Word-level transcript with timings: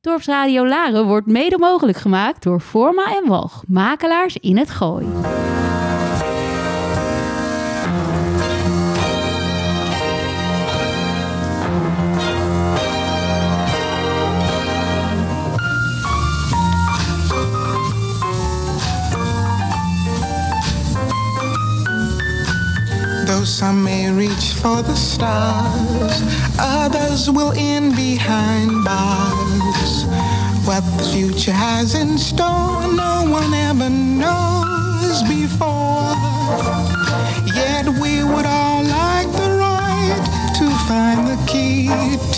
Dorpsradio 0.00 0.66
Laren 0.66 1.06
wordt 1.06 1.26
mede 1.26 1.58
mogelijk 1.58 1.98
gemaakt 1.98 2.42
door 2.42 2.60
Forma 2.60 3.16
en 3.16 3.28
Walg, 3.28 3.62
makelaars 3.66 4.36
in 4.36 4.56
het 4.56 4.70
Gooi. 4.70 5.06
Some 23.58 23.82
may 23.82 24.08
reach 24.10 24.54
for 24.60 24.82
the 24.84 24.94
stars, 24.94 26.22
others 26.58 27.28
will 27.28 27.52
end 27.56 27.94
behind 27.96 28.84
bars. 28.84 29.47
What 30.64 30.84
the 30.96 31.04
future 31.12 31.52
has 31.52 31.94
in 31.94 32.16
store, 32.18 32.82
no 32.92 33.26
one 33.28 33.52
ever 33.52 33.90
knows 33.90 35.22
before. 35.28 36.14
Yet 37.54 37.88
we 38.00 38.24
would 38.24 38.46
all 38.46 38.82
like 38.84 39.30
the 39.32 39.50
right 39.60 40.24
to 40.58 40.66
find 40.88 41.26
the 41.28 41.38
key 41.46 41.88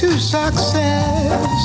to 0.01 0.19
success. 0.19 1.61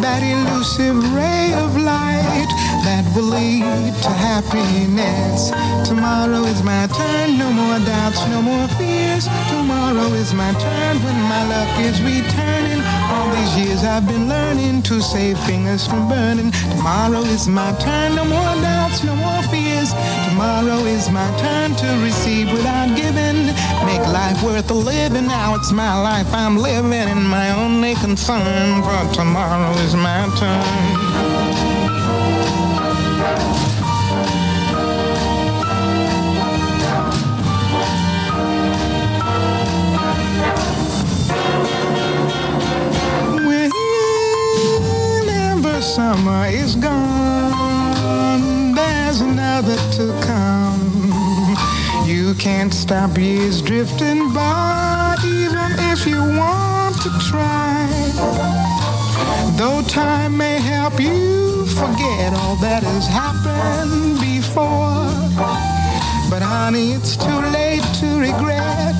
That 0.00 0.22
elusive 0.22 0.96
ray 1.14 1.52
of 1.54 1.76
light 1.76 2.48
that 2.84 3.04
will 3.16 3.32
lead 3.32 3.94
to 4.04 4.10
happiness. 4.12 5.48
Tomorrow 5.88 6.44
is 6.44 6.62
my 6.62 6.86
turn, 6.92 7.38
no 7.38 7.50
more 7.50 7.80
doubts, 7.80 8.20
no 8.28 8.42
more 8.42 8.68
fears. 8.76 9.24
Tomorrow 9.48 10.12
is 10.20 10.34
my 10.34 10.52
turn 10.52 10.94
when 11.00 11.18
my 11.32 11.42
luck 11.48 11.72
is 11.80 11.96
returning. 12.04 12.84
All 13.08 13.28
these 13.32 13.56
years 13.56 13.84
I've 13.84 14.06
been 14.06 14.28
learning 14.28 14.82
to 14.82 15.00
save 15.00 15.38
fingers 15.48 15.86
from 15.86 16.08
burning. 16.08 16.52
Tomorrow 16.76 17.24
is 17.32 17.48
my 17.48 17.72
turn, 17.80 18.16
no 18.16 18.24
more 18.24 18.54
doubts, 18.60 19.02
no 19.02 19.16
more 19.16 19.42
fears. 19.48 19.90
Tomorrow 20.28 20.84
is 20.84 21.08
my 21.10 21.28
turn 21.40 21.74
to 21.76 21.88
receive 22.04 22.52
without 22.52 22.94
giving. 22.96 23.48
Make 23.88 24.04
life 24.12 24.42
worth 24.42 24.70
a 24.70 24.74
living. 24.74 25.26
Now 25.26 25.54
it's 25.54 25.72
my 25.72 25.96
life 26.00 26.28
I'm 26.34 26.58
living, 26.58 26.92
and 26.92 27.24
my 27.24 27.48
only 27.64 27.94
concern 27.94 28.82
for 28.82 29.14
tomorrow 29.14 29.72
is 29.80 29.94
my 29.94 30.28
turn. 30.36 30.93
Summer 46.14 46.46
is 46.46 46.76
gone, 46.76 48.72
there's 48.72 49.20
another 49.20 49.76
to 49.96 50.06
come. 50.22 51.56
You 52.06 52.34
can't 52.34 52.72
stop 52.72 53.18
years 53.18 53.60
drifting 53.60 54.32
by, 54.32 55.16
even 55.24 55.70
if 55.92 56.06
you 56.06 56.20
want 56.38 56.94
to 57.02 57.10
try. 57.30 57.88
Though 59.58 59.82
time 59.88 60.36
may 60.36 60.58
help 60.60 61.00
you 61.00 61.66
forget 61.66 62.32
all 62.32 62.56
that 62.66 62.82
has 62.84 63.06
happened 63.08 64.20
before. 64.20 65.10
But 66.30 66.42
honey, 66.42 66.92
it's 66.92 67.16
too 67.16 67.40
late 67.58 67.86
to 68.00 68.06
regret. 68.20 68.94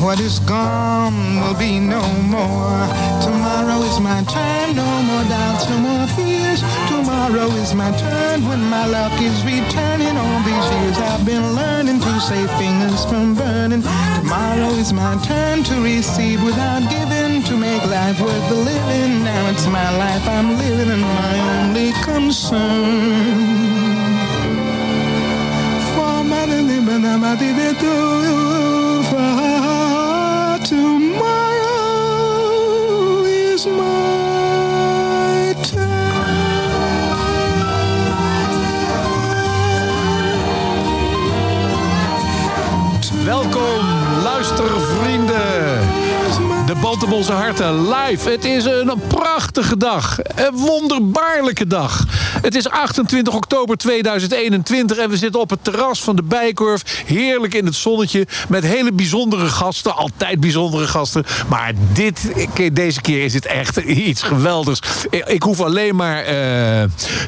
What 0.00 0.18
is 0.18 0.38
gone 0.40 1.36
will 1.42 1.58
be 1.58 1.78
no 1.78 2.00
more. 2.24 2.88
Tomorrow 3.20 3.82
is 3.84 4.00
my 4.00 4.24
turn, 4.24 4.74
no 4.74 5.02
more 5.02 5.24
doubts, 5.24 5.68
no 5.68 5.76
more 5.76 6.06
fears. 6.16 6.60
Tomorrow 6.88 7.48
is 7.60 7.74
my 7.74 7.92
turn 7.98 8.48
when 8.48 8.64
my 8.70 8.86
luck 8.86 9.12
is 9.20 9.44
returning. 9.44 10.16
All 10.16 10.40
these 10.42 10.68
years 10.72 10.96
I've 10.96 11.26
been 11.26 11.54
learning 11.54 12.00
to 12.00 12.20
save 12.20 12.50
fingers 12.56 13.04
from 13.04 13.34
burning. 13.34 13.82
Tomorrow 13.82 14.72
is 14.80 14.90
my 14.94 15.20
turn 15.22 15.64
to 15.64 15.82
receive 15.82 16.42
without 16.42 16.88
giving, 16.88 17.42
to 17.42 17.56
make 17.58 17.84
life 17.84 18.20
worth 18.22 18.48
the 18.48 18.56
living. 18.56 19.22
Now 19.22 19.50
it's 19.50 19.66
my 19.66 19.90
life 19.98 20.26
I'm 20.26 20.56
living 20.56 20.90
and 20.90 21.02
my 21.02 21.34
only 21.60 21.92
concern. 22.08 22.96
For 25.94 26.24
my 33.66 34.10
Welkom, 43.24 43.86
luistervrienden. 44.22 45.88
De 46.66 46.74
Baltemolse 46.80 47.32
harten 47.32 47.88
live. 47.88 48.30
Het 48.30 48.44
is 48.44 48.64
een 48.64 48.92
prachtige 49.08 49.76
dag. 49.76 50.18
Een 50.34 50.56
wonderbaarlijke 50.56 51.66
dag. 51.66 52.06
Het 52.42 52.54
is 52.54 52.68
28 52.68 53.34
oktober 53.34 53.76
2021 53.76 54.96
en 54.96 55.10
we 55.10 55.16
zitten 55.16 55.40
op 55.40 55.50
het 55.50 55.64
terras 55.64 56.02
van 56.02 56.16
de 56.16 56.22
Bijkorf. 56.22 57.02
Heerlijk 57.06 57.54
in 57.54 57.66
het 57.66 57.74
zonnetje 57.74 58.26
met 58.48 58.64
hele 58.64 58.92
bijzondere 58.92 59.46
gasten. 59.46 59.96
Altijd 59.96 60.40
bijzondere 60.40 60.86
gasten. 60.86 61.24
Maar 61.48 61.72
dit, 61.92 62.32
deze 62.72 63.00
keer 63.00 63.24
is 63.24 63.34
het 63.34 63.46
echt 63.46 63.76
iets 63.76 64.22
geweldigs. 64.22 64.80
Ik 65.10 65.42
hoef 65.42 65.60
alleen 65.60 65.96
maar 65.96 66.22
eh, 66.22 66.82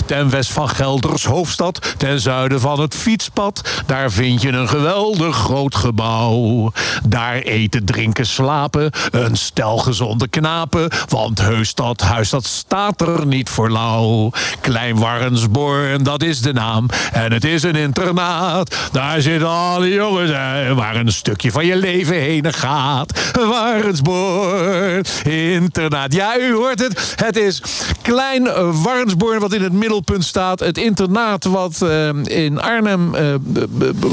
ten 0.07 0.31
west 0.31 0.53
van 0.53 0.69
Gelders 0.69 1.25
hoofdstad, 1.25 1.95
ten 1.97 2.21
zuiden 2.21 2.61
van 2.61 2.81
het 2.81 2.95
fietspad. 2.95 3.83
Daar 3.87 4.11
vind 4.11 4.43
je 4.43 4.49
een 4.49 4.69
geweldig 4.69 5.37
groot 5.37 5.75
gebouw. 5.75 6.73
Daar 7.05 7.37
eten, 7.37 7.85
drinken, 7.85 8.27
slapen. 8.27 8.91
Een 9.11 9.37
stel 9.37 9.79
gezonde 9.79 10.29
knapen. 10.29 10.91
Want 11.09 11.39
Heustad, 11.39 12.01
huis 12.01 12.31
dat 12.31 12.45
staat 12.47 13.01
er 13.01 13.27
niet 13.27 13.49
voor 13.49 13.71
lauw. 13.71 14.31
Klein 14.61 14.99
Warrensborn, 15.03 16.03
dat 16.03 16.23
is 16.23 16.41
de 16.41 16.53
naam. 16.53 16.87
En 17.13 17.33
het 17.33 17.45
is 17.45 17.63
een 17.63 17.75
internaat. 17.75 18.77
Daar 18.93 19.21
zitten 19.21 19.49
alle 19.49 19.89
jongens. 19.89 20.31
Waar 20.75 20.97
een 20.97 21.13
stukje 21.13 21.51
van 21.51 21.67
je 21.67 21.77
leven 21.77 22.15
heen 22.15 22.53
gaat. 22.53 23.33
Warrensborn, 23.33 25.05
internaat. 25.25 26.13
Ja, 26.15 26.39
u 26.39 26.55
hoort 26.55 26.79
het. 26.79 27.15
Het 27.17 27.37
is 27.37 27.63
Klein 28.03 28.45
Warrensborn 28.83 29.41
wat 29.41 29.53
in 29.53 29.63
het 29.63 29.73
middelpunt 29.73 30.25
staat. 30.25 30.61
Het 30.61 30.79
internaat 30.79 31.45
wat 31.45 31.83
eh, 31.83 32.09
in 32.25 32.61
Arnhem 32.61 33.15
eh, 33.15 33.25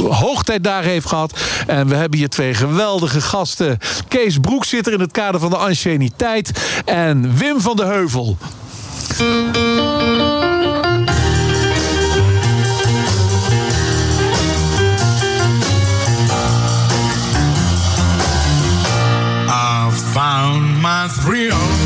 hoogtijdagen 0.10 0.90
heeft 0.90 1.08
gehad. 1.08 1.40
En 1.68 1.88
we 1.88 1.96
hebben 1.96 2.20
hier 2.20 2.30
twee 2.30 2.54
geweldige 2.54 3.22
gasten. 3.22 3.78
Kees 4.08 4.38
Broek 4.38 4.66
zit 4.66 4.88
er 4.88 4.94
in 4.94 5.00
het 5.00 5.12
kader 5.12 5.40
van 5.40 5.50
de 5.50 5.58
anciëniteit. 5.58 6.82
En 6.86 7.38
Wim 7.38 7.62
van 7.62 7.76
de 7.76 7.86
Heuvel. 7.86 8.38
Found 20.14 20.81
my 20.81 21.08
thrill 21.08 21.78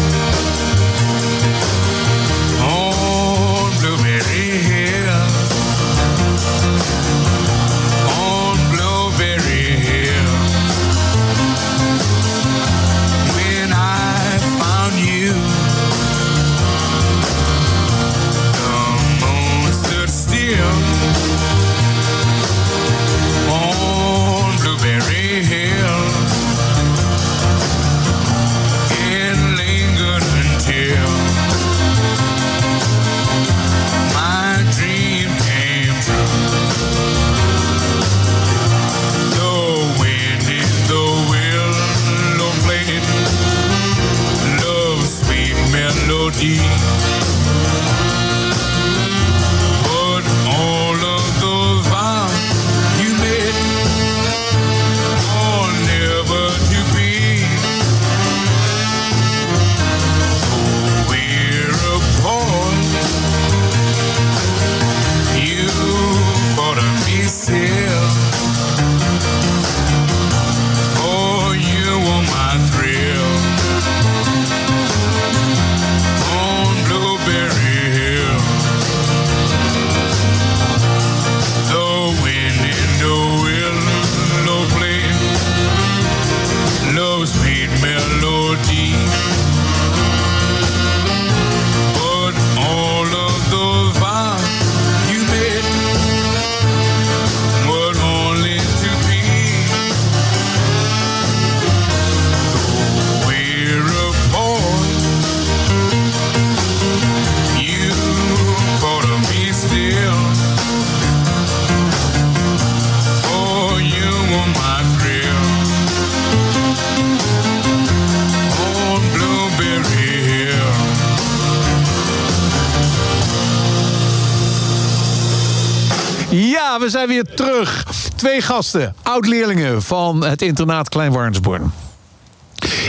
We 126.80 126.90
zijn 126.90 127.08
weer 127.08 127.24
terug. 127.36 127.86
Twee 128.16 128.42
gasten, 128.42 128.96
oud-leerlingen 129.04 129.82
van 129.82 130.24
het 130.24 130.42
internaat 130.42 130.90
Klein 130.90 131.12
Warnsborn. 131.12 131.83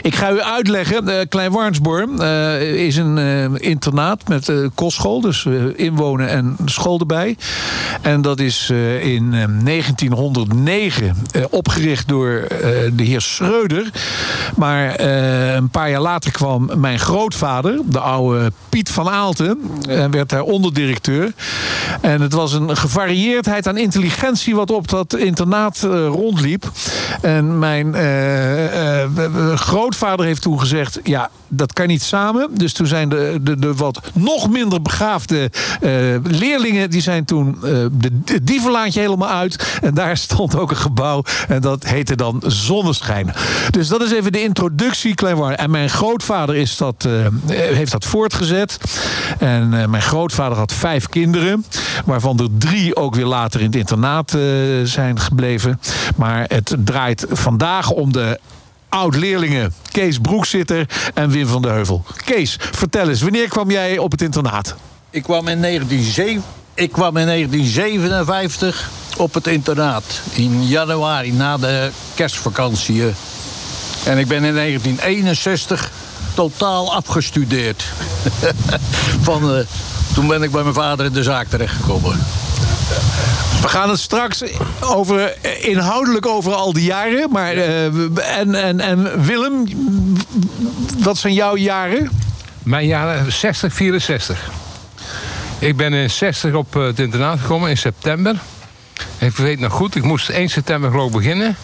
Ik 0.04 0.14
ga 0.14 0.32
u 0.32 0.40
uitleggen. 0.40 1.08
Uh, 1.08 1.14
Klein 1.28 1.52
Warnsborn 1.52 2.10
uh, 2.20 2.84
is 2.86 2.96
een 2.96 3.16
uh, 3.16 3.44
internaat 3.54 4.28
met 4.28 4.52
kostschool. 4.74 5.20
Dus 5.20 5.46
inwonen 5.76 6.28
en 6.28 6.56
school 6.64 6.98
erbij. 6.98 7.36
En 8.02 8.22
dat 8.22 8.40
is 8.40 8.70
in 9.00 9.30
1909 9.30 11.16
opgericht 11.50 12.08
door 12.08 12.46
de 12.92 13.02
heer 13.02 13.20
Schreuder. 13.20 13.90
Maar 14.56 15.00
een 15.56 15.68
paar 15.68 15.90
jaar 15.90 16.00
later 16.00 16.30
kwam 16.32 16.70
mijn 16.76 16.98
grootvader, 16.98 17.80
de 17.84 17.98
oude 17.98 18.52
Piet 18.68 18.90
van 18.90 19.08
Aalten. 19.08 19.58
En 19.88 20.10
werd 20.10 20.28
daar 20.28 20.42
onderdirecteur. 20.42 21.32
En 22.00 22.20
het 22.20 22.32
was 22.32 22.52
een 22.52 22.76
gevarieerdheid 22.76 23.68
aan 23.68 23.76
intelligentie 23.76 24.54
wat 24.54 24.70
op 24.70 24.88
dat 24.88 25.16
internaat 25.16 25.78
rondliep. 26.08 26.70
En 27.20 27.58
mijn 27.58 27.94
grootvader 29.56 29.92
heeft 30.00 30.43
toen 30.43 30.61
gezegd: 30.61 31.00
ja, 31.02 31.31
dat 31.49 31.73
kan 31.73 31.87
niet 31.87 32.02
samen. 32.02 32.49
Dus 32.52 32.73
toen 32.73 32.87
zijn 32.87 33.08
de, 33.08 33.38
de, 33.43 33.58
de 33.58 33.75
wat 33.75 34.00
nog 34.14 34.50
minder 34.50 34.82
begaafde 34.82 35.50
uh, 35.81 35.91
leerlingen, 36.23 36.91
die 36.91 37.00
zijn 37.00 37.25
toen 37.25 37.58
uh, 37.64 37.87
de, 37.93 38.43
dievenlaantje 38.43 39.00
helemaal 39.00 39.29
uit. 39.29 39.79
En 39.82 39.94
daar 39.94 40.17
stond 40.26 40.56
ook 40.56 40.70
een 40.70 40.76
gebouw. 40.76 41.23
En 41.49 41.61
dat 41.61 41.85
heette 41.85 42.17
dan 42.17 42.43
Zonneschijn. 42.46 43.35
Dus 43.70 43.88
dat 43.88 44.02
is 44.02 44.12
even 44.12 44.32
de 44.32 44.43
introductie, 44.43 45.14
Kleinwaarde. 45.14 45.56
En 45.56 45.70
mijn 45.70 45.91
grootvader 45.91 46.56
is 46.56 46.76
dat, 46.76 47.06
uh, 47.06 47.26
heeft 47.46 47.93
dat 47.93 48.05
voortgezet. 48.05 48.79
En 49.38 49.69
mijn 49.69 50.02
grootvader 50.02 50.58
had 50.58 50.73
vijf 50.73 51.08
kinderen. 51.08 51.64
Waarvan 52.05 52.38
er 52.38 52.49
drie 52.58 52.96
ook 52.96 53.14
weer 53.14 53.26
later 53.26 53.61
in 53.61 53.67
het 53.67 53.76
internaat 53.76 54.37
zijn 54.85 55.20
gebleven. 55.20 55.81
Maar 56.17 56.44
het 56.49 56.76
draait 56.79 57.26
vandaag 57.31 57.91
om 57.91 58.12
de 58.12 58.38
oud-leerlingen 58.94 59.75
Kees 59.91 60.19
Broekzitter 60.19 60.87
en 61.14 61.31
Wim 61.31 61.46
van 61.46 61.62
de 61.62 61.69
Heuvel. 61.69 62.05
Kees, 62.25 62.56
vertel 62.58 63.08
eens, 63.08 63.23
wanneer 63.23 63.49
kwam 63.49 63.70
jij 63.70 63.99
op 63.99 64.11
het 64.11 64.23
internaat? 64.23 64.75
Ik 65.11 65.23
kwam 65.23 65.49
in, 65.49 65.61
1907, 65.61 66.43
ik 66.75 66.93
kwam 66.93 67.17
in 67.17 67.26
1957 67.26 68.91
op 69.17 69.35
het 69.35 69.46
internaat. 69.46 70.05
In 70.32 70.67
januari, 70.67 71.32
na 71.32 71.56
de 71.56 71.91
kerstvakantie. 72.14 73.02
En 74.05 74.19
ik 74.19 74.29
ben 74.29 74.44
in 74.44 74.55
1961 74.55 75.91
totaal 76.35 76.94
afgestudeerd. 76.94 77.85
Van, 79.26 79.56
uh, 79.56 79.61
toen 80.14 80.26
ben 80.26 80.43
ik 80.43 80.50
bij 80.50 80.62
mijn 80.62 80.75
vader 80.75 81.06
in 81.06 81.12
de 81.12 81.23
zaak 81.23 81.49
terechtgekomen. 81.49 82.20
We 83.64 83.70
gaan 83.70 83.90
het 83.90 83.99
straks 83.99 84.43
over, 84.81 85.34
inhoudelijk 85.61 86.26
over 86.26 86.52
al 86.52 86.72
die 86.72 86.84
jaren. 86.84 87.31
Maar, 87.31 87.55
uh, 87.55 87.84
en, 88.38 88.55
en, 88.55 88.81
en 88.81 89.25
Willem, 89.25 89.66
wat 90.99 91.16
zijn 91.16 91.34
jouw 91.34 91.56
jaren? 91.56 92.11
Mijn 92.62 92.87
jaren 92.87 93.32
60, 93.32 93.75
64. 93.75 94.50
Ik 95.58 95.76
ben 95.76 95.93
in 95.93 96.11
60 96.11 96.55
op 96.55 96.75
het 96.75 96.99
internaat 96.99 97.40
gekomen 97.40 97.70
in 97.70 97.76
september. 97.76 98.37
Ik 99.19 99.37
weet 99.37 99.61
nog 99.61 99.72
goed, 99.72 99.94
ik 99.94 100.02
moest 100.02 100.28
1 100.28 100.49
september 100.49 100.90
geloof 100.90 101.06
ik 101.06 101.17
beginnen. 101.17 101.56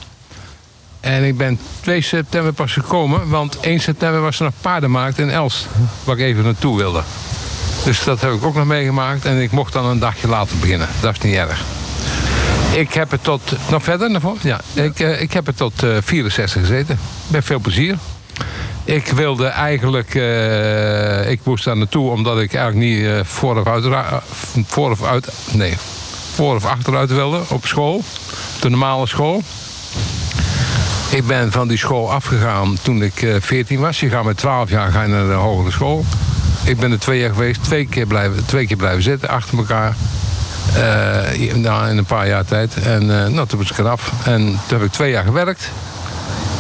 En 1.00 1.25
ik 1.25 1.37
ben 1.37 1.58
2 1.81 2.00
september 2.00 2.53
pas 2.53 2.73
gekomen, 2.73 3.29
want 3.29 3.61
1 3.61 3.81
september 3.81 4.20
was 4.20 4.38
er 4.38 4.44
nog 4.44 4.55
paardenmarkt 4.61 5.19
in 5.19 5.31
Elst, 5.31 5.67
waar 6.05 6.19
ik 6.19 6.23
even 6.23 6.44
naartoe 6.44 6.76
wilde. 6.76 7.03
Dus 7.85 8.05
dat 8.05 8.20
heb 8.20 8.32
ik 8.32 8.44
ook 8.44 8.55
nog 8.55 8.67
meegemaakt 8.67 9.25
en 9.25 9.43
ik 9.43 9.50
mocht 9.50 9.73
dan 9.73 9.87
een 9.87 9.99
dagje 9.99 10.29
later 10.29 10.56
beginnen. 10.56 10.88
Dat 11.00 11.12
is 11.12 11.20
niet 11.20 11.35
erg. 11.35 11.80
Ik 12.72 12.94
heb 12.94 13.11
het 13.11 13.25
tot. 13.25 13.52
Nog 13.70 13.82
verder 13.82 14.11
naar 14.11 14.20
voren? 14.20 14.38
Ja. 14.43 14.61
Ik, 14.72 15.00
uh, 15.00 15.20
ik 15.20 15.32
heb 15.32 15.46
het 15.46 15.56
tot 15.56 15.82
uh, 15.82 15.96
64 16.00 16.61
gezeten. 16.61 16.99
Met 17.26 17.44
veel 17.44 17.58
plezier. 17.58 17.96
Ik 18.84 19.06
wilde 19.06 19.46
eigenlijk. 19.46 20.14
Uh, 20.14 21.31
ik 21.31 21.40
moest 21.44 21.64
daar 21.64 21.76
naartoe 21.76 22.11
omdat 22.11 22.40
ik 22.40 22.55
eigenlijk 22.55 22.87
niet 22.87 22.99
uh, 22.99 23.20
voor, 23.22 23.61
of 23.61 23.67
uit, 23.67 23.84
voor 24.67 24.90
of 24.90 25.05
uit. 25.05 25.28
Nee. 25.52 25.76
Voor 26.34 26.55
of 26.55 26.64
achteruit 26.64 27.11
wilde 27.12 27.40
op 27.49 27.67
school. 27.67 28.02
De 28.61 28.70
normale 28.70 29.06
school. 29.06 29.43
Ik 31.11 31.26
ben 31.26 31.52
van 31.52 31.69
die 31.69 31.78
school 31.78 32.12
afgegaan 32.12 32.76
toen 32.82 33.02
ik 33.02 33.37
14 33.40 33.81
was. 33.81 34.00
Je 34.00 34.08
gaat 34.08 34.25
met 34.25 34.37
12 34.37 34.70
jaar 34.70 34.93
ga 34.93 35.02
je 35.02 35.08
naar 35.08 35.26
de 35.26 35.32
hogere 35.32 35.70
school. 35.70 36.05
Ik 36.64 36.81
ben 36.81 36.93
er 36.93 36.99
twee 36.99 37.20
jaar 37.20 37.31
geweest, 37.31 37.62
twee 37.62 37.87
keer 37.87 38.06
blijven, 38.06 38.44
twee 38.44 38.67
keer 38.67 38.76
blijven 38.76 39.02
zitten 39.02 39.28
achter 39.28 39.58
elkaar. 39.58 39.96
Uh, 40.77 41.55
nou, 41.55 41.91
in 41.91 41.98
een 41.98 42.05
paar 42.05 42.29
jaar 42.29 42.44
tijd. 42.44 42.74
En 42.82 43.03
uh, 43.03 43.27
nou, 43.27 43.46
toen 43.46 43.58
was 43.58 43.70
ik 43.70 43.79
eraf. 43.79 44.12
En 44.24 44.44
toen 44.44 44.79
heb 44.79 44.82
ik 44.82 44.93
twee 44.93 45.10
jaar 45.10 45.24
gewerkt. 45.24 45.70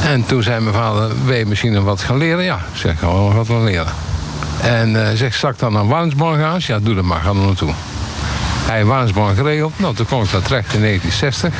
En 0.02 0.26
toen 0.26 0.42
zei 0.42 0.60
mijn 0.60 0.74
vader, 0.74 1.10
wil 1.24 1.36
je 1.36 1.46
misschien 1.46 1.84
wat 1.84 2.00
gaan 2.00 2.16
leren? 2.16 2.44
Ja, 2.44 2.56
ik 2.56 2.78
zeg, 2.78 2.98
gewoon 2.98 3.34
wat 3.34 3.46
gaan 3.46 3.64
leren. 3.64 3.92
En 4.60 4.90
uh, 4.90 5.08
zegt, 5.14 5.36
straks 5.36 5.58
dan 5.58 5.72
naar 5.72 5.86
Warnsborn? 5.86 6.60
Ja, 6.60 6.78
doe 6.78 6.94
dat 6.94 7.04
maar, 7.04 7.20
ga 7.20 7.28
er 7.28 7.34
naartoe. 7.34 7.72
Hij 8.66 8.84
Warnsborn 8.84 9.36
geregeld. 9.36 9.72
Nou, 9.76 9.94
toen 9.94 10.06
kwam 10.06 10.22
ik 10.22 10.30
daar 10.30 10.42
terecht 10.42 10.74
in 10.74 10.80
1960. 10.80 11.54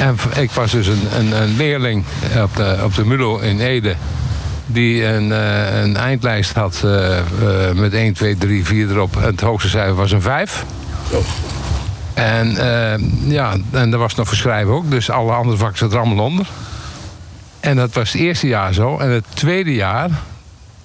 En 0.00 0.42
ik 0.42 0.50
was 0.50 0.70
dus 0.70 0.86
een, 0.86 1.32
een, 1.42 1.56
leerling 1.56 2.04
op 2.42 2.56
de, 2.56 2.78
op 2.84 2.94
de 2.94 3.04
MULO 3.04 3.38
in 3.38 3.60
Ede 3.60 3.94
die 4.66 5.04
een, 5.06 5.30
een 5.82 5.96
eindlijst 5.96 6.52
had 6.52 6.84
met 7.74 7.94
1, 7.94 8.12
2, 8.12 8.36
3, 8.38 8.64
4 8.64 8.90
erop. 8.90 9.16
En 9.16 9.22
het 9.22 9.40
hoogste 9.40 9.68
cijfer 9.68 9.94
was 9.94 10.12
een 10.12 10.22
5. 10.22 10.64
En 12.14 12.56
ja, 13.26 13.56
en 13.70 13.92
er 13.92 13.98
was 13.98 14.14
nog 14.14 14.28
verschrijven 14.28 14.72
ook. 14.72 14.90
Dus 14.90 15.10
alle 15.10 15.32
andere 15.32 15.56
vakken 15.56 15.78
zaten 15.78 15.96
er 15.96 16.04
allemaal 16.04 16.24
onder. 16.24 16.46
En 17.60 17.76
dat 17.76 17.94
was 17.94 18.12
het 18.12 18.20
eerste 18.20 18.46
jaar 18.46 18.74
zo. 18.74 18.98
En 18.98 19.10
het 19.10 19.24
tweede 19.34 19.74
jaar, 19.74 20.10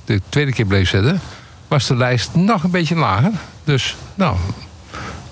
de 0.05 0.21
tweede 0.29 0.53
keer 0.53 0.65
bleef 0.65 0.89
zitten, 0.89 1.21
was 1.67 1.87
de 1.87 1.95
lijst 1.95 2.29
nog 2.33 2.63
een 2.63 2.71
beetje 2.71 2.95
lager. 2.95 3.31
Dus 3.63 3.95
nou, 4.15 4.35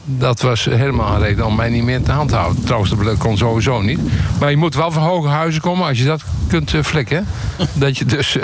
dat 0.06 0.42
was 0.42 0.66
helemaal 0.66 1.14
een 1.14 1.22
reden 1.22 1.46
om 1.46 1.56
mij 1.56 1.70
niet 1.70 1.84
meer 1.84 2.04
te 2.04 2.12
handhaven. 2.12 2.64
Trouwens, 2.64 2.94
dat 3.04 3.18
kon 3.18 3.38
sowieso 3.38 3.82
niet. 3.82 4.00
Maar 4.40 4.50
je 4.50 4.58
moet 4.58 4.76
wel 4.76 4.92
van 4.92 5.04
hoge 5.04 5.28
huizen 5.28 5.62
komen 5.62 5.88
als 5.88 5.98
je 5.98 6.06
dat 6.06 6.24
kunt 6.48 6.74
uh, 6.74 6.84
flikken. 6.84 7.28
dat 7.74 7.98
je 7.98 8.06
dus 8.06 8.36
uh, 8.36 8.44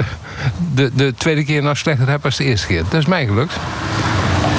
de, 0.74 0.92
de 0.94 1.14
tweede 1.18 1.44
keer 1.44 1.64
nog 1.64 1.78
slechter 1.78 2.08
hebt 2.10 2.26
als 2.26 2.38
de 2.38 2.44
eerste 2.44 2.68
keer. 2.68 2.84
Dat 2.84 2.94
is 2.94 3.06
mij 3.06 3.26
gelukt. 3.26 3.54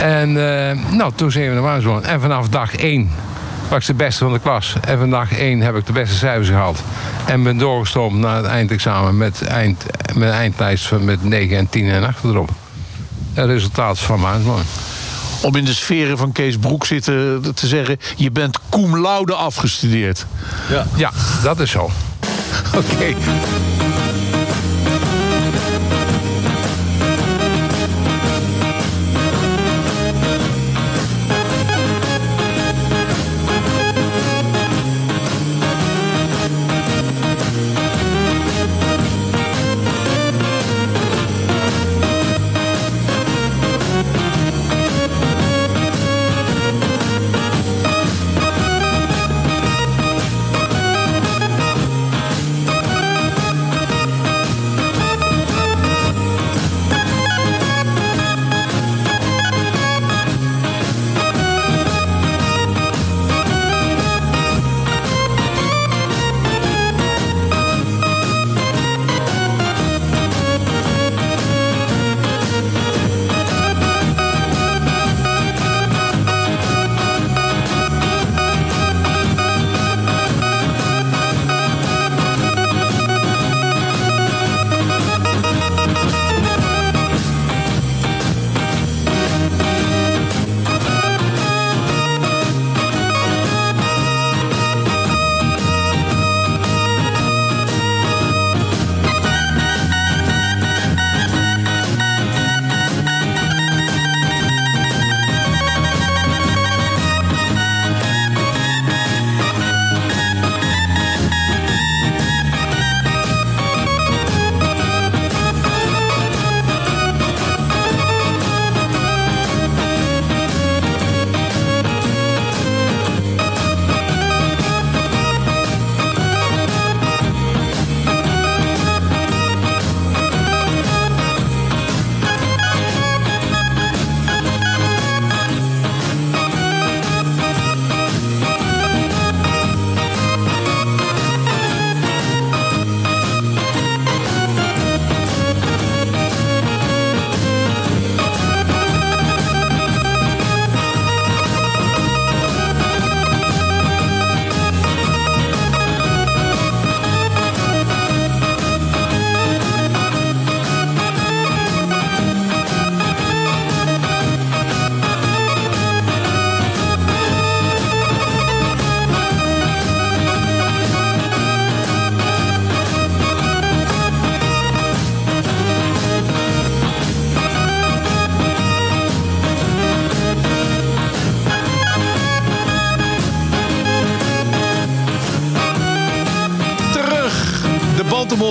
En 0.05 0.29
uh, 0.29 0.93
nou, 0.97 1.13
toen 1.15 1.31
zijn 1.31 1.49
we 1.49 1.53
naar 1.53 1.63
Waarsboom. 1.63 1.99
En 1.99 2.21
vanaf 2.21 2.49
dag 2.49 2.77
1 2.77 3.11
was 3.69 3.81
ik 3.81 3.87
de 3.87 3.95
beste 3.95 4.25
van 4.25 4.33
de 4.33 4.39
klas. 4.39 4.75
En 4.81 4.99
vanaf 4.99 5.29
dag 5.29 5.39
1 5.39 5.61
heb 5.61 5.77
ik 5.77 5.87
de 5.87 5.93
beste 5.93 6.17
cijfers 6.17 6.49
gehaald. 6.49 6.83
En 7.27 7.43
ben 7.43 7.59
doorgestroomd 7.59 8.19
naar 8.19 8.37
het 8.37 8.47
eindexamen 8.47 9.17
met, 9.17 9.43
eind, 9.43 9.85
met 10.15 10.29
een 10.29 10.35
eindlijst 10.35 10.87
van 10.87 11.05
met 11.05 11.25
9 11.25 11.57
en 11.57 11.69
10 11.69 11.89
en 11.89 12.05
8 12.05 12.25
erop. 12.25 12.51
Het 13.35 13.47
resultaat 13.47 13.99
van 13.99 14.21
Maansboom 14.21 14.61
om 15.41 15.57
in 15.57 15.65
de 15.65 15.75
sferen 15.75 16.19
van 16.19 16.33
Kees 16.33 16.57
Broek 16.57 16.87
zitten 16.87 17.55
te 17.55 17.67
zeggen... 17.67 17.99
je 18.17 18.31
bent 18.31 18.59
cum 18.69 19.01
laude 19.01 19.35
afgestudeerd. 19.35 20.27
Ja, 20.71 20.87
ja 20.97 21.11
dat 21.43 21.61
is 21.61 21.71
zo. 21.71 21.83
Oké. 22.75 22.93
Okay. 22.93 23.17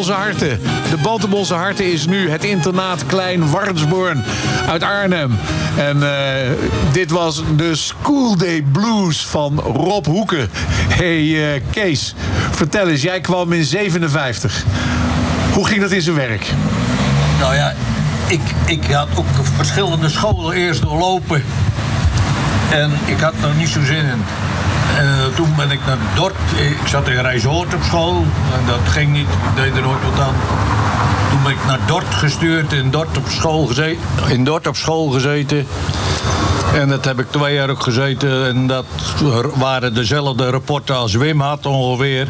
De 0.04 0.98
Baltemolse 1.02 1.54
Harten 1.54 1.92
is 1.92 2.06
nu 2.06 2.30
het 2.30 2.44
internaat 2.44 3.06
Klein 3.06 3.50
Warnsborn 3.52 4.24
uit 4.68 4.84
Arnhem. 4.84 5.38
En 5.78 6.04
eh, 6.04 6.52
dit 6.92 7.12
was 7.12 7.44
de 7.56 7.76
School 7.76 8.38
Day 8.38 8.62
Blues 8.72 9.26
van 9.26 9.60
Rob 9.60 10.06
Hoeken. 10.06 10.50
hey, 10.88 11.54
eh, 11.56 11.62
Kees, 11.72 12.16
vertel 12.52 12.88
eens, 12.88 13.02
jij 13.02 13.22
kwam 13.22 13.54
in 13.54 13.64
57. 13.64 14.64
Hoe 15.54 15.68
ging 15.68 15.82
dat 15.82 15.92
in 15.92 16.02
zijn 16.02 16.16
werk? 16.16 16.52
Nou 17.40 17.56
ja, 17.56 17.74
ik, 18.28 18.42
ik 18.66 18.92
had 18.92 19.08
ook 19.16 19.26
verschillende 19.56 20.10
scholen 20.10 20.56
eerst 20.56 20.82
doorlopen. 20.82 21.44
En 22.72 22.92
ik 23.06 23.20
had 23.20 23.34
er 23.42 23.54
niet 23.58 23.70
zo 23.70 23.84
zin 23.84 24.06
in. 24.06 24.24
En 24.98 25.06
eh, 25.06 25.36
toen 25.36 25.56
ben 25.56 25.72
ik 25.72 25.80
naar 25.86 25.98
Dort. 26.16 26.36
Ik 26.58 26.88
zat 26.88 27.08
in 27.08 27.22
Rijshoort 27.22 27.74
op 27.74 27.84
school. 27.84 28.26
En 28.54 28.66
dat 28.66 28.80
ging 28.92 29.12
niet. 29.12 29.28
Ik 29.28 29.56
deed 29.56 29.76
er 29.76 29.82
nooit 29.82 30.04
wat 30.04 30.26
aan. 30.26 30.36
Toen 31.30 31.44
ben 31.44 31.52
ik 31.52 31.66
naar 31.68 31.80
Dort 31.86 32.14
gestuurd. 32.14 32.74
In 32.74 32.92
Dort 32.92 33.18
op 33.18 33.28
school 33.28 33.66
gezeten. 33.66 34.00
In 34.28 34.44
Dort 34.44 34.68
op 34.68 34.76
school 34.76 35.10
gezeten. 35.10 35.68
En 36.74 36.90
dat 36.90 37.06
heb 37.06 37.20
ik 37.20 37.32
twee 37.32 37.54
jaar 37.54 37.70
ook 37.70 37.84
gezeten. 37.84 38.48
En 38.48 38.68
dat 38.68 38.86
waren 39.56 39.94
dezelfde 39.94 40.50
rapporten 40.50 40.96
als 40.96 41.14
Wim 41.14 41.42
had 41.42 41.66
ongeveer. 41.66 42.28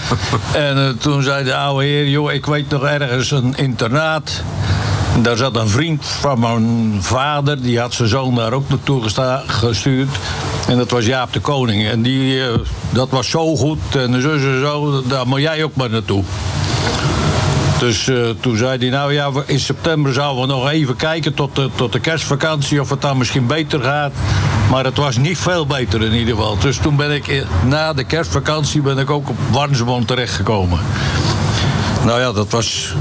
en 0.68 0.76
eh, 0.76 0.88
toen 0.98 1.22
zei 1.22 1.44
de 1.44 1.56
oude 1.56 1.84
heer, 1.84 2.08
joh, 2.08 2.32
ik 2.32 2.46
weet 2.46 2.68
nog 2.68 2.84
ergens 2.84 3.30
een 3.30 3.54
internaat. 3.56 4.42
En 5.14 5.22
Daar 5.22 5.36
zat 5.36 5.56
een 5.56 5.68
vriend 5.68 6.06
van 6.06 6.38
mijn 6.38 6.98
vader, 7.00 7.62
die 7.62 7.80
had 7.80 7.94
zijn 7.94 8.08
zoon 8.08 8.34
daar 8.34 8.52
ook 8.52 8.68
naartoe 8.68 9.02
gestuurd. 9.46 10.08
En 10.66 10.76
dat 10.76 10.90
was 10.90 11.06
Jaap 11.06 11.32
de 11.32 11.40
Koning. 11.40 11.88
En 11.88 12.02
die, 12.02 12.42
eh, 12.42 12.58
dat 12.90 13.10
was 13.10 13.30
zo 13.30 13.56
goed 13.56 13.96
en 13.96 14.22
zo 14.22 14.32
en 14.32 14.60
zo, 14.60 15.02
daar 15.06 15.26
moet 15.26 15.40
jij 15.40 15.64
ook 15.64 15.74
maar 15.74 15.90
naartoe. 15.90 16.24
Dus 17.78 18.08
eh, 18.08 18.16
toen 18.40 18.56
zei 18.56 18.78
hij, 18.78 18.88
nou 18.88 19.12
ja, 19.12 19.30
in 19.46 19.60
september 19.60 20.12
zouden 20.12 20.46
we 20.46 20.52
nog 20.52 20.70
even 20.70 20.96
kijken 20.96 21.34
tot 21.34 21.56
de, 21.56 21.70
tot 21.74 21.92
de 21.92 22.00
kerstvakantie 22.00 22.80
of 22.80 22.90
het 22.90 23.00
dan 23.00 23.18
misschien 23.18 23.46
beter 23.46 23.80
gaat. 23.80 24.12
Maar 24.70 24.84
het 24.84 24.96
was 24.96 25.16
niet 25.16 25.38
veel 25.38 25.66
beter 25.66 26.02
in 26.02 26.12
ieder 26.12 26.34
geval. 26.34 26.58
Dus 26.58 26.76
toen 26.76 26.96
ben 26.96 27.10
ik, 27.10 27.28
eh, 27.28 27.42
na 27.64 27.92
de 27.92 28.04
kerstvakantie, 28.04 28.80
ben 28.80 28.98
ik 28.98 29.10
ook 29.10 29.28
op 29.28 29.36
Warnsbond 29.50 30.06
terechtgekomen. 30.06 30.78
Nou 32.04 32.20
ja, 32.20 32.32
dat 32.32 32.50
was 32.50 32.94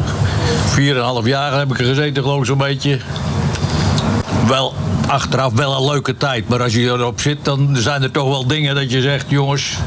4,5 0.65 1.25
jaar 1.25 1.57
heb 1.57 1.71
ik 1.71 1.79
er 1.79 1.85
gezeten, 1.85 2.23
geloof 2.23 2.39
ik 2.39 2.45
zo'n 2.45 2.57
beetje. 2.57 2.99
Wel, 4.47 4.73
achteraf 5.07 5.53
wel 5.53 5.77
een 5.77 5.91
leuke 5.91 6.17
tijd. 6.17 6.47
Maar 6.47 6.61
als 6.61 6.73
je 6.73 6.81
erop 6.81 7.21
zit, 7.21 7.45
dan 7.45 7.69
zijn 7.73 8.03
er 8.03 8.11
toch 8.11 8.27
wel 8.27 8.47
dingen 8.47 8.75
dat 8.75 8.91
je 8.91 9.01
zegt, 9.01 9.25
jongens, 9.29 9.77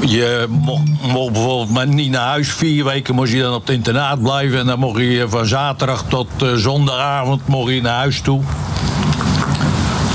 je 0.00 0.46
mocht, 0.48 0.82
bijvoorbeeld 1.12 1.70
maar 1.70 1.86
niet 1.86 2.10
naar 2.10 2.26
huis. 2.26 2.52
Vier 2.52 2.84
weken 2.84 3.14
moest 3.14 3.32
je 3.32 3.42
dan 3.42 3.54
op 3.54 3.66
het 3.66 3.76
internaat 3.76 4.22
blijven. 4.22 4.58
En 4.58 4.66
dan 4.66 4.78
mocht 4.78 5.00
je 5.00 5.26
van 5.28 5.46
zaterdag 5.46 6.04
tot 6.08 6.28
eh, 6.42 6.52
zondagavond 6.54 7.48
mocht 7.48 7.72
je 7.72 7.82
naar 7.82 7.98
huis 7.98 8.20
toe. 8.20 8.40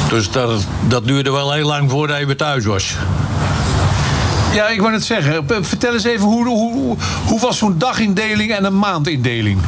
Dus 0.09 0.31
dat, 0.31 0.65
dat 0.87 1.07
duurde 1.07 1.31
wel 1.31 1.51
heel 1.51 1.67
lang 1.67 1.89
voordat 1.89 2.19
je 2.19 2.25
weer 2.25 2.37
thuis 2.37 2.65
was. 2.65 2.95
Ja, 4.53 4.67
ik 4.67 4.79
wou 4.79 4.91
net 4.91 5.03
zeggen. 5.03 5.45
Vertel 5.61 5.93
eens 5.93 6.03
even, 6.03 6.25
hoe, 6.25 6.47
hoe, 6.47 6.97
hoe 7.25 7.39
was 7.39 7.57
zo'n 7.57 7.77
dagindeling 7.77 8.51
en 8.51 8.65
een 8.65 8.79
maandindeling? 8.79 9.59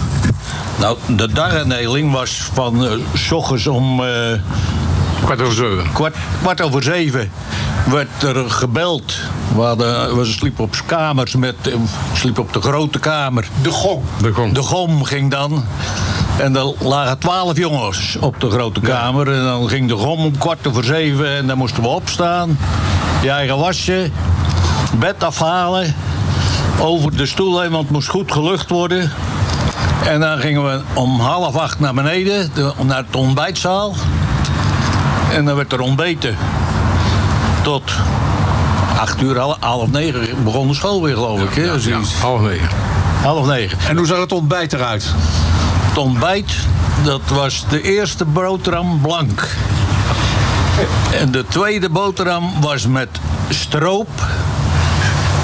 Nou, 0.79 0.97
de 1.07 1.33
dagindeling 1.33 2.11
was 2.11 2.49
van 2.53 2.87
s 3.13 3.31
ochtends 3.31 3.67
om 3.67 4.03
eh, 4.03 4.07
Kwart 5.23 5.41
over 5.41 5.55
zeven. 5.55 5.91
kwart, 5.93 6.15
kwart 6.41 6.61
over 6.61 6.83
zeven 6.83 7.31
werd 7.89 8.23
er 8.23 8.49
gebeld. 8.49 9.13
We, 9.55 9.61
hadden, 9.61 10.17
we 10.17 10.25
sliepen 10.25 10.63
op 10.63 10.75
kamers 10.85 11.35
met, 11.35 11.55
eh, 11.61 11.73
sliepen 12.13 12.43
op 12.43 12.53
de 12.53 12.61
grote 12.61 12.99
kamer. 12.99 13.47
De 13.61 13.71
gong. 13.71 14.01
De 14.21 14.33
gong. 14.33 14.53
De 14.53 14.61
gom 14.61 15.03
ging 15.03 15.31
dan. 15.31 15.63
En 16.37 16.55
er 16.55 16.73
lagen 16.79 17.17
twaalf 17.17 17.57
jongens 17.57 18.17
op 18.19 18.39
de 18.39 18.49
grote 18.49 18.79
kamer. 18.79 19.31
En 19.31 19.43
dan 19.43 19.69
ging 19.69 19.87
de 19.87 19.95
gom 19.95 20.19
om 20.19 20.37
kwart 20.37 20.67
over 20.67 20.83
zeven. 20.83 21.35
En 21.35 21.47
dan 21.47 21.57
moesten 21.57 21.83
we 21.83 21.89
opstaan. 21.89 22.57
Je 23.21 23.29
eigen 23.29 23.57
wasje. 23.57 24.09
Bed 24.99 25.23
afhalen. 25.23 25.95
Over 26.79 27.17
de 27.17 27.25
stoel 27.25 27.61
heen, 27.61 27.71
want 27.71 27.83
het 27.83 27.91
moest 27.91 28.07
goed 28.07 28.31
gelucht 28.31 28.69
worden. 28.69 29.11
En 30.05 30.19
dan 30.19 30.37
gingen 30.39 30.63
we 30.63 30.81
om 30.93 31.19
half 31.19 31.55
acht 31.55 31.79
naar 31.79 31.93
beneden. 31.93 32.49
de- 32.53 32.73
naar 32.83 32.97
het 33.07 33.15
ontbijtzaal. 33.15 33.95
En 35.33 35.45
dan 35.45 35.55
werd 35.55 35.71
er 35.73 35.79
ontbeten. 35.79 36.35
Tot 37.61 37.91
acht 38.99 39.21
uur, 39.21 39.37
half, 39.39 39.57
half 39.59 39.91
negen 39.91 40.43
begon 40.43 40.67
de 40.67 40.73
school 40.73 41.01
weer, 41.03 41.13
geloof 41.13 41.39
ik. 41.41 41.53
Hè? 41.53 41.61
Ja, 41.63 41.99
half 42.21 42.41
negen. 42.41 42.67
Half 43.23 43.45
negen. 43.47 43.77
En 43.89 43.97
hoe 43.97 44.05
zag 44.05 44.19
het 44.19 44.31
ontbijt 44.31 44.73
eruit? 44.73 45.05
Het 45.87 45.97
ontbijt, 45.97 46.51
dat 47.03 47.21
was 47.27 47.65
de 47.69 47.81
eerste 47.81 48.25
boterham 48.25 49.01
blank. 49.01 49.47
En 51.19 51.31
de 51.31 51.45
tweede 51.47 51.89
boterham 51.89 52.51
was 52.61 52.87
met 52.87 53.09
stroop. 53.49 54.09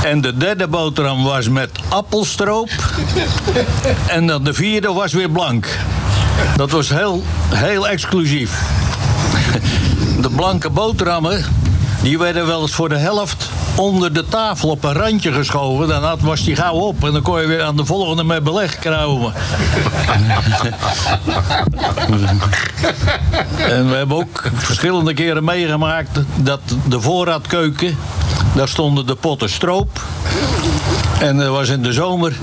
En 0.04 0.22
de 0.22 0.38
derde 0.38 0.68
boterham 0.68 1.24
was 1.24 1.50
met 1.50 1.70
appelstroop. 1.88 2.70
En 4.08 4.28
dan 4.28 4.44
de 4.44 4.54
vierde 4.54 4.94
was 4.94 5.14
weer 5.14 5.30
blank. 5.30 5.78
Dat 6.56 6.72
was 6.72 6.90
heel, 6.90 7.24
heel 7.50 7.88
exclusief. 7.88 8.62
De 10.22 10.30
blanke 10.30 10.70
boterhammen, 10.70 11.46
die 12.02 12.18
werden 12.20 12.48
wel 12.48 12.62
eens 12.62 12.72
voor 12.72 12.90
de 12.90 12.98
helft 12.98 13.50
onder 13.76 14.14
de 14.14 14.28
tafel 14.28 14.70
op 14.70 14.84
een 14.84 14.94
randje 14.94 15.34
geschoven. 15.34 15.88
Dan 15.88 16.18
was 16.22 16.44
die 16.44 16.56
gauw 16.56 16.74
op 16.74 17.04
en 17.04 17.12
dan 17.12 17.22
kon 17.22 17.42
je 17.42 17.48
weer 17.48 17.64
aan 17.64 17.76
de 17.76 17.86
volgende 17.86 18.24
met 18.24 18.44
beleg 18.44 18.80
kruimen. 18.80 19.34
En 23.58 23.90
we 23.90 23.96
hebben 23.96 24.18
ook 24.18 24.50
verschillende 24.54 25.14
keren 25.14 25.44
meegemaakt 25.44 26.20
dat 26.36 26.60
de 26.88 27.02
voorraadkeuken, 27.02 27.98
daar 28.56 28.68
stonden 28.68 29.06
de 29.06 29.16
potten 29.16 29.50
stroop. 29.50 30.02
En 31.20 31.38
dat 31.38 31.48
was 31.48 31.70
in 31.70 31.82
de 31.82 31.94
zomer 31.94 32.34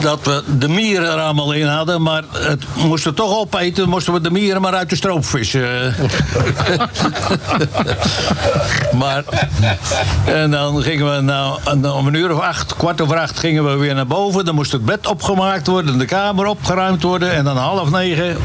dat 0.00 0.24
we 0.24 0.42
de 0.58 0.68
mieren 0.68 1.12
er 1.12 1.20
allemaal 1.20 1.52
in 1.52 1.66
hadden, 1.66 2.02
maar 2.02 2.22
het 2.32 2.64
moesten 2.76 3.14
toch 3.14 3.38
opeten, 3.38 3.88
moesten 3.88 4.12
we 4.12 4.20
de 4.20 4.30
mieren 4.30 4.60
maar 4.60 4.74
uit 4.74 4.90
de 4.90 4.96
stroop 4.96 5.24
vissen. 5.24 5.68
maar, 9.02 9.24
en 10.24 10.50
dan 10.50 10.82
gingen 10.82 11.14
we 11.14 11.20
nou, 11.20 11.58
om 11.92 12.06
een 12.06 12.14
uur 12.14 12.32
of 12.32 12.40
acht, 12.40 12.76
kwart 12.76 13.00
over 13.00 13.18
acht, 13.18 13.38
gingen 13.38 13.64
we 13.64 13.76
weer 13.76 13.94
naar 13.94 14.06
boven. 14.06 14.44
Dan 14.44 14.54
moest 14.54 14.72
het 14.72 14.84
bed 14.84 15.06
opgemaakt 15.06 15.66
worden, 15.66 15.98
de 15.98 16.04
kamer 16.04 16.46
opgeruimd 16.46 17.02
worden. 17.02 17.32
En 17.32 17.44
dan 17.44 17.56
half 17.56 17.90
negen 17.90 18.36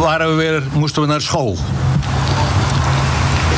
waren 0.00 0.28
we 0.28 0.34
weer, 0.34 0.62
moesten 0.72 1.02
we 1.02 1.08
naar 1.08 1.20
school. 1.20 1.56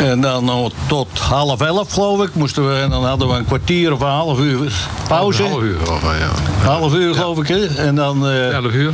En 0.03 0.21
dan 0.21 0.45
nog 0.45 0.73
tot 0.87 1.19
half 1.19 1.61
elf, 1.61 1.93
geloof 1.93 2.23
ik, 2.23 2.35
moesten 2.35 2.69
we. 2.69 2.81
En 2.81 2.91
dan 2.91 3.05
hadden 3.05 3.29
we 3.29 3.35
een 3.35 3.45
kwartier 3.45 3.93
of 3.93 4.01
een 4.01 4.07
half 4.07 4.39
uur 4.39 4.73
pauze. 5.09 5.43
Een 5.43 5.51
half 5.51 5.63
uur 5.63 5.91
of, 5.93 6.03
ja. 6.03 6.69
Half 6.69 6.95
uur, 6.95 7.15
geloof 7.15 7.39
ik, 7.39 7.49
hè? 7.49 7.67
En 7.67 7.95
dan, 7.95 8.27
eh, 8.29 8.53
Elf 8.53 8.73
uur. 8.73 8.93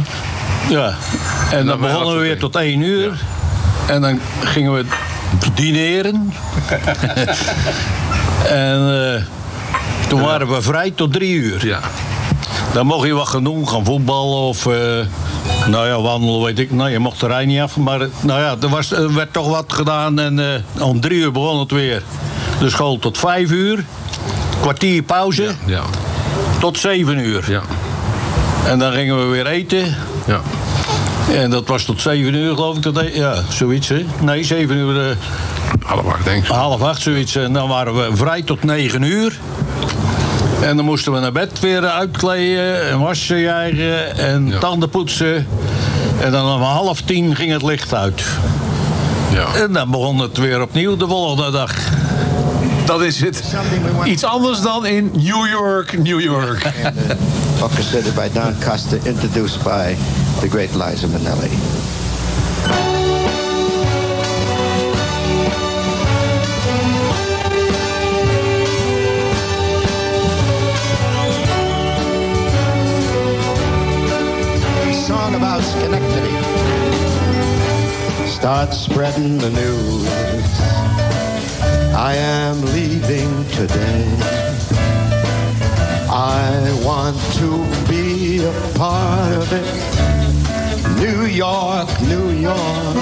ja. 0.69 0.95
En 1.51 1.57
dan 1.57 1.67
dan 1.67 1.81
bij 1.81 1.91
begonnen 1.91 2.15
we 2.15 2.21
weer 2.21 2.39
tot 2.39 2.57
één 2.57 2.81
uur. 2.81 3.21
En 3.87 4.01
dan 4.01 4.21
gingen 4.45 4.75
we 4.75 4.85
dineren. 5.55 6.33
en 8.49 9.15
eh, 9.15 9.23
toen 10.09 10.21
waren 10.21 10.49
we 10.49 10.63
vrij 10.63 10.91
tot 10.91 11.13
drie 11.13 11.35
uur. 11.35 11.67
Ja. 11.67 11.81
Dan 12.73 12.87
mocht 12.87 13.07
je 13.07 13.13
wat 13.13 13.29
gaan 13.29 13.45
doen, 13.45 13.69
gaan 13.69 13.85
voetballen 13.85 14.39
of... 14.39 14.67
eh, 14.67 14.73
nou 15.69 15.87
ja, 15.87 16.01
wandelen 16.01 16.43
weet 16.43 16.59
ik. 16.59 16.71
Nou, 16.73 16.91
je 16.91 16.99
mocht 16.99 17.21
de 17.21 17.27
rij 17.27 17.45
niet 17.47 17.61
af. 17.61 17.77
Maar 17.77 18.01
eh, 18.01 18.09
nou 18.21 18.41
ja, 18.41 18.57
er, 18.63 18.69
was, 18.69 18.93
er 18.93 19.15
werd 19.15 19.33
toch 19.33 19.49
wat 19.49 19.73
gedaan. 19.73 20.19
En 20.19 20.39
eh, 20.39 20.83
om 20.87 21.01
drie 21.01 21.19
uur 21.19 21.33
begon 21.33 21.59
het 21.59 21.71
weer. 21.71 22.03
De 22.61 22.71
school 22.71 22.99
tot 22.99 23.19
vijf 23.19 23.51
uur. 23.51 23.85
Kwartier 24.61 25.03
pauze. 25.03 25.51
Ja. 25.67 25.83
Tot 26.61 26.79
zeven 26.79 27.19
uur. 27.19 27.45
Ja. 27.49 27.63
En 28.67 28.79
dan 28.79 28.93
gingen 28.93 29.19
we 29.19 29.25
weer 29.25 29.47
eten. 29.47 29.97
Ja. 30.27 30.41
En 31.35 31.51
dat 31.51 31.69
was 31.69 31.85
tot 31.85 32.01
zeven 32.01 32.35
uur, 32.35 32.55
geloof 32.55 32.77
ik. 32.77 32.83
Dat, 32.83 33.15
ja, 33.15 33.35
zoiets, 33.49 33.89
hè? 33.89 34.05
Nee, 34.21 34.45
zeven 34.45 34.77
uur, 34.77 35.09
eh, 35.11 35.17
Half 35.85 36.07
acht, 36.07 36.25
denk 36.25 36.45
ik. 36.45 36.51
half 36.51 36.83
acht, 36.83 37.03
zoiets. 37.03 37.37
En 37.37 37.53
dan 37.53 37.69
waren 37.69 37.95
we 37.95 38.17
vrij 38.17 38.43
tot 38.43 38.65
negen 38.65 39.03
uur. 39.03 39.39
En 40.63 40.77
dan 40.77 40.85
moesten 40.85 41.13
we 41.13 41.19
naar 41.21 41.33
bed 41.33 41.61
weer 41.61 41.85
uitkleden 41.87 42.89
en 42.91 42.99
wassen 43.01 43.37
je 43.37 43.49
eigen 43.49 44.17
en 44.17 44.47
Ja. 44.47 44.59
tanden 44.59 44.89
poetsen. 44.89 45.47
En 46.21 46.31
dan 46.33 46.55
om 46.55 46.63
half 46.63 47.01
tien 47.01 47.37
ging 47.37 47.53
het 47.53 47.63
licht 47.63 47.95
uit. 47.95 48.23
Ja. 49.33 49.55
En 49.55 49.73
dan 49.73 49.91
begon 49.91 50.19
het 50.19 50.37
weer 50.39 50.63
opnieuw 50.63 50.97
de 50.97 51.07
volgende 51.07 51.51
dag. 51.51 51.73
Dat 52.85 53.03
is 53.03 53.21
het. 53.21 53.43
Iets 54.05 54.25
anders 54.25 54.61
dan 54.61 54.87
in 54.87 55.11
New 55.15 55.47
York, 55.51 55.99
New 55.99 56.21
York. 56.21 56.71
orchestrated 57.63 58.15
by 58.15 58.29
Don 58.33 58.55
Costa, 58.69 58.97
introduced 59.03 59.63
by 59.63 59.97
the 60.41 60.49
great 60.49 60.75
Liza 60.75 61.07
Minnelli. 61.07 61.51
Schenectady. 75.71 76.37
Start 78.27 78.73
spreading 78.73 79.37
the 79.39 79.51
news. 79.51 80.09
I 81.95 82.15
am 82.15 82.63
leaving 82.77 83.45
today. 83.51 84.07
I 86.11 86.49
want 86.83 87.19
to 87.41 87.51
be 87.87 88.45
a 88.45 88.53
part 88.79 89.33
of 89.35 89.53
it. 89.53 89.69
New 91.03 91.27
York, 91.27 91.89
New 92.03 92.31
York. 92.31 92.95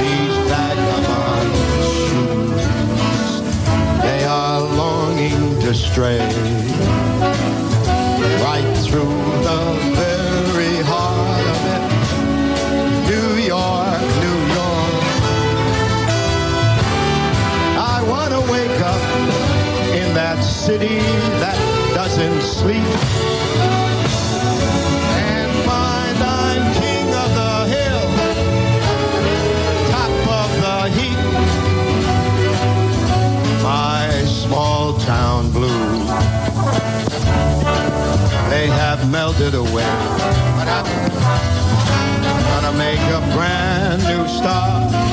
These 0.00 0.36
vagabond 0.50 1.50
shoes, 2.04 2.62
they 4.02 4.24
are 4.24 4.60
longing 4.60 5.60
to 5.60 5.74
stray. 5.74 6.53
My 22.64 22.72
king 26.80 27.08
of 27.12 27.30
the 27.34 27.54
hill 27.74 28.04
top 29.90 30.14
of 30.40 30.50
the 30.64 30.78
hill 30.96 31.32
my 33.62 34.08
small 34.24 34.94
town 35.00 35.50
blues, 35.50 36.08
they 38.48 38.66
have 38.68 39.10
melted 39.10 39.54
away. 39.54 39.84
Gonna 42.48 42.72
make 42.78 43.00
a 43.00 43.20
brand 43.34 44.02
new 44.04 44.26
start 44.26 45.03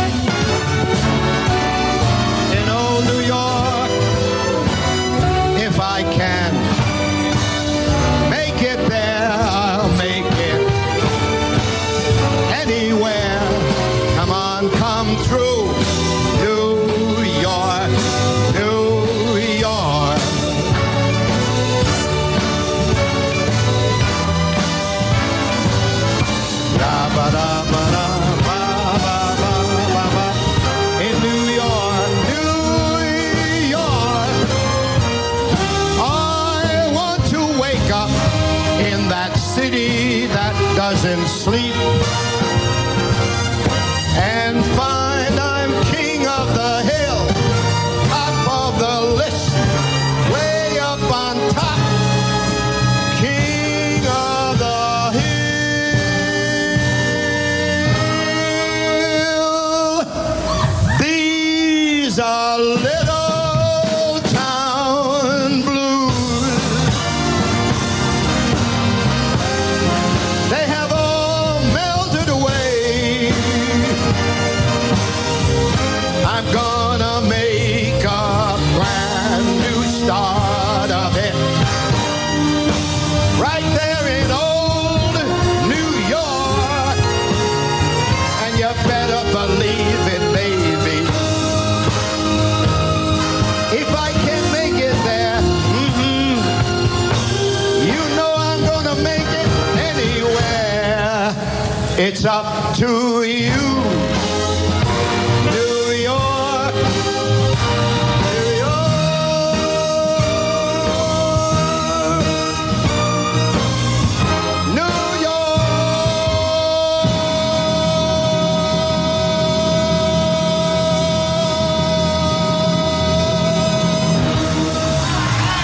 It's 102.24 102.30
up 102.30 102.76
to 102.76 103.24
you, 103.24 103.92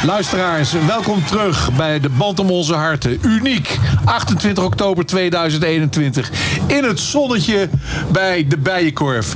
Luisteraars, 0.08 0.72
welkom 0.72 1.26
terug 1.26 1.74
bij 1.74 2.00
de 2.00 2.10
Band 2.10 2.40
om 2.40 2.50
onze 2.50 2.74
harten. 2.74 3.20
Uniek, 3.22 3.80
28 4.08 4.64
oktober 4.64 5.06
2021. 5.06 6.32
In 6.68 6.84
het 6.84 7.00
zonnetje 7.00 7.70
bij 8.12 8.48
de 8.48 8.58
Bijenkorf. 8.58 9.36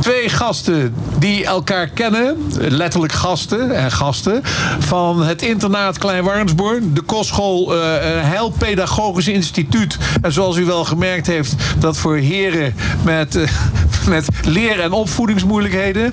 Twee 0.00 0.28
gasten 0.28 0.94
die 1.18 1.44
elkaar 1.44 1.88
kennen, 1.88 2.36
letterlijk 2.58 3.12
gasten 3.12 3.76
en 3.76 3.92
gasten, 3.92 4.40
van 4.78 5.22
het 5.22 5.42
internaat 5.42 5.98
Klein 5.98 6.24
Warnsborn, 6.24 6.94
de 6.94 7.00
kostschool 7.00 7.74
eh, 7.74 7.96
eh, 7.96 8.24
Heilpedagogisch 8.24 9.28
Instituut. 9.28 9.98
En 10.22 10.32
zoals 10.32 10.56
u 10.56 10.64
wel 10.64 10.84
gemerkt 10.84 11.26
heeft, 11.26 11.54
dat 11.78 11.96
voor 11.96 12.16
heren 12.16 12.74
met, 13.04 13.36
eh, 13.36 13.48
met 14.14 14.28
leer- 14.44 14.80
en 14.80 14.92
opvoedingsmoeilijkheden. 14.92 16.12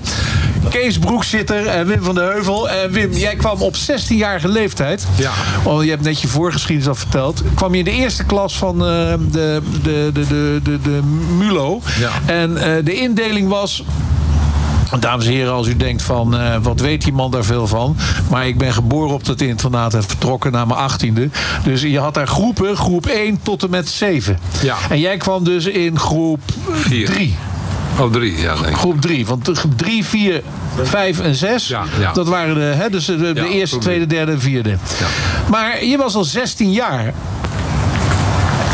Kees 0.69 0.99
Broekzitter 0.99 1.67
en 1.67 1.87
Wim 1.87 2.03
van 2.03 2.15
de 2.15 2.21
Heuvel. 2.21 2.69
En 2.69 2.91
Wim, 2.91 3.11
jij 3.11 3.35
kwam 3.35 3.61
op 3.61 3.75
16-jarige 3.75 4.47
leeftijd. 4.47 5.07
Ja. 5.15 5.31
Want 5.63 5.83
je 5.83 5.89
hebt 5.89 6.03
net 6.03 6.21
je 6.21 6.27
voorgeschiedenis 6.27 6.87
al 6.89 6.95
verteld. 6.95 7.41
Kwam 7.55 7.71
je 7.71 7.77
in 7.77 7.85
de 7.85 7.91
eerste 7.91 8.23
klas 8.23 8.57
van 8.57 8.75
eh, 8.75 9.13
de, 9.31 9.61
de, 9.83 10.09
de, 10.13 10.25
de, 10.27 10.59
de, 10.63 10.81
de 10.81 10.99
MULO. 11.37 11.81
Ja. 11.99 12.09
En 12.25 12.57
eh, 12.57 12.85
de 12.85 12.93
indeling 12.93 13.49
was. 13.49 13.83
Dames 14.99 15.25
en 15.25 15.31
heren, 15.31 15.53
als 15.53 15.67
u 15.67 15.77
denkt 15.77 16.01
van 16.01 16.37
eh, 16.37 16.55
wat 16.61 16.79
weet 16.79 17.03
die 17.03 17.13
man 17.13 17.31
daar 17.31 17.43
veel 17.43 17.67
van. 17.67 17.97
Maar 18.29 18.47
ik 18.47 18.57
ben 18.57 18.73
geboren 18.73 19.13
op 19.13 19.25
dat 19.25 19.41
internaat 19.41 19.93
en 19.93 20.03
vertrokken 20.03 20.51
na 20.51 20.65
mijn 20.65 20.79
achttiende. 20.79 21.29
Dus 21.63 21.81
je 21.81 21.99
had 21.99 22.13
daar 22.13 22.27
groepen, 22.27 22.77
groep 22.77 23.05
1 23.05 23.39
tot 23.41 23.63
en 23.63 23.69
met 23.69 23.87
7. 23.87 24.39
Ja. 24.61 24.75
En 24.89 24.99
jij 24.99 25.17
kwam 25.17 25.43
dus 25.43 25.65
in 25.65 25.99
groep 25.99 26.39
Vier. 26.71 27.05
3. 27.05 27.35
Oh, 27.99 28.11
drie, 28.11 28.37
ja, 28.37 28.53
denk 28.55 28.67
ik. 28.67 28.75
Groep 28.75 29.01
3. 29.01 29.25
Want 29.25 29.49
3, 29.75 30.05
4, 30.05 30.41
5 30.83 31.19
en 31.19 31.35
6. 31.35 31.67
Ja, 31.67 31.83
ja. 31.99 32.11
Dat 32.11 32.27
waren 32.27 32.55
de, 32.55 32.61
hè, 32.61 32.89
dus 32.89 33.05
de, 33.05 33.17
de 33.17 33.33
Ja, 33.33 33.45
eerste, 33.45 33.77
tweede, 33.77 34.05
derde 34.05 34.31
en 34.31 34.41
vierde. 34.41 34.77
Maar 35.49 35.83
je 35.83 35.97
was 35.97 36.15
al 36.15 36.23
16 36.23 36.71
jaar. 36.71 37.13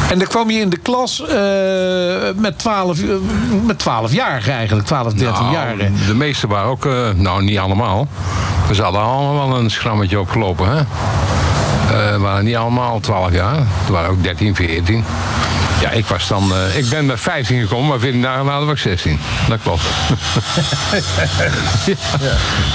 En 0.09 0.19
dan 0.19 0.27
kwam 0.27 0.49
je 0.49 0.59
in 0.59 0.69
de 0.69 0.77
klas 0.77 1.21
eh, 1.21 2.41
met 2.41 2.59
12, 2.59 3.01
eh, 3.01 3.07
met 3.65 3.79
12 3.79 4.13
jaar 4.13 4.47
eigenlijk. 4.47 4.87
12, 4.87 5.13
13 5.13 5.43
Nou, 5.43 5.51
jaar. 5.53 5.77
De 6.07 6.15
meeste 6.15 6.47
waren 6.47 6.69
ook, 6.69 6.85
eh, 6.85 7.09
nou 7.15 7.43
niet 7.43 7.57
allemaal. 7.57 8.07
We 8.67 8.81
hadden 8.81 9.01
allemaal 9.01 9.49
wel 9.49 9.59
een 9.59 9.71
schrammetje 9.71 10.19
opgelopen. 10.19 10.69
Hè? 10.69 10.83
We 12.11 12.19
waren 12.19 12.45
niet 12.45 12.55
allemaal 12.55 12.99
12 12.99 13.31
jaar. 13.31 13.55
Het 13.55 13.89
waren 13.89 14.09
ook 14.09 14.23
13, 14.23 14.55
14. 14.55 15.03
Ja, 15.83 15.91
ik 15.91 16.05
was 16.05 16.27
dan. 16.27 16.51
eh, 16.53 16.77
ik 16.77 16.89
ben 16.89 17.05
met 17.05 17.19
15 17.19 17.61
gekomen, 17.61 17.87
maar 17.87 17.99
14 17.99 18.21
dagen 18.21 18.45
later 18.45 18.65
was 18.65 18.75
ik 18.75 18.81
16. 18.81 19.19
Dat 19.47 19.59
klopt. 19.63 19.81
ja. 21.85 21.95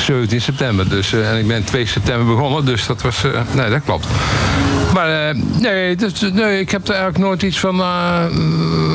17 0.00 0.40
september. 0.40 0.88
Dus, 0.88 1.12
eh, 1.12 1.30
en 1.30 1.38
ik 1.38 1.46
ben 1.46 1.64
2 1.64 1.86
september 1.86 2.34
begonnen, 2.34 2.64
dus 2.64 2.86
dat 2.86 3.02
was. 3.02 3.24
eh, 3.24 3.40
nee, 3.52 3.70
dat 3.70 3.80
klopt. 3.84 4.06
Maar 4.94 5.34
nee, 5.36 5.96
dat, 5.96 6.20
nee, 6.32 6.60
ik 6.60 6.70
heb 6.70 6.82
er 6.88 6.94
eigenlijk 6.94 7.24
nooit 7.24 7.42
iets 7.42 7.58
van 7.58 7.80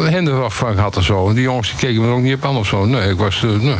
hinder 0.07 0.51
van 0.51 0.73
gehad 0.73 0.97
of 0.97 1.03
zo. 1.03 1.33
Die 1.33 1.41
jongens 1.43 1.69
die 1.69 1.77
keken 1.77 2.01
me 2.01 2.07
er 2.07 2.13
ook 2.13 2.21
niet 2.21 2.35
op 2.35 2.45
aan 2.45 2.57
of 2.57 2.67
zo. 2.67 2.85
Nee, 2.85 3.09
ik 3.09 3.17
was. 3.17 3.41
nee. 3.41 3.75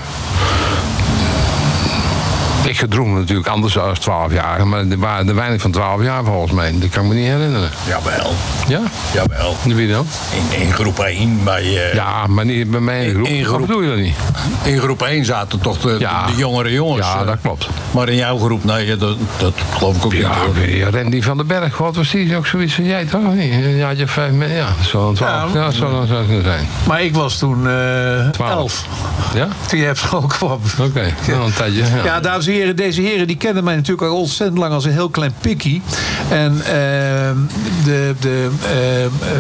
Ik 2.66 2.78
gedroomde 2.78 3.20
natuurlijk 3.20 3.48
anders 3.48 3.78
als 3.78 4.00
12 4.00 4.32
jaar, 4.34 4.68
maar 4.68 4.80
er 4.90 4.98
waren 5.00 5.28
er 5.30 5.36
weinig 5.36 5.62
van 5.62 5.72
12 5.72 6.02
jaar 6.04 6.24
volgens 6.24 6.52
mij. 6.52 6.72
Dat 6.80 6.90
kan 6.90 7.04
ik 7.04 7.10
me 7.10 7.16
niet 7.16 7.28
herinneren. 7.28 7.70
Jawel, 7.88 8.34
Ja? 8.68 8.82
jawel. 9.14 9.56
Wie 9.64 9.92
dan? 9.92 10.08
In, 10.52 10.62
in 10.62 10.74
groep 10.74 11.00
1 11.00 11.44
bij... 11.44 11.62
eh, 11.64 11.94
Ja, 11.94 12.28
maar 12.28 12.46
niet 12.46 12.72
bij 12.72 12.80
mij 12.80 13.06
in 13.06 13.14
groep. 13.14 13.28
In 13.28 13.46
groep. 13.46 13.60
bedoel 13.60 13.82
je 13.82 13.88
dat 13.90 13.98
niet? 13.98 14.16
In 14.64 14.80
groep 14.80 15.02
1 15.02 15.26
zaten 15.26 15.60
toch 15.60 15.78
de, 15.78 15.96
Ja. 16.00 16.26
de 16.26 16.36
jongere 16.36 16.72
jongens. 16.72 17.06
Ja, 17.08 17.20
eh. 17.22 17.28
dat 17.28 17.38
klopt. 17.42 17.68
Maar 17.92 18.10
in 18.10 18.16
jouw 18.16 18.38
groep, 18.38 18.64
nee, 18.64 18.98
dat, 18.98 19.18
dat 19.38 19.54
geloof 19.78 19.96
ik 19.96 20.06
ook 20.06 20.14
Ja, 20.14 20.32
niet. 20.56 20.68
niet, 20.68 20.84
Randy 20.96 21.22
van 21.22 21.38
den 21.38 21.48
Berg, 21.48 21.78
wat 21.78 21.96
was 21.96 22.12
die 22.12 22.36
ook 22.38 22.46
zoiets 22.48 22.74
van 22.74 22.84
jij 22.84 23.06
toch? 23.06 23.34
Niet? 23.34 23.52
Een 23.54 23.76
jaartje 23.76 24.08
vijf, 24.08 24.32
ja, 24.56 24.66
dan 24.92 25.14
12. 25.14 25.20
Ja. 25.20 25.60
Ja, 25.60 25.66
dat 25.66 25.74
zou 25.74 25.92
dan 25.92 26.08
zou 26.08 26.26
kunnen 26.26 26.44
zijn. 26.44 26.68
Maar 26.88 27.02
ik 27.04 27.16
was 27.16 27.38
toen 27.38 27.68
eh 27.70 28.30
12. 28.32 28.50
11. 28.52 28.86
Ja? 29.34 29.48
Toen 29.68 29.80
je 29.80 29.90
op 29.90 29.98
school 29.98 30.22
kwam. 30.28 30.60
Oké, 30.80 31.14
nou, 31.28 31.44
een 31.46 31.54
tijdje. 31.54 31.84
Ja. 31.84 32.04
Ja, 32.04 32.20
dames 32.20 32.48
en 32.48 32.53
heren, 32.54 32.76
deze 32.76 33.02
heren 33.02 33.28
die 33.28 33.38
kennen 33.38 33.64
mij 33.64 33.76
natuurlijk 33.76 34.08
al 34.08 34.18
ontzettend 34.18 34.60
lang 34.60 34.74
als 34.74 34.86
een 34.86 34.92
heel 34.92 35.10
klein 35.10 35.34
pikkie. 35.42 35.82
En 36.30 36.62
ehm, 36.66 37.38
de, 37.84 38.16
de, 38.20 38.50
ehm, 38.74 39.34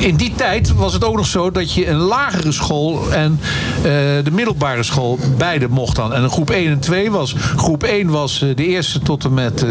in 0.00 0.16
die 0.16 0.32
tijd 0.34 0.74
was 0.74 0.92
het 0.92 1.04
ook 1.04 1.16
nog 1.16 1.26
zo 1.26 1.50
dat 1.50 1.72
je 1.72 1.86
een 1.86 1.96
lagere 1.96 2.52
school 2.52 3.12
en 3.12 3.40
eh, 3.76 3.82
de 4.24 4.30
middelbare 4.32 4.82
school 4.82 5.18
beide 5.38 5.68
mocht 5.68 5.96
dan. 5.96 6.14
En 6.14 6.30
groep 6.30 6.50
1 6.50 6.70
en 6.70 6.78
2 6.78 7.10
was. 7.10 7.34
Groep 7.56 7.82
1 7.82 8.10
was 8.10 8.42
eh, 8.42 8.48
de 8.56 8.66
eerste 8.66 8.98
tot 8.98 9.24
en 9.24 9.34
met 9.34 9.62
eh 9.62 9.70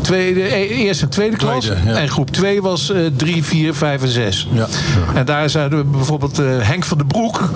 tweede, 0.00 0.42
eh, 0.42 0.78
eerste 0.78 1.04
en 1.04 1.10
tweede 1.10 1.36
klas. 1.36 1.64
Tweede, 1.64 1.90
ja. 1.90 1.96
En 1.96 2.08
groep 2.08 2.30
2 2.30 2.62
was 2.62 2.90
eh 2.90 3.00
3, 3.16 3.44
4, 3.44 3.74
5 3.74 4.02
en 4.02 4.08
6. 4.08 4.48
Ja. 4.52 4.66
En 5.14 5.24
daar 5.24 5.50
zijn 5.50 5.90
bijvoorbeeld 5.90 6.36
Henk 6.60 6.84
van 6.84 6.98
den 6.98 7.06
Broek. 7.06 7.50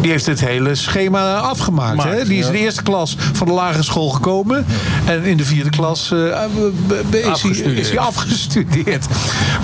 Die 0.00 0.10
heeft 0.10 0.26
het 0.26 0.40
hele 0.40 0.74
schema 0.74 1.36
afgemaakt. 1.36 1.96
Maakt, 1.96 2.10
hè? 2.10 2.24
Die 2.24 2.38
is 2.38 2.46
in 2.46 2.52
de 2.52 2.58
eerste 2.58 2.82
klas 2.82 3.16
van 3.32 3.46
de 3.46 3.52
lagere 3.52 3.82
school 3.82 4.08
gekomen. 4.08 4.66
En 5.06 5.22
in 5.24 5.36
de 5.36 5.44
vierde 5.44 5.70
klas 5.70 6.12
eh, 6.12 6.18
b- 6.86 7.14
is, 7.14 7.20
hij, 7.20 7.30
Afgestudeerd. 7.30 7.78
is 7.78 7.88
hij 7.88 7.98
afgestudeerd. 7.98 9.06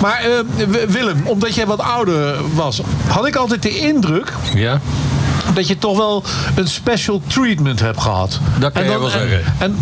Maar 0.01 0.19
eh, 0.21 0.67
Willem, 0.87 1.21
omdat 1.23 1.55
jij 1.55 1.65
wat 1.65 1.79
ouder 1.81 2.35
was... 2.55 2.81
had 3.07 3.27
ik 3.27 3.35
altijd 3.35 3.61
de 3.63 3.77
indruk 3.79 4.33
Ja? 4.55 4.81
Dat 5.57 5.67
je 5.67 5.77
toch 5.77 5.97
wel 5.97 6.23
een 6.55 6.67
special 6.67 7.21
treatment 7.27 7.79
hebt 7.79 8.01
gehad. 8.01 8.39
Dat 8.59 8.71
kan 8.71 8.83
En 8.83 8.91
je 8.91 8.99
wel 8.99 9.09
zeggen. 9.09 9.43
En, 9.57 9.77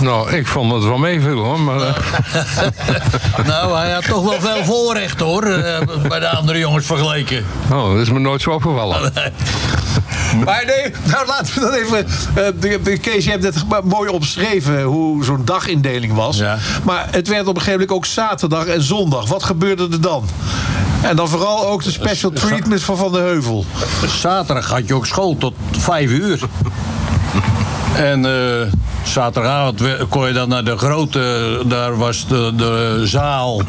Nou, 0.00 0.32
ik 0.32 0.46
vond 0.46 0.72
het 0.72 0.84
wel 0.84 0.98
meeviel 0.98 1.36
hoor, 1.38 1.60
maar... 1.60 1.80
eh, 1.80 1.94
Nou, 3.46 3.76
hij 3.76 3.90
had 3.92 4.04
toch 4.06 4.22
wel 4.24 4.40
veel 4.40 4.64
voorrecht 4.64 5.20
hoor, 5.20 5.42
eh, 5.44 5.80
bij 6.08 6.18
de 6.20 6.28
andere 6.28 6.58
jongens 6.58 6.86
vergeleken. 6.86 7.44
oh, 7.72 7.92
dat 7.92 8.00
is 8.00 8.10
me 8.10 8.18
nooit 8.18 8.42
zo 8.42 8.50
opgevallen. 8.50 9.12
Maar 10.44 10.64
nee, 10.66 10.92
nou 11.12 11.26
laten 11.26 11.54
we 11.54 11.60
dan 11.60 11.72
even. 11.72 12.06
de, 12.60 12.80
de- 12.82 12.98
Kees, 12.98 13.24
je 13.24 13.30
hebt 13.30 13.42
net 13.42 13.84
mooi 13.84 14.10
omschreven 14.10 14.82
hoe 14.82 15.24
zo'n 15.24 15.44
dagindeling 15.44 16.14
was. 16.14 16.36
Ja. 16.36 16.58
Maar 16.84 17.06
het 17.10 17.28
werd 17.28 17.40
op 17.46 17.54
een 17.54 17.60
gegeven 17.62 17.72
moment 17.80 17.90
ook 17.90 18.06
zaterdag 18.06 18.66
en 18.66 18.82
zondag. 18.82 19.28
Wat 19.28 19.42
gebeurde 19.42 19.88
er 19.90 20.00
dan? 20.00 20.24
En 21.02 21.16
dan 21.16 21.28
vooral 21.28 21.66
ook 21.68 21.82
de 21.84 21.90
special 21.90 22.30
treatment 22.30 22.82
van 22.82 22.96
Van 22.96 23.12
de 23.12 23.18
Heuvel. 23.18 23.64
Zaterdag 24.06 24.70
had 24.70 24.88
je 24.88 24.94
ook 24.94 25.06
school 25.06 25.36
tot 25.38 25.54
vijf 25.78 26.10
uur. 26.10 26.40
En 27.94 28.24
eh, 28.24 28.32
zaterdagavond 29.04 29.82
kon 30.08 30.26
je 30.26 30.32
dan 30.32 30.48
naar 30.48 30.64
de 30.64 30.76
grote, 30.76 31.58
daar 31.66 31.96
was 31.98 32.26
de, 32.28 32.52
de 32.56 33.00
zaal 33.04 33.60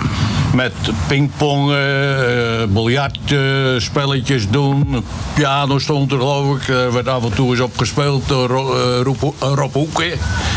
met 0.53 0.73
pingpong, 1.07 1.71
eh, 1.71 2.61
eh, 2.61 2.69
biljart, 2.69 3.17
eh, 3.27 3.37
spelletjes 3.77 4.49
doen. 4.49 5.05
Piano 5.33 5.79
stond 5.79 6.11
er 6.11 6.17
geloof 6.17 6.55
ik, 6.57 6.67
er 6.67 6.93
werd 6.93 7.07
af 7.07 7.23
en 7.23 7.33
toe 7.33 7.49
eens 7.51 7.59
opgespeeld 7.59 8.27
door 8.27 8.47
Ro- 8.47 8.73
eh, 8.77 9.01
Roep- 9.03 9.33
eh, 9.41 9.51
Rob 9.55 9.73
Hoeken. 9.73 10.11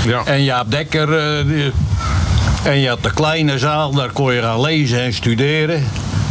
Ja. 0.07 0.23
En 0.25 0.45
Jaap 0.45 0.71
Dekker. 0.71 1.19
eh, 1.19 1.47
die- 1.47 1.73
en 2.63 2.79
je 2.81 2.89
had 2.89 3.03
de 3.03 3.13
kleine 3.13 3.59
zaal, 3.59 3.91
daar 3.95 4.11
kon 4.13 4.33
je 4.35 4.41
gaan 4.43 4.61
lezen 4.61 5.01
en 5.01 5.13
studeren. 5.15 5.85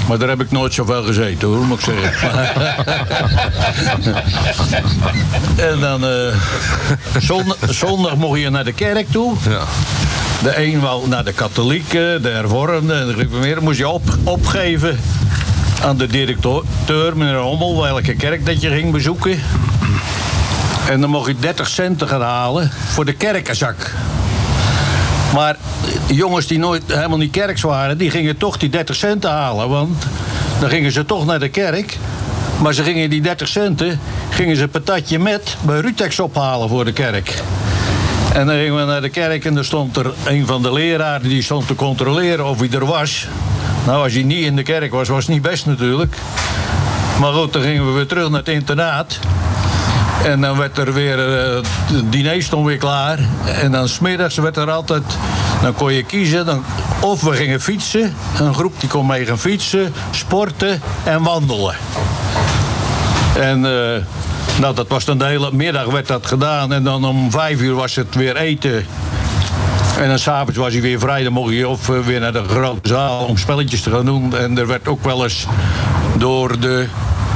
Maar 0.09 0.17
daar 0.17 0.29
heb 0.29 0.41
ik 0.41 0.51
nooit 0.51 0.73
zoveel 0.73 1.03
gezeten 1.03 1.47
hoor, 1.47 1.65
moet 1.65 1.79
ik 1.79 1.93
zeggen. 2.01 2.31
en 5.71 5.79
dan 5.79 6.05
eh, 6.05 6.35
zondag, 7.19 7.57
zondag 7.69 8.15
mocht 8.15 8.39
je 8.39 8.49
naar 8.49 8.63
de 8.63 8.73
kerk 8.73 9.11
toe. 9.11 9.33
Ja. 9.49 9.61
De 10.43 10.57
een 10.57 10.79
wou 10.79 11.07
naar 11.07 11.23
de 11.23 11.33
katholieken, 11.33 12.21
de 12.21 12.29
hervormde 12.29 12.93
en 12.93 13.07
de 13.07 13.13
gereformeerde. 13.13 13.61
Moest 13.61 13.77
je 13.77 13.89
op, 13.89 14.03
opgeven 14.23 14.99
aan 15.83 15.97
de 15.97 16.07
directeur, 16.07 17.17
meneer 17.17 17.37
Hommel, 17.37 17.81
welke 17.81 18.15
kerk 18.15 18.45
dat 18.45 18.61
je 18.61 18.69
ging 18.69 18.91
bezoeken. 18.91 19.39
En 20.89 21.01
dan 21.01 21.09
mocht 21.09 21.27
je 21.27 21.35
30 21.39 21.67
centen 21.67 22.07
gaan 22.07 22.21
halen 22.21 22.71
voor 22.93 23.05
de 23.05 23.13
kerkenzak. 23.13 23.91
Maar 25.33 25.55
jongens 26.15 26.47
die 26.47 26.59
nooit 26.59 26.83
helemaal 26.87 27.17
niet 27.17 27.31
kerks 27.31 27.61
waren, 27.61 27.97
die 27.97 28.09
gingen 28.09 28.37
toch 28.37 28.57
die 28.57 28.69
30 28.69 28.95
centen 28.95 29.29
halen. 29.29 29.69
Want 29.69 30.05
dan 30.59 30.69
gingen 30.69 30.91
ze 30.91 31.05
toch 31.05 31.25
naar 31.25 31.39
de 31.39 31.49
kerk. 31.49 31.97
Maar 32.61 32.73
ze 32.73 32.83
gingen 32.83 33.09
die 33.09 33.21
30 33.21 33.47
centen, 33.47 33.99
gingen 34.29 34.55
ze 34.55 34.67
patatje 34.67 35.19
met 35.19 35.57
bij 35.61 35.79
Rutex 35.79 36.19
ophalen 36.19 36.69
voor 36.69 36.85
de 36.85 36.93
kerk. 36.93 37.41
En 38.33 38.45
dan 38.45 38.55
gingen 38.55 38.75
we 38.75 38.83
naar 38.83 39.01
de 39.01 39.09
kerk 39.09 39.45
en 39.45 39.57
er 39.57 39.65
stond 39.65 39.97
er 39.97 40.13
een 40.25 40.45
van 40.45 40.61
de 40.61 40.73
leraren 40.73 41.29
die 41.29 41.41
stond 41.41 41.67
te 41.67 41.75
controleren 41.75 42.45
of 42.45 42.59
hij 42.59 42.69
er 42.71 42.85
was. 42.85 43.27
Nou, 43.85 44.03
als 44.03 44.13
hij 44.13 44.23
niet 44.23 44.45
in 44.45 44.55
de 44.55 44.63
kerk 44.63 44.91
was, 44.91 45.07
was 45.07 45.25
het 45.25 45.33
niet 45.33 45.41
best 45.41 45.65
natuurlijk. 45.65 46.15
Maar 47.19 47.31
goed, 47.31 47.53
dan 47.53 47.61
gingen 47.61 47.85
we 47.85 47.91
weer 47.91 48.07
terug 48.07 48.29
naar 48.29 48.39
het 48.39 48.47
internaat. 48.47 49.19
En 50.23 50.41
dan 50.41 50.57
werd 50.57 50.77
er 50.77 50.93
weer, 50.93 51.37
eh, 51.37 51.55
het 51.93 52.11
diner 52.11 52.43
stond 52.43 52.65
weer 52.65 52.77
klaar. 52.77 53.19
En 53.61 53.71
dan 53.71 53.87
smiddags 53.87 54.35
werd 54.35 54.57
er 54.57 54.71
altijd, 54.71 55.03
dan 55.61 55.73
kon 55.73 55.93
je 55.93 56.03
kiezen. 56.03 56.45
Dan, 56.45 56.63
of 57.01 57.21
we 57.21 57.31
gingen 57.31 57.61
fietsen, 57.61 58.15
een 58.39 58.53
groep 58.53 58.79
die 58.79 58.89
kon 58.89 59.05
mee 59.05 59.25
gaan 59.25 59.39
fietsen, 59.39 59.93
sporten 60.11 60.81
en 61.03 61.23
wandelen. 61.23 61.75
En 63.39 63.65
eh, 63.65 64.03
nou, 64.59 64.75
dat 64.75 64.87
was 64.87 65.05
dan 65.05 65.17
de 65.17 65.25
hele 65.25 65.49
middag 65.53 65.85
werd 65.85 66.07
dat 66.07 66.25
gedaan. 66.25 66.73
En 66.73 66.83
dan 66.83 67.05
om 67.05 67.31
vijf 67.31 67.61
uur 67.61 67.75
was 67.75 67.95
het 67.95 68.15
weer 68.15 68.35
eten. 68.35 68.85
En 69.99 70.07
dan 70.07 70.19
s'avonds 70.19 70.57
was 70.57 70.73
hij 70.73 70.81
weer 70.81 70.99
vrij. 70.99 71.23
Dan 71.23 71.33
mocht 71.33 71.53
je 71.53 71.67
of 71.67 71.89
eh, 71.89 71.99
weer 71.99 72.19
naar 72.19 72.33
de 72.33 72.43
grote 72.43 72.89
zaal 72.89 73.25
om 73.25 73.37
spelletjes 73.37 73.81
te 73.81 73.91
gaan 73.91 74.05
doen. 74.05 74.37
En 74.37 74.57
er 74.57 74.67
werd 74.67 74.87
ook 74.87 75.03
wel 75.03 75.23
eens 75.23 75.45
door 76.17 76.59
de 76.59 76.87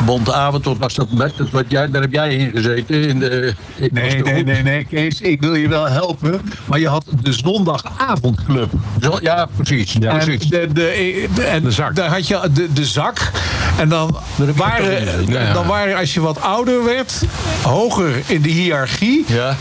Bonte 0.05 0.33
Avond, 0.33 0.65
was 0.77 0.93
dat 0.95 1.11
met? 1.11 1.37
Dat 1.37 1.49
wat 1.49 1.65
jij, 1.67 1.89
daar 1.91 2.01
heb 2.01 2.11
jij 2.11 2.35
in 2.35 2.51
gezeten. 2.51 3.07
In 3.07 3.19
de, 3.19 3.53
Nee, 3.91 4.23
de- 4.23 4.29
nee, 4.31 4.43
nee, 4.43 4.63
nee, 4.63 4.83
Kees, 4.85 5.21
ik 5.21 5.41
wil 5.41 5.55
je 5.55 5.67
wel 5.67 5.87
helpen. 5.89 6.41
Maar 6.65 6.79
je 6.79 6.87
had 6.87 7.05
de 7.21 7.33
zondagavondclub. 7.33 8.71
Zo- 9.01 9.17
Ja, 9.21 9.47
precies. 9.55 9.95
Ja, 9.99 10.11
En, 10.11 10.25
precies. 10.25 10.49
de, 10.49 10.67
de, 10.73 11.27
de- 11.35 11.43
en 11.43 11.63
De 11.63 11.71
zak. 11.71 11.95
Daar 11.95 12.09
had 12.09 12.27
je 12.27 12.39
de, 12.53 12.73
de 12.73 12.85
zak. 12.85 13.31
En 13.77 13.89
dan 13.89 14.17
waren, 14.55 15.05
Ja, 15.27 15.39
ja. 15.41 15.53
dan 15.53 15.67
waren, 15.67 15.97
als 15.97 16.13
je 16.13 16.19
wat 16.19 16.41
ouder 16.41 16.83
werd, 16.83 17.21
hoger 17.61 18.11
in 18.25 18.41
de 18.41 18.49
hiërarchie, 18.49 19.23
Ja. 19.27 19.55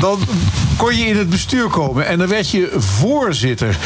Dan 0.00 0.18
kon 0.76 0.96
je 0.96 1.06
in 1.06 1.16
het 1.16 1.28
bestuur 1.30 1.68
komen. 1.68 2.06
En 2.06 2.18
dan 2.18 2.28
werd 2.28 2.50
je 2.50 2.72
voorzitter. 2.78 3.76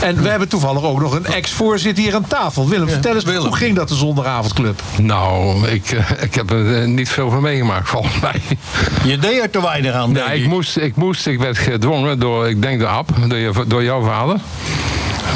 En 0.00 0.22
we 0.22 0.28
hebben 0.28 0.48
toevallig 0.48 0.82
ook 0.82 1.00
nog 1.00 1.14
een 1.14 1.26
ex-voorzitter 1.26 2.04
hier 2.04 2.14
aan 2.14 2.26
tafel. 2.26 2.68
Willem, 2.68 2.88
vertel 2.88 3.14
eens, 3.14 3.24
Willem. 3.24 3.46
hoe 3.46 3.56
ging 3.56 3.76
dat 3.76 3.88
de 3.88 3.94
zondagavondclub? 3.94 4.82
Nou, 5.00 5.68
ik, 5.68 5.90
eh, 5.90 6.10
ik 6.22 6.34
heb 6.34 6.50
er 6.50 6.80
eh, 6.80 6.86
niet 6.88 7.08
veel 7.08 7.30
van 7.30 7.42
meegemaakt 7.42 7.88
volgens 7.94 8.20
mij. 8.20 8.40
Je 9.04 9.18
deed 9.18 9.40
er 9.42 9.50
te 9.50 9.62
weinig 9.62 9.92
aan, 9.94 10.12
denk 10.12 10.26
Ja, 10.26 10.32
ik. 10.32 10.46
moest, 10.46 10.76
ik 10.76 10.96
moest, 10.96 11.26
ik 11.26 11.38
werd 11.38 11.58
gedwongen 11.58 12.18
door, 12.18 12.48
ik 12.48 12.62
denk 12.62 12.80
door 12.80 12.88
Ab, 12.88 13.08
door, 13.28 13.38
je, 13.38 13.52
door 13.66 13.84
jouw 13.84 14.02
vader. 14.04 14.36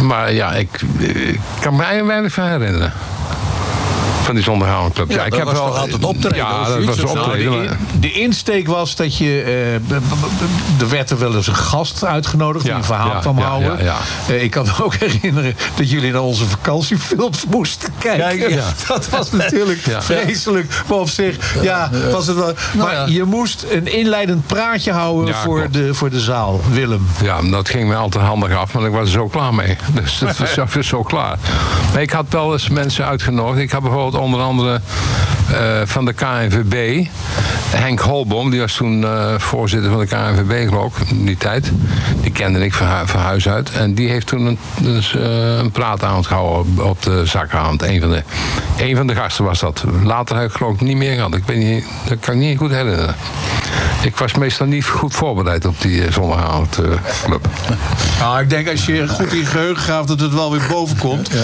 Maar 0.02 0.32
ja, 0.32 0.52
ik, 0.52 0.80
ik 0.98 1.40
kan 1.60 1.72
me 1.72 1.78
eigenlijk 1.82 2.06
weinig 2.08 2.32
van 2.32 2.44
herinneren. 2.48 2.92
Van 4.26 4.34
die 4.34 4.44
zondagavondclub. 4.44 5.10
Ja, 5.10 5.24
ik 5.24 5.34
heb 5.34 5.44
wel, 5.50 5.76
altijd 5.76 6.04
optreden, 6.04 6.36
Ja, 6.38 6.64
dat 6.68 6.84
was 6.84 6.96
zo? 6.96 7.06
optreden. 7.06 7.50
Nou, 7.50 7.62
de, 7.62 7.68
maar- 7.68 7.78
in- 7.92 8.00
de 8.00 8.12
insteek 8.12 8.66
was 8.68 8.96
dat 8.96 9.16
je. 9.16 9.42
eh, 9.90 9.98
b- 9.98 10.80
er 10.80 10.88
werd 10.88 11.10
er 11.10 11.18
wel 11.18 11.34
eens 11.34 11.46
een 11.46 11.54
gast 11.56 12.04
uitgenodigd 12.04 12.64
die 12.64 12.74
een 12.74 12.84
verhaal 12.84 13.08
ja, 13.10 13.18
kwam 13.18 13.38
ja, 13.38 13.44
houden. 13.44 13.78
ja, 13.78 13.84
ja. 13.84 13.96
Eh, 14.34 14.42
ik 14.42 14.50
kan 14.50 14.64
me 14.64 14.84
ook 14.84 14.94
herinneren 15.06 15.54
dat 15.76 15.90
jullie 15.90 16.12
naar 16.12 16.22
onze 16.22 16.44
vakantiefilms 16.46 17.44
moesten 17.50 17.92
kijken. 17.98 18.38
Kijk, 18.38 18.50
ja. 18.50 18.64
Dat 18.88 19.08
was 19.08 19.32
natuurlijk 19.32 19.86
Ja. 19.86 20.02
vreselijk. 20.02 20.82
Maar 20.88 20.98
op 20.98 21.08
zich, 21.08 21.36
ja, 21.62 21.90
was 22.12 22.26
het 22.26 22.36
wel. 22.36 22.52
Maar 22.76 22.92
ja. 22.92 23.06
je 23.06 23.24
moest 23.24 23.64
een 23.70 23.92
inleidend 23.98 24.46
praatje 24.46 24.92
houden 24.92 25.34
Ja, 25.34 25.42
voor, 25.42 25.58
klopt. 25.58 25.72
de, 25.74 25.94
voor 25.94 26.10
de 26.10 26.20
zaal, 26.20 26.60
Willem. 26.70 27.06
Ja, 27.22 27.42
dat 27.42 27.68
ging 27.68 27.88
me 27.88 27.94
altijd 27.94 28.24
handig 28.24 28.56
af, 28.56 28.72
want 28.72 28.86
ik 28.86 28.92
was 28.92 29.02
er 29.02 29.08
zo 29.08 29.28
klaar 29.28 29.54
mee. 29.54 29.76
Dus 30.02 30.18
dat 30.18 30.36
was 30.36 30.52
zo, 30.52 30.82
zo 30.82 31.02
klaar. 31.02 31.38
Maar 31.92 32.02
ik 32.02 32.10
had 32.10 32.24
wel 32.28 32.52
eens 32.52 32.68
mensen 32.68 33.06
uitgenodigd. 33.06 33.60
Ik 33.62 33.70
had 33.70 33.82
bijvoorbeeld 33.82 34.15
onder 34.16 34.40
andere 34.40 34.80
eh, 35.50 35.80
van 35.84 36.04
de 36.04 36.12
KNVB, 36.12 37.06
Henk 37.70 38.00
Holboom, 38.00 38.50
die 38.50 38.60
was 38.60 38.72
toen 38.74 39.04
eh, 39.04 39.34
voorzitter 39.38 39.90
van 39.90 40.00
de 40.00 40.06
KNVB, 40.06 40.68
geloof 40.68 40.98
ik, 40.98 41.08
in 41.10 41.24
die 41.24 41.36
tijd. 41.36 41.70
Die 42.22 42.30
kende 42.32 42.64
ik 42.64 42.74
van, 42.74 42.86
hu- 42.86 43.06
van 43.06 43.20
huis 43.20 43.48
uit. 43.48 43.70
En 43.70 43.94
die 43.94 44.08
heeft 44.08 44.26
toen 44.26 44.46
een, 44.46 44.58
dus, 44.80 45.14
eh, 45.16 45.56
een 45.58 45.70
praatavond 45.70 46.26
gehouden 46.26 46.72
op, 46.78 46.84
op 46.90 47.02
de 47.02 47.26
zakavond. 47.26 47.82
Een 47.82 48.00
van 48.00 48.10
de 48.10 48.22
Een 48.76 48.96
van 48.96 49.06
de 49.06 49.14
gasten 49.14 49.44
was 49.44 49.60
dat. 49.60 49.84
Later 50.04 50.36
heb 50.36 50.50
ik 50.50 50.56
geloof 50.56 50.74
ik 50.74 50.80
niet 50.80 50.96
meer 50.96 51.14
gehad. 51.14 51.34
Ik 51.34 51.44
weet 51.46 51.56
niet, 51.58 51.84
dat 52.08 52.18
kan 52.20 52.34
ik 52.34 52.40
niet 52.40 52.58
goed 52.58 52.70
herinneren. 52.70 53.14
Ik 54.02 54.16
was 54.16 54.34
meestal 54.34 54.66
niet 54.66 54.84
goed 54.86 55.14
voorbereid 55.14 55.64
op 55.64 55.80
die 55.80 56.04
eh, 56.04 56.12
zondagavondclub. 56.12 57.48
Nou, 58.18 58.40
ik 58.40 58.50
denk 58.50 58.68
als 58.70 58.86
je 58.86 59.08
goed 59.08 59.32
in 59.32 59.38
je 59.38 59.44
geheugen 59.44 59.82
graaft 59.82 60.08
dat 60.08 60.20
het 60.20 60.34
wel 60.34 60.50
weer 60.50 60.66
boven 60.70 60.98
komt. 60.98 61.28
Eh, 61.28 61.38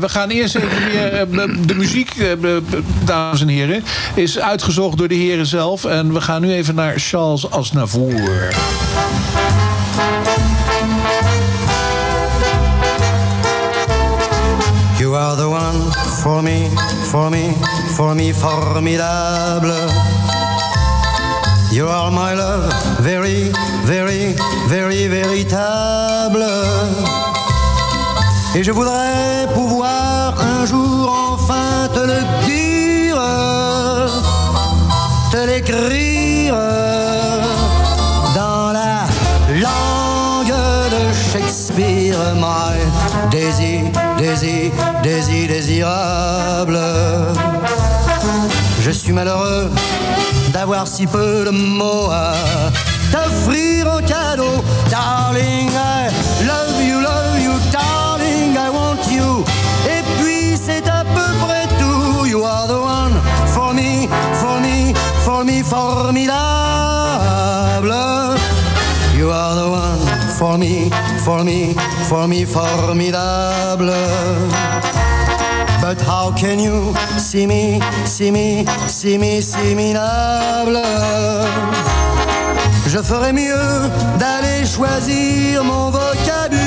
we 0.00 0.04
gaan 0.08 0.28
eerst 0.28 0.54
even 0.54 0.68
weer... 0.68 1.26
de 1.66 1.74
muziek, 1.74 1.83
eh, 1.84 2.56
dames 3.04 3.40
en 3.40 3.48
heren, 3.48 3.84
is 4.14 4.38
uitgezocht 4.38 4.98
door 4.98 5.08
de 5.08 5.14
heren 5.14 5.46
zelf. 5.46 5.84
En 5.84 6.12
we 6.12 6.20
gaan 6.20 6.40
nu 6.40 6.52
even 6.52 6.74
naar 6.74 6.94
Charles 6.98 7.50
Aznavour. 7.50 8.54
You 14.98 15.16
are 15.16 15.36
the 15.36 15.48
one 15.48 15.92
for 16.20 16.42
me, 16.42 16.68
for 17.02 17.30
me, 17.30 17.52
for 17.94 18.14
me, 18.14 18.34
formidable. 18.34 19.88
You 21.70 21.88
are 21.88 22.10
my 22.10 22.34
love, 22.34 22.72
very, 23.02 23.50
very, 23.84 24.34
very 24.68 25.08
véritable. 25.08 26.42
Et 28.54 28.62
je 28.62 28.72
voudrais 28.72 29.46
my 42.34 42.78
désir, 43.30 43.90
désir, 44.18 44.72
désir, 45.02 45.48
désirable. 45.48 46.78
Je 48.80 48.90
suis 48.90 49.12
malheureux 49.12 49.70
d'avoir 50.52 50.86
si 50.86 51.06
peu 51.06 51.44
de 51.44 51.50
mots 51.50 52.10
à 52.10 52.34
t'offrir 53.12 53.92
en 53.92 53.98
cadeau. 53.98 54.64
Darling, 54.90 55.70
I 55.70 56.10
love 56.46 56.80
you, 56.82 57.00
love 57.00 57.40
you, 57.40 57.52
darling, 57.72 58.56
I 58.56 58.70
want 58.70 59.04
you. 59.10 59.44
Et 59.86 60.02
puis 60.18 60.56
c'est 60.56 60.86
à 60.88 61.04
peu 61.04 61.28
près 61.44 61.66
tout. 61.78 62.26
You 62.26 62.44
are 62.44 62.66
the 62.66 62.78
one 62.78 63.14
for 63.46 63.72
me, 63.74 64.08
for 64.34 64.60
me, 64.60 64.94
for 65.24 65.44
me, 65.44 65.62
formidable. 65.62 66.34
You 69.16 69.30
are 69.30 69.54
the 69.54 69.68
one 69.70 70.03
for 70.38 70.58
me, 70.58 70.90
for 71.24 71.44
me, 71.44 71.74
for 72.08 72.26
me, 72.26 72.44
formidable. 72.44 73.86
But 75.80 76.00
how 76.00 76.32
can 76.32 76.58
you 76.58 76.94
see 77.18 77.46
me, 77.46 77.80
see 78.04 78.30
me, 78.30 78.64
see 78.88 79.18
me, 79.18 79.40
see 79.40 79.74
Je 82.86 82.98
ferais 83.02 83.32
mieux 83.32 83.90
d'aller 84.18 84.64
choisir 84.66 85.64
mon 85.64 85.90
vocabulaire 85.90 86.63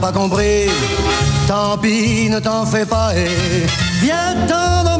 pas 0.00 0.12
compris, 0.12 0.68
tant 1.46 1.76
pis, 1.78 2.28
ne 2.30 2.38
t'en 2.38 2.66
fais 2.66 2.86
pas 2.86 3.14
et 3.14 3.28
dans 4.48 4.93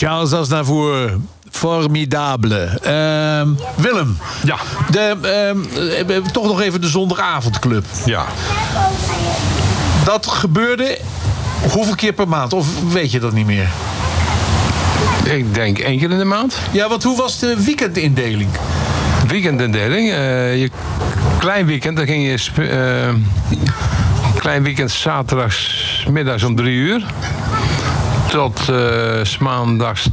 Charles 0.00 0.32
Aznavour, 0.32 1.18
formidable. 1.50 2.78
Ehm, 2.82 3.48
Willem. 3.76 4.18
Ja. 4.44 4.56
De, 4.90 5.16
ehm, 5.22 6.10
eh, 6.10 6.16
toch 6.32 6.46
nog 6.46 6.60
even 6.60 6.80
de 6.80 6.88
zondagavondclub. 6.88 7.84
Ja. 8.04 8.24
Dat 10.04 10.26
gebeurde 10.26 10.98
hoeveel 11.72 11.94
keer 11.94 12.12
per 12.12 12.28
maand? 12.28 12.52
Of 12.52 12.66
weet 12.92 13.10
je 13.10 13.20
dat 13.20 13.32
niet 13.32 13.46
meer? 13.46 13.68
Ik 15.24 15.54
denk 15.54 15.78
één 15.78 15.98
keer 15.98 16.10
in 16.10 16.18
de 16.18 16.24
maand. 16.24 16.58
Ja, 16.70 16.88
want 16.88 17.02
hoe 17.02 17.16
was 17.16 17.38
de 17.38 17.62
weekendindeling? 17.64 18.50
Weekendindeling. 19.26 20.10
eh 20.10 20.60
je 20.60 20.70
klein 21.38 21.66
weekend, 21.66 21.96
dan 21.96 22.06
ging 22.06 22.26
je... 22.26 22.62
eh, 22.68 23.14
klein 24.38 24.62
weekend 24.62 24.90
zaterdags 24.90 26.06
middags 26.10 26.42
om 26.42 26.56
drie 26.56 26.74
uur. 26.76 27.04
Tot 28.30 28.58
eh, 28.68 28.76
's 29.22 29.38
maandags... 29.38 30.08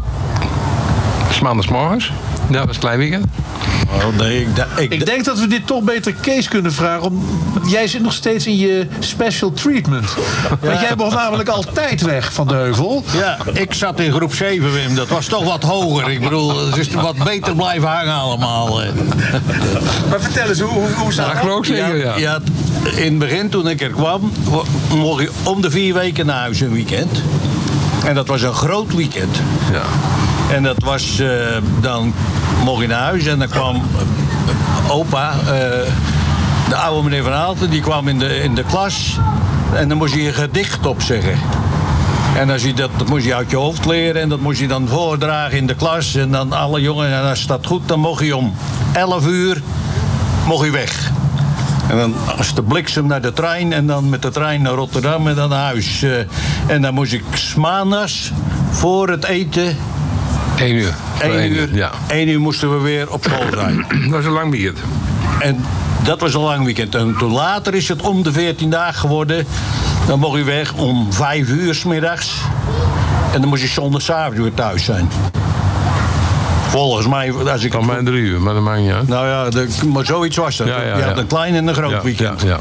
maandagsmorgens. 1.41 2.11
Dat 2.49 2.65
was 2.65 2.77
klein 2.77 2.99
weekend. 2.99 3.25
Oh, 3.93 4.17
nee, 4.17 4.41
ik, 4.41 4.47
ik, 4.77 4.91
Ik 4.93 5.05
denk 5.05 5.25
dat 5.25 5.39
we 5.39 5.47
dit 5.47 5.67
toch 5.67 5.81
beter 5.83 6.13
Kees 6.13 6.47
kunnen 6.47 6.73
vragen. 6.73 7.03
Om, 7.03 7.25
jij 7.65 7.87
zit 7.87 8.01
nog 8.01 8.13
steeds 8.13 8.47
in 8.47 8.57
je 8.57 8.87
special 8.99 9.51
treatment. 9.51 10.15
Want 10.59 10.79
jij 10.79 10.93
mocht 10.97 11.15
namelijk 11.15 11.49
altijd 11.49 12.01
weg 12.01 12.33
van 12.33 12.47
de 12.47 12.53
heuvel. 12.53 13.03
Ja, 13.17 13.37
ik 13.53 13.73
zat 13.73 13.99
in 13.99 14.11
groep 14.11 14.33
7, 14.33 14.73
Wim. 14.73 14.95
Dat 14.95 15.07
was 15.07 15.25
toch 15.25 15.43
wat 15.43 15.63
hoger. 15.63 16.09
Ik 16.09 16.19
bedoel, 16.19 16.65
het 16.65 16.77
is 16.77 16.89
wat 16.89 17.23
beter 17.23 17.55
blijven 17.55 17.87
hangen 17.89 18.13
allemaal. 18.13 18.83
eh. 18.83 18.89
Maar 20.09 20.21
vertel 20.21 20.47
eens, 20.47 20.59
hoe, 20.59 20.71
hoe, 20.71 20.87
hoe 20.97 21.13
zat 21.13 21.33
Dat 21.43 21.67
ja. 21.67 22.17
ja, 22.17 22.39
in 22.95 23.03
het 23.03 23.19
begin 23.19 23.49
toen 23.49 23.67
ik 23.67 23.81
er 23.81 23.89
kwam, 23.89 24.31
mocht 24.95 25.21
je 25.21 25.31
om 25.43 25.61
de 25.61 25.71
vier 25.71 25.93
weken 25.93 26.25
naar 26.25 26.39
huis 26.39 26.59
een 26.59 26.73
weekend. 26.73 27.21
En 28.07 28.15
dat 28.15 28.27
was 28.27 28.41
een 28.41 28.53
groot 28.53 28.95
weekend. 28.95 29.41
Ja. 29.71 29.81
En 30.55 30.63
dat 30.63 30.83
was, 30.83 31.19
eh, 31.19 31.29
dan 31.81 32.13
mocht 32.63 32.81
je 32.81 32.87
naar 32.87 33.01
huis 33.01 33.25
en 33.25 33.39
dan 33.39 33.47
kwam 33.47 33.75
eh, 33.75 34.91
opa, 34.91 35.31
eh, 35.31 35.47
de 36.69 36.75
oude 36.75 37.03
meneer 37.03 37.23
Van 37.23 37.31
Aalten, 37.31 37.69
die 37.69 37.81
kwam 37.81 38.07
in 38.07 38.19
de, 38.19 38.43
in 38.43 38.55
de 38.55 38.63
klas. 38.63 39.17
En 39.73 39.87
dan 39.87 39.97
moest 39.97 40.13
je 40.13 40.27
een 40.27 40.33
gedicht 40.33 40.85
opzeggen. 40.85 41.39
En 42.35 42.49
als 42.49 42.63
je 42.63 42.73
dat, 42.73 42.89
dat 42.97 43.07
moest 43.09 43.25
je 43.25 43.35
uit 43.35 43.49
je 43.49 43.57
hoofd 43.57 43.85
leren 43.85 44.21
en 44.21 44.29
dat 44.29 44.39
moest 44.39 44.59
je 44.59 44.67
dan 44.67 44.87
voordragen 44.87 45.57
in 45.57 45.67
de 45.67 45.75
klas. 45.75 46.15
En 46.15 46.31
dan 46.31 46.53
alle 46.53 46.81
jongens, 46.81 47.11
en 47.11 47.29
als 47.29 47.45
dat 47.45 47.65
goed, 47.65 47.87
dan 47.87 47.99
mocht 47.99 48.25
je 48.25 48.35
om 48.35 48.53
11 48.93 49.25
uur 49.25 49.61
mocht 50.45 50.65
je 50.65 50.71
weg. 50.71 51.11
En 51.89 51.97
dan 51.97 52.13
als 52.37 52.53
de 52.55 52.63
bliksem 52.63 53.07
naar 53.07 53.21
de 53.21 53.33
trein 53.33 53.73
en 53.73 53.87
dan 53.87 54.09
met 54.09 54.21
de 54.21 54.29
trein 54.29 54.61
naar 54.61 54.73
Rotterdam 54.73 55.27
en 55.27 55.35
dan 55.35 55.49
naar 55.49 55.63
huis. 55.63 56.01
Eh, 56.01 56.11
en 56.67 56.81
dan 56.81 56.93
moest 56.93 57.13
ik 57.13 57.23
's 57.33 57.55
maandags 57.55 58.31
voor 58.71 59.09
het 59.09 59.25
eten 59.25 59.75
Eén 60.57 60.75
uur. 60.75 60.93
Voor 61.13 61.29
1 61.29 61.39
één 61.39 61.51
uur, 61.51 61.75
Ja. 61.75 61.91
één 62.07 62.27
uur 62.27 62.39
moesten 62.39 62.77
we 62.77 62.83
weer 62.83 63.11
op 63.11 63.23
school 63.23 63.45
zijn. 63.53 63.85
Dat 64.03 64.09
was 64.09 64.25
een 64.25 64.31
lang 64.31 64.51
weekend. 64.51 64.77
En 65.39 65.65
dat 66.03 66.19
was 66.19 66.33
een 66.33 66.41
lang 66.41 66.65
weekend. 66.65 66.95
En 66.95 67.15
toen 67.17 67.31
later 67.31 67.73
is 67.73 67.87
het 67.87 68.01
om 68.01 68.23
de 68.23 68.31
14 68.31 68.69
dagen 68.69 68.99
geworden. 68.99 69.45
Dan 70.07 70.19
mocht 70.19 70.37
je 70.37 70.43
weg 70.43 70.73
om 70.73 71.13
5 71.13 71.47
uur 71.49 71.75
s 71.75 71.83
middags. 71.83 72.31
En 73.33 73.41
dan 73.41 73.49
moest 73.49 73.61
je 73.61 73.67
zondagavond 73.67 74.37
weer 74.37 74.53
thuis 74.53 74.83
zijn. 74.83 75.09
Volgens 76.77 77.07
mij, 77.07 77.33
als 77.51 77.63
ik 77.63 77.71
Van 77.71 77.85
mij 77.85 78.03
drie 78.03 78.21
uur, 78.21 78.41
maar 78.41 78.53
dat 78.53 78.63
maakt 78.63 78.79
niet 78.79 78.91
uit. 78.91 79.07
Nou 79.07 79.27
ja, 79.27 79.49
de, 79.49 79.67
maar 79.93 80.05
zoiets 80.05 80.37
was 80.37 80.57
dat. 80.57 80.67
Ja, 80.67 80.81
ja, 80.81 80.97
je 80.97 81.03
had 81.03 81.15
ja. 81.15 81.21
een 81.21 81.27
klein 81.27 81.55
en 81.55 81.67
een 81.67 81.73
groot 81.73 81.91
ja, 81.91 82.01
weekend. 82.01 82.41
Ja, 82.41 82.47
ja. 82.47 82.57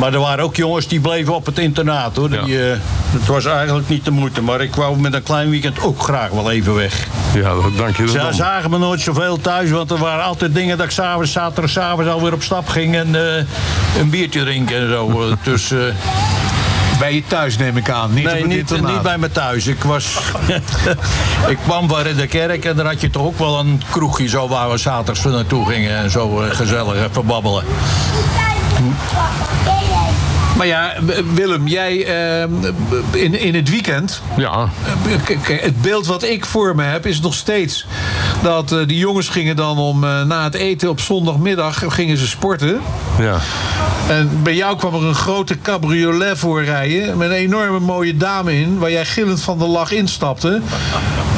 Maar 0.00 0.12
er 0.12 0.20
waren 0.20 0.44
ook 0.44 0.56
jongens 0.56 0.88
die 0.88 1.00
bleven 1.00 1.34
op 1.34 1.46
het 1.46 1.58
internaat 1.58 2.16
hoor. 2.16 2.28
Die, 2.28 2.70
eh, 2.70 2.78
het 3.10 3.26
was 3.26 3.44
eigenlijk 3.44 3.88
niet 3.88 4.04
de 4.04 4.10
moeite. 4.10 4.42
Maar 4.42 4.60
ik 4.60 4.74
wou 4.74 5.00
met 5.00 5.14
een 5.14 5.22
klein 5.22 5.50
weekend 5.50 5.82
ook 5.82 6.02
graag 6.02 6.30
wel 6.30 6.50
even 6.50 6.74
weg. 6.74 7.06
ja 7.34 7.54
dank 7.76 7.96
je 7.96 8.08
Ze 8.08 8.16
wel. 8.18 8.32
zagen 8.32 8.70
me 8.70 8.78
nooit 8.78 9.00
zoveel 9.00 9.40
thuis, 9.40 9.70
want 9.70 9.90
er 9.90 9.98
waren 9.98 10.24
altijd 10.24 10.54
dingen 10.54 10.76
dat 10.76 10.86
ik 10.86 10.92
s'avonds, 10.92 11.32
zaterdagavond 11.32 12.08
alweer 12.08 12.32
op 12.32 12.42
stap 12.42 12.68
ging 12.68 12.94
en 12.94 13.14
eh, 13.14 13.44
een 14.00 14.10
biertje 14.10 14.40
drinken 14.40 14.76
en 14.76 14.88
zo. 14.88 15.08
Eh, 15.08 15.36
Dus 15.52 15.70
eh, 15.70 15.78
Bij 17.02 17.14
je 17.14 17.22
thuis 17.26 17.56
neem 17.56 17.76
ik 17.76 17.90
aan. 17.90 18.14
Niet 18.14 18.24
nee, 18.24 18.46
niet, 18.46 18.70
niet 18.70 19.02
bij 19.02 19.18
me 19.18 19.30
thuis. 19.30 19.66
Ik 19.66 19.84
was. 19.84 20.18
ik 21.52 21.58
kwam 21.64 21.88
waar 21.88 22.06
in 22.06 22.16
de 22.16 22.26
kerk 22.26 22.64
en 22.64 22.76
dan 22.76 22.86
had 22.86 23.00
je 23.00 23.10
toch 23.10 23.22
ook 23.22 23.38
wel 23.38 23.58
een 23.58 23.82
kroegje 23.90 24.28
zo 24.28 24.48
waar 24.48 24.70
we 24.70 24.76
zaterdags 24.76 25.24
naartoe 25.24 25.68
gingen 25.68 25.96
en 25.96 26.10
zo 26.10 26.40
eh, 26.40 26.50
gezellig 26.50 26.94
even 26.94 27.26
babbelen. 27.26 27.64
Maar 30.56 30.66
ja, 30.66 30.92
Willem, 31.34 31.66
jij 31.68 32.04
eh, 32.06 32.48
in, 33.22 33.40
in 33.40 33.54
het 33.54 33.70
weekend... 33.70 34.22
Ja, 34.36 34.68
k- 35.24 35.60
Het 35.62 35.82
beeld 35.82 36.06
wat 36.06 36.22
ik 36.22 36.44
voor 36.46 36.74
me 36.74 36.82
heb 36.82 37.06
is 37.06 37.20
nog 37.20 37.34
steeds 37.34 37.86
dat 38.42 38.72
eh, 38.72 38.78
die 38.86 38.98
jongens 38.98 39.28
gingen 39.28 39.56
dan 39.56 39.78
om 39.78 40.04
eh, 40.04 40.22
na 40.22 40.44
het 40.44 40.54
eten 40.54 40.88
op 40.88 41.00
zondagmiddag 41.00 41.82
gingen 41.88 42.16
ze 42.16 42.26
sporten. 42.26 42.80
ja. 43.18 43.36
En 44.08 44.40
bij 44.42 44.54
jou 44.54 44.76
kwam 44.76 44.94
er 44.94 45.02
een 45.04 45.14
grote 45.14 45.60
cabriolet 45.60 46.38
voor 46.38 46.64
rijden 46.64 47.16
met 47.18 47.28
een 47.30 47.36
enorme 47.36 47.78
mooie 47.78 48.16
dame 48.16 48.60
in, 48.60 48.78
waar 48.78 48.90
jij 48.90 49.04
gillend 49.04 49.40
van 49.42 49.58
de 49.58 49.66
lach 49.66 49.92
instapte 49.92 50.60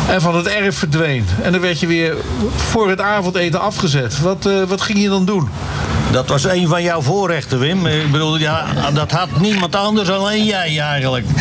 en 0.09 0.20
van 0.20 0.37
het 0.37 0.46
erf 0.46 0.79
verdween. 0.79 1.27
En 1.42 1.53
dan 1.53 1.61
werd 1.61 1.81
je 1.81 1.87
weer 1.87 2.14
voor 2.57 2.88
het 2.88 3.00
avondeten 3.00 3.61
afgezet. 3.61 4.20
Wat, 4.20 4.46
eh, 4.46 4.62
wat 4.62 4.81
ging 4.81 4.98
je 4.98 5.09
dan 5.09 5.24
doen? 5.24 5.48
Dat 6.14 6.29
was 6.29 6.44
een 6.44 6.68
van 6.68 6.83
jouw 6.83 7.00
voorrechten, 7.00 7.59
Wim. 7.59 7.87
Ik 7.87 8.11
bedoel, 8.11 8.38
ja, 8.38 8.64
dat 8.92 9.11
had 9.11 9.40
niemand 9.40 9.77
anders, 9.77 10.11
alleen 10.11 10.44
jij 10.44 10.79
eigenlijk. 10.81 11.27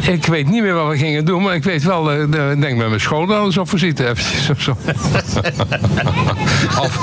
Ik 0.00 0.26
weet 0.26 0.48
niet 0.48 0.62
meer 0.62 0.74
wat 0.74 0.88
we 0.90 0.96
gingen 0.98 1.24
doen, 1.24 1.42
maar 1.42 1.54
ik 1.54 1.64
weet 1.64 1.82
wel, 1.82 2.10
eh, 2.10 2.16
de- 2.30 2.50
ik 2.54 2.60
denk 2.60 2.76
met 2.76 2.88
mijn 2.88 3.00
schoonouders 3.00 3.58
op 3.58 3.68
visite 3.68 4.08
eventjes 4.08 4.50
of 4.50 4.60
zo. 4.60 4.76
of 6.84 6.98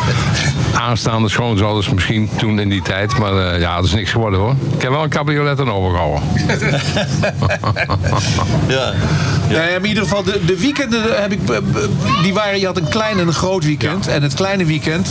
aanstaande 0.73 1.29
schoonzouders 1.29 1.89
misschien 1.89 2.29
toen 2.37 2.59
in 2.59 2.69
die 2.69 2.81
tijd, 2.81 3.17
maar 3.17 3.37
eh, 3.53 3.59
ja, 3.59 3.75
dat 3.75 3.85
is 3.85 3.93
niks 3.93 4.11
geworden 4.11 4.39
hoor. 4.39 4.55
Ik 4.75 4.81
heb 4.81 4.91
wel 4.91 5.03
een 5.03 5.09
cabriolet 5.09 5.59
aan 5.59 5.71
overgehouden. 5.71 6.21
Ja. 8.67 8.93
Nou 9.49 9.69
ja, 9.69 9.75
in 9.75 9.85
ieder 9.85 10.03
geval, 10.03 10.23
de, 10.23 10.45
de 10.45 10.59
weekenden 10.59 11.21
heb 11.21 11.31
ik, 11.31 11.49
eh, 11.49 11.57
die 12.23 12.33
waren, 12.33 12.59
je 12.59 12.65
had 12.65 12.77
een 12.77 12.89
klein 12.89 13.19
en 13.19 13.27
een 13.27 13.33
groot 13.33 13.63
weekend. 13.63 14.07
En 14.07 14.21
het 14.23 14.33
kleine 14.33 14.65
weekend, 14.65 15.07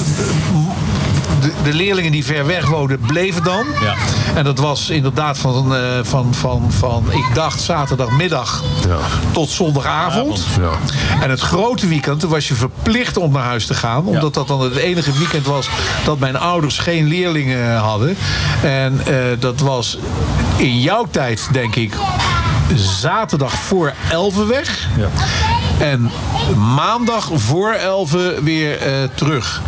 de, 1.47 1.71
de 1.71 1.75
leerlingen 1.77 2.13
die 2.13 2.25
ver 2.25 2.47
weg 2.47 2.67
woonden, 2.69 2.99
bleven 3.01 3.43
dan. 3.43 3.67
Ja. 3.83 3.95
En 4.35 4.45
dat 4.45 4.59
was 4.59 4.91
inderdaad 4.91 5.39
van, 5.39 5.75
eh, 5.75 5.81
van, 6.03 6.35
van, 6.35 6.73
van 6.73 7.05
ik 7.13 7.35
dacht 7.35 7.61
zaterdagmiddag 7.61 8.63
Ja. 8.89 8.97
tot 9.31 9.49
zondagavond. 9.51 10.45
Ja. 10.61 10.71
En 11.23 11.31
het 11.31 11.41
grote 11.41 11.87
weekend, 11.87 12.23
was 12.23 12.49
je 12.49 12.55
verplicht 12.55 13.17
om 13.17 13.33
naar 13.33 13.45
huis 13.45 13.67
te 13.67 13.75
gaan. 13.75 14.07
Omdat 14.07 14.35
dat 14.35 14.49
dan 14.49 14.61
het 14.61 14.77
enige 14.77 15.13
weekend 15.13 15.47
was 15.47 15.69
dat 16.05 16.19
mijn 16.19 16.37
ouders 16.37 16.79
geen 16.79 17.07
leerlingen 17.07 17.77
hadden. 17.77 18.17
En 18.63 19.01
eh, 19.07 19.15
dat 19.39 19.61
was 19.61 19.99
in 20.57 20.81
jouw 20.81 21.07
tijd, 21.11 21.49
denk 21.53 21.75
ik, 21.77 21.95
zaterdag 22.75 23.53
voor 23.53 23.93
Elvenweg. 24.11 24.89
En 25.79 26.11
maandag 26.75 27.31
voor 27.35 27.73
Elven 27.73 28.45
weer 28.45 28.79
eh, 28.81 28.93
terug. 29.15 29.63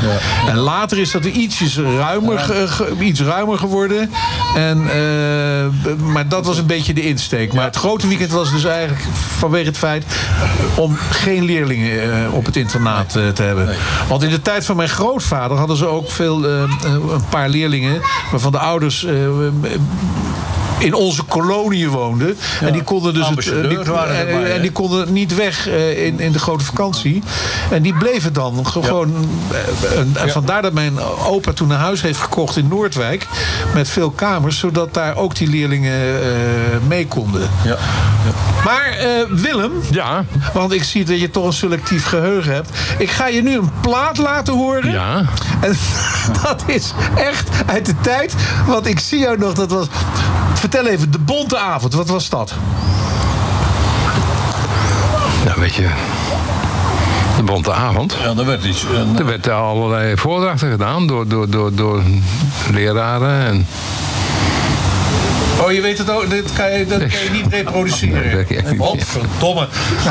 En 0.48 0.56
later 0.56 0.98
is 0.98 1.10
dat 1.10 1.24
ietsjes 1.24 1.78
ruimer, 1.78 2.38
ge- 2.38 2.94
iets 3.00 3.20
ruimer 3.20 3.58
geworden. 3.58 4.10
En, 4.56 4.88
eh, 4.90 5.96
maar 6.12 6.28
dat 6.28 6.46
was 6.46 6.58
een 6.58 6.66
beetje 6.66 6.94
de 6.94 7.08
insteek. 7.08 7.52
Maar 7.52 7.64
het 7.64 7.76
grote 7.76 8.08
weekend 8.08 8.30
was 8.30 8.50
dus 8.52 8.64
eigenlijk 8.64 9.02
vanwege 9.38 9.66
het 9.66 9.78
feit 9.78 10.04
om 10.76 10.96
geen 11.10 11.44
leerlingen 11.44 12.02
eh, 12.24 12.34
op 12.34 12.46
het 12.46 12.56
internaat 12.56 13.16
eh, 13.16 13.28
te 13.28 13.42
hebben. 13.42 13.74
Want 14.08 14.22
in 14.22 14.30
de 14.30 14.42
tijd 14.42 14.64
van 14.64 14.76
mijn 14.76 14.88
grootvader 14.88 15.56
hadden 15.56 15.76
ze 15.76 15.86
ook 15.86 16.10
veel, 16.10 16.44
eh, 16.44 16.62
eh, 16.62 16.68
een 17.10 17.24
paar 17.28 17.48
leerlingen 17.48 18.00
waarvan 18.30 18.52
de 18.52 18.58
ouders. 18.58 19.06
Eh, 20.78 20.84
in 20.86 20.94
onze 20.94 21.22
koloniën 21.22 21.88
woonden. 21.88 22.36
En 22.60 22.72
die 22.72 22.82
konden 22.82 23.14
dus 23.14 23.28
het, 23.28 23.52
eh, 23.52 23.68
die, 23.68 23.78
waren 23.78 24.16
erbij, 24.16 24.52
en, 24.54 24.62
die 24.62 24.72
konden 24.72 25.12
niet 25.12 25.34
weg 25.34 25.68
eh, 25.68 26.06
in, 26.06 26.20
in 26.20 26.32
de 26.32 26.38
grote 26.38 26.64
vakantie. 26.64 27.22
En 27.70 27.82
die 27.82 27.94
bleven 27.94 28.32
dan 28.32 28.66
ge- 28.66 28.82
gewoon. 28.82 29.28
eh, 29.50 29.98
en- 29.98 30.12
en 30.16 30.30
vandaar 30.30 30.62
dat 30.62 30.72
mijn 30.72 30.98
opa 31.26 31.52
toen 31.52 31.70
een 31.70 31.76
huis 31.78 32.02
heeft 32.02 32.18
gekocht 32.20 32.56
in 32.56 32.68
Noordwijk. 32.68 33.26
Met 33.74 33.88
veel 33.88 34.10
kamers, 34.10 34.58
zodat 34.58 34.94
daar 34.94 35.16
ook 35.16 35.34
die 35.36 35.48
leerlingen 35.48 36.22
eh, 36.22 36.28
mee 36.88 37.06
konden. 37.06 37.50
Ja. 37.64 37.76
Maar 38.64 38.86
eh, 38.98 39.06
Willem, 39.28 39.72
Ja, 39.90 40.24
want 40.52 40.72
ik 40.72 40.82
zie 40.84 41.04
dat 41.04 41.20
je 41.20 41.30
toch 41.30 41.44
een 41.46 41.52
selectief 41.52 42.04
geheugen 42.06 42.52
hebt. 42.54 42.70
Ik 42.98 43.10
ga 43.10 43.26
je 43.26 43.42
nu 43.42 43.54
een 43.58 43.70
plaat 43.80 44.18
laten 44.18 44.54
horen. 44.54 44.90
ja. 44.90 45.24
En 45.60 45.76
dat 46.42 46.62
is 46.66 46.92
echt 47.16 47.48
uit 47.66 47.86
de 47.86 47.94
tijd. 48.00 48.34
Want 48.66 48.86
ik 48.86 48.98
zie 49.00 49.18
jou 49.18 49.38
nog, 49.38 49.52
dat 49.54 49.70
was. 49.70 49.86
Vertel 50.58 50.86
even, 50.86 51.10
de 51.10 51.18
bonte 51.18 51.58
avond, 51.58 51.94
wat 51.94 52.08
was 52.08 52.28
dat? 52.28 52.54
Nou, 55.44 55.60
weet 55.60 55.74
je, 55.74 55.90
de 57.36 57.42
bonte 57.42 57.72
avond. 57.72 58.16
Ja, 58.22 58.34
dat 58.34 58.44
werd 58.44 58.64
iets. 58.64 58.84
Er 59.18 59.26
werd 59.26 59.48
allerlei 59.48 60.16
voordrachten 60.16 60.70
gedaan 60.70 61.06
door, 61.06 61.28
door, 61.28 61.50
door, 61.50 61.74
door 61.74 62.02
leraren. 62.70 63.46
En, 63.46 63.66
Oh, 65.62 65.72
je 65.72 65.80
weet 65.80 65.98
het 65.98 66.10
ook, 66.10 66.30
dat 66.30 66.52
kan 66.52 66.72
je, 66.72 66.86
dat 66.86 66.98
kan 66.98 67.08
je 67.24 67.28
niet 67.32 67.46
reproduceren. 67.50 68.46
Niet. 68.70 68.78
Godverdomme. 68.80 69.66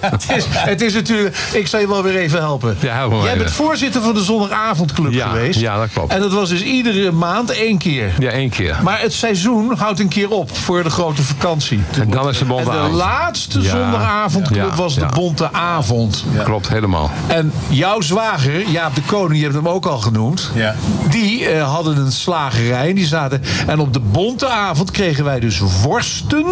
het, 0.00 0.26
is, 0.36 0.44
het 0.50 0.80
is 0.80 0.94
natuurlijk, 0.94 1.36
ik 1.52 1.66
zal 1.66 1.80
je 1.80 1.88
wel 1.88 2.02
weer 2.02 2.16
even 2.16 2.38
helpen. 2.38 2.76
Ja, 2.80 3.06
Jij 3.22 3.36
bent 3.36 3.50
voorzitter 3.50 4.02
van 4.02 4.14
de 4.14 4.22
zondagavondclub 4.22 5.12
Ja, 5.12 5.28
geweest. 5.28 5.60
ja, 5.60 5.76
dat 5.78 5.88
klopt. 5.92 6.12
En 6.12 6.20
dat 6.20 6.32
was 6.32 6.48
dus 6.48 6.62
iedere 6.62 7.10
maand 7.12 7.50
één 7.50 7.78
keer. 7.78 8.12
ja, 8.18 8.30
één 8.30 8.50
keer. 8.50 8.76
Maar 8.82 9.00
het 9.00 9.12
seizoen 9.12 9.74
houdt 9.76 10.00
een 10.00 10.08
keer 10.08 10.30
op 10.30 10.56
voor 10.56 10.82
de 10.82 10.90
grote 10.90 11.22
vakantie. 11.22 11.80
En 12.00 12.10
dan 12.10 12.28
is 12.28 12.34
de 12.38 12.42
En 12.44 12.50
bonte 12.50 12.70
de 12.70 12.76
avond. 12.76 12.94
laatste 12.94 13.60
Ja, 13.60 13.70
zondagavondclub 13.70 14.68
ja, 14.70 14.74
was 14.76 14.94
de 14.94 15.06
bonte 15.14 15.52
avond. 15.52 16.24
Klopt, 16.44 16.68
helemaal. 16.68 17.10
En 17.26 17.52
jouw 17.68 18.00
zwager, 18.00 18.68
Jaap 18.68 18.94
de 18.94 19.02
Koning, 19.06 19.36
je 19.36 19.42
hebt 19.42 19.54
hem 19.56 19.68
ook 19.68 19.86
al 19.86 19.98
genoemd. 19.98 20.50
Ja. 20.54 20.74
Die 21.10 21.46
eh, 21.48 21.72
hadden 21.72 21.96
een 21.96 22.12
slagerij. 22.12 22.88
En, 22.88 22.94
die 22.94 23.06
zaten, 23.06 23.42
en 23.66 23.78
op 23.78 23.92
de 23.92 24.00
bonte 24.00 24.43
avond 24.48 24.90
kregen 24.90 25.24
wij 25.24 25.40
dus 25.40 25.58
worsten 25.82 26.46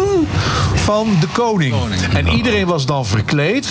van 0.75 1.17
de 1.19 1.27
koning. 1.27 1.75
En 2.13 2.27
iedereen 2.27 2.65
was 2.65 2.85
dan 2.85 3.05
verkleed. 3.05 3.67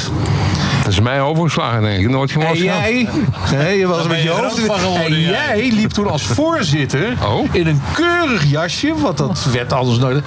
Dat 0.83 0.93
is 0.93 1.01
mij 1.01 1.21
overgeslagen, 1.21 1.83
denk 1.83 2.01
ik. 2.01 2.09
Nooit 2.11 2.31
En 2.33 2.41
gewoon 2.41 2.57
jij, 2.57 3.09
nee, 3.53 3.79
je 3.79 3.87
was 3.87 4.07
met 4.07 4.23
je 4.23 4.29
hoofd. 4.31 4.67
en 5.07 5.21
ja. 5.21 5.31
jij 5.31 5.71
liep 5.73 5.91
toen 5.91 6.11
als 6.11 6.23
voorzitter 6.23 7.17
Oh. 7.25 7.49
in 7.55 7.67
een 7.67 7.83
keurig 7.93 8.45
jasje, 8.51 8.95
want 8.99 9.19
dat 9.19 9.45
werd 9.53 9.73
anders 9.73 9.99
nooit, 9.99 10.25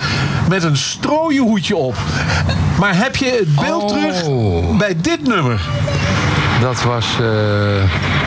met 0.50 0.64
een 0.64 0.78
strooien 0.78 1.44
hoedje 1.44 1.76
op. 1.76 1.96
Maar 2.80 2.98
heb 2.98 3.16
je 3.16 3.26
het 3.40 3.56
beeld 3.56 3.82
Oh. 3.84 3.88
terug 3.90 4.24
bij 4.78 4.96
dit 5.02 5.28
nummer? 5.28 5.62
Dat 6.62 6.84
was... 6.84 7.06
eh 7.22 7.28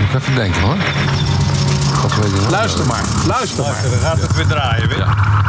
moet 0.00 0.08
ik 0.08 0.20
even 0.20 0.34
denken 0.34 0.60
hoor. 0.60 0.76
Luister 2.50 2.86
maar, 2.86 3.04
luister 3.26 3.64
maar. 3.64 3.82
Dan 3.90 3.98
gaat 3.98 4.20
het 4.20 4.34
weer 4.36 4.46
draaien, 4.46 4.88
Wim. 4.88 4.98
Thank 4.98 5.47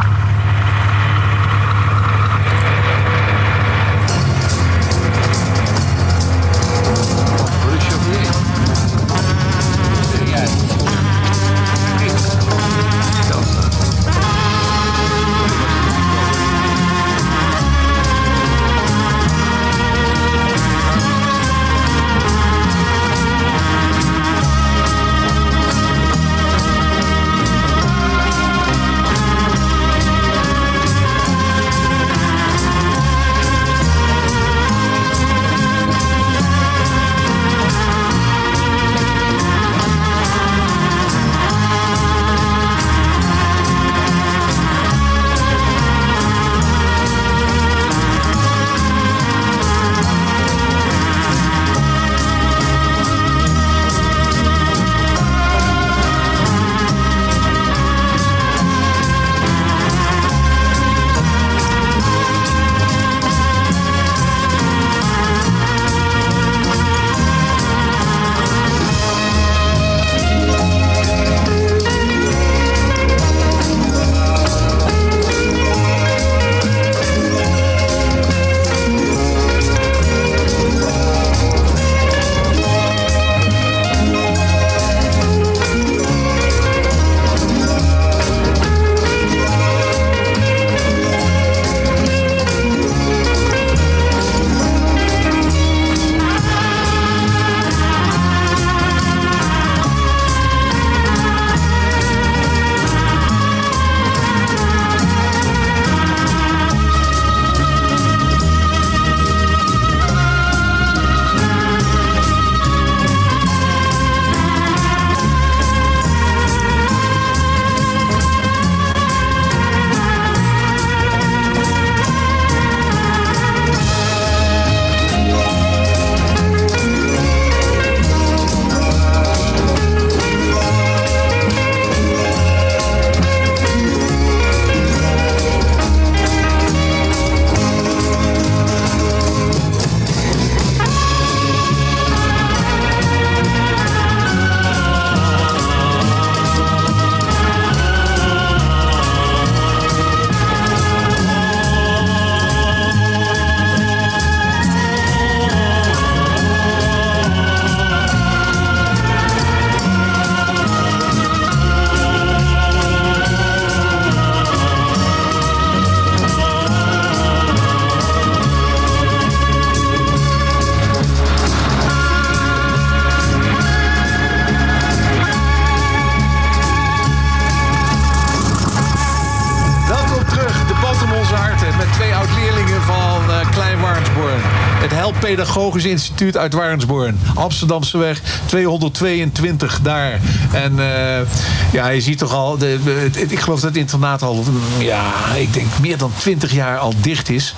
Pedagogisch 185.59 185.91
Instituut 185.91 186.37
uit 186.37 186.53
Warnsborn. 186.53 187.19
Amsterdamseweg 187.35 188.21
222 188.45 189.79
daar. 189.81 190.19
En 190.51 190.79
eh, 190.79 191.25
ja, 191.71 191.87
je 191.87 192.01
ziet 192.01 192.17
toch 192.17 192.33
al... 192.33 192.57
De, 192.57 192.79
ik 193.27 193.39
geloof 193.39 193.59
dat 193.59 193.69
het 193.69 193.77
internaat 193.77 194.21
al... 194.21 194.43
Ja, 194.77 195.03
ik 195.35 195.53
denk 195.53 195.67
meer 195.81 195.97
dan 195.97 196.11
20 196.17 196.53
jaar 196.53 196.77
al 196.77 196.93
dicht 197.01 197.29
is. 197.29 197.55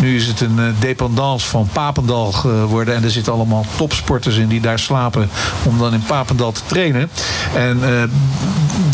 Nu 0.00 0.16
is 0.16 0.26
het 0.26 0.40
een 0.40 0.58
eh, 0.58 0.64
dependance 0.78 1.46
van 1.46 1.68
Papendal 1.72 2.32
geworden. 2.32 2.94
En 2.94 3.04
er 3.04 3.10
zitten 3.10 3.32
allemaal 3.32 3.66
topsporters 3.76 4.36
in 4.36 4.48
die 4.48 4.60
daar 4.60 4.78
slapen... 4.78 5.30
om 5.62 5.78
dan 5.78 5.92
in 5.92 6.02
Papendal 6.06 6.52
te 6.52 6.60
trainen. 6.66 7.10
En 7.54 7.78
eh, 7.82 8.02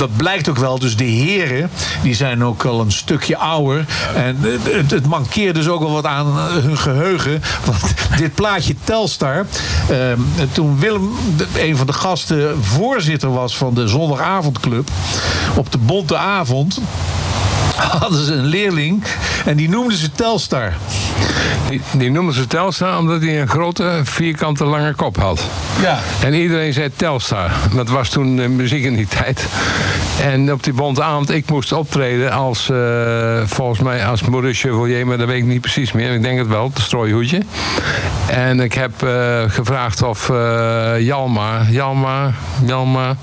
dat 0.01 0.17
blijkt 0.17 0.49
ook 0.49 0.59
wel. 0.59 0.79
Dus 0.79 0.97
de 0.97 1.05
heren, 1.05 1.71
die 2.03 2.15
zijn 2.15 2.45
ook 2.45 2.65
al 2.65 2.81
een 2.81 2.93
stukje 2.93 3.37
ouder. 3.37 3.87
En 4.15 4.37
het, 4.63 4.91
het 4.91 5.07
mankeert 5.07 5.55
dus 5.55 5.69
ook 5.69 5.81
wel 5.81 5.93
wat 5.93 6.07
aan 6.07 6.39
hun 6.39 6.79
geheugen. 6.79 7.43
Want 7.65 7.95
dit 8.23 8.35
plaatje 8.35 8.75
Telstar... 8.85 9.47
eh, 9.89 9.97
toen 10.53 10.79
Willem, 10.79 11.11
een 11.57 11.77
van 11.77 11.87
de 11.87 11.93
gasten, 11.93 12.65
voorzitter 12.65 13.33
was 13.33 13.57
van 13.57 13.75
de 13.75 13.89
zondagavondclub... 13.89 14.91
op 15.57 15.73
de 15.73 15.79
Bonte 15.79 16.17
Avond 16.17 16.81
hadden 18.01 18.25
ze 18.25 18.33
een 18.33 18.47
leerling 18.47 19.05
en 19.45 19.57
die 19.57 19.69
noemden 19.69 19.97
ze 19.97 20.13
Telstar. 20.13 20.73
Die, 21.69 21.81
die 21.93 22.11
noemden 22.11 22.35
ze 22.35 22.47
Telstar 22.47 22.99
omdat 22.99 23.23
hij 23.23 23.41
een 23.41 23.49
grote, 23.49 24.01
vierkante, 24.03 24.65
lange 24.65 24.95
kop 24.95 25.17
had. 25.17 25.43
Ja. 25.83 25.99
En 26.25 26.35
iedereen 26.35 26.73
zei 26.73 26.91
Telstar. 26.97 27.51
Dat 27.75 27.89
was 27.89 28.09
toen 28.09 28.41
eh, 28.41 28.49
muziek 28.49 28.85
in 28.85 28.95
die 28.97 29.07
tijd. 29.07 29.47
En 30.23 30.53
op 30.53 30.63
die 30.63 30.73
bonte 30.73 31.03
avond, 31.03 31.31
ik 31.31 31.51
moest 31.51 31.73
optreden 31.73 32.33
als, 32.33 32.71
eh, 32.71 32.77
volgens 33.45 33.81
mij 33.81 34.07
als 34.07 34.23
Maurice 34.23 34.69
Chevalier, 34.69 35.07
maar 35.07 35.19
dat 35.19 35.27
weet 35.27 35.39
ik 35.39 35.45
niet 35.45 35.61
precies 35.61 35.93
meer. 35.93 36.13
Ik 36.13 36.23
denk 36.23 36.39
het 36.39 36.49
wel, 36.49 36.71
het 36.75 36.83
strooihoedje. 36.83 37.43
En 38.27 38.61
ik 38.61 38.73
heb 38.73 39.03
eh, 39.03 39.43
gevraagd 39.47 40.03
of 40.03 40.31
eh, 40.31 41.01
Jalma, 41.01 41.63
Jalma, 41.71 42.33
Jalma... 42.65 43.17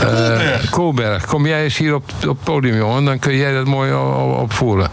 eh, 0.00 0.70
Koolberg, 0.70 1.26
kom 1.26 1.46
jij 1.46 1.62
eens 1.62 1.76
hier 1.76 1.94
op, 1.94 2.04
op 2.22 2.28
het 2.28 2.44
podium, 2.44 2.76
jongen. 2.76 3.04
Dan 3.04 3.18
kun 3.18 3.36
jij 3.36 3.52
dat 3.52 3.66
mooi 3.66 3.92
opvoeren. 4.40 4.88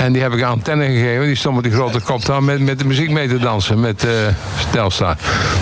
En 0.00 0.12
die 0.12 0.22
heb 0.22 0.32
ik 0.32 0.42
antenne 0.42 0.84
gegeven. 0.84 1.26
Die 1.26 1.34
stond 1.34 1.53
met 1.54 1.64
die 1.64 1.72
grote 1.72 2.00
kop 2.00 2.26
daar 2.26 2.42
met, 2.42 2.60
met 2.60 2.78
de 2.78 2.84
muziek 2.84 3.10
mee 3.10 3.28
te 3.28 3.38
dansen. 3.38 3.80
Met 3.80 4.04
eh 4.04 4.10
Telstar. 4.70 5.16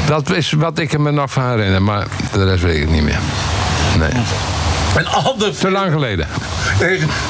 Dat 0.06 0.30
is 0.30 0.52
wat 0.52 0.78
ik 0.78 0.92
er 0.92 1.00
me 1.00 1.10
nog 1.10 1.30
van 1.30 1.48
herinner. 1.48 1.82
Maar 1.82 2.06
de 2.32 2.44
rest 2.44 2.62
weet 2.62 2.82
ik 2.82 2.90
niet 2.90 3.02
meer. 3.02 3.18
Nee. 3.98 4.10
Een 4.96 5.06
ander 5.06 5.56
Te 5.58 5.70
lang 5.70 5.92
geleden. 5.92 6.26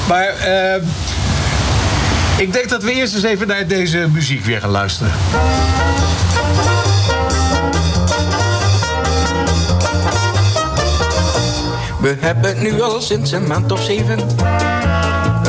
Maar 0.09 0.27
eh, 0.27 0.83
ik 2.37 2.53
denk 2.53 2.69
dat 2.69 2.83
we 2.83 2.93
eerst 2.93 3.15
eens 3.15 3.23
even 3.23 3.47
naar 3.47 3.67
deze 3.67 4.09
muziek 4.13 4.45
weer 4.45 4.61
gaan 4.61 4.71
luisteren. 4.71 5.13
We 12.01 12.17
hebben 12.21 12.63
nu 12.63 12.81
al 12.81 13.01
sinds 13.01 13.33
een 13.33 13.47
maand 13.47 13.73
of 13.73 13.83
zeven 13.83 14.19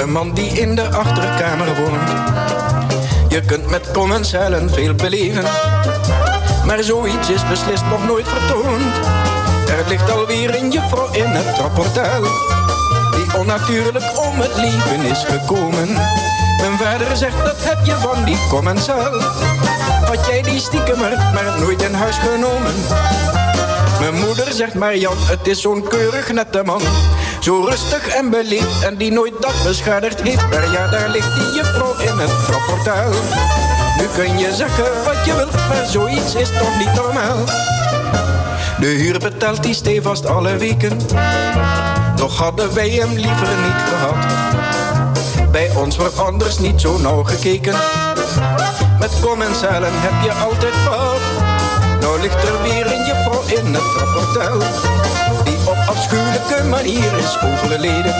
Een 0.02 0.12
man 0.12 0.34
die 0.34 0.50
in 0.50 0.76
de 0.76 0.90
achterkamer 0.90 1.68
woont 1.76 2.10
Je 3.34 3.42
kunt 3.42 3.70
met 3.70 3.92
commensalen 3.92 4.70
veel 4.70 4.94
beleven. 4.94 5.44
Maar 6.66 6.84
zoiets 6.84 7.30
is 7.30 7.48
beslist 7.48 7.86
nog 7.90 8.06
nooit 8.08 8.28
vertoond. 8.28 8.96
Er 9.68 9.88
ligt 9.88 10.12
alweer 10.12 10.56
een 10.56 10.72
juffrouw 10.72 11.12
in 11.12 11.26
het 11.26 11.56
trapportaal 11.56 12.22
Die 13.12 13.38
onnatuurlijk 13.38 14.18
om 14.18 14.40
het 14.40 14.56
leven 14.56 15.12
is 15.12 15.24
gekomen. 15.24 15.94
Mijn 16.58 16.78
vader 16.78 17.18
zegt 17.18 17.46
dat 17.46 17.56
heb 17.58 17.86
je 17.86 17.96
van 17.96 18.24
die 18.24 18.38
commensaal. 18.50 19.22
Had 20.06 20.26
jij 20.26 20.42
die 20.42 20.60
stiekemer 20.60 21.18
maar 21.18 21.60
nooit 21.60 21.82
in 21.82 21.94
huis 21.94 22.18
genomen? 22.18 22.76
Mijn 24.00 24.26
moeder 24.26 24.52
zegt 24.52 24.74
maar 24.74 24.98
Jan, 24.98 25.18
het 25.18 25.48
is 25.48 25.62
zo'n 25.62 25.88
keurig 25.88 26.32
nette 26.32 26.64
man. 26.64 26.82
Zo 27.44 27.66
rustig 27.70 28.08
en 28.08 28.30
beleefd 28.30 28.84
en 28.84 28.98
die 28.98 29.12
nooit 29.12 29.42
dat 29.42 29.54
beschadigd 29.64 30.22
heeft. 30.22 30.50
Maar 30.50 30.72
ja, 30.72 30.88
daar 30.88 31.10
ligt 31.10 31.36
die 31.36 31.54
juffrouw 31.54 32.00
in 32.00 32.18
het 32.18 32.46
trapportaal. 32.46 33.12
Nu 33.98 34.08
kun 34.16 34.38
je 34.38 34.54
zeggen 34.54 35.04
wat 35.06 35.26
je 35.26 35.36
wilt, 35.36 35.54
maar 35.54 35.86
zoiets 35.88 36.36
is 36.36 36.50
toch 36.50 36.78
niet 36.78 36.94
normaal. 36.94 37.38
De 38.80 38.86
huur 38.86 39.20
betaalt 39.20 39.64
die 39.64 39.74
stevast 39.74 40.26
alle 40.26 40.58
weken. 40.58 40.98
Toch 42.16 42.38
hadden 42.38 42.74
wij 42.74 42.90
hem 42.90 43.14
liever 43.14 43.50
niet 43.64 43.82
gehad. 43.90 44.26
Bij 45.52 45.72
ons 45.76 45.98
wordt 45.98 46.20
anders 46.20 46.60
niet 46.60 46.82
zo 46.82 46.98
nauw 46.98 47.24
gekeken. 47.24 47.76
Met 49.00 49.20
commensalen 49.22 49.92
heb 49.94 50.24
je 50.24 50.32
altijd 50.32 50.84
wat. 50.84 51.22
Nou 52.00 52.22
ligt 52.22 52.44
er 52.44 52.62
weer 52.62 52.86
een 52.86 53.06
juffrouw 53.06 53.42
in 53.48 53.74
het 53.74 53.84
trapportaal 53.96 54.62
Die 55.44 55.58
op 55.66 55.78
afschuwelijke 55.88 56.64
manier 56.64 57.18
is 57.18 57.38
overleden. 57.44 58.16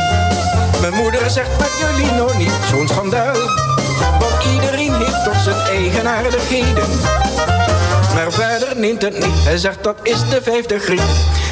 Mijn 0.82 0.96
moeder 0.96 1.30
zegt 1.30 1.58
met 1.60 1.72
jullie 1.80 2.12
nog 2.12 2.38
niet 2.38 2.52
zo'n 2.70 2.88
schandaal 2.88 3.36
Want 4.20 4.44
iedereen 4.54 4.94
heeft 4.94 5.24
toch 5.24 5.40
zijn 5.44 5.56
eigenaardigheden 5.56 6.88
Maar 8.14 8.32
vader 8.32 8.68
neemt 8.76 9.02
het 9.02 9.14
niet, 9.14 9.44
hij 9.44 9.58
zegt 9.58 9.84
dat 9.84 9.96
is 10.02 10.30
de 10.30 10.42
vijfde 10.42 10.80
griep. 10.80 11.04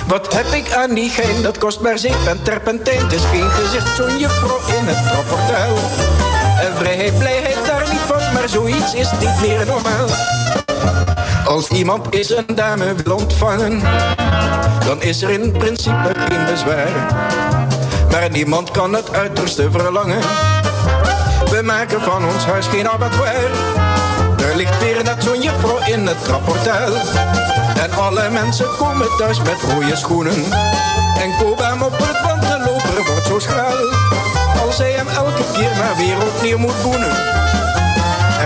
Wat 0.07 0.33
heb 0.33 0.45
ik 0.45 0.73
aan 0.73 0.93
die 0.93 1.09
gein, 1.09 1.41
dat 1.41 1.57
kost 1.57 1.79
maar 1.79 1.97
zeep 1.97 2.27
en 2.27 2.43
terpentijn 2.43 2.99
Het 2.99 3.13
is 3.13 3.23
geen 3.23 3.49
gezicht, 3.49 3.95
zo'n 3.95 4.17
juffrouw 4.19 4.59
in 4.77 4.85
het 4.85 5.07
trapportaal 5.11 5.75
En 6.59 6.77
vrijheid, 6.77 7.17
blijheid 7.17 7.65
daar 7.65 7.89
niet 7.89 8.05
van, 8.07 8.33
maar 8.33 8.49
zoiets 8.49 8.93
is 8.93 9.11
niet 9.19 9.41
meer 9.41 9.65
normaal 9.65 10.07
als 11.51 11.67
iemand 11.67 12.15
is 12.15 12.29
een 12.29 12.55
dame 12.55 12.95
wil 12.95 13.15
ontvangen, 13.15 13.81
dan 14.85 15.01
is 15.01 15.21
er 15.21 15.29
in 15.29 15.51
principe 15.51 16.11
geen 16.13 16.45
bezwaar. 16.45 17.15
Maar 18.11 18.29
niemand 18.31 18.71
kan 18.71 18.93
het 18.93 19.13
uiterste 19.13 19.71
verlangen. 19.71 20.19
We 21.49 21.61
maken 21.63 22.01
van 22.01 22.25
ons 22.25 22.45
huis 22.45 22.67
geen 22.67 22.89
abattoir. 22.89 23.49
Er 24.39 24.55
ligt 24.55 24.79
weer 24.79 25.03
net 25.03 25.23
zo'n 25.23 25.41
juffrouw 25.41 25.79
in 25.85 26.07
het 26.07 26.23
trapportaal. 26.23 26.93
En 27.83 27.91
alle 27.91 28.29
mensen 28.29 28.67
komen 28.77 29.07
thuis 29.17 29.37
met 29.41 29.61
rode 29.73 29.95
schoenen. 29.95 30.43
En 31.19 31.35
kopen 31.39 31.67
hem 31.67 31.81
op 31.81 31.97
het 31.97 32.21
want 32.21 32.41
de 32.41 32.59
loper 32.65 33.11
wordt 33.11 33.27
zo 33.27 33.39
schraal. 33.39 33.77
Als 34.65 34.77
hij 34.77 34.91
hem 34.91 35.07
elke 35.07 35.43
keer 35.53 35.71
maar 35.77 35.95
weer 35.97 36.17
opnieuw 36.27 36.57
moet 36.57 36.81
boenen. 36.83 37.15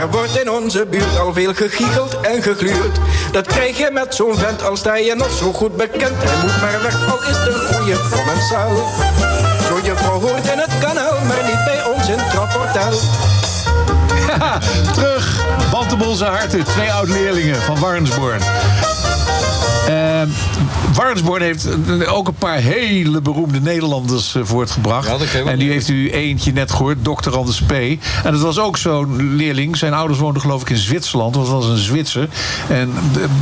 Er 0.06 0.12
wordt 0.12 0.42
in 0.42 0.52
onze 0.52 0.86
buurt 0.86 1.20
al 1.20 1.34
veel 1.34 1.54
gegiegeld 1.54 2.22
en 2.22 2.42
gegluurd. 2.42 3.00
Dat 3.32 3.48
krijg 3.48 3.78
je 3.78 3.90
met 3.92 4.16
zo'n 4.16 4.38
vent 4.38 4.64
als 4.64 4.80
sta 4.80 4.96
je 4.96 5.16
nog 5.16 5.32
zo 5.32 5.54
goed 5.54 5.76
bekend. 5.76 6.16
Hij 6.18 6.42
moet 6.42 6.62
maar 6.62 6.82
weg, 6.82 7.12
al 7.12 7.24
is 7.24 7.38
een 7.38 7.76
goede 7.76 8.00
commensaal. 8.12 8.76
Zo'n 9.68 9.84
juffrouw 9.84 10.20
hoort 10.20 10.48
in 10.48 10.58
het 10.58 10.78
kanaal, 10.80 11.18
maar 11.28 11.44
niet 11.46 11.64
bij 11.66 11.86
ons 11.94 12.08
in 12.08 12.18
het 12.18 12.30
trapportaal. 12.30 12.94
Ja, 14.28 14.60
terug. 14.94 15.44
Harten. 16.20 16.64
Twee 16.64 16.92
oud-leerlingen 16.92 17.62
van 17.62 17.80
Warnsborn. 17.80 18.42
Eh, 19.88 20.22
Warnsborn 20.96 21.42
heeft 21.42 21.68
eh, 22.00 22.14
ook 22.14 22.28
een 22.28 22.34
paar 22.34 22.58
hele 22.58 23.22
beroemde 23.22 23.62
Nederlanders 23.62 24.36
eh, 24.36 24.42
voortgebracht. 24.46 25.08
Ja, 25.34 25.52
en 25.52 25.58
die 25.60 25.70
heeft 25.72 25.88
u 25.90 26.10
eentje 26.12 26.52
net 26.54 26.72
gehoord, 26.72 26.98
Dr. 27.04 27.36
Anders 27.38 27.62
P. 27.62 27.72
En 27.72 28.00
dat 28.32 28.40
was 28.40 28.60
ook 28.60 28.78
zo'n 28.78 29.36
leerling. 29.36 29.78
Zijn 29.78 29.94
ouders 29.94 30.20
woonden 30.20 30.42
geloof 30.42 30.62
ik 30.62 30.70
in 30.70 30.78
Zwitserland. 30.78 31.36
Want 31.36 31.48
dat 31.48 31.56
was 31.56 31.66
een 31.70 31.78
Zwitser. 31.78 32.28
En 32.70 32.94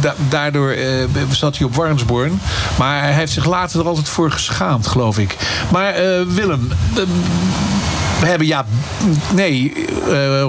da- 0.01 0.15
daardoor 0.29 0.69
eh, 0.69 0.85
zat 1.31 1.57
hij 1.57 1.65
op 1.67 1.75
Warnsborn. 1.75 2.41
Maar 2.77 3.01
hij 3.01 3.13
heeft 3.13 3.31
zich 3.31 3.45
later 3.45 3.79
er 3.79 3.87
altijd 3.87 4.09
voor 4.09 4.31
geschaamd, 4.31 4.87
geloof 4.87 5.17
ik. 5.19 5.35
Maar 5.71 5.93
eh, 5.93 6.21
Willem... 6.27 6.67
eh, 6.95 7.03
we 8.19 8.29
hebben 8.29 8.47
ja, 8.47 8.65
nee, 9.33 9.73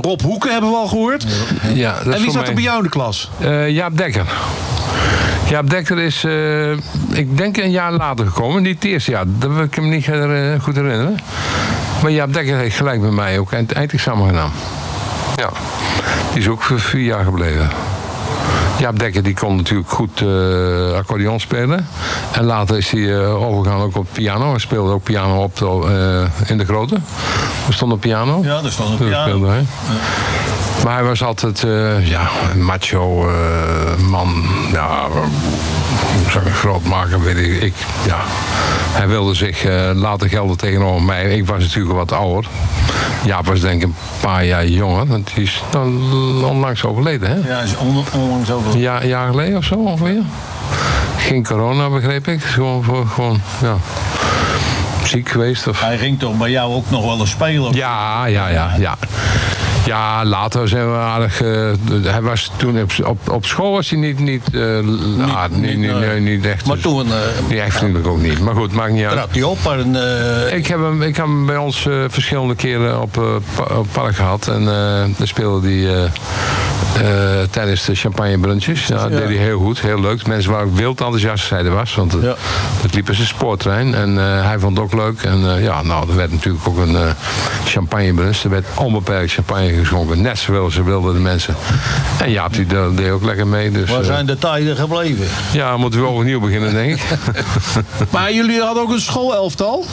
Rob 0.02 0.20
Hoeken 0.20 0.52
hebben 0.52 0.70
we 0.70 0.76
al 0.76 0.86
gehoord. 0.88 1.26
Ja, 1.74 1.94
dat 1.98 2.06
is 2.06 2.14
en 2.14 2.22
wie 2.22 2.30
zat 2.30 2.48
er 2.48 2.54
bij 2.54 2.62
jou 2.62 2.76
in 2.76 2.82
de 2.82 2.88
klas? 2.88 3.30
Eh, 3.40 3.68
Jaap 3.70 3.96
Dekker. 3.96 4.26
Jaap 5.48 5.70
Dekker 5.70 5.98
is, 5.98 6.24
eh, 6.24 6.70
ik 7.18 7.36
denk 7.36 7.56
een 7.56 7.70
jaar 7.70 7.92
later 7.92 8.26
gekomen. 8.26 8.62
Niet 8.62 8.74
het 8.74 8.84
eerste 8.84 9.10
jaar, 9.10 9.24
dat 9.26 9.50
wil 9.52 9.62
ik 9.62 9.74
hem 9.74 9.88
niet 9.88 10.06
her- 10.06 10.60
goed 10.60 10.74
herinneren. 10.74 11.18
Maar 12.02 12.10
Jaap 12.10 12.32
Dekker 12.32 12.56
heeft 12.56 12.76
gelijk 12.76 13.00
met 13.00 13.10
mij 13.12 13.38
ook 13.38 13.52
eind- 13.52 13.72
eindexamen 13.72 14.26
gedaan. 14.28 14.50
Ja, 15.36 15.48
die 16.32 16.40
is 16.40 16.48
ook 16.48 16.62
voor 16.62 16.80
vier 16.80 17.02
jaar 17.04 17.24
gebleven. 17.24 17.68
Jaap 18.78 18.98
Dekker 18.98 19.22
die 19.22 19.34
kon 19.34 19.56
natuurlijk 19.56 19.90
goed 19.90 20.20
eh, 20.20 20.92
accordeon 20.96 21.40
spelen. 21.40 21.86
En 22.32 22.44
later 22.44 22.76
is 22.76 22.90
hij 22.90 23.20
eh, 23.20 23.42
overgegaan 23.42 23.80
ook 23.80 23.96
op 23.96 24.06
piano. 24.12 24.50
Hij 24.50 24.58
speelde 24.58 24.92
ook 24.92 25.02
piano 25.02 25.42
op 25.42 25.56
de, 25.56 25.66
eh, 26.42 26.50
in 26.50 26.58
de 26.58 26.64
grote. 26.64 26.94
Er 27.66 27.74
stond 27.74 27.92
een 27.92 27.98
piano. 27.98 28.40
Ja, 28.42 28.60
er 28.64 28.72
stond 28.72 28.88
een 28.90 28.98
Dat 28.98 29.08
piano. 29.24 29.26
speelde. 29.36 29.52
Maar 30.84 30.94
hij 30.94 31.04
was 31.04 31.22
altijd 31.22 31.64
eh, 31.64 32.08
ja, 32.08 32.28
een 32.52 32.64
macho 32.64 33.28
eh, 33.28 33.34
man. 34.08 34.44
Ja, 34.72 35.06
zaken 36.30 36.52
groot 36.52 36.84
maken, 36.84 37.22
weet 37.22 37.36
ik. 37.36 37.62
ik 37.62 37.74
ja. 38.06 38.16
Hij 38.92 39.08
wilde 39.08 39.34
zich 39.34 39.64
eh, 39.64 39.90
laten 39.94 40.28
gelden 40.28 40.56
tegenover 40.56 41.02
mij. 41.02 41.24
Ik 41.36 41.46
was 41.46 41.62
natuurlijk 41.62 41.94
wat 41.94 42.12
ouder. 42.12 42.50
Jaap 43.24 43.46
was 43.46 43.60
denk 43.60 43.82
ik 43.82 43.88
een 43.88 43.94
paar 44.20 44.44
jaar 44.44 44.66
jonger. 44.66 45.06
Want 45.06 45.30
die 45.34 45.44
is 45.44 45.62
onlangs 46.42 46.84
overleden, 46.84 47.28
hè? 47.28 47.48
Ja, 47.48 47.60
is 47.60 47.76
on, 47.76 48.04
onlangs 48.14 48.50
over. 48.50 48.72
Een 48.74 49.06
jaar, 49.08 49.28
geleden 49.28 49.56
of 49.56 49.64
zo 49.64 49.74
ongeveer. 49.74 50.22
Geen 51.16 51.44
corona, 51.46 51.88
begreep 51.90 52.28
ik. 52.28 52.42
Gewoon, 52.42 52.82
voor, 52.82 53.06
gewoon 53.06 53.40
ja. 53.62 53.76
Ziek 55.04 55.28
geweest 55.28 55.66
of... 55.66 55.80
Hij 55.80 55.98
ging 55.98 56.18
toch 56.18 56.36
bij 56.36 56.50
jou 56.50 56.72
ook 56.74 56.90
nog 56.90 57.04
wel 57.04 57.18
eens 57.20 57.30
spelen? 57.30 57.68
of- 57.68 57.74
Ja, 57.74 58.26
ja, 58.26 58.48
ja, 58.48 58.74
ja. 58.78 58.96
Ja, 59.84 60.24
later 60.24 60.68
zijn 60.68 60.90
we 60.90 60.96
aardig. 60.96 61.42
eh, 61.42 61.70
hij 62.02 62.22
was 62.22 62.50
toen 62.56 62.80
op, 62.82 62.90
op, 63.04 63.30
op 63.30 63.44
school 63.46 63.72
was 63.72 63.90
hij 63.90 63.98
niet, 63.98 64.18
niet, 64.18 64.42
eh, 64.54 64.78
niet, 65.50 65.76
niet, 65.76 65.88
eh, 65.90 65.96
nee, 65.98 66.20
niet 66.20 66.46
echt. 66.46 66.66
Maar 66.66 66.78
toen 66.78 67.06
eh 67.06 67.12
Nee, 67.48 67.60
echt 67.60 67.76
vriendelijk 67.76 68.06
ook 68.08 68.20
niet. 68.20 68.40
Maar 68.40 68.54
goed, 68.54 68.72
maakt 68.72 68.92
niet 68.92 69.04
uit. 69.04 69.12
trad 69.12 69.28
hij 69.32 69.42
op 69.42 69.58
en 69.66 69.96
Ik 70.56 70.66
heb 70.66 70.78
hem, 70.78 71.02
ik 71.02 71.16
heb 71.16 71.26
hem 71.26 71.46
bij 71.46 71.56
ons 71.56 71.88
verschillende 72.08 72.54
keren 72.54 73.00
op, 73.02 73.12
pa- 73.54 73.74
op 73.76 73.86
park 73.92 74.14
gehad. 74.16 74.48
En 74.48 74.64
daar 74.64 75.26
speelde 75.26 75.68
hij 75.68 76.10
tijdens 77.50 77.84
de 77.84 77.94
champagnebrunches. 77.94 78.86
Ja, 78.86 78.96
dat 78.96 79.10
deed 79.10 79.24
hij 79.24 79.36
heel 79.36 79.58
goed, 79.58 79.80
heel 79.80 80.00
leuk. 80.00 80.26
Mensen 80.26 80.50
waren 80.50 80.66
ook 80.66 80.76
wild 80.76 81.00
enthousiast 81.00 81.50
er 81.50 81.70
was. 81.70 81.94
Want 81.94 82.12
het, 82.12 82.36
het 82.82 82.94
liep 82.94 83.08
als 83.08 83.18
een 83.18 83.26
spoortrein. 83.26 83.94
En 83.94 84.18
eh, 84.18 84.44
hij 84.46 84.58
vond 84.58 84.76
het 84.76 84.86
ook 84.86 84.94
leuk. 84.94 85.22
En 85.22 85.56
eh, 85.56 85.62
ja, 85.62 85.82
nou, 85.82 86.08
er 86.08 86.16
werd 86.16 86.32
natuurlijk 86.32 86.68
ook 86.68 86.78
een 86.78 86.96
eh 86.96 87.10
champagnebrunch. 87.64 88.42
Er 88.42 88.50
werd 88.50 88.66
onbeperkt 88.74 89.32
champagne 89.32 89.72
geschonken. 89.72 90.22
Net 90.22 90.38
zoveel 90.38 90.70
ze 90.70 90.82
wilden 90.82 91.14
de 91.14 91.20
mensen. 91.20 91.54
En 92.18 92.30
Jaap 92.30 92.52
die 92.52 92.66
deed 92.94 93.10
ook 93.10 93.24
lekker 93.24 93.46
mee. 93.46 93.70
Dus, 93.70 93.90
waar 93.90 94.00
eh, 94.00 94.06
zijn 94.06 94.26
de 94.26 94.38
tijden 94.38 94.76
gebleven? 94.76 95.26
ja, 95.52 95.76
moeten 95.76 96.00
we 96.00 96.06
overnieuw 96.06 96.40
beginnen, 96.40 96.72
denk 96.72 96.94
ik. 96.94 97.02
Maar 98.10 98.32
jullie 98.32 98.60
hadden 98.60 98.82
ook 98.82 98.92
een 98.92 99.00
schoolelftal? 99.00 99.84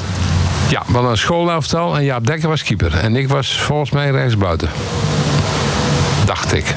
Ja, 0.70 0.84
we 0.88 0.94
hadden 0.94 1.12
een 1.12 1.18
schoolelftal 1.18 1.98
en 1.98 2.04
Jaap 2.04 2.28
Dekker 2.28 2.50
was 2.50 2.64
keeper. 2.64 2.94
En 2.94 3.16
ik 3.16 3.28
was 3.28 3.58
volgens 3.58 3.92
mij 3.92 4.12
rechtsbuiten. 4.12 4.70
Dacht 6.32 6.54
ik. 6.54 6.76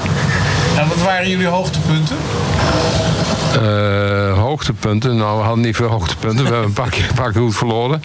En 0.79 0.89
wat 0.89 1.03
waren 1.03 1.29
jullie 1.29 1.47
hoogtepunten? 1.47 2.17
Eh, 3.53 4.24
hoogtepunten, 4.55 5.17
nou 5.17 5.39
we 5.39 5.45
hadden 5.45 5.65
niet 5.65 5.77
veel 5.77 5.89
hoogtepunten. 5.89 6.39
We 6.45 6.51
hebben 6.51 6.65
een 6.69 6.73
paar 6.73 6.89
keer, 6.91 7.07
een 7.09 7.15
paar 7.15 7.33
keer 7.33 7.41
goed 7.41 7.57
verloren. 7.57 8.03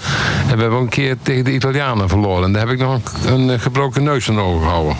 En 0.49 0.55
we 0.55 0.61
hebben 0.61 0.77
ook 0.79 0.83
een 0.83 0.89
keer 0.89 1.15
tegen 1.21 1.43
de 1.43 1.53
Italianen 1.53 2.09
verloren. 2.09 2.43
En 2.43 2.51
daar 2.51 2.61
heb 2.61 2.71
ik 2.71 2.79
nog 2.79 2.99
een, 3.25 3.33
een 3.33 3.49
eh, 3.49 3.59
gebroken 3.59 4.03
neus 4.03 4.29
aan 4.29 4.39
overgehouden. 4.39 4.95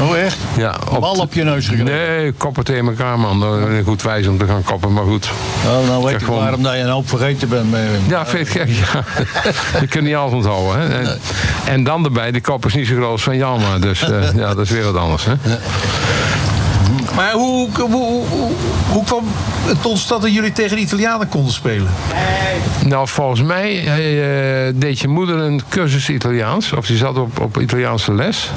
Oh 0.00 0.16
echt? 0.18 0.36
Ja, 0.56 0.78
Bal 1.00 1.14
op 1.14 1.32
je 1.32 1.44
neus 1.44 1.68
gekregen? 1.68 1.84
Nee, 1.92 2.32
koppen 2.32 2.64
tegen 2.64 2.86
elkaar 2.86 3.18
man. 3.18 3.40
Dat 3.40 3.58
is 3.68 3.84
Goed 3.84 4.02
wijs 4.02 4.26
om 4.26 4.38
te 4.38 4.46
gaan 4.46 4.62
koppen, 4.62 4.92
maar 4.92 5.04
goed. 5.04 5.30
Oh, 5.66 5.88
nou 5.88 6.02
weet 6.02 6.10
Ja, 6.10 6.18
ik 6.18 6.24
gewoon- 6.24 6.40
waarom 6.40 6.62
dat 6.62 6.72
je 6.72 6.78
een 6.78 6.88
hoop 6.90 7.08
vergeten 7.08 7.48
bent. 7.48 7.70
Met 7.70 7.80
hem. 7.80 8.00
Ja, 8.08 8.26
vind 8.26 8.48
gek? 8.48 8.68
Ja. 8.68 9.04
Je 9.80 9.86
kunt 9.86 10.04
niet 10.04 10.14
alles 10.14 10.32
onthouden. 10.32 10.80
Hè? 10.80 10.98
En, 10.98 11.18
en 11.66 11.84
dan 11.84 12.04
erbij, 12.04 12.30
de 12.30 12.40
kop 12.40 12.66
is 12.66 12.74
niet 12.74 12.86
zo 12.86 12.94
groot 12.94 13.10
als 13.10 13.22
van 13.22 13.36
Jan. 13.36 13.60
Dus 13.80 14.02
eh, 14.02 14.32
ja, 14.42 14.54
dat 14.54 14.58
is 14.64 14.70
weer 14.70 14.84
wat 14.84 14.96
anders. 14.96 15.24
Hè? 15.24 15.32
Maar 17.16 17.32
hoe, 17.32 17.68
hoe, 17.74 17.90
hoe, 17.90 18.50
hoe 18.88 19.04
kwam 19.04 19.24
het 19.64 19.82
tot 19.82 19.98
stand 19.98 20.22
dat 20.22 20.34
jullie 20.34 20.52
tegen 20.52 20.76
de 20.76 20.82
Italianen 20.82 21.28
konden 21.28 21.52
spelen? 21.52 21.90
Nou, 22.84 23.08
volgens 23.08 23.42
mij 23.42 23.78
eh, 23.78 24.72
deed 24.74 24.98
je 24.98 25.08
moeder 25.08 25.38
een 25.38 25.62
cursus 25.68 26.08
Italiaans. 26.08 26.72
Of 26.72 26.86
die 26.86 26.96
zat 26.96 27.18
op, 27.18 27.40
op 27.40 27.60
Italiaanse 27.60 28.14
les. 28.14 28.50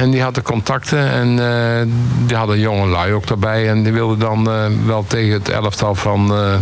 En 0.00 0.10
die 0.10 0.22
had 0.22 0.34
de 0.34 0.42
contacten 0.42 1.10
en 1.10 1.38
eh, 1.38 1.86
die 2.26 2.36
hadden 2.36 2.58
jonge 2.58 2.86
lui 2.86 3.12
ook 3.12 3.26
daarbij. 3.26 3.68
En 3.68 3.82
die 3.82 3.92
wilden 3.92 4.18
dan 4.18 4.50
eh, 4.50 4.64
wel 4.86 5.04
tegen 5.06 5.32
het 5.32 5.48
elftal 5.48 5.94
van, 5.94 6.34
eh 6.34 6.54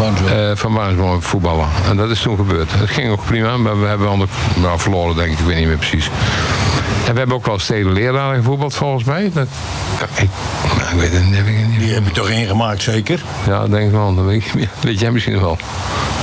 eh, 0.00 0.56
van 0.56 1.22
voetballen. 1.22 1.68
En 1.88 1.96
dat 1.96 2.10
is 2.10 2.20
toen 2.20 2.36
gebeurd. 2.36 2.72
Het 2.72 2.90
ging 2.90 3.10
ook 3.10 3.24
prima, 3.24 3.56
maar 3.56 3.80
we 3.80 3.86
hebben 3.86 4.10
onder, 4.10 4.28
nou, 4.56 4.78
verloren 4.78 5.16
denk 5.16 5.32
ik, 5.32 5.38
ik 5.38 5.44
weet 5.44 5.56
niet 5.56 5.66
meer 5.66 5.76
precies. 5.76 6.10
En 7.10 7.16
we 7.16 7.22
hebben 7.22 7.38
ook 7.38 7.46
wel 7.46 7.58
steden 7.58 7.92
leraren 7.92 8.36
gevoetbald 8.36 8.74
volgens 8.74 9.04
mij. 9.04 9.30
Dat, 9.34 9.46
ik, 10.16 10.28
nou, 10.78 10.90
ik 10.94 11.00
weet 11.00 11.12
het 11.12 11.22
heb 11.36 11.46
ik 11.46 11.66
niet. 11.68 11.80
Die 11.80 11.92
heb 11.92 12.04
je 12.06 12.10
toch 12.12 12.28
ingemaakt, 12.30 12.82
zeker? 12.82 13.22
Ja, 13.46 13.66
denk 13.68 13.86
ik 13.86 13.92
wel. 13.92 14.14
Dat 14.14 14.24
weet, 14.24 14.44
ik, 14.54 14.68
weet 14.80 15.00
jij 15.00 15.10
misschien 15.10 15.40
wel. 15.40 15.58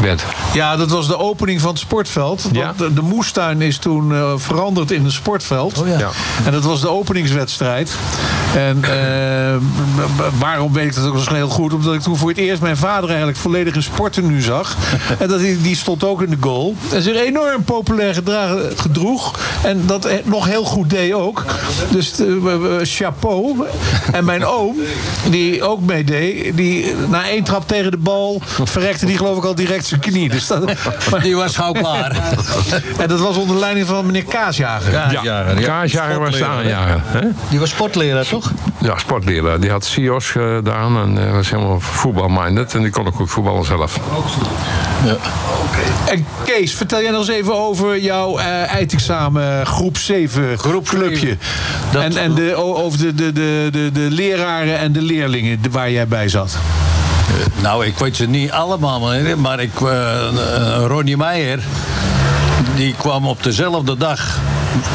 Bert. 0.02 0.26
Ja, 0.54 0.76
dat 0.76 0.90
was 0.90 1.08
de 1.08 1.18
opening 1.18 1.62
van 1.62 1.70
het 1.70 1.80
sportveld. 1.80 2.44
Want 2.44 2.56
Ja. 2.56 2.74
de, 2.78 2.94
de 2.94 3.02
moestuin 3.02 3.62
is 3.62 3.78
toen 3.78 4.14
eh, 4.14 4.34
veranderd 4.36 4.92
in 4.92 5.06
een 5.06 5.12
sportveld. 5.12 5.78
Oh 5.82 5.88
ja. 5.88 6.00
Ja. 6.00 6.10
En 6.46 6.52
dat 6.52 6.64
was 6.64 6.82
de 6.82 6.90
openingswedstrijd. 6.90 7.96
En 8.56 8.84
eh, 8.84 9.56
waarom 10.40 10.74
weet 10.74 10.86
ik 10.86 10.96
dat 10.96 11.06
ook 11.06 11.14
nog 11.14 11.30
heel 11.30 11.50
goed? 11.50 11.74
Omdat 11.74 11.94
ik 11.94 12.02
toen 12.02 12.18
voor 12.18 12.30
het 12.30 12.38
eerst 12.38 12.62
mijn 12.62 12.78
vader 12.78 13.08
eigenlijk 13.10 13.38
volledig 13.38 13.76
in 13.76 13.84
sporten 13.84 14.42
zag. 14.42 14.76
en 15.20 15.28
dat, 15.28 15.40
hij- 15.40 15.58
die 15.62 15.76
stond 15.76 16.04
ook 16.04 16.22
in 16.22 16.30
de 16.30 16.38
goal. 16.40 16.76
En 16.94 17.02
zich 17.02 17.16
enorm 17.16 17.64
populair 17.64 18.14
gedragen, 18.14 18.78
gedroeg. 18.78 19.40
En 19.64 19.84
dat 19.86 20.06
eh, 20.06 20.16
nog 20.24 20.46
heel 20.46 20.64
goed 20.64 20.77
deed 20.86 21.14
ook. 21.14 21.46
Dus 21.90 22.20
eh, 22.20 22.28
chapeau. 22.84 23.66
En 24.12 24.26
mijn 24.26 24.46
oom, 24.46 24.76
die 25.30 25.64
ook 25.64 25.82
meedeed, 25.82 26.58
die 26.58 26.94
na 27.10 27.28
één 27.30 27.44
trap 27.44 27.68
tegen 27.68 27.92
de 27.92 27.98
bal 27.98 28.42
verrekte 28.64 29.06
die 29.06 29.18
geloof 29.18 29.38
ik 29.38 29.44
al 29.44 29.56
direct 29.56 29.86
zijn 29.86 30.00
knie. 30.00 30.30
Dus 30.30 30.48
dat, 30.48 30.66
maar- 31.12 31.22
Die 31.28 31.36
was 31.36 31.56
gauw 31.56 31.72
klaar. 31.72 32.12
en 33.02 33.08
dat 33.08 33.20
was 33.20 33.36
onder 33.38 33.58
leiding 33.58 33.88
van 33.88 34.06
meneer 34.06 34.24
Kaasjager. 34.24 34.92
Kaasjager, 34.92 35.60
ja. 35.60 35.66
Kaasjager 35.66 36.20
was 36.20 36.38
de 36.38 36.46
aanjager. 36.46 37.02
Hè? 37.06 37.28
Die 37.50 37.60
was 37.60 37.70
sportleraar, 37.70 38.26
toch? 38.28 38.52
Ja, 38.78 38.98
sportleraar. 38.98 39.60
Die 39.60 39.70
had 39.70 39.86
CIO's 39.86 40.30
gedaan 40.30 40.98
en 40.98 41.28
eh, 41.28 41.34
was 41.34 41.50
helemaal 41.50 41.80
voetbalminded. 41.80 42.74
En 42.76 42.82
die 42.82 42.92
kon 42.92 43.08
ook 43.08 43.16
goed 43.16 43.30
voetballen 43.30 43.66
zelf. 43.66 44.00
Ja. 45.06 45.16
En 46.10 46.26
Kees, 46.46 46.74
vertel 46.76 47.02
jij 47.02 47.12
nog 47.12 47.20
eens 47.20 47.30
even 47.30 47.56
over 47.58 48.00
jouw 48.00 48.38
eh 48.38 48.74
eindexamen 48.74 49.66
groep 49.66 49.98
7 49.98 50.57
Groep 50.58 50.88
clubje. 50.88 51.38
Dat- 51.92 52.04
en 52.04 52.18
en 52.18 52.34
de, 52.34 52.56
over 52.56 53.00
de, 53.00 53.14
de, 53.16 53.32
de, 53.32 53.68
de, 53.72 53.90
de 53.94 54.08
leraren 54.10 54.78
en 54.80 54.92
de 54.92 55.02
leerlingen 55.02 55.60
waar 55.72 55.92
jij 55.92 56.08
bij 56.08 56.30
zat. 56.30 56.58
Nou, 57.62 57.86
ik 57.86 57.98
weet 57.98 58.16
ze 58.16 58.26
niet 58.28 58.52
allemaal, 58.52 59.00
meneer, 59.00 59.40
maar 59.40 59.60
ik, 59.60 59.82
eh, 59.82 60.28
eh, 60.28 60.86
Ronnie 60.88 61.18
Meijer, 61.18 61.60
die 62.76 62.94
kwam 62.98 63.28
op 63.28 63.44
dezelfde 63.44 63.98
dag, 63.98 64.40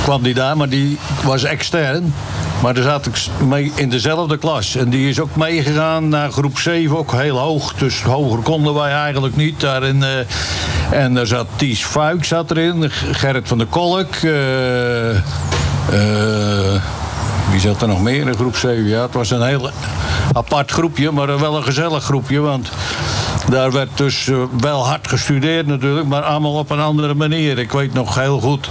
kwam 0.03 0.23
die 0.23 0.35
daar, 0.35 0.57
maar 0.57 0.69
die 0.69 0.99
was 1.25 1.45
extern. 1.45 2.15
Maar 2.63 2.75
daar 2.75 2.83
zat 2.83 3.07
ik 3.07 3.15
mee 3.47 3.73
in 3.75 3.89
dezelfde 3.91 4.37
klas. 4.39 4.77
En 4.77 4.91
die 4.91 5.09
is 5.09 5.21
ook 5.21 5.37
meegegaan 5.37 6.09
naar 6.09 6.31
groep 6.33 6.59
7, 6.59 6.97
ook 6.99 7.13
heel 7.13 7.39
hoog. 7.39 7.75
Dus 7.75 8.03
hoger 8.03 8.39
konden 8.43 8.75
wij 8.75 8.93
eigenlijk 8.93 9.37
niet. 9.37 9.61
Daarin, 9.61 10.03
eh, 10.03 11.01
en 11.03 11.15
daar 11.15 11.27
zat 11.27 11.47
Ties 11.57 11.85
Fuik 11.85 12.25
zat 12.25 12.51
erin, 12.51 12.91
Gerrit 13.13 13.49
van 13.49 13.59
der 13.59 13.67
Kolk. 13.67 14.15
eh, 14.15 15.11
eh, 15.11 15.17
wie 17.51 17.61
zat 17.61 17.83
er 17.83 17.89
nog 17.89 18.03
meer 18.03 18.26
in 18.26 18.35
groep 18.35 18.57
7? 18.57 18.89
Ja, 18.89 19.03
het 19.03 19.14
was 19.14 19.30
een 19.30 19.43
heel 19.43 19.70
apart 20.33 20.70
groepje, 20.70 21.11
maar 21.11 21.41
wel 21.41 21.57
een 21.57 21.64
gezellig 21.64 22.05
groepje. 22.05 22.41
Want 22.41 22.70
daar 23.49 23.72
werd 23.72 23.89
dus 23.95 24.28
eh, 24.28 24.37
wel 24.61 24.87
hard 24.87 25.09
gestudeerd 25.09 25.66
natuurlijk, 25.66 26.07
maar 26.07 26.22
allemaal 26.22 26.55
op 26.55 26.70
een 26.70 26.80
andere 26.80 27.14
manier. 27.14 27.59
Ik 27.59 27.72
weet 27.72 27.93
nog 27.93 28.14
heel 28.14 28.41
goed, 28.41 28.68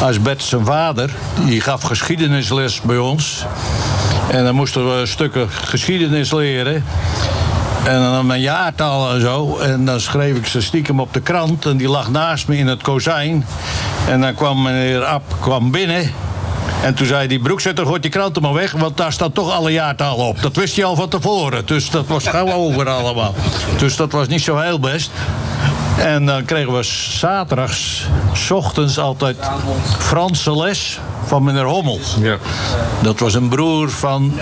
als 0.00 0.20
Bert 0.20 0.42
zijn 0.42 0.64
vader, 0.64 1.10
die 1.44 1.60
gaf 1.60 1.82
geschiedenisles 1.82 2.80
bij 2.80 2.98
ons. 2.98 3.44
En 4.30 4.44
dan 4.44 4.54
moesten 4.54 4.98
we 4.98 5.06
stukken 5.06 5.50
geschiedenis 5.50 6.32
leren. 6.32 6.84
En 7.84 8.00
dan 8.00 8.26
mijn 8.26 8.40
jaartal 8.40 9.14
en 9.14 9.20
zo. 9.20 9.58
En 9.58 9.84
dan 9.84 10.00
schreef 10.00 10.36
ik 10.36 10.46
ze 10.46 10.62
stiekem 10.62 11.00
op 11.00 11.12
de 11.12 11.20
krant. 11.20 11.66
En 11.66 11.76
die 11.76 11.88
lag 11.88 12.10
naast 12.10 12.48
me 12.48 12.56
in 12.56 12.66
het 12.66 12.82
kozijn. 12.82 13.46
En 14.08 14.20
dan 14.20 14.34
kwam 14.34 14.62
meneer 14.62 15.04
App 15.04 15.36
kwam 15.40 15.70
binnen. 15.70 16.12
En 16.82 16.94
toen 16.94 17.06
zei 17.06 17.28
die 17.28 17.40
broekzetter, 17.40 17.86
gooit 17.86 18.02
die 18.02 18.10
krant 18.10 18.36
er 18.36 18.42
maar 18.42 18.52
weg. 18.52 18.72
Want 18.72 18.96
daar 18.96 19.12
staat 19.12 19.34
toch 19.34 19.52
alle 19.52 19.72
jaartallen 19.72 20.26
op. 20.26 20.42
Dat 20.42 20.56
wist 20.56 20.76
je 20.76 20.84
al 20.84 20.96
van 20.96 21.08
tevoren. 21.08 21.66
Dus 21.66 21.90
dat 21.90 22.06
was 22.06 22.26
gauw 22.26 22.52
over 22.64 22.88
allemaal. 22.88 23.34
Dus 23.78 23.96
dat 23.96 24.12
was 24.12 24.28
niet 24.28 24.42
zo 24.42 24.58
heel 24.58 24.80
best. 24.80 25.10
En 25.98 26.26
dan 26.26 26.44
kregen 26.44 26.72
we 26.72 26.82
zaterdags, 27.18 28.06
ochtends 28.50 28.98
altijd 28.98 29.36
Franse 29.98 30.56
les 30.56 30.98
van 31.24 31.44
meneer 31.44 31.64
Hommel. 31.64 32.00
Ja. 32.20 32.36
Dat 33.02 33.18
was 33.18 33.34
een 33.34 33.48
broer 33.48 33.90
van 33.90 34.40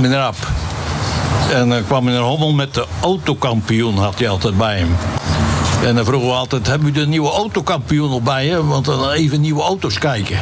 meneer 0.00 0.20
App. 0.20 0.36
En 1.52 1.68
dan 1.68 1.84
kwam 1.86 2.04
meneer 2.04 2.20
Hommel 2.20 2.52
met 2.52 2.74
de 2.74 2.86
autokampioen, 3.00 3.96
had 3.96 4.18
hij 4.18 4.28
altijd 4.28 4.56
bij 4.58 4.78
hem. 4.78 4.96
En 5.84 5.94
dan 5.94 6.04
vroegen 6.04 6.28
we 6.28 6.34
altijd, 6.34 6.66
hebben 6.66 6.88
u 6.88 6.92
de 6.92 7.06
nieuwe 7.06 7.30
autokampioen 7.30 8.10
al 8.10 8.22
bij 8.22 8.46
je? 8.46 8.66
Want 8.66 8.84
dan 8.84 9.10
even 9.10 9.40
nieuwe 9.40 9.62
auto's 9.62 9.98
kijken. 9.98 10.38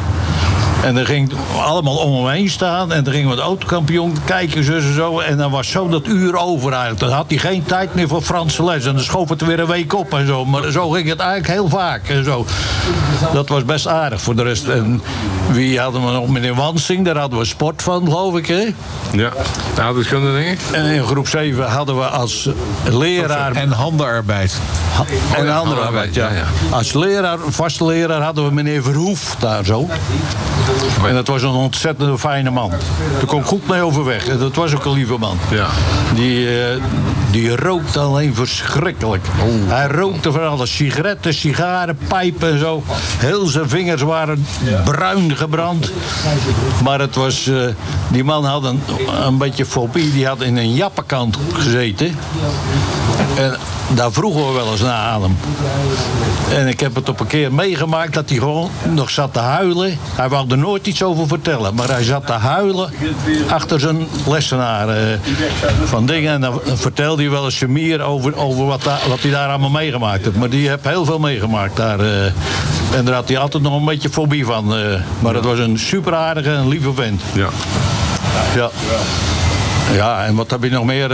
En 0.85 0.95
dan 0.95 1.07
ging 1.07 1.33
allemaal 1.57 1.97
om 1.97 2.15
hem 2.15 2.35
heen 2.35 2.51
staan. 2.51 2.93
En 2.93 3.05
dan 3.05 3.13
gingen 3.13 3.29
we 3.29 3.35
het 3.35 3.45
autokampioen 3.45 4.17
kijken, 4.25 4.75
en 4.75 4.95
zo. 4.95 5.21
En 5.21 5.37
dan 5.37 5.51
was 5.51 5.71
zo 5.71 5.89
dat 5.89 6.07
uur 6.07 6.37
over 6.37 6.73
eigenlijk. 6.73 7.01
Dan 7.01 7.11
had 7.11 7.25
hij 7.29 7.39
geen 7.39 7.63
tijd 7.63 7.95
meer 7.95 8.09
voor 8.09 8.23
Franse 8.23 8.65
les. 8.65 8.87
En 8.87 8.95
dan 8.95 9.03
schoof 9.03 9.29
het 9.29 9.41
weer 9.45 9.61
een 9.61 9.67
week 9.67 9.95
op 9.95 10.15
en 10.15 10.27
zo. 10.27 10.45
Maar 10.45 10.71
zo 10.71 10.89
ging 10.89 11.09
het 11.09 11.19
eigenlijk 11.19 11.53
heel 11.53 11.69
vaak 11.69 12.09
en 12.09 12.25
zo. 12.25 12.47
Dat 13.33 13.49
was 13.49 13.65
best 13.65 13.87
aardig 13.87 14.21
voor 14.21 14.37
de 14.37 14.43
rest. 14.43 14.69
En 14.69 15.03
wie 15.51 15.81
hadden 15.81 16.07
we 16.07 16.13
nog? 16.13 16.29
Meneer 16.29 16.55
Wansing, 16.55 17.05
daar 17.05 17.17
hadden 17.17 17.39
we 17.39 17.45
sport 17.45 17.83
van, 17.83 18.05
geloof 18.05 18.37
ik, 18.37 18.47
hè? 18.47 18.75
Ja, 19.13 19.31
de 19.75 19.83
ouderdeskunde 19.83 20.33
denk 20.33 20.47
ik. 20.47 20.61
En 20.73 20.85
in 20.85 21.05
groep 21.05 21.29
7 21.29 21.67
hadden 21.71 21.97
we 21.97 22.07
als 22.07 22.49
leraar... 22.91 23.53
En 23.53 23.71
handenarbeid. 23.71 24.59
En 25.37 25.55
andere 25.55 25.81
arbeid, 25.81 26.15
ja. 26.15 26.29
ja, 26.29 26.35
ja. 26.35 26.47
Als 26.71 26.93
leraar, 26.93 27.39
vaste 27.49 27.85
leraar 27.85 28.23
hadden 28.23 28.47
we 28.47 28.53
meneer 28.53 28.83
Verhoef 28.83 29.37
daar 29.39 29.65
zo. 29.65 29.89
En 31.07 31.15
dat 31.15 31.27
was 31.27 31.43
een 31.43 31.49
ontzettend 31.49 32.21
fijne 32.21 32.51
man. 32.51 32.71
Daar 33.17 33.27
kon 33.27 33.41
ik 33.41 33.47
goed 33.47 33.69
mee 33.69 33.83
overweg. 33.83 34.27
En 34.27 34.39
dat 34.39 34.55
was 34.55 34.75
ook 34.75 34.85
een 34.85 34.93
lieve 34.93 35.19
man. 35.19 35.39
Ja. 35.51 35.67
Die, 36.15 36.63
eh, 36.63 36.77
die 37.31 37.57
rookte 37.57 37.99
alleen 37.99 38.35
verschrikkelijk. 38.35 39.27
Hij 39.67 39.87
rookte 39.87 40.33
van 40.33 40.49
alles. 40.49 40.75
Sigaretten, 40.77 41.35
sigaren, 41.35 41.99
pijpen 42.09 42.53
en 42.53 42.59
zo. 42.59 42.83
Heel 43.19 43.47
zijn 43.47 43.69
vingers 43.69 44.03
waren 44.03 44.47
bruin 44.85 45.37
gebrand. 45.37 45.93
Maar 46.85 47.01
het 47.01 47.15
was... 47.15 47.47
eh, 47.47 47.55
die 48.09 48.25
man 48.25 48.45
had 48.45 48.65
een, 48.65 48.81
een 49.25 49.39
beetje 49.39 49.65
fobie. 49.67 50.13
Die 50.13 50.27
had 50.27 50.43
in 50.43 50.57
een 50.57 50.75
jappenkant 50.75 51.37
gezeten. 51.53 52.17
En 53.39 53.57
daar 53.95 54.13
vroegen 54.13 54.47
we 54.47 54.53
wel 54.53 54.71
eens 54.71 54.81
naar 54.81 54.93
aan 55.09 55.23
hem. 55.23 55.37
En 56.59 56.69
ik 56.69 56.81
heb 56.81 56.95
het 56.95 57.09
op 57.09 57.21
een 57.21 57.27
keer 57.27 57.53
meegemaakt 57.53 58.15
dat 58.15 58.29
hij 58.29 58.39
gewoon 58.39 58.71
nog 58.95 59.11
zat 59.11 59.33
te 59.33 59.39
huilen. 59.39 59.99
Hij 60.15 60.29
wou 60.29 60.51
er 60.51 60.59
nooit 60.59 60.87
iets 60.87 61.03
over 61.03 61.27
vertellen. 61.27 61.75
Maar 61.75 61.89
hij 61.89 62.03
zat 62.03 62.27
te 62.27 62.33
huilen 62.33 62.91
achter 63.49 63.81
zijn 63.81 64.07
lessenaar 64.27 64.89
eh, 64.89 65.03
van 65.85 66.07
dingen. 66.07 66.33
En 66.33 66.41
dan 66.41 66.61
vertelde 66.65 67.23
hij 67.23 67.31
wel 67.31 67.45
eens 67.45 67.65
meer 67.67 68.01
over, 68.01 68.37
over 68.37 68.65
wat, 68.67 68.83
wat 69.09 69.21
hij 69.21 69.31
daar 69.31 69.49
allemaal 69.49 69.71
meegemaakt 69.71 70.25
heeft. 70.25 70.37
Maar 70.37 70.51
die 70.51 70.69
heeft 70.69 70.85
heel 70.85 71.05
veel 71.05 71.19
meegemaakt 71.19 71.77
daar. 71.77 72.01
eh. 72.01 72.25
en 72.97 73.05
daar 73.05 73.15
had 73.15 73.29
hij 73.29 73.39
altijd 73.39 73.63
nog 73.63 73.75
een 73.79 73.85
beetje 73.85 74.11
fobie 74.11 74.45
van. 74.45 74.75
eh. 74.77 75.01
maar 75.19 75.35
het 75.35 75.45
was 75.45 75.59
een 75.59 75.79
super 75.79 76.15
aardige 76.15 76.51
en 76.55 76.69
lieve 76.69 76.93
vent. 76.95 77.23
Ja. 77.35 77.49
Ja. 78.55 78.71
Ja, 79.93 80.25
en 80.25 80.35
wat 80.35 80.51
heb 80.51 80.63
je 80.63 80.71
nog 80.71 80.85
meer? 80.85 81.11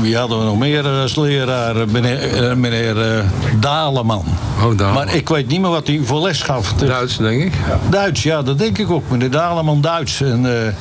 Wie 0.00 0.16
hadden 0.16 0.38
we 0.38 0.44
nog 0.44 0.58
meer 0.58 0.86
als 0.86 1.16
leraar? 1.16 1.76
Eh, 1.76 1.86
Meneer, 1.86 2.48
eh, 2.50 2.54
meneer 2.54 3.16
eh, 3.16 3.24
Daleman. 3.60 4.24
Oh, 4.62 4.76
Daleman. 4.76 5.04
Maar 5.04 5.14
ik 5.14 5.28
weet 5.28 5.48
niet 5.48 5.60
meer 5.60 5.70
wat 5.70 5.86
hij 5.86 6.00
voor 6.04 6.20
les 6.20 6.42
gaf. 6.42 6.72
Duits 6.72 7.16
denk 7.16 7.42
ik. 7.42 7.54
Duits, 7.90 8.22
ja, 8.22 8.42
dat 8.42 8.58
denk 8.58 8.78
ik 8.78 8.90
ook. 8.90 9.10
Meneer 9.10 9.30
Daleman 9.30 9.80
Duits. 9.80 10.20
En 10.20 10.66
eh, 10.66 10.72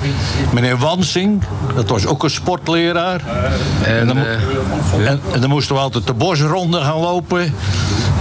meneer 0.54 0.78
Wansing, 0.78 1.44
dat 1.76 1.90
was 1.90 2.06
ook 2.06 2.24
een 2.24 2.30
sportleraar. 2.30 3.22
En, 3.84 4.08
dan, 4.08 4.18
eh, 4.18 5.08
en, 5.08 5.22
en 5.32 5.42
dan 5.42 5.50
moesten 5.50 5.76
we 5.76 5.82
altijd 5.82 6.08
de 6.08 6.14
bosronde 6.14 6.82
gaan 6.82 7.00
lopen. 7.00 7.54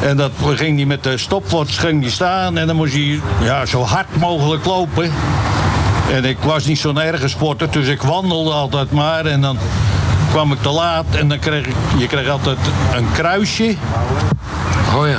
En 0.03 0.17
dat 0.17 0.31
ging 0.55 0.77
hij 0.77 0.87
met 0.87 1.03
de 1.03 1.19
stopwatch 1.19 1.81
ging 1.81 2.03
die 2.03 2.11
staan. 2.11 2.59
En 2.59 2.67
dan 2.67 2.77
moest 2.77 2.93
hij 2.93 3.21
ja, 3.43 3.67
zo 3.67 3.83
hard 3.83 4.17
mogelijk 4.17 4.65
lopen. 4.65 5.11
En 6.13 6.25
ik 6.25 6.39
was 6.39 6.65
niet 6.65 6.79
zo'n 6.79 7.01
erge 7.01 7.29
sporter, 7.29 7.71
dus 7.71 7.87
ik 7.87 8.03
wandelde 8.03 8.51
altijd 8.51 8.91
maar. 8.91 9.27
En 9.27 9.41
dan 9.41 9.59
kwam 10.31 10.53
ik 10.53 10.63
te 10.63 10.69
laat 10.71 11.05
en 11.11 11.29
dan 11.29 11.39
kreeg 11.39 11.67
ik... 11.67 11.75
Je 11.99 12.07
kreeg 12.07 12.29
altijd 12.29 12.59
een 12.95 13.13
kruisje, 13.13 13.75
Oh 14.97 15.07
ja. 15.07 15.19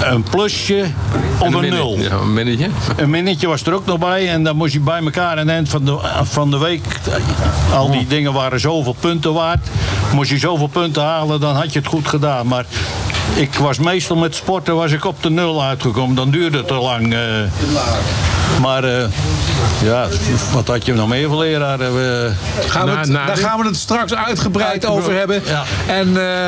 ja. 0.00 0.10
een 0.12 0.22
plusje 0.22 0.84
of 1.38 1.54
een, 1.54 1.68
nul. 1.70 1.96
Ja, 1.98 2.10
een 2.10 2.32
minnetje. 2.32 2.68
Een 2.96 3.10
minnetje 3.10 3.46
was 3.48 3.66
er 3.66 3.74
ook 3.74 3.86
nog 3.86 3.98
bij. 3.98 4.28
En 4.28 4.44
dan 4.44 4.56
moest 4.56 4.72
je 4.72 4.80
bij 4.80 5.00
elkaar 5.02 5.30
aan 5.30 5.38
het 5.38 5.48
eind 5.48 5.68
van 5.68 5.84
de, 5.84 5.98
van 6.22 6.50
de 6.50 6.58
week. 6.58 6.84
Al 7.74 7.90
die 7.90 8.06
dingen 8.06 8.32
waren 8.32 8.60
zoveel 8.60 8.96
punten 9.00 9.32
waard. 9.32 9.66
Moest 10.12 10.30
je 10.30 10.38
zoveel 10.38 10.66
punten 10.66 11.02
halen, 11.02 11.40
dan 11.40 11.54
had 11.54 11.72
je 11.72 11.78
het 11.78 11.88
goed 11.88 12.08
gedaan. 12.08 12.46
Maar 12.46 12.64
ik 13.34 13.54
was 13.54 13.78
meestal 13.78 14.16
met 14.16 14.34
sporten 14.34 14.74
was 14.76 14.92
ik 14.92 15.04
op 15.04 15.22
de 15.22 15.30
nul 15.30 15.62
uitgekomen. 15.62 16.16
Dan 16.16 16.30
duurde 16.30 16.56
het 16.58 16.66
te 16.66 16.74
lang. 16.74 17.12
eh. 17.14 17.18
Maar 18.60 18.84
eh, 18.84 19.04
ja, 19.82 20.06
wat 20.52 20.66
had 20.66 20.86
je 20.86 20.92
nog 20.94 21.08
meer 21.08 21.28
voor 21.28 21.38
leraar? 21.38 21.80
Eh, 21.80 21.88
Gaan 22.66 22.84
we 22.86 22.96
het, 22.96 23.08
na 23.08 23.26
daar 23.26 23.36
gaan 23.36 23.58
we 23.60 23.66
het 23.66 23.76
straks 23.76 24.14
uitgebreid 24.14 24.68
Uitgebreid, 24.70 24.86
over 24.98 25.14
hebben. 25.18 25.42
ja. 25.46 25.62
En, 25.86 26.06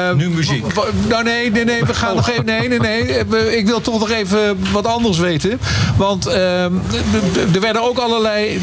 eh, 0.08 0.14
Nu 0.14 0.30
muziek. 0.30 0.64
Nou 1.08 1.22
nee, 1.24 1.50
nee, 1.50 1.64
nee, 1.64 1.84
we 1.84 1.94
gaan 1.94 2.14
nog 2.16 2.30
even. 2.30 2.44
Nee, 2.44 2.68
nee, 2.68 2.78
nee. 2.80 3.24
We- 3.28 3.56
Ik 3.56 3.66
wil 3.66 3.80
toch 3.80 3.98
nog 3.98 4.10
even 4.10 4.58
wat 4.72 4.86
anders 4.86 5.18
weten. 5.18 5.60
Want 5.96 6.26
ehm, 6.26 6.72
er 7.54 7.60
werden 7.60 7.82
ook 7.82 7.98
allerlei 7.98 8.60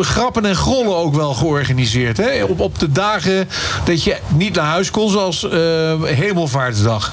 grappen 0.00 0.44
en 0.44 0.56
grollen 0.56 0.96
ook 0.96 1.14
wel 1.14 1.34
georganiseerd. 1.34 2.16
Hè? 2.16 2.42
Op, 2.44 2.60
op 2.60 2.78
de 2.78 2.92
dagen 2.92 3.48
dat 3.84 4.04
je 4.04 4.16
niet 4.28 4.54
naar 4.54 4.64
huis 4.66 4.90
kon, 4.90 5.10
zoals 5.10 5.48
eh, 5.48 5.50
Hemelvaartsdag. 6.02 7.12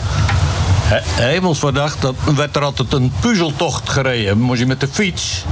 He- 0.82 1.24
Hemelsverdacht, 1.24 2.02
dat 2.02 2.16
werd 2.36 2.56
er 2.56 2.64
altijd 2.64 2.94
een 2.94 3.12
puzzeltocht 3.20 3.90
gereden. 3.90 4.38
Moest 4.40 4.60
je 4.60 4.66
met 4.66 4.80
de 4.80 4.88
fiets. 4.92 5.44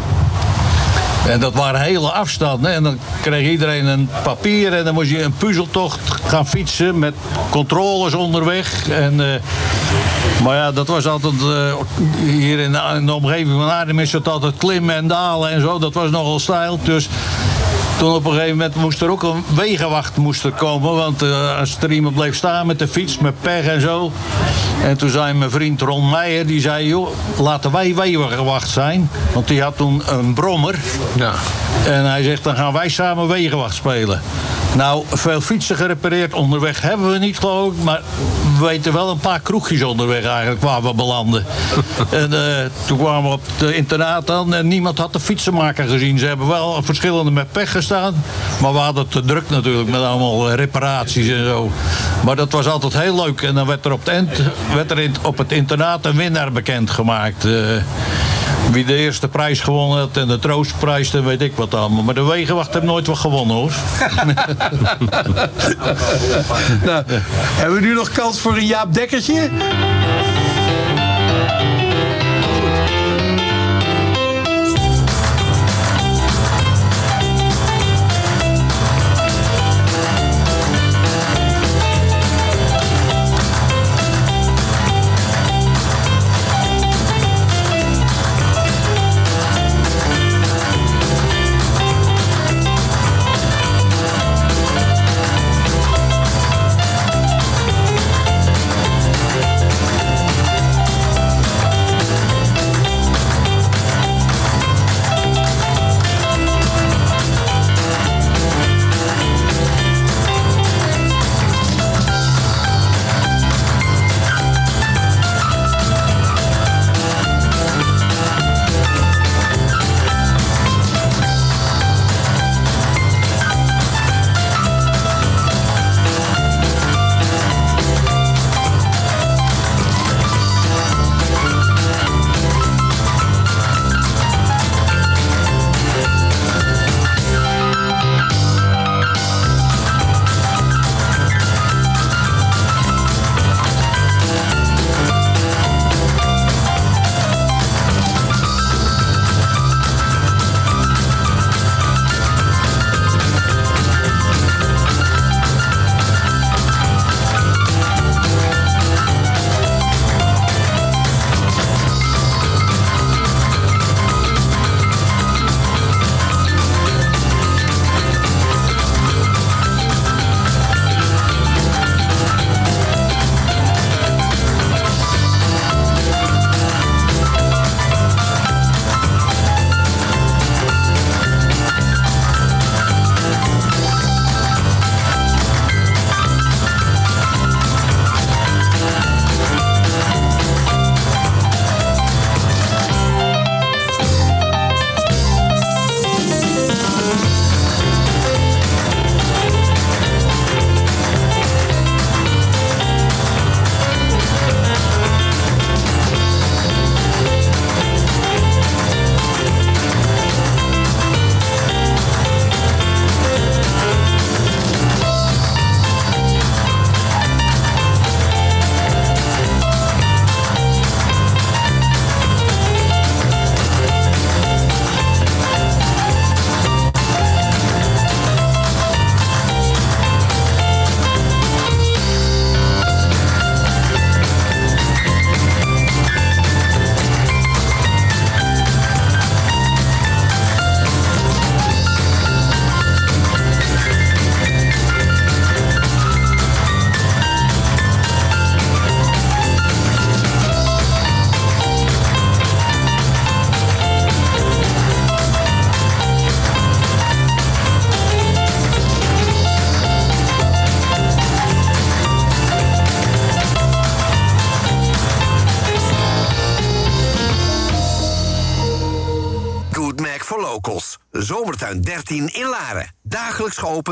En 1.29 1.39
dat 1.39 1.53
waren 1.53 1.81
hele 1.81 2.11
afstanden. 2.11 2.73
En 2.73 2.83
dan 2.83 2.99
kreeg 3.21 3.49
iedereen 3.49 3.85
een 3.85 4.09
papier. 4.23 4.73
En 4.73 4.85
dan 4.85 4.93
moest 4.93 5.09
je 5.09 5.23
een 5.23 5.33
puzzeltocht 5.33 5.99
gaan 6.27 6.47
fietsen 6.47 6.99
met 6.99 7.13
controles 7.49 8.13
onderweg. 8.13 8.89
En, 8.89 9.33
eh, 9.33 9.41
maar 10.43 10.55
ja, 10.55 10.71
dat 10.71 10.87
was 10.87 11.07
altijd... 11.07 11.33
eh, 11.41 11.73
hier 12.23 12.59
in 12.59 12.71
de, 12.71 12.81
in 12.95 13.05
de 13.05 13.13
omgeving 13.13 13.49
van 13.49 13.71
Arnhem 13.71 13.99
is 13.99 14.11
het 14.11 14.27
altijd 14.27 14.53
klimmen 14.57 14.95
en 14.95 15.07
dalen 15.07 15.49
en 15.49 15.61
zo. 15.61 15.79
Dat 15.79 15.93
was 15.93 16.09
nogal 16.09 16.39
stijl. 16.39 16.79
Dus 16.83 17.09
toen 17.97 18.13
op 18.13 18.25
een 18.25 18.31
gegeven 18.31 18.57
moment 18.57 18.75
moest 18.75 19.01
er 19.01 19.09
ook 19.09 19.23
een 19.23 19.43
wegenwacht 19.55 20.17
moest 20.17 20.43
er 20.43 20.51
komen. 20.51 20.95
Want 20.95 21.21
eh, 21.21 21.59
als 21.59 21.77
er 21.81 21.91
iemand 21.91 22.15
bleef 22.15 22.35
staan 22.35 22.67
met 22.67 22.79
de 22.79 22.87
fiets, 22.87 23.17
met 23.17 23.41
pech 23.41 23.65
en 23.65 23.81
zo. 23.81 24.11
En 24.83 24.97
toen 24.97 25.09
zei 25.09 25.33
mijn 25.33 25.51
vriend 25.51 25.81
Ron 25.81 26.09
Meijer, 26.09 26.45
die 26.45 26.61
zei... 26.61 26.87
joh, 26.87 27.09
laten 27.39 27.71
wij 27.71 27.95
wegenwacht 27.95 28.69
zijn. 28.69 29.09
Want 29.33 29.47
die 29.47 29.61
had 29.61 29.77
toen 29.77 30.01
een 30.05 30.33
brommer. 30.33 30.75
Ja. 31.15 31.33
En 31.85 32.09
hij 32.09 32.23
zegt, 32.23 32.43
dan 32.43 32.55
gaan 32.55 32.73
wij 32.73 32.89
samen 32.89 33.27
wegenwacht 33.27 33.75
spelen. 33.75 34.21
Nou, 34.75 35.03
veel 35.11 35.41
fietsen 35.41 35.75
gerepareerd 35.75 36.33
onderweg 36.33 36.81
hebben 36.81 37.11
we 37.11 37.17
niet, 37.17 37.39
geloof 37.39 37.73
ik. 37.73 37.83
Maar 37.83 38.01
we 38.59 38.65
weten 38.65 38.93
wel 38.93 39.09
een 39.09 39.17
paar 39.19 39.39
kroegjes 39.39 39.83
onderweg 39.83 40.23
eigenlijk 40.25 40.61
waar 40.61 40.81
we 40.81 40.93
belanden. 40.93 41.45
en 42.11 42.33
eh, 42.33 42.65
toen 42.85 42.97
kwamen 42.97 43.23
we 43.29 43.35
op 43.35 43.41
het 43.57 43.71
internaat 43.71 44.29
aan 44.31 44.53
en 44.53 44.67
niemand 44.67 44.97
had 44.97 45.13
de 45.13 45.19
fietsenmaker 45.19 45.87
gezien. 45.87 46.19
Ze 46.19 46.25
hebben 46.25 46.47
wel 46.47 46.83
verschillende 46.83 47.31
met 47.31 47.51
pech 47.51 47.71
gestaan. 47.71 48.23
Maar 48.61 48.73
we 48.73 48.79
hadden 48.79 49.07
te 49.07 49.21
druk 49.21 49.49
natuurlijk 49.49 49.89
met 49.89 50.01
allemaal 50.01 50.49
eh, 50.49 50.55
reparaties 50.55 51.27
en 51.27 51.45
zo. 51.45 51.71
Maar 52.25 52.35
dat 52.35 52.51
was 52.51 52.67
altijd 52.67 52.97
heel 52.97 53.23
leuk. 53.23 53.41
En 53.41 53.55
dan 53.55 53.67
werd 53.67 53.85
er 53.85 53.91
op 53.91 53.99
het, 54.05 54.09
ent, 54.13 54.41
werd 54.73 54.91
er 54.91 54.99
in- 54.99 55.15
op 55.21 55.37
het 55.37 55.51
internaat 55.51 56.05
een 56.05 56.15
winnaar 56.15 56.51
bekendgemaakt. 56.51 57.45
eh 57.45 57.51
wie 58.71 58.85
de 58.85 58.95
eerste 58.95 59.27
prijs 59.27 59.59
gewonnen 59.59 59.97
had 59.97 60.17
en 60.17 60.27
de 60.27 60.39
troostprijs, 60.39 61.11
dan 61.11 61.23
weet 61.23 61.41
ik 61.41 61.55
wat 61.55 61.73
allemaal. 61.73 62.03
Maar 62.03 62.13
de 62.13 62.23
wegenwacht 62.23 62.73
heeft 62.73 62.85
nooit 62.85 63.07
wat 63.07 63.17
gewonnen 63.17 63.55
hoor. 63.55 63.73
Nou, 66.85 67.03
hebben 67.07 67.79
we 67.79 67.85
nu 67.85 67.93
nog 67.93 68.11
kans 68.11 68.39
voor 68.39 68.55
een 68.55 68.65
Jaap 68.65 68.93
Dekkertje? 68.93 69.49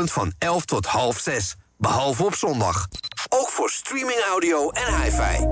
Van 0.02 0.32
11 0.38 0.64
tot 0.64 0.86
half 0.86 1.18
6. 1.18 1.56
Behalve 1.76 2.24
op 2.24 2.34
zondag. 2.34 2.86
Ook 3.28 3.48
voor 3.48 3.70
streaming 3.70 4.20
audio 4.20 4.70
en 4.70 5.02
hi-fi. 5.02 5.46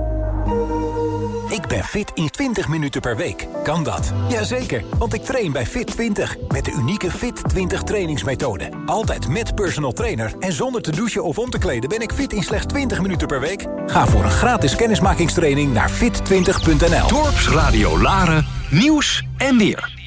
Ik 1.49 1.67
ben 1.67 1.83
fit 1.83 2.11
in 2.13 2.29
20 2.29 2.67
minuten 2.67 3.01
per 3.01 3.17
week. 3.17 3.47
Kan 3.63 3.83
dat? 3.83 4.11
Jazeker, 4.29 4.83
want 4.97 5.13
ik 5.13 5.23
train 5.23 5.51
bij 5.51 5.65
Fit 5.65 5.87
20. 5.87 6.35
Met 6.47 6.65
de 6.65 6.71
unieke 6.71 7.11
Fit 7.11 7.49
20 7.49 7.83
trainingsmethode. 7.83 8.69
Altijd 8.85 9.27
met 9.27 9.55
personal 9.55 9.91
trainer 9.91 10.33
en 10.39 10.53
zonder 10.53 10.81
te 10.81 10.91
douchen 10.91 11.23
of 11.23 11.37
om 11.37 11.49
te 11.49 11.57
kleden... 11.57 11.89
ben 11.89 12.01
ik 12.01 12.11
fit 12.11 12.33
in 12.33 12.43
slechts 12.43 12.65
20 12.65 13.01
minuten 13.01 13.27
per 13.27 13.39
week. 13.39 13.65
Ga 13.85 14.07
voor 14.07 14.23
een 14.23 14.31
gratis 14.31 14.75
kennismakingstraining 14.75 15.73
naar 15.73 15.91
fit20.nl. 15.91 17.07
Dorpsradio 17.07 18.01
Laren, 18.01 18.47
nieuws 18.69 19.23
en 19.37 19.57
weer. 19.57 20.02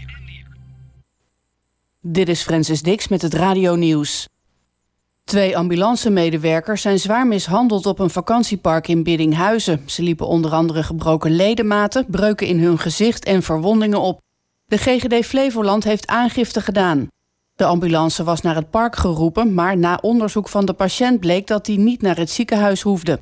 Dit 2.09 2.29
is 2.29 2.43
Francis 2.43 2.83
Dix 2.83 3.09
met 3.09 3.23
het 3.23 3.35
Radio 3.35 3.75
Nieuws. 3.75 4.29
Twee 5.25 5.57
ambulancemedewerkers 5.57 6.83
zijn 6.83 6.99
zwaar 6.99 7.27
mishandeld 7.27 7.87
op 7.87 7.99
een 7.99 8.11
vakantiepark 8.11 8.89
in 8.89 9.03
Biddinghuizen. 9.03 9.83
Ze 9.87 10.03
liepen 10.03 10.27
onder 10.27 10.51
andere 10.51 10.83
gebroken 10.83 11.37
ledematen, 11.37 12.07
breuken 12.09 12.47
in 12.47 12.61
hun 12.61 12.79
gezicht 12.79 13.25
en 13.25 13.43
verwondingen 13.43 14.01
op. 14.01 14.21
De 14.67 14.77
GGD 14.77 15.27
Flevoland 15.27 15.85
heeft 15.85 16.07
aangifte 16.07 16.61
gedaan. 16.61 17.07
De 17.55 17.65
ambulance 17.65 18.25
was 18.25 18.41
naar 18.41 18.55
het 18.55 18.71
park 18.71 18.97
geroepen, 18.97 19.55
maar 19.55 19.77
na 19.79 19.99
onderzoek 20.03 20.49
van 20.49 20.67
de 20.67 20.73
patiënt 20.73 21.21
bleek 21.21 21.47
dat 21.47 21.67
hij 21.67 21.77
niet 21.77 22.03
naar 22.03 22.17
het 22.17 22.31
ziekenhuis 22.31 22.83
hoefde. 22.83 23.19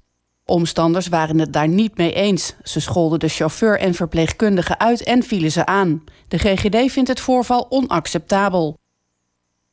Omstanders 0.46 1.08
waren 1.08 1.38
het 1.38 1.52
daar 1.52 1.68
niet 1.68 1.96
mee 1.96 2.12
eens. 2.12 2.54
Ze 2.62 2.80
scholden 2.80 3.18
de 3.18 3.28
chauffeur 3.28 3.78
en 3.78 3.94
verpleegkundige 3.94 4.78
uit 4.78 5.02
en 5.02 5.22
vielen 5.22 5.52
ze 5.52 5.66
aan. 5.66 6.04
De 6.28 6.38
GGD 6.38 6.92
vindt 6.92 7.08
het 7.08 7.20
voorval 7.20 7.66
onacceptabel. 7.68 8.78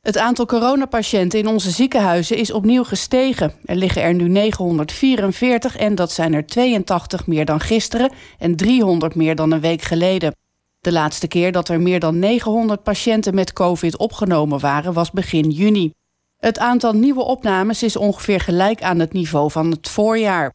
Het 0.00 0.18
aantal 0.18 0.46
coronapatiënten 0.46 1.38
in 1.38 1.46
onze 1.46 1.70
ziekenhuizen 1.70 2.36
is 2.36 2.52
opnieuw 2.52 2.84
gestegen. 2.84 3.54
Er 3.64 3.76
liggen 3.76 4.02
er 4.02 4.14
nu 4.14 4.28
944 4.28 5.76
en 5.76 5.94
dat 5.94 6.12
zijn 6.12 6.34
er 6.34 6.46
82 6.46 7.26
meer 7.26 7.44
dan 7.44 7.60
gisteren 7.60 8.12
en 8.38 8.56
300 8.56 9.14
meer 9.14 9.34
dan 9.34 9.50
een 9.50 9.60
week 9.60 9.82
geleden. 9.82 10.34
De 10.80 10.92
laatste 10.92 11.28
keer 11.28 11.52
dat 11.52 11.68
er 11.68 11.80
meer 11.80 12.00
dan 12.00 12.18
900 12.18 12.82
patiënten 12.82 13.34
met 13.34 13.52
COVID 13.52 13.96
opgenomen 13.96 14.60
waren 14.60 14.92
was 14.92 15.10
begin 15.10 15.50
juni. 15.50 15.92
Het 16.36 16.58
aantal 16.58 16.92
nieuwe 16.92 17.22
opnames 17.22 17.82
is 17.82 17.96
ongeveer 17.96 18.40
gelijk 18.40 18.82
aan 18.82 18.98
het 18.98 19.12
niveau 19.12 19.50
van 19.50 19.70
het 19.70 19.88
voorjaar. 19.88 20.52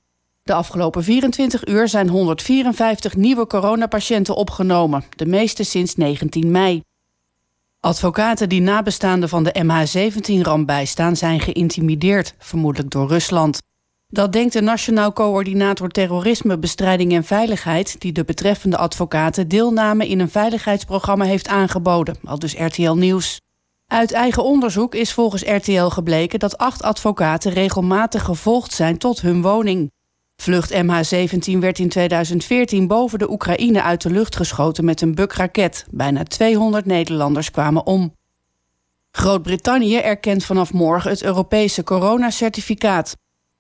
De 0.48 0.54
afgelopen 0.54 1.04
24 1.04 1.68
uur 1.68 1.88
zijn 1.88 2.10
154 2.10 3.16
nieuwe 3.16 3.48
coronapatiënten 3.48 4.36
opgenomen, 4.36 5.04
de 5.16 5.26
meeste 5.26 5.64
sinds 5.64 5.96
19 5.96 6.52
mei. 6.52 6.82
Advocaten 7.80 8.50
die 8.50 8.62
nabestaanden 8.62 9.30
van 9.30 9.44
de 9.44 9.56
MH17-ramp 9.64 10.66
bijstaan 10.66 11.16
zijn 11.16 11.40
geïntimideerd, 11.40 12.34
vermoedelijk 12.38 12.92
door 12.92 13.08
Rusland. 13.08 13.62
Dat 14.08 14.34
denkt 14.34 14.54
de 14.54 14.62
Nationaal 14.62 15.14
Coördinator 15.14 15.90
Terrorisme, 15.90 16.58
Bestrijding 16.58 17.14
en 17.14 17.24
Veiligheid, 17.24 18.02
die 18.02 18.12
de 18.12 18.24
betreffende 18.24 18.78
advocaten 18.78 19.48
deelname 19.48 20.08
in 20.08 20.20
een 20.20 20.30
veiligheidsprogramma 20.30 21.26
heeft 21.26 21.48
aangeboden, 21.48 22.18
al 22.24 22.40
dus 22.40 22.56
RTL 22.58 22.92
Nieuws. 22.92 23.42
Uit 23.86 24.12
eigen 24.12 24.44
onderzoek 24.44 24.96
is 24.96 25.14
volgens 25.14 25.44
RTL 25.44 25.88
gebleken 25.88 26.40
dat 26.40 26.58
acht 26.58 26.84
advocaten 26.84 27.52
regelmatig 27.52 28.24
gevolgd 28.24 28.74
zijn 28.74 28.98
tot 28.98 29.22
hun 29.22 29.42
woning. 29.42 29.96
Vlucht 30.42 30.74
MH17 30.74 31.60
werd 31.60 31.80
in 31.80 31.90
2014 31.90 32.88
boven 32.88 33.20
de 33.20 33.32
Oekraïne 33.32 33.82
uit 33.82 34.02
de 34.02 34.10
lucht 34.10 34.36
geschoten 34.36 34.86
met 34.86 35.02
een 35.02 35.16
Buk-raket. 35.16 35.86
Bijna 35.92 36.24
200 36.24 36.86
Nederlanders 36.86 37.52
kwamen 37.52 37.86
om. 37.86 38.14
Groot-Brittannië 39.12 39.98
erkent 39.98 40.46
vanaf 40.46 40.74
morgen 40.74 41.10
het 41.10 41.24
Europese 41.24 41.84
coronacertificaat. 41.84 43.16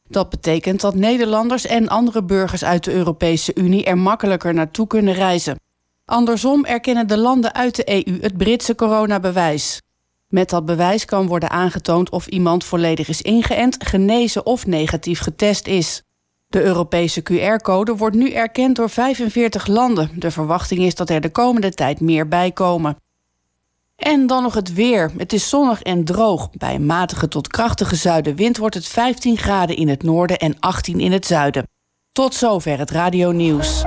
Dat 0.10 0.30
betekent 0.30 0.82
dat 0.82 0.96
Nederlanders 0.96 1.66
en 1.66 1.88
andere 1.88 2.24
burgers 2.24 2.64
uit 2.64 2.84
de 2.84 2.94
Europese 2.94 3.56
Unie 3.56 3.84
er 3.84 3.98
makkelijker 3.98 4.54
naartoe 4.54 4.88
kunnen 4.88 5.14
reizen. 5.14 5.60
Andersom 6.06 6.66
erkennen 6.66 7.08
de 7.08 7.18
landen 7.18 7.54
uit 7.54 7.76
de 7.76 8.08
EU 8.08 8.22
het 8.22 8.38
Britse 8.38 8.76
coronabewijs. 8.76 9.82
Met 10.28 10.50
dat 10.50 10.66
bewijs 10.66 11.06
kan 11.06 11.28
worden 11.28 11.50
aangetoond 11.50 12.10
of 12.10 12.28
iemand 12.28 12.64
volledig 12.64 13.08
is 13.08 13.22
ingeënt, 13.22 13.76
genezen 13.80 14.46
of 14.46 14.66
negatief 14.66 15.20
getest 15.20 15.68
is. 15.68 16.02
De 16.48 16.64
Europese 16.64 17.22
QR-code 17.22 17.96
wordt 17.96 18.16
nu 18.16 18.32
erkend 18.32 18.76
door 18.76 18.90
45 18.90 19.68
landen. 19.68 20.10
De 20.16 20.32
verwachting 20.32 20.80
is 20.80 20.96
dat 20.96 21.10
er 21.10 21.22
de 21.22 21.30
komende 21.30 21.72
tijd 21.72 22.00
meer 22.00 22.28
bij 22.28 22.52
komen. 22.52 22.98
En 23.96 24.28
dan 24.28 24.44
nog 24.44 24.54
het 24.54 24.74
weer. 24.74 25.12
Het 25.18 25.34
is 25.34 25.50
zonnig 25.50 25.82
en 25.82 26.04
droog. 26.04 26.50
Bij 26.52 26.76
een 26.76 26.86
matige 26.86 27.28
tot 27.28 27.48
krachtige 27.48 27.96
zuidenwind 27.96 28.58
wordt 28.58 28.76
het 28.76 28.88
15 28.88 29.38
graden 29.38 29.76
in 29.76 29.88
het 29.88 30.04
noorden 30.04 30.38
en 30.38 30.60
18 30.60 31.00
in 31.00 31.12
het 31.12 31.26
zuiden. 31.26 31.68
Tot 32.12 32.36
zover 32.36 32.78
het 32.78 32.92
radio 32.92 33.32
nieuws. 33.32 33.84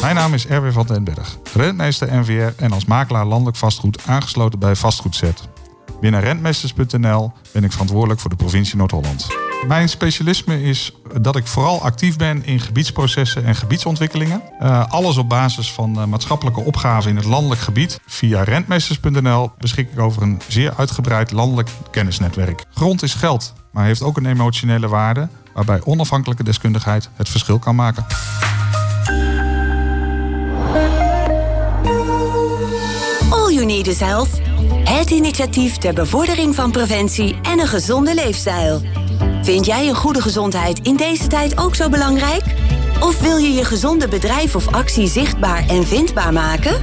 Mijn 0.00 0.14
naam 0.14 0.34
is 0.34 0.46
Erwin 0.46 0.72
van 0.72 0.86
den 0.86 1.04
Berg, 1.04 1.38
rentmeester 1.54 2.20
NVR 2.20 2.62
en 2.62 2.72
als 2.72 2.84
makelaar 2.84 3.26
landelijk 3.26 3.56
vastgoed 3.56 4.06
aangesloten 4.06 4.58
bij 4.58 4.76
Vastgoedzet. 4.76 5.48
Binnen 6.00 6.20
rentmeesters.nl 6.20 7.32
ben 7.52 7.64
ik 7.64 7.72
verantwoordelijk 7.72 8.20
voor 8.20 8.30
de 8.30 8.36
provincie 8.36 8.76
Noord-Holland. 8.76 9.26
Mijn 9.66 9.88
specialisme 9.88 10.62
is 10.62 10.92
dat 11.20 11.36
ik 11.36 11.46
vooral 11.46 11.82
actief 11.82 12.16
ben 12.16 12.44
in 12.46 12.60
gebiedsprocessen 12.60 13.44
en 13.44 13.54
gebiedsontwikkelingen. 13.54 14.42
Uh, 14.60 14.84
alles 14.88 15.16
op 15.16 15.28
basis 15.28 15.72
van 15.72 15.98
uh, 15.98 16.04
maatschappelijke 16.04 16.60
opgaven 16.60 17.10
in 17.10 17.16
het 17.16 17.24
landelijk 17.24 17.60
gebied. 17.60 18.00
Via 18.06 18.42
rentmeesters.nl 18.42 19.50
beschik 19.58 19.92
ik 19.92 19.98
over 19.98 20.22
een 20.22 20.40
zeer 20.48 20.74
uitgebreid 20.76 21.30
landelijk 21.30 21.68
kennisnetwerk. 21.90 22.64
Grond 22.74 23.02
is 23.02 23.14
geld, 23.14 23.52
maar 23.72 23.84
heeft 23.84 24.02
ook 24.02 24.16
een 24.16 24.26
emotionele 24.26 24.88
waarde 24.88 25.28
waarbij 25.54 25.80
onafhankelijke 25.84 26.44
deskundigheid 26.44 27.10
het 27.14 27.28
verschil 27.28 27.58
kan 27.58 27.74
maken. 27.74 28.06
All 33.30 33.52
you 33.52 33.66
need 33.66 33.86
is 33.86 34.00
health. 34.00 34.40
Het 34.94 35.10
initiatief 35.10 35.76
ter 35.76 35.94
bevordering 35.94 36.54
van 36.54 36.70
preventie 36.70 37.36
en 37.42 37.58
een 37.58 37.66
gezonde 37.66 38.14
leefstijl. 38.14 38.80
Vind 39.42 39.66
jij 39.66 39.88
een 39.88 39.94
goede 39.94 40.22
gezondheid 40.22 40.78
in 40.78 40.96
deze 40.96 41.26
tijd 41.26 41.58
ook 41.58 41.74
zo 41.74 41.88
belangrijk? 41.88 42.42
Of 43.00 43.20
wil 43.20 43.36
je 43.36 43.52
je 43.52 43.64
gezonde 43.64 44.08
bedrijf 44.08 44.54
of 44.54 44.72
actie 44.72 45.06
zichtbaar 45.06 45.68
en 45.68 45.86
vindbaar 45.86 46.32
maken? 46.32 46.82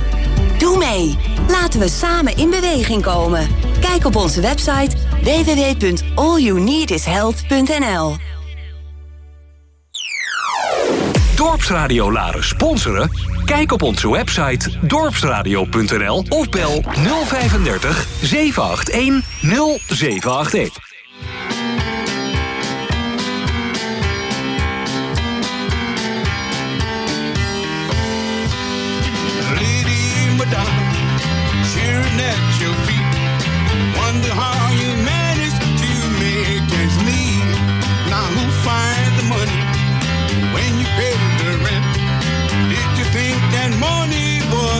Doe 0.58 0.78
mee. 0.78 1.18
Laten 1.48 1.80
we 1.80 1.90
samen 1.90 2.38
in 2.38 2.50
beweging 2.50 3.02
komen. 3.02 3.48
Kijk 3.80 4.06
op 4.06 4.16
onze 4.16 4.42
website 4.42 4.96
www.allyouneedishealth.nl 5.24 8.16
Dorpsradio 11.42 12.12
Laren 12.12 12.44
sponsoren? 12.44 13.12
Kijk 13.46 13.72
op 13.72 13.82
onze 13.82 14.12
website 14.12 14.70
dorpsradio.nl 14.82 16.26
of 16.30 16.50
bel 16.50 16.84
035 17.26 18.08
781 18.22 19.24
0781. 19.88 20.91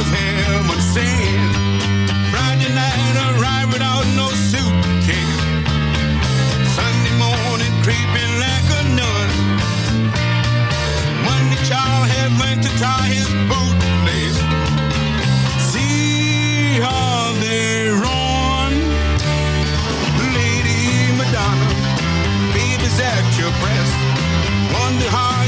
Was 0.02 0.10
heaven 0.10 0.82
sent? 0.82 1.56
Friday 2.32 2.74
night 2.74 3.16
arrived 3.28 3.74
without 3.74 4.06
no 4.16 4.28
suitcase. 4.50 5.42
Sunday 6.76 7.16
morning 7.22 7.74
creeping 7.86 8.34
like 8.46 8.68
a 8.80 8.84
nun. 8.98 9.30
Monday 11.26 11.62
child 11.70 12.08
had 12.14 12.32
went 12.42 12.64
to 12.64 12.72
tie 12.80 13.10
his 13.14 13.30
bootlace. 13.50 14.40
See 15.70 16.80
how 16.82 17.34
they 17.44 17.90
run. 18.06 18.74
Lady 20.38 21.14
Madonna, 21.18 21.70
baby's 22.54 23.00
at 23.00 23.26
your 23.40 23.54
breast. 23.62 23.96
Wonder 24.74 25.10
how 25.10 25.41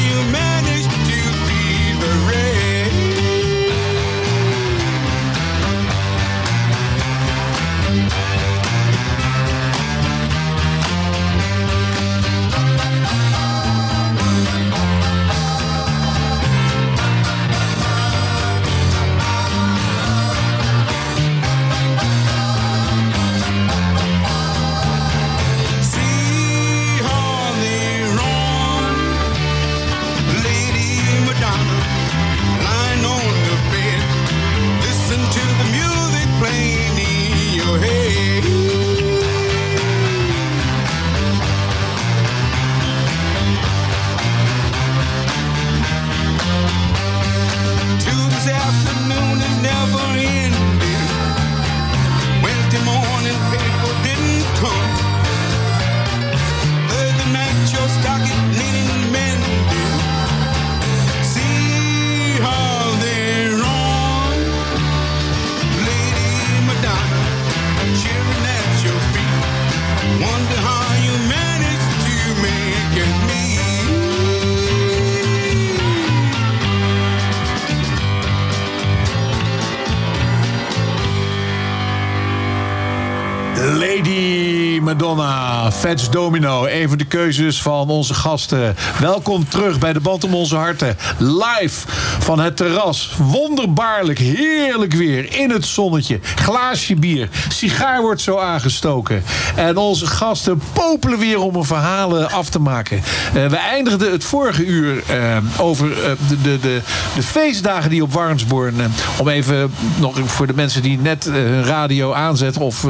Fats 85.71 86.09
Domino. 86.09 86.65
Een 86.65 86.89
van 86.89 86.97
de 86.97 87.05
keuzes 87.05 87.61
van 87.61 87.89
onze 87.89 88.13
gasten. 88.13 88.75
Welkom 88.99 89.47
terug 89.47 89.79
bij 89.79 89.93
de 89.93 89.99
Band 89.99 90.23
om 90.23 90.35
onze 90.35 90.55
harten. 90.55 90.97
Live 91.17 91.87
van 92.23 92.39
het 92.39 92.57
terras. 92.57 93.15
Wonderbaarlijk, 93.17 94.19
heerlijk 94.19 94.93
weer. 94.93 95.39
In 95.39 95.51
het 95.51 95.65
zonnetje. 95.65 96.19
Glaasje 96.35 96.95
bier. 96.95 97.29
Sigaar 97.47 98.01
wordt 98.01 98.21
zo 98.21 98.37
aangestoken. 98.37 99.23
En 99.55 99.77
onze 99.77 100.05
gasten 100.05 100.61
popelen 100.73 101.19
weer 101.19 101.39
om 101.39 101.53
hun 101.53 101.63
verhalen 101.63 102.31
af 102.31 102.49
te 102.49 102.59
maken. 102.59 103.01
Eh, 103.33 103.45
we 103.45 103.55
eindigden 103.55 104.11
het 104.11 104.23
vorige 104.23 104.65
uur 104.65 105.03
eh, 105.07 105.37
over 105.57 105.91
eh, 105.91 106.11
de, 106.27 106.41
de, 106.41 106.59
de, 106.59 106.81
de 107.15 107.23
feestdagen 107.23 107.89
die 107.89 108.03
op 108.03 108.13
Warnsborn. 108.13 108.75
om 109.17 109.27
even 109.27 109.73
nog 109.99 110.19
voor 110.25 110.47
de 110.47 110.53
mensen 110.55 110.81
die 110.81 110.97
net 110.97 111.23
hun 111.23 111.63
radio 111.63 112.13
aanzetten 112.13 112.61
of 112.61 112.87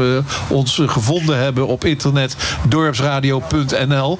ons 0.47 0.81
gevonden 0.85 1.37
hebben 1.37 1.67
op 1.67 1.85
internet 1.85 2.35
dorpsradio.nl. 2.67 4.17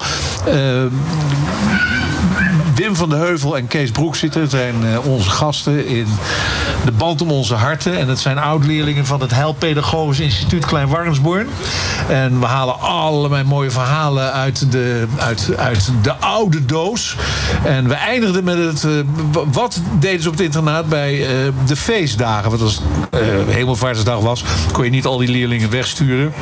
Van 2.96 3.08
de 3.08 3.16
Heuvel 3.16 3.56
en 3.56 3.66
Kees 3.66 3.90
Broek 3.90 4.16
zitten. 4.16 4.48
zijn 4.48 4.74
eh, 4.84 5.06
onze 5.06 5.30
gasten 5.30 5.86
in 5.86 6.06
de 6.84 6.92
band 6.92 7.22
om 7.22 7.30
onze 7.30 7.54
harten. 7.54 7.98
En 7.98 8.08
het 8.08 8.18
zijn 8.18 8.38
oud-leerlingen 8.38 9.06
van 9.06 9.20
het 9.20 9.30
Heilpedagogisch 9.30 10.20
Instituut 10.20 10.64
Klein 10.64 10.88
Warnsborn. 10.88 11.46
En 12.08 12.40
we 12.40 12.46
halen 12.46 12.80
allerlei 12.80 13.44
mooie 13.44 13.70
verhalen 13.70 14.32
uit 14.32 14.72
de, 14.72 15.06
uit, 15.16 15.50
uit 15.56 15.90
de 16.02 16.14
oude 16.14 16.64
doos. 16.64 17.16
En 17.64 17.88
we 17.88 17.94
eindigden 17.94 18.44
met 18.44 18.58
het... 18.58 18.84
eh, 18.84 18.90
wat 19.52 19.80
deden 19.98 20.22
ze 20.22 20.28
op 20.28 20.34
het 20.34 20.44
internaat 20.44 20.88
bij 20.88 21.26
eh, 21.26 21.52
de 21.66 21.76
feestdagen? 21.76 22.50
Want 22.50 22.62
als 22.62 22.80
eh 23.10 23.20
Hemelvaartsdag 23.48 24.20
was, 24.20 24.44
kon 24.72 24.84
je 24.84 24.90
niet 24.90 25.06
al 25.06 25.18
die 25.18 25.28
leerlingen 25.28 25.70
wegsturen. 25.70 26.32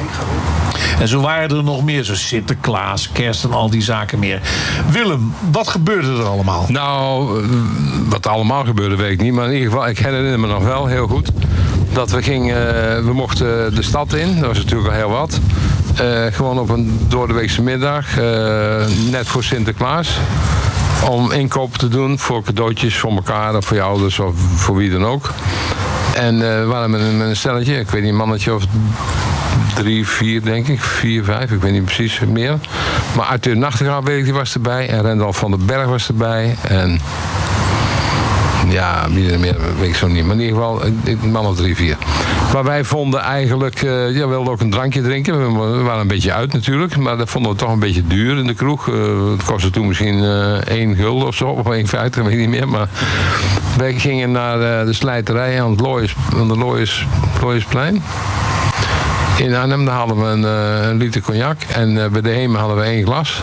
En 1.02 1.08
zo 1.08 1.20
waren 1.20 1.56
er 1.56 1.64
nog 1.64 1.84
meer, 1.84 2.04
zo 2.04 2.14
Sinterklaas, 2.14 3.08
kerst 3.12 3.44
en 3.44 3.52
al 3.52 3.70
die 3.70 3.82
zaken 3.82 4.18
meer. 4.18 4.40
Willem, 4.90 5.34
wat 5.50 5.68
gebeurde 5.68 6.08
er 6.08 6.24
allemaal? 6.24 6.64
Nou, 6.68 7.42
eh, 7.42 7.48
wat 8.08 8.26
allemaal 8.26 8.64
gebeurde 8.64 8.96
weet 8.96 9.12
ik 9.12 9.20
niet. 9.20 9.32
Maar 9.32 9.46
in 9.46 9.52
ieder 9.52 9.70
geval, 9.70 9.88
ik 9.88 9.98
herinner 9.98 10.40
me 10.40 10.46
nog 10.46 10.64
wel 10.64 10.86
heel 10.86 11.06
goed. 11.06 11.30
Dat 11.92 12.10
we 12.10 12.22
gingen, 12.22 12.56
eh, 12.56 13.04
we 13.04 13.12
mochten 13.12 13.74
de 13.74 13.82
stad 13.82 14.12
in. 14.12 14.34
Dat 14.38 14.46
was 14.46 14.56
natuurlijk 14.56 14.88
al 14.88 14.94
heel 14.94 15.10
wat. 15.10 15.40
Eh, 15.96 16.26
gewoon 16.30 16.58
op 16.58 16.68
een 16.68 17.00
doordeweekse 17.08 17.62
middag. 17.62 18.06
net 19.10 19.26
voor 19.26 19.44
Sinterklaas. 19.44 20.18
Om 21.08 21.32
inkopen 21.32 21.78
te 21.78 21.88
doen 21.88 22.18
voor 22.18 22.42
cadeautjes 22.42 22.98
voor 22.98 23.10
elkaar 23.10 23.56
of 23.56 23.64
voor 23.64 23.76
je 23.76 23.82
ouders 23.82 24.18
of 24.18 24.34
voor 24.36 24.76
wie 24.76 24.90
dan 24.90 25.04
ook. 25.04 25.30
En 26.14 26.38
we 26.38 26.64
waren 26.66 26.90
met 26.90 27.00
een, 27.00 27.16
met 27.16 27.28
een 27.28 27.36
stelletje, 27.36 27.78
ik 27.78 27.90
weet 27.90 28.02
niet, 28.02 28.10
een 28.10 28.16
mannetje 28.16 28.54
of 28.54 28.64
drie, 29.74 30.06
vier 30.06 30.42
denk 30.42 30.68
ik. 30.68 30.80
Vier, 30.80 31.24
vijf, 31.24 31.50
ik 31.50 31.60
weet 31.60 31.72
niet 31.72 31.84
precies 31.84 32.20
meer. 32.20 32.58
Maar 33.16 33.26
Arthur 33.26 33.56
Nachtegaal 33.56 34.02
weet 34.02 34.18
ik, 34.18 34.24
die 34.24 34.32
was 34.32 34.54
erbij. 34.54 34.88
En 34.88 35.02
Rendal 35.02 35.32
van 35.32 35.50
den 35.50 35.66
Berg 35.66 35.86
was 35.86 36.08
erbij. 36.08 36.56
En 36.68 37.00
ja, 38.68 39.06
wie 39.10 39.32
er 39.32 39.40
meer 39.40 39.56
weet 39.78 39.88
ik 39.88 39.94
zo 39.94 40.06
niet. 40.06 40.24
Maar 40.24 40.34
in 40.34 40.40
ieder 40.40 40.56
geval 40.56 40.82
een 41.04 41.30
man 41.30 41.46
of 41.46 41.56
drie, 41.56 41.76
vier. 41.76 41.96
Maar 42.52 42.64
wij 42.64 42.84
vonden 42.84 43.20
eigenlijk, 43.20 43.82
eh, 43.82 44.14
ja, 44.14 44.20
we 44.20 44.26
wilden 44.26 44.52
ook 44.52 44.60
een 44.60 44.70
drankje 44.70 45.02
drinken. 45.02 45.54
We 45.54 45.82
waren 45.82 46.00
een 46.00 46.06
beetje 46.06 46.32
uit 46.32 46.52
natuurlijk. 46.52 46.96
Maar 46.96 47.16
dat 47.16 47.30
vonden 47.30 47.52
we 47.52 47.58
toch 47.58 47.72
een 47.72 47.78
beetje 47.78 48.06
duur 48.06 48.38
in 48.38 48.46
de 48.46 48.54
kroeg. 48.54 48.88
Eh, 48.88 48.94
het 49.30 49.44
kostte 49.44 49.70
toen 49.70 49.86
misschien 49.86 50.24
eh 50.24 50.76
1 50.78 50.96
gulden 50.96 51.26
of 51.26 51.34
zo. 51.34 51.48
Of 51.48 51.66
1,50, 51.66 52.24
weet 52.24 52.32
ik 52.32 52.38
niet 52.38 52.48
meer. 52.48 52.68
Maar 52.68 52.88
wij 53.76 53.94
gingen 53.94 54.30
naar 54.30 54.84
de 54.86 54.92
slijterij 54.92 55.62
aan 55.62 55.70
het 55.70 55.80
Looiers, 55.80 56.16
aan 56.36 56.48
de 56.48 56.56
Looiers, 56.56 57.06
Looiersplein. 57.40 58.02
In 59.36 59.54
Arnhem 59.54 59.86
hadden 59.86 60.20
we 60.20 60.26
een, 60.26 60.44
eh, 60.44 60.88
een 60.88 60.96
liter 60.96 61.20
cognac. 61.20 61.62
En 61.74 62.02
eh, 62.02 62.10
bij 62.10 62.20
de 62.20 62.28
Heme 62.28 62.58
hadden 62.58 62.76
we 62.76 62.82
één 62.82 63.04
glas. 63.04 63.42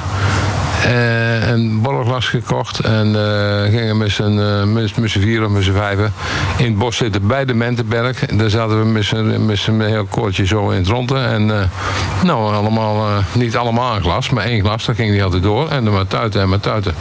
Eh, 0.84 1.50
een 1.50 1.82
borrelglas 1.82 2.28
gekocht. 2.28 2.80
En 2.80 3.16
eh, 3.16 3.72
gingen 3.72 3.98
met 3.98 4.12
z'n 4.12 4.40
z'n 5.06 5.20
vieren 5.20 5.46
of 5.46 5.52
met 5.52 5.64
z'n 5.64 5.72
vijven 5.72 6.14
in 6.58 6.66
het 6.66 6.78
bos 6.78 6.98
zitten 6.98 7.28
bij 7.28 7.46
de 7.46 7.54
Mentenberg. 7.54 8.26
En 8.26 8.38
daar 8.38 8.50
zaten 8.50 8.80
we 8.80 8.86
met 9.40 9.58
z'n 9.58 9.80
heel 9.80 10.06
koortje 10.06 10.46
zo 10.46 10.70
in 10.70 10.78
het 10.78 10.88
ronde. 10.88 11.18
En 11.18 11.46
nou, 12.24 12.54
allemaal, 12.54 13.24
niet 13.34 13.58
allemaal 13.58 13.96
een 13.96 14.02
glas, 14.02 14.30
maar 14.30 14.44
één 14.44 14.62
glas. 14.62 14.86
Dat 14.86 14.96
ging 14.96 15.12
die 15.12 15.24
altijd 15.24 15.44
door. 15.44 15.70
En 15.70 15.84
dan 15.84 15.94
maar 15.94 16.08
tuiten 16.08 16.42
en 16.42 16.50
maar 16.50 16.60
tuiten. 16.60 16.94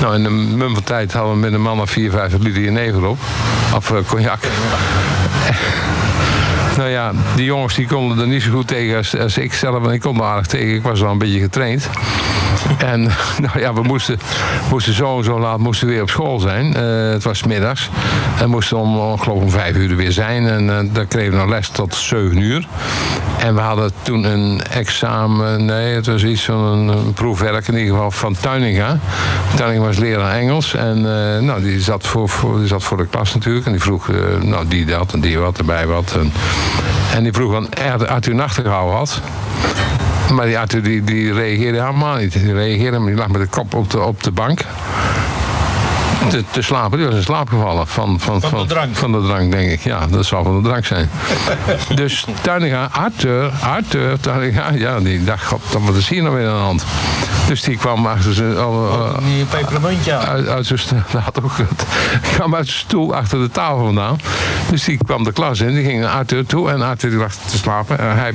Nou, 0.00 0.14
in 0.14 0.22
de 0.22 0.30
mum 0.30 0.74
van 0.74 0.84
tijd 0.84 1.12
hadden 1.12 1.32
we 1.32 1.38
met 1.38 1.52
een 1.52 1.62
man 1.62 1.80
of 1.80 1.90
4, 1.90 2.10
5 2.10 2.38
liter 2.38 2.62
jenever 2.62 3.06
op. 3.06 3.18
Of 3.74 3.92
cognac. 4.06 4.40
Nou 6.76 6.88
ja, 6.88 7.12
die 7.36 7.44
jongens 7.44 7.74
die 7.74 7.86
konden 7.86 8.18
er 8.18 8.26
niet 8.26 8.42
zo 8.42 8.50
goed 8.50 8.66
tegen 8.66 8.96
als, 8.96 9.18
als 9.18 9.38
ik 9.38 9.52
zelf. 9.52 9.86
En 9.86 9.92
ik 9.92 10.00
kon 10.00 10.16
er 10.16 10.22
aardig 10.22 10.46
tegen. 10.46 10.74
Ik 10.74 10.82
was 10.82 11.00
wel 11.00 11.10
een 11.10 11.18
beetje 11.18 11.40
getraind. 11.40 11.90
En 12.78 13.02
nou 13.46 13.58
ja, 13.58 13.74
we 13.74 13.82
moesten, 13.82 14.18
moesten 14.70 14.94
zo 14.94 15.18
en 15.18 15.24
zo 15.24 15.40
laat 15.40 15.58
moesten 15.58 15.86
we 15.86 15.92
weer 15.92 16.02
op 16.02 16.10
school 16.10 16.38
zijn. 16.38 16.74
Eh, 16.74 16.82
het 17.10 17.24
was 17.24 17.42
middags. 17.42 17.90
En 18.40 18.50
moesten 18.50 18.76
om, 18.76 18.98
om, 18.98 19.18
geloof 19.18 19.38
ik, 19.38 19.44
om 19.44 19.50
vijf 19.50 19.76
uur 19.76 19.90
er 19.90 19.96
weer 19.96 20.12
zijn. 20.12 20.46
En 20.46 20.70
eh 20.70 20.94
dan 20.94 21.08
kregen 21.08 21.32
we 21.32 21.38
nog 21.38 21.48
les 21.48 21.68
tot 21.68 21.94
zeven 21.94 22.38
uur. 22.38 22.66
En 23.38 23.54
we 23.54 23.60
hadden 23.60 23.90
toen 24.02 24.24
een 24.24 24.62
examen, 24.70 25.64
nee, 25.64 25.94
het 25.94 26.06
was 26.06 26.24
iets 26.24 26.44
van 26.44 26.62
een, 26.64 27.12
proefwerk 27.12 27.68
in 27.68 27.74
ieder 27.74 27.94
geval 27.94 28.10
van 28.10 28.36
Tuininga. 28.40 28.98
Tuininga 29.54 29.84
was 29.84 29.98
leraar 29.98 30.32
Engels. 30.32 30.74
En 30.74 30.96
eh, 30.96 31.42
nou, 31.42 31.62
die, 31.62 31.80
zat 31.80 32.06
voor, 32.06 32.30
die 32.58 32.66
zat 32.66 32.82
voor 32.82 32.96
de 32.96 33.06
klas 33.06 33.34
natuurlijk. 33.34 33.66
En 33.66 33.72
die 33.72 33.80
vroeg, 33.80 34.08
eh, 34.08 34.16
nou, 34.42 34.68
die 34.68 34.84
dat 34.84 35.12
en 35.12 35.20
die 35.20 35.38
wat, 35.38 35.58
erbij 35.58 35.86
wat. 35.86 36.12
En, 36.12 36.32
en 37.14 37.22
die 37.22 37.32
vroeg 37.32 37.52
van 37.52 37.68
Arthur 38.08 38.34
Nachtegaal 38.34 38.90
had. 38.90 39.20
Maar 40.32 40.46
die 40.46 40.58
Arthur 40.58 40.82
die, 40.82 41.04
die 41.04 41.32
reageerde 41.32 41.80
helemaal 41.80 42.16
niet. 42.16 42.32
Die 42.32 42.52
reageerde, 42.52 42.98
maar 42.98 43.08
die 43.08 43.18
lag 43.18 43.28
met 43.28 43.40
de 43.40 43.46
kop 43.46 43.74
op 43.74 43.90
de, 43.90 44.00
op 44.00 44.22
de 44.22 44.30
bank. 44.30 44.60
Te, 46.28 46.44
te 46.50 46.62
slapen, 46.62 46.98
die 46.98 47.06
was 47.06 47.16
in 47.16 47.22
slaap 47.22 47.48
gevallen. 47.48 47.86
Van, 47.86 48.20
van, 48.20 48.40
van, 48.40 48.58
de 48.58 48.66
drank? 48.66 48.96
Van 48.96 49.12
de 49.12 49.22
drank, 49.22 49.52
denk 49.52 49.70
ik. 49.70 49.80
Ja, 49.80 50.06
dat 50.06 50.26
zou 50.26 50.44
van 50.44 50.62
de 50.62 50.68
drank 50.68 50.84
zijn. 50.84 51.10
dus 51.94 52.26
Tuiniga, 52.40 52.88
Arthur, 52.92 53.50
Arthur, 53.62 54.20
Tuiniga, 54.20 54.70
ja, 54.72 55.00
die 55.00 55.24
dacht, 55.24 55.46
god, 55.46 55.62
wat 55.80 55.94
is 55.94 56.08
hier 56.08 56.22
nou 56.22 56.36
weer 56.36 56.48
aan 56.48 56.56
de 56.56 56.62
hand? 56.62 56.84
Dus 57.46 57.62
die 57.62 57.76
kwam 57.76 58.06
achter 58.06 58.34
zijn... 58.34 58.58
Oh, 58.58 59.16
Een 59.16 59.46
pepermuntje 59.50 60.12
aan. 60.14 60.26
uit, 60.26 60.48
uit 60.48 60.66
zijn, 60.66 61.04
had 61.24 61.42
ook 61.42 61.52
kwam 62.34 62.54
uit 62.54 62.66
zijn 62.66 62.78
stoel 62.78 63.14
achter 63.14 63.38
de 63.38 63.50
tafel 63.50 63.84
vandaan. 63.84 64.18
Dus 64.70 64.84
die 64.84 64.98
kwam 65.04 65.24
de 65.24 65.32
klas 65.32 65.60
in, 65.60 65.74
die 65.74 65.84
ging 65.84 66.00
naar 66.00 66.12
Arthur 66.12 66.46
toe 66.46 66.70
en 66.70 66.82
Arthur 66.82 67.10
die 67.10 67.18
lag 67.18 67.34
te 67.34 67.56
slapen. 67.56 67.98
En 67.98 68.16
hij 68.16 68.32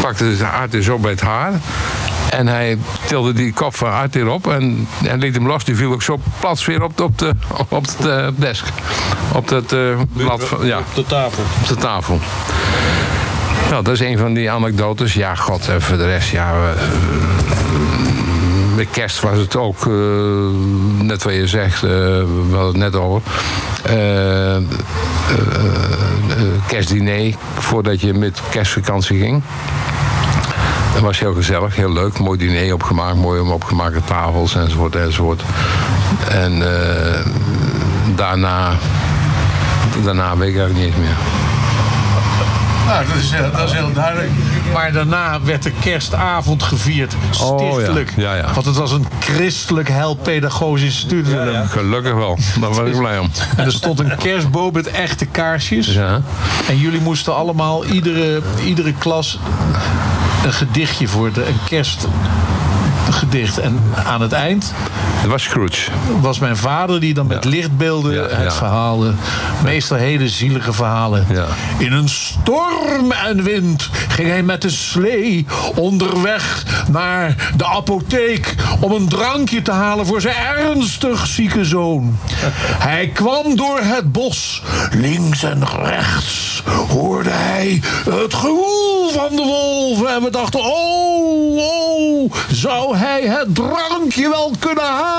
pakte 0.00 0.24
dus 0.24 0.42
Arthur 0.42 0.82
zo 0.82 0.98
bij 0.98 1.10
het 1.10 1.20
haar. 1.20 1.52
En 2.30 2.46
hij 2.46 2.78
tilde 3.06 3.32
die 3.32 3.52
kop 3.52 3.74
van 3.76 3.92
Arthur 3.92 4.28
op 4.28 4.46
en, 4.52 4.88
en 5.04 5.18
liet 5.18 5.34
hem 5.34 5.46
los. 5.46 5.64
Die 5.64 5.76
viel 5.76 5.92
ook 5.92 6.02
zo 6.02 6.20
plat 6.40 6.64
weer 6.64 6.82
op 6.82 6.96
de, 6.96 7.02
op 7.02 7.18
de, 7.18 7.34
op 7.68 7.86
de 8.00 8.32
desk. 8.36 8.64
Op 9.32 9.48
dat 9.48 9.72
eh, 9.72 9.80
blad 10.12 10.44
van, 10.44 10.66
ja, 10.66 10.78
Op 10.78 10.94
de 10.94 11.06
tafel. 11.06 11.42
op 11.60 11.68
de 11.68 11.74
tafel. 11.76 12.20
Nou, 13.70 13.84
dat 13.84 13.94
is 13.94 14.00
een 14.00 14.18
van 14.18 14.34
die 14.34 14.50
anekdotes. 14.50 15.14
Ja, 15.14 15.34
god, 15.34 15.68
en 15.68 15.82
voor 15.82 15.96
de 15.96 16.04
rest, 16.06 16.30
ja... 16.30 16.52
eh, 16.52 16.82
met 18.76 18.88
kerst 18.90 19.20
was 19.20 19.38
het 19.38 19.56
ook, 19.56 19.86
eh, 19.86 19.92
net 20.98 21.22
wat 21.22 21.32
je 21.34 21.46
zegt, 21.46 21.82
eh, 21.82 21.90
we 21.90 22.46
hadden 22.50 22.66
het 22.66 22.76
net 22.92 22.96
over. 22.96 23.22
Eh, 23.84 24.56
eh, 24.56 24.62
eh, 26.28 26.42
kerstdiner, 26.66 27.34
voordat 27.58 28.00
je 28.00 28.14
met 28.14 28.40
kerstvakantie 28.50 29.20
ging. 29.20 29.42
Dat 30.92 31.02
was 31.02 31.18
heel 31.18 31.34
gezellig, 31.34 31.76
heel 31.76 31.92
leuk. 31.92 32.18
Mooi 32.18 32.38
diner 32.38 32.74
opgemaakt, 32.74 33.16
mooi 33.16 33.40
opgemaakte 33.40 34.00
tafels 34.04 34.54
enzovoort 34.54 34.96
enzovoort. 34.96 35.42
En 36.30 36.62
eh, 36.62 37.20
daarna, 38.14 38.72
daarna 40.04 40.36
weet 40.36 40.48
ik 40.48 40.56
eigenlijk 40.58 40.86
niet 40.86 40.98
meer. 40.98 41.16
Nou, 42.86 43.06
dat 43.06 43.16
is, 43.16 43.30
dat 43.52 43.68
is 43.68 43.72
heel 43.72 43.92
duidelijk. 43.92 44.30
Maar 44.72 44.92
daarna 44.92 45.40
werd 45.42 45.62
de 45.62 45.72
kerstavond 45.80 46.62
gevierd, 46.62 47.14
stichtelijk. 47.30 48.10
Oh, 48.10 48.16
ja. 48.16 48.22
Ja, 48.22 48.34
ja. 48.34 48.52
Want 48.52 48.66
het 48.66 48.76
was 48.76 48.92
een 48.92 49.06
christelijk 49.20 49.88
heilpedagogisch. 49.88 51.06
Willem. 51.08 51.66
Gelukkig 51.66 52.14
wel, 52.14 52.38
daar 52.60 52.70
was 52.70 52.88
ik 52.88 52.98
blij 52.98 53.18
om. 53.18 53.30
En 53.56 53.64
er 53.64 53.72
stond 53.72 54.00
een 54.00 54.16
kerstboom 54.16 54.72
met 54.72 54.90
echte 54.90 55.26
kaarsjes. 55.26 55.86
Ja. 55.86 56.20
En 56.68 56.78
jullie 56.78 57.00
moesten 57.00 57.34
allemaal, 57.36 57.84
iedere, 57.84 58.40
iedere 58.64 58.92
klas, 58.92 59.38
een 60.44 60.52
gedichtje 60.52 61.08
voor 61.08 61.32
de, 61.32 61.46
een 61.46 61.58
kerstgedicht. 61.68 63.58
En 63.58 63.80
aan 64.04 64.20
het 64.20 64.32
eind 64.32 64.72
was 65.28 65.42
Scrooge. 65.42 65.90
was 66.20 66.38
mijn 66.38 66.56
vader 66.56 67.00
die 67.00 67.14
dan 67.14 67.26
met 67.26 67.44
lichtbeelden 67.44 68.12
Ja, 68.12 68.26
het 68.28 68.54
verhaal, 68.54 69.04
meestal 69.62 69.96
hele 69.96 70.28
zielige 70.28 70.72
verhalen. 70.72 71.26
In 71.78 71.92
een 71.92 72.08
storm 72.08 73.12
en 73.12 73.42
wind 73.42 73.90
ging 74.08 74.28
hij 74.28 74.42
met 74.42 74.62
de 74.62 74.70
slee 74.70 75.46
onderweg 75.74 76.64
naar 76.90 77.52
de 77.56 77.66
apotheek 77.66 78.54
om 78.80 78.92
een 78.92 79.08
drankje 79.08 79.62
te 79.62 79.72
halen 79.72 80.06
voor 80.06 80.20
zijn 80.20 80.36
ernstig 80.36 81.26
zieke 81.26 81.64
zoon. 81.64 82.18
Hij 82.88 83.08
kwam 83.08 83.56
door 83.56 83.80
het 83.82 84.12
bos, 84.12 84.62
links 84.90 85.42
en 85.42 85.66
rechts 85.82 86.62
hoorde 86.88 87.30
hij 87.30 87.82
het 88.10 88.34
gewoel 88.34 89.10
van 89.10 89.36
de 89.36 89.42
wolven 89.42 90.08
en 90.08 90.22
we 90.22 90.30
dachten, 90.30 90.60
oh, 90.60 91.56
oh, 91.56 92.32
zou 92.50 92.96
hij 92.96 93.22
het 93.22 93.54
drankje 93.54 94.28
wel 94.28 94.52
kunnen 94.58 94.84
halen? 94.84 95.17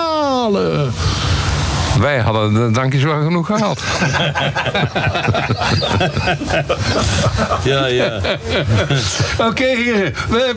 Wij 1.99 2.19
hadden 2.19 2.53
de 2.53 2.69
drankjes 2.71 3.03
wel 3.03 3.23
genoeg 3.23 3.45
gehaald. 3.45 3.81
Ja, 7.63 7.85
ja. 7.85 8.21
Oké, 9.47 9.63
heren. 9.63 10.13
We, 10.29 10.55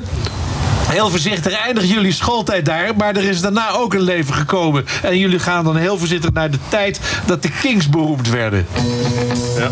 heel 0.89 1.11
voorzichtig 1.11 1.53
eindigen 1.53 1.89
jullie 1.89 2.13
schooltijd 2.13 2.65
daar. 2.65 2.97
Maar 2.97 3.17
er 3.17 3.25
is 3.25 3.41
daarna 3.41 3.71
ook 3.71 3.95
een 3.95 4.01
leven 4.01 4.35
gekomen. 4.35 4.85
En 5.03 5.19
jullie 5.19 5.39
gaan 5.39 5.65
dan 5.65 5.77
heel 5.77 5.99
voorzichtig 5.99 6.33
naar 6.33 6.51
de 6.51 6.59
tijd 6.69 7.01
dat 7.27 7.43
de 7.43 7.51
Kings 7.61 7.89
beroemd 7.89 8.29
werden. 8.29 8.67
Ja. 9.57 9.69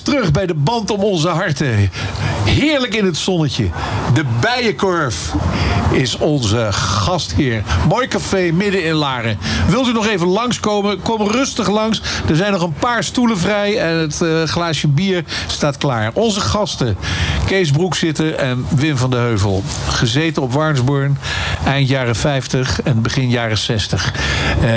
Terug 0.00 0.30
bij 0.30 0.46
de 0.46 0.54
band 0.54 0.90
om 0.90 1.00
onze 1.00 1.28
harten. 1.28 1.90
Heerlijk 2.44 2.94
in 2.94 3.04
het 3.04 3.16
zonnetje. 3.16 3.68
De 4.14 4.24
Bijenkorf 4.40 5.32
is 5.92 6.16
onze 6.16 6.68
gastheer. 6.70 7.62
Mooi 7.88 8.08
café 8.08 8.50
midden 8.52 8.84
in 8.84 8.94
Laren. 8.94 9.38
Wilt 9.68 9.88
u 9.88 9.92
nog 9.92 10.06
even 10.06 10.26
langskomen? 10.26 11.02
Kom 11.02 11.22
rustig 11.22 11.68
langs. 11.68 12.02
Er 12.28 12.36
zijn 12.36 12.52
nog 12.52 12.62
een 12.62 12.74
paar 12.78 13.04
stoelen 13.04 13.38
vrij 13.38 13.78
en 13.78 13.96
het 13.96 14.20
eh, 14.20 14.42
glaasje 14.42 14.88
bier 14.88 15.24
staat 15.46 15.78
klaar. 15.78 16.10
Onze 16.14 16.40
gasten, 16.40 16.96
Kees 17.46 17.70
Broekzitten 17.70 18.38
en 18.38 18.66
Wim 18.74 18.96
van 18.96 19.10
de 19.10 19.16
Heuvel. 19.16 19.62
Gezeten 19.88 20.42
op 20.42 20.52
Warnsborn, 20.52 21.18
eind 21.64 21.88
jaren 21.88 22.16
50 22.16 22.82
en 22.82 23.02
begin 23.02 23.30
jaren 23.30 23.58
60. 23.58 24.12
Eh, 24.62 24.70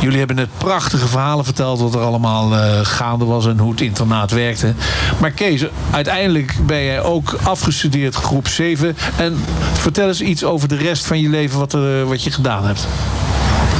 jullie 0.00 0.18
hebben 0.18 0.36
net 0.36 0.48
prachtige 0.58 1.06
verhalen 1.06 1.44
verteld 1.44 1.80
wat 1.80 1.94
er 1.94 2.00
allemaal 2.00 2.54
eh, 2.54 2.80
gaande 2.82 3.24
was 3.24 3.46
en 3.46 3.58
hoe 3.58 3.70
het 3.70 3.80
internaat 3.80 4.30
werkte. 4.30 4.74
Maar 5.20 5.30
Kees, 5.30 5.64
uiteindelijk 5.90 6.54
ben 6.66 6.84
jij 6.84 7.02
ook 7.02 7.36
afgestudeerd 7.42 8.14
groep 8.14 8.48
7. 8.48 8.96
En 9.16 9.44
vertel 9.72 10.08
eens 10.08 10.20
iets 10.20 10.44
over 10.44 10.68
de 10.68 10.76
rest 10.76 11.06
van 11.06 11.20
je 11.20 11.28
leven 11.28 11.58
wat, 11.58 11.74
eh, 11.74 12.02
wat 12.04 12.22
je 12.22 12.30
gedaan 12.30 12.66
hebt. 12.66 12.86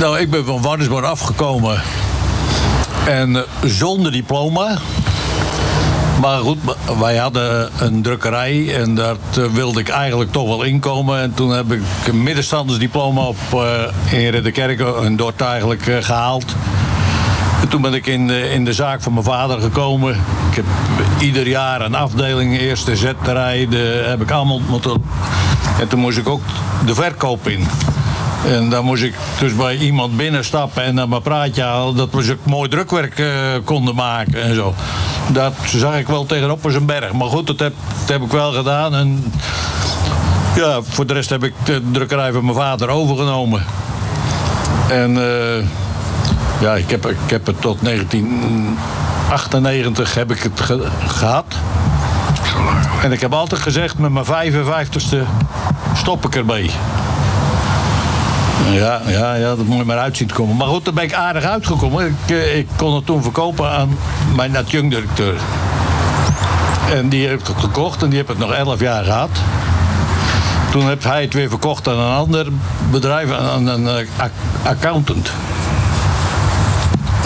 Nou, 0.00 0.18
ik 0.18 0.30
ben 0.30 0.44
van 0.44 0.62
Warnersborn 0.62 1.04
afgekomen. 1.04 1.82
En 3.06 3.36
eh, 3.36 3.42
zonder 3.64 4.12
diploma. 4.12 4.78
Maar 6.20 6.38
goed, 6.38 6.58
wij 6.98 7.16
hadden 7.16 7.70
een 7.78 8.02
drukkerij 8.02 8.74
en 8.80 8.94
daar 8.94 9.16
eh, 9.36 9.44
wilde 9.44 9.80
ik 9.80 9.88
eigenlijk 9.88 10.32
toch 10.32 10.46
wel 10.46 10.62
inkomen. 10.62 11.20
En 11.20 11.34
toen 11.34 11.50
heb 11.50 11.72
ik 11.72 11.82
een 12.06 12.22
middenstandersdiploma 12.22 13.20
op, 13.20 13.36
eh, 13.52 14.22
in 14.22 14.30
Ridderkerk 14.30 14.80
en 14.80 15.16
Dort 15.16 15.40
eigenlijk 15.40 15.86
eh, 15.86 15.96
gehaald. 16.00 16.54
toen 17.68 17.82
ben 17.82 17.94
ik 17.94 18.06
in 18.06 18.26
de, 18.26 18.50
in 18.50 18.64
de 18.64 18.72
zaak 18.72 19.02
van 19.02 19.12
mijn 19.12 19.24
vader 19.24 19.60
gekomen. 19.60 20.14
Ik 20.50 20.56
heb 20.56 20.64
ieder 21.20 21.48
jaar 21.48 21.80
een 21.80 21.94
afdeling, 21.94 22.58
eerste 22.58 22.96
zetterij, 22.96 23.66
de 23.68 24.04
heb 24.06 24.22
ik 24.22 24.30
allemaal 24.30 24.60
moeten. 24.68 25.04
En 25.80 25.88
toen 25.88 26.00
moest 26.00 26.18
ik 26.18 26.28
ook 26.28 26.42
de 26.86 26.94
verkoop 26.94 27.48
in. 27.48 27.66
En 28.46 28.70
dan 28.70 28.84
moest 28.84 29.02
ik 29.02 29.14
dus 29.38 29.54
bij 29.56 29.76
iemand 29.76 30.16
binnenstappen 30.16 30.82
en 30.82 30.94
dan 30.96 31.08
mijn 31.08 31.22
praatje 31.22 31.62
halen. 31.62 31.96
Dat 31.96 32.08
we 32.12 32.22
ze 32.22 32.36
mooi 32.42 32.68
drukwerk 32.68 33.18
eh, 33.18 33.26
konden 33.64 33.94
maken 33.94 34.42
en 34.42 34.54
zo. 34.54 34.74
Dat 35.28 35.52
zag 35.66 35.98
ik 35.98 36.06
wel 36.06 36.26
tegenop 36.26 36.64
als 36.64 36.74
een 36.74 36.86
berg. 36.86 37.12
Maar 37.12 37.28
goed, 37.28 37.46
dat 37.46 37.58
heb, 37.58 37.72
dat 38.00 38.08
heb 38.08 38.22
ik 38.22 38.30
wel 38.30 38.52
gedaan. 38.52 38.94
En 38.94 39.32
ja, 40.54 40.80
voor 40.82 41.06
de 41.06 41.12
rest 41.14 41.30
heb 41.30 41.44
ik 41.44 41.52
de 41.64 41.82
drukkerij 41.92 42.32
van 42.32 42.44
mijn 42.44 42.56
vader 42.56 42.88
overgenomen. 42.88 43.64
En 44.90 45.16
eh, 45.16 45.64
ja, 46.60 46.74
ik 46.74 46.90
heb, 46.90 47.06
ik 47.06 47.16
heb 47.30 47.46
het 47.46 47.60
tot 47.60 47.78
1998 47.82 50.14
heb 50.14 50.30
ik 50.30 50.42
het 50.42 50.60
ge- 50.60 50.88
gehad. 51.06 51.44
En 53.02 53.12
ik 53.12 53.20
heb 53.20 53.32
altijd 53.32 53.60
gezegd, 53.60 53.98
met 53.98 54.12
mijn 54.12 54.24
55ste 54.26 55.16
stop 55.96 56.26
ik 56.26 56.36
ermee. 56.36 56.70
Ja, 58.68 59.00
ja, 59.06 59.34
ja, 59.34 59.48
dat 59.56 59.64
moet 59.66 59.76
je 59.78 59.84
maar 59.84 59.98
uit 59.98 60.16
zien 60.16 60.28
te 60.28 60.34
komen. 60.34 60.56
Maar 60.56 60.66
goed, 60.66 60.84
daar 60.84 60.94
ben 60.94 61.04
ik 61.04 61.12
aardig 61.14 61.44
uitgekomen. 61.44 62.06
Ik, 62.06 62.30
eh, 62.36 62.58
ik 62.58 62.66
kon 62.76 62.94
het 62.94 63.06
toen 63.06 63.22
verkopen 63.22 63.70
aan 63.70 63.96
mijn 64.34 64.56
adjunct-directeur. 64.56 65.34
En 66.94 67.08
die 67.08 67.28
heb 67.28 67.40
ik 67.40 67.46
gekocht 67.58 68.02
en 68.02 68.08
die 68.08 68.18
heb 68.18 68.28
het 68.28 68.38
nog 68.38 68.52
11 68.52 68.80
jaar 68.80 69.04
gehad. 69.04 69.28
Toen 70.70 70.86
heeft 70.88 71.04
hij 71.04 71.22
het 71.22 71.34
weer 71.34 71.48
verkocht 71.48 71.88
aan 71.88 71.98
een 71.98 72.14
ander 72.16 72.46
bedrijf, 72.90 73.32
aan 73.32 73.66
een 73.66 73.88
eh, 73.88 73.94
ac- 74.16 74.30
accountant. 74.62 75.30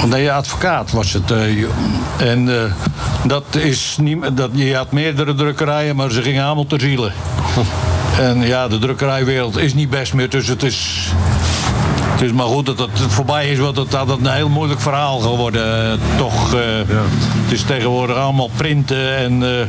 Nee, 0.06 0.32
advocaat 0.32 0.90
was 0.92 1.12
het. 1.12 1.30
eh, 1.30 1.64
en 2.18 2.72
dat 3.26 3.44
is 3.54 3.96
niet, 4.00 4.36
dat, 4.36 4.50
je 4.52 4.76
had 4.76 4.92
meerdere 4.92 5.34
drukkerijen, 5.34 5.96
maar 5.96 6.10
ze 6.10 6.22
gingen 6.22 6.44
allemaal 6.44 6.66
ter 6.66 6.80
ziele. 6.80 7.10
En 8.18 8.40
ja, 8.40 8.68
de 8.68 8.78
drukkerijwereld 8.78 9.58
is 9.58 9.74
niet 9.74 9.90
best 9.90 10.14
meer, 10.14 10.30
dus 10.30 10.48
het 10.48 10.62
is, 10.62 11.08
het 12.12 12.20
is 12.20 12.32
maar 12.32 12.46
goed 12.46 12.66
dat 12.66 12.78
het 12.78 12.90
voorbij 13.08 13.48
is, 13.48 13.58
want 13.58 13.76
het 13.76 13.92
had 13.92 14.08
een 14.08 14.26
heel 14.26 14.48
moeilijk 14.48 14.80
verhaal 14.80 15.18
geworden. 15.18 15.92
eh, 15.92 15.98
toch, 16.16 16.54
eh, 16.54 16.60
het 17.42 17.52
is 17.52 17.62
tegenwoordig 17.62 18.16
allemaal 18.16 18.50
printen 18.56 19.16
en 19.16 19.42
eh, 19.42 19.66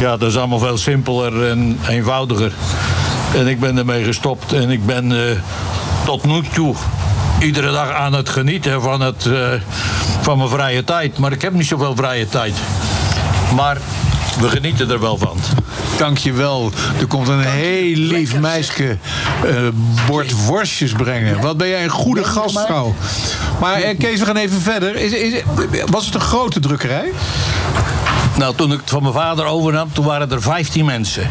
ja, 0.00 0.16
dat 0.16 0.28
is 0.28 0.36
allemaal 0.36 0.58
veel 0.58 0.76
simpeler 0.76 1.50
en 1.50 1.78
eenvoudiger. 1.88 2.52
En 3.34 3.46
ik 3.46 3.60
ben 3.60 3.78
ermee 3.78 4.04
gestopt 4.04 4.52
en 4.52 4.70
ik 4.70 4.86
ben 4.86 5.12
tot 6.04 6.24
nu 6.24 6.42
toe 6.52 6.74
iedere 7.40 7.70
dag 7.70 7.90
aan 7.90 8.12
het 8.12 8.28
genieten 8.28 8.82
van, 8.82 9.00
het, 9.00 9.28
van 10.20 10.38
mijn 10.38 10.50
vrije 10.50 10.84
tijd. 10.84 11.18
Maar 11.18 11.32
ik 11.32 11.42
heb 11.42 11.52
niet 11.52 11.66
zoveel 11.66 11.96
vrije 11.96 12.28
tijd. 12.28 12.54
Maar 13.54 13.78
we 14.40 14.48
genieten 14.48 14.90
er 14.90 15.00
wel 15.00 15.18
van. 15.18 15.38
Dankjewel. 15.98 16.70
Er 17.00 17.06
komt 17.06 17.28
een 17.28 17.40
heel 17.40 17.96
lief 17.96 18.38
meisje 18.38 18.96
eh, 19.44 19.56
bord 20.06 20.44
worstjes 20.44 20.92
brengen. 20.92 21.40
Wat 21.40 21.56
ben 21.56 21.68
jij 21.68 21.84
een 21.84 21.90
goede 21.90 22.24
gastvrouw. 22.24 22.94
Maar 23.60 23.74
eh, 23.74 23.98
Kees, 23.98 24.18
we 24.18 24.26
gaan 24.26 24.36
even 24.36 24.60
verder. 24.60 24.96
Is, 24.96 25.12
is, 25.12 25.42
was 25.86 26.06
het 26.06 26.14
een 26.14 26.20
grote 26.20 26.60
drukkerij? 26.60 27.12
Nou, 28.36 28.54
toen 28.54 28.72
ik 28.72 28.80
het 28.80 28.90
van 28.90 29.02
mijn 29.02 29.14
vader 29.14 29.44
overnam, 29.44 29.92
toen 29.92 30.04
waren 30.04 30.30
er 30.30 30.42
15 30.42 30.84
mensen. 30.84 31.30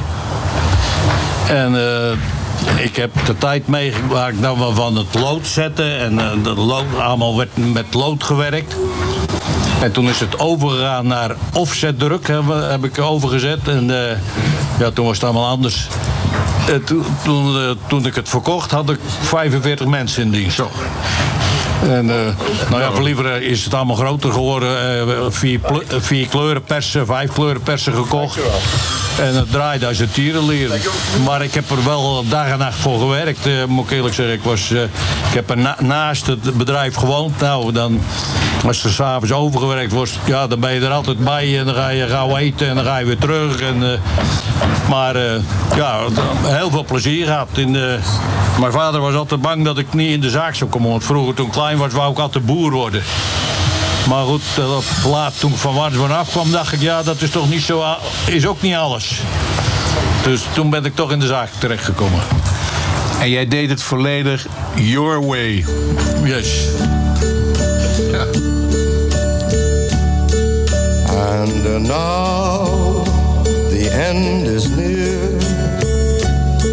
En 1.48 1.76
eh, 1.76 2.18
ik 2.78 2.96
heb 2.96 3.12
de 3.26 3.38
tijd 3.38 3.68
meegemaakt 3.68 4.42
dat 4.42 4.58
we 4.58 4.74
van 4.74 4.96
het 4.96 5.14
lood 5.14 5.48
zetten. 5.48 6.00
En 6.00 6.44
dat 6.44 6.58
lood, 6.58 6.86
allemaal 7.00 7.38
werd 7.38 7.74
met 7.74 7.94
lood 7.94 8.24
gewerkt. 8.24 8.76
En 9.82 9.92
toen 9.92 10.10
is 10.10 10.20
het 10.20 10.40
overgegaan 10.40 11.08
naar 11.08 11.36
offsetdruk, 11.54 12.28
heb, 12.28 12.44
heb 12.70 12.86
ik 12.86 13.00
overgezet. 13.00 13.68
En 13.68 14.10
eh, 14.10 14.18
ja, 14.80 14.92
toen 14.92 15.06
was 15.06 15.16
het 15.16 15.24
allemaal 15.24 15.48
anders. 15.48 15.88
Eh, 16.68 16.76
toen, 17.88 18.06
ik 18.06 18.16
het 18.16 18.30
verkocht, 18.30 18.72
had 18.72 18.90
ik 18.90 19.00
45 19.22 19.88
mensen 19.88 20.24
in 20.24 20.32
dienst. 20.32 20.62
En, 21.82 22.10
eh, 22.10 22.16
nou 22.70 22.82
ja, 22.82 22.92
voor 22.92 23.04
liever 23.04 23.42
is 23.42 23.64
het 23.64 23.74
allemaal 23.74 23.96
groter 23.96 24.32
geworden. 24.32 25.00
Eh, 25.08 25.16
vier, 25.30 25.60
eh, 25.64 25.98
vier 26.00 26.28
kleurenpersen, 26.28 27.06
vijf 27.06 27.32
kleurenpersen 27.34 27.94
gekocht. 27.94 28.38
En 29.22 29.36
het 29.36 29.52
draaide 29.52 29.88
als 29.88 30.00
een 30.00 30.12
tierenlier. 30.12 30.70
Maar 31.26 31.42
ik 31.44 31.54
heb 31.54 31.70
er 31.70 31.84
wel 31.86 32.24
dag 32.30 32.48
en 32.48 32.58
nacht 32.58 32.78
voor 32.80 33.00
gewerkt, 33.00 33.46
eh, 33.46 33.54
moet 33.68 33.86
ik 33.86 33.92
eerlijk 33.92 34.16
zeggen. 34.16 34.36
Ik, 34.36 34.44
was, 34.44 34.72
eh, 34.72 34.82
ik 34.84 35.34
heb 35.34 35.50
er 35.50 35.58
na- 35.58 35.78
naast 35.80 36.28
het 36.28 36.58
bedrijf 36.58 36.96
gewoond. 36.96 37.40
Nou, 37.40 37.72
dan, 37.72 38.02
als 38.66 38.84
er 38.84 38.90
s'avonds 38.92 39.32
overgewerkt 39.32 39.92
wordt, 39.92 40.20
ja, 40.26 40.48
dan 40.48 40.60
ben 40.60 40.74
je 40.74 40.80
er 40.82 40.92
altijd 40.92 41.20
bij. 41.24 41.60
En 41.60 41.66
dan 41.66 41.76
ga 41.76 41.90
je 41.90 42.08
gauw 42.08 42.38
eten 42.38 42.70
en 42.70 42.76
dan 42.76 42.86
ga 42.86 42.98
je 42.98 43.06
weer 43.06 43.18
terug. 43.18 43.62
En, 43.62 43.92
eh, 43.92 44.00
maar 44.90 45.16
eh, 45.16 45.42
ja, 45.76 46.00
heel 46.44 46.70
veel 46.70 46.86
plezier 46.86 47.26
gehad. 47.26 47.48
In 47.56 47.72
mijn 48.60 48.72
vader 48.72 49.02
was 49.02 49.14
altijd 49.16 49.42
bang 49.42 49.66
dat 49.66 49.78
ik 49.78 49.94
niet 49.94 50.12
in 50.12 50.22
de 50.22 50.30
zaak 50.30 50.56
zou 50.56 50.70
komen. 50.70 50.90
Want 50.90 51.04
vroeger 51.04 51.34
toen 51.34 51.50
klein 51.68 51.90
was, 51.90 51.94
wou 51.94 52.12
ik 52.12 52.20
altijd 52.20 52.46
boer 52.46 52.72
worden. 52.72 53.04
Maar 54.08 54.26
goed, 54.26 54.42
eh, 54.58 54.78
laat 55.12 55.40
toen 55.40 55.52
ik 55.52 55.58
van 55.58 55.74
Warnsburg 55.74 56.12
afkwam, 56.12 56.52
dacht 56.52 56.74
ik, 56.74 56.82
ja, 56.82 57.04
dat 57.04 57.22
is 57.22 57.30
toch 57.30 57.50
niet 57.50 57.62
zo, 57.62 57.84
is 58.26 58.48
ook 58.48 58.62
niet 58.62 58.76
alles. 58.76 59.20
Dus 60.24 60.42
toen 60.54 60.70
ben 60.70 60.86
ik 60.86 60.96
toch 60.96 61.12
in 61.12 61.20
de 61.20 61.26
zaak 61.26 61.50
terechtgekomen. 61.58 62.20
En 63.20 63.30
jij 63.30 63.48
deed 63.48 63.70
het 63.70 63.84
volledig 63.84 64.48
your 64.76 65.26
way. 65.26 65.66
Yes. 66.24 66.48
And 71.08 71.66
uh, 71.66 71.78
now 71.78 73.04
the 73.70 73.90
end 74.10 74.48
is 74.48 74.70
near, 74.70 75.20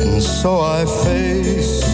and 0.02 0.22
so 0.22 0.60
I 0.60 0.86
face 0.86 1.93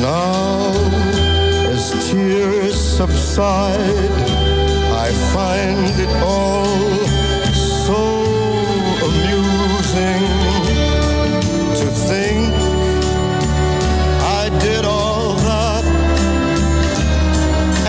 now, 0.00 0.72
as 1.72 1.90
tears 2.10 2.76
subside, 2.76 4.10
I 5.06 5.12
find 5.34 5.94
it 6.00 6.12
all 6.22 6.66
so 7.86 8.02
amusing 9.08 10.22
to 11.80 11.86
think 12.08 12.54
I 14.42 14.48
did 14.60 14.84
all 14.84 15.34
that. 15.34 15.84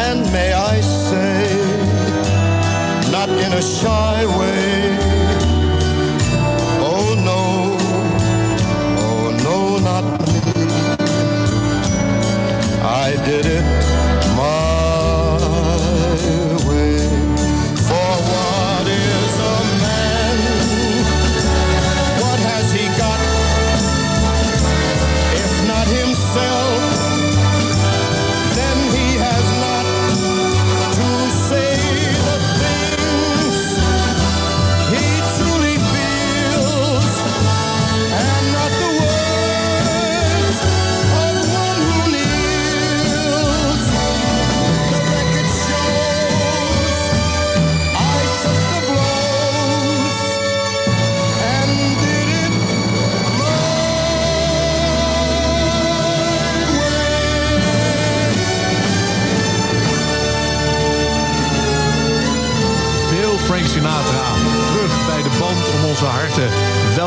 And 0.07 0.19
may 0.31 0.53
I 0.53 0.81
say, 0.81 1.51
not 3.11 3.29
in 3.29 3.53
a 3.53 3.61
shy 3.61 4.25
way. 4.25 4.38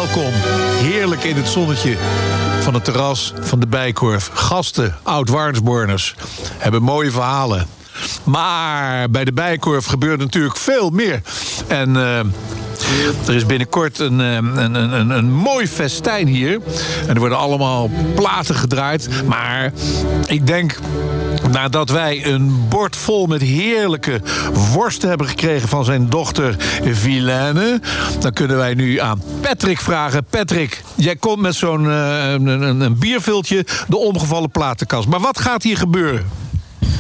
Welkom. 0.03 0.33
Heerlijk 0.81 1.25
in 1.25 1.37
het 1.37 1.49
zonnetje 1.49 1.97
van 2.61 2.75
het 2.75 2.85
terras 2.85 3.33
van 3.41 3.61
de 3.61 3.67
Bijkorf. 3.67 4.31
Gasten, 4.33 4.97
oud-Warnsborners, 5.03 6.15
hebben 6.59 6.83
mooie 6.83 7.11
verhalen. 7.11 7.67
Maar 8.25 9.11
bij 9.11 9.25
de 9.25 9.33
Bijkorf 9.33 9.87
gebeurt 9.87 10.19
natuurlijk 10.19 10.57
veel 10.57 10.91
meer. 10.91 11.23
En 11.67 11.97
eh, 11.97 12.19
er 13.27 13.35
is 13.35 13.47
binnenkort 13.47 13.99
een, 13.99 14.21
eh, 14.21 14.35
een, 14.35 14.75
een, 14.75 14.93
een, 14.93 15.11
een 15.11 15.33
mooi 15.33 15.69
festijn 15.69 16.27
hier. 16.27 16.61
En 17.07 17.15
er 17.15 17.19
worden 17.19 17.39
allemaal 17.39 17.91
platen 18.15 18.55
gedraaid. 18.55 19.09
Maar 19.27 19.73
ik 20.27 20.47
denk 20.47 20.79
nadat 21.51 21.91
wij 21.91 22.27
een 22.27 22.69
bord 22.69 22.97
vol 22.97 23.27
met 23.27 23.41
heerlijke 23.43 24.21
worsten 24.73 25.09
hebben 25.09 25.27
gekregen 25.27 25.69
van 25.69 25.85
zijn 25.85 26.09
dochter 26.09 26.57
Vilaine, 26.85 27.81
dan 28.21 28.33
kunnen 28.33 28.57
wij 28.57 28.75
nu 28.75 28.99
aan 29.01 29.23
Patrick 29.41 29.81
vragen. 29.81 30.25
Patrick, 30.31 30.83
jij 30.95 31.17
komt 31.17 31.41
met 31.41 31.55
zo'n 31.55 31.85
een, 31.85 32.81
een 32.81 32.99
bierviltje 32.99 33.67
de 33.89 33.97
omgevallen 33.97 34.51
platenkast. 34.51 35.09
Maar 35.09 35.21
wat 35.21 35.41
gaat 35.41 35.63
hier 35.63 35.77
gebeuren? 35.77 36.43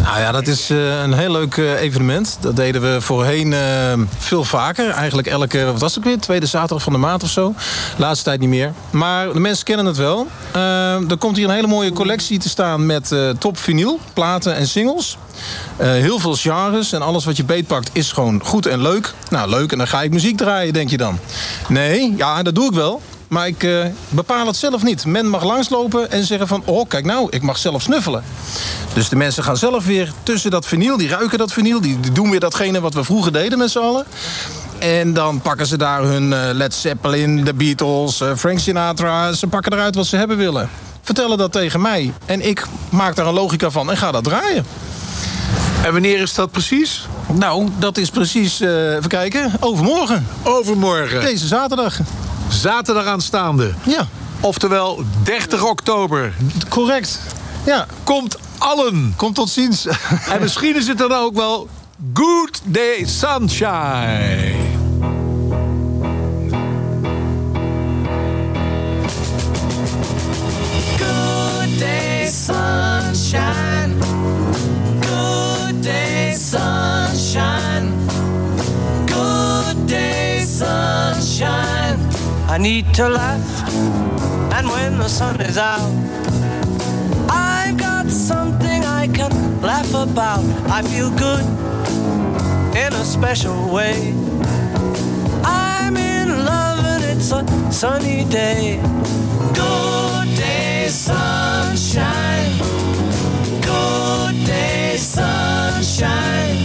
Nou 0.02 0.18
ja, 0.18 0.32
dat 0.32 0.46
is 0.46 0.70
eh, 0.70 1.02
een 1.02 1.12
heel 1.12 1.30
leuk 1.30 1.56
eh, 1.56 1.80
evenement. 1.80 2.36
Dat 2.40 2.56
deden 2.56 2.82
we 2.82 3.00
voorheen 3.00 3.52
eh, 3.52 3.60
veel 4.18 4.44
vaker. 4.44 4.90
Eigenlijk 4.90 5.28
elke, 5.28 5.64
wat 5.64 5.80
was 5.80 5.94
het 5.94 6.04
weer? 6.04 6.18
Tweede 6.18 6.46
zaterdag 6.46 6.82
van 6.82 6.92
de 6.92 6.98
maand 6.98 7.22
of 7.22 7.30
zo. 7.30 7.54
Laatste 7.96 8.24
tijd 8.24 8.40
niet 8.40 8.48
meer. 8.48 8.72
Maar 8.90 9.32
de 9.32 9.40
mensen 9.40 9.64
kennen 9.64 9.86
het 9.86 9.96
wel. 9.96 10.26
Er 11.08 11.16
komt 11.18 11.36
hier 11.36 11.48
een 11.48 11.54
hele 11.54 11.66
mooie 11.66 11.92
collectie 11.92 12.38
te 12.38 12.48
staan 12.48 12.86
met 12.86 13.14
top 13.38 13.58
vinyl, 13.58 13.98
platen 14.12 14.56
en 14.56 14.66
singles. 14.66 15.18
Heel 15.76 16.18
veel 16.18 16.34
genres 16.34 16.92
en 16.92 17.02
alles 17.02 17.24
wat 17.24 17.36
je 17.36 17.44
beetpakt 17.44 17.90
is 17.92 18.12
gewoon 18.12 18.40
goed 18.44 18.66
en 18.66 18.82
leuk. 18.82 19.14
Nou, 19.30 19.50
leuk 19.50 19.72
en 19.72 19.78
dan 19.78 19.88
ga 19.88 20.02
ik 20.02 20.10
muziek 20.10 20.36
draaien, 20.36 20.72
denk 20.72 20.90
je 20.90 20.96
dan. 20.96 21.18
Nee, 21.68 22.14
ja, 22.16 22.42
dat 22.42 22.54
doe 22.54 22.66
ik 22.66 22.72
wel. 22.72 23.02
Maar 23.32 23.46
ik 23.46 23.62
eh, 23.62 23.86
bepaal 24.08 24.46
het 24.46 24.56
zelf 24.56 24.82
niet. 24.82 25.06
Men 25.06 25.28
mag 25.28 25.44
langslopen 25.44 26.10
en 26.10 26.24
zeggen 26.24 26.48
van... 26.48 26.62
oh, 26.64 26.88
kijk 26.88 27.04
nou, 27.04 27.26
ik 27.30 27.42
mag 27.42 27.58
zelf 27.58 27.82
snuffelen. 27.82 28.24
Dus 28.92 29.08
de 29.08 29.16
mensen 29.16 29.44
gaan 29.44 29.56
zelf 29.56 29.86
weer 29.86 30.12
tussen 30.22 30.50
dat 30.50 30.66
vinyl. 30.66 30.96
Die 30.96 31.08
ruiken 31.08 31.38
dat 31.38 31.52
vinyl. 31.52 31.80
Die, 31.80 32.00
die 32.00 32.12
doen 32.12 32.30
weer 32.30 32.40
datgene 32.40 32.80
wat 32.80 32.94
we 32.94 33.04
vroeger 33.04 33.32
deden 33.32 33.58
met 33.58 33.70
z'n 33.70 33.78
allen. 33.78 34.04
En 34.78 35.12
dan 35.12 35.40
pakken 35.40 35.66
ze 35.66 35.76
daar 35.76 36.02
hun 36.02 36.32
eh, 36.32 36.40
Led 36.52 36.74
Zeppelin, 36.74 37.44
de 37.44 37.54
Beatles, 37.54 38.20
eh, 38.20 38.36
Frank 38.36 38.58
Sinatra. 38.58 39.32
Ze 39.32 39.46
pakken 39.46 39.72
eruit 39.72 39.94
wat 39.94 40.06
ze 40.06 40.16
hebben 40.16 40.36
willen. 40.36 40.70
Vertellen 41.02 41.38
dat 41.38 41.52
tegen 41.52 41.80
mij. 41.80 42.12
En 42.26 42.48
ik 42.48 42.66
maak 42.88 43.16
daar 43.16 43.26
een 43.26 43.34
logica 43.34 43.70
van 43.70 43.90
en 43.90 43.96
ga 43.96 44.10
dat 44.10 44.24
draaien. 44.24 44.66
En 45.84 45.92
wanneer 45.92 46.20
is 46.20 46.34
dat 46.34 46.50
precies? 46.50 47.06
Nou, 47.32 47.68
dat 47.78 47.96
is 47.96 48.10
precies, 48.10 48.60
eh, 48.60 48.94
even 48.94 49.08
kijken, 49.08 49.52
overmorgen. 49.60 50.26
Overmorgen. 50.42 51.20
Deze 51.20 51.46
zaterdag. 51.46 52.00
Zaterdag 52.52 53.06
aanstaande. 53.06 53.74
Ja. 53.82 54.06
Oftewel 54.40 55.04
30 55.22 55.62
oktober. 55.62 56.32
Correct. 56.68 57.18
Ja. 57.66 57.86
Komt 58.04 58.36
allen. 58.58 59.14
Komt 59.16 59.34
tot 59.34 59.48
ziens. 59.48 59.86
En 60.30 60.40
misschien 60.40 60.76
is 60.76 60.86
het 60.88 60.98
dan 60.98 61.12
ook 61.12 61.34
wel 61.34 61.68
Good 62.14 62.60
Day 62.64 63.04
Sunshine. 63.06 64.71
I 82.52 82.58
need 82.58 82.92
to 82.96 83.08
laugh, 83.08 83.48
and 84.52 84.68
when 84.68 84.98
the 84.98 85.08
sun 85.08 85.40
is 85.40 85.56
out, 85.56 85.90
I've 87.30 87.78
got 87.78 88.10
something 88.10 88.84
I 88.84 89.08
can 89.08 89.62
laugh 89.62 89.88
about. 89.94 90.44
I 90.68 90.82
feel 90.82 91.10
good 91.12 91.46
in 92.76 92.92
a 92.92 93.04
special 93.04 93.72
way. 93.72 94.12
I'm 95.42 95.96
in 95.96 96.44
love, 96.44 96.84
and 96.84 97.02
it's 97.04 97.32
a 97.32 97.42
sunny 97.72 98.26
day. 98.26 98.82
Good 99.54 100.36
day, 100.36 100.88
sunshine. 100.90 102.58
Good 103.62 104.44
day, 104.44 104.98
sunshine. 104.98 106.61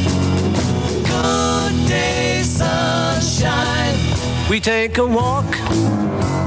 We 4.50 4.62
take 4.62 4.98
a 4.98 5.06
walk, 5.06 5.52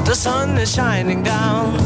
the 0.06 0.14
sun 0.14 0.56
is 0.56 0.74
shining 0.74 1.22
down. 1.22 1.76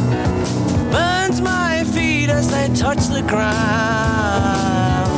Burns 0.93 1.41
my 1.41 1.83
feet 1.93 2.31
as 2.31 2.49
they 2.53 2.69
touch 2.73 3.09
the 3.09 3.23
ground. 3.23 5.14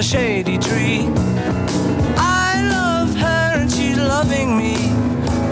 A 0.00 0.02
shady 0.02 0.56
tree. 0.56 1.00
I 2.16 2.66
love 2.72 3.14
her 3.16 3.60
and 3.60 3.70
she's 3.70 3.98
loving 3.98 4.56
me. 4.56 4.74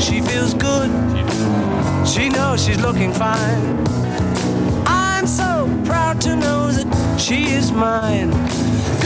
She 0.00 0.22
feels 0.22 0.54
good. 0.54 0.90
She 2.08 2.30
knows 2.30 2.64
she's 2.64 2.80
looking 2.80 3.12
fine. 3.12 3.62
I'm 4.86 5.26
so 5.26 5.50
proud 5.84 6.22
to 6.22 6.34
know 6.34 6.70
that 6.70 6.88
she 7.20 7.50
is 7.58 7.72
mine. 7.72 8.30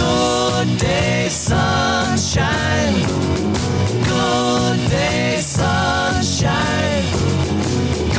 Good 0.03 0.79
day, 0.79 1.27
sunshine. 1.29 2.95
Good 4.13 4.79
day, 4.91 5.39
sunshine. 5.41 7.05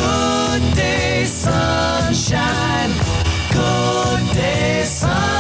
Good 0.01 0.63
day, 0.75 1.23
sunshine. 1.23 2.91
Good 3.53 4.23
day, 4.35 4.83
sunshine. 4.83 5.32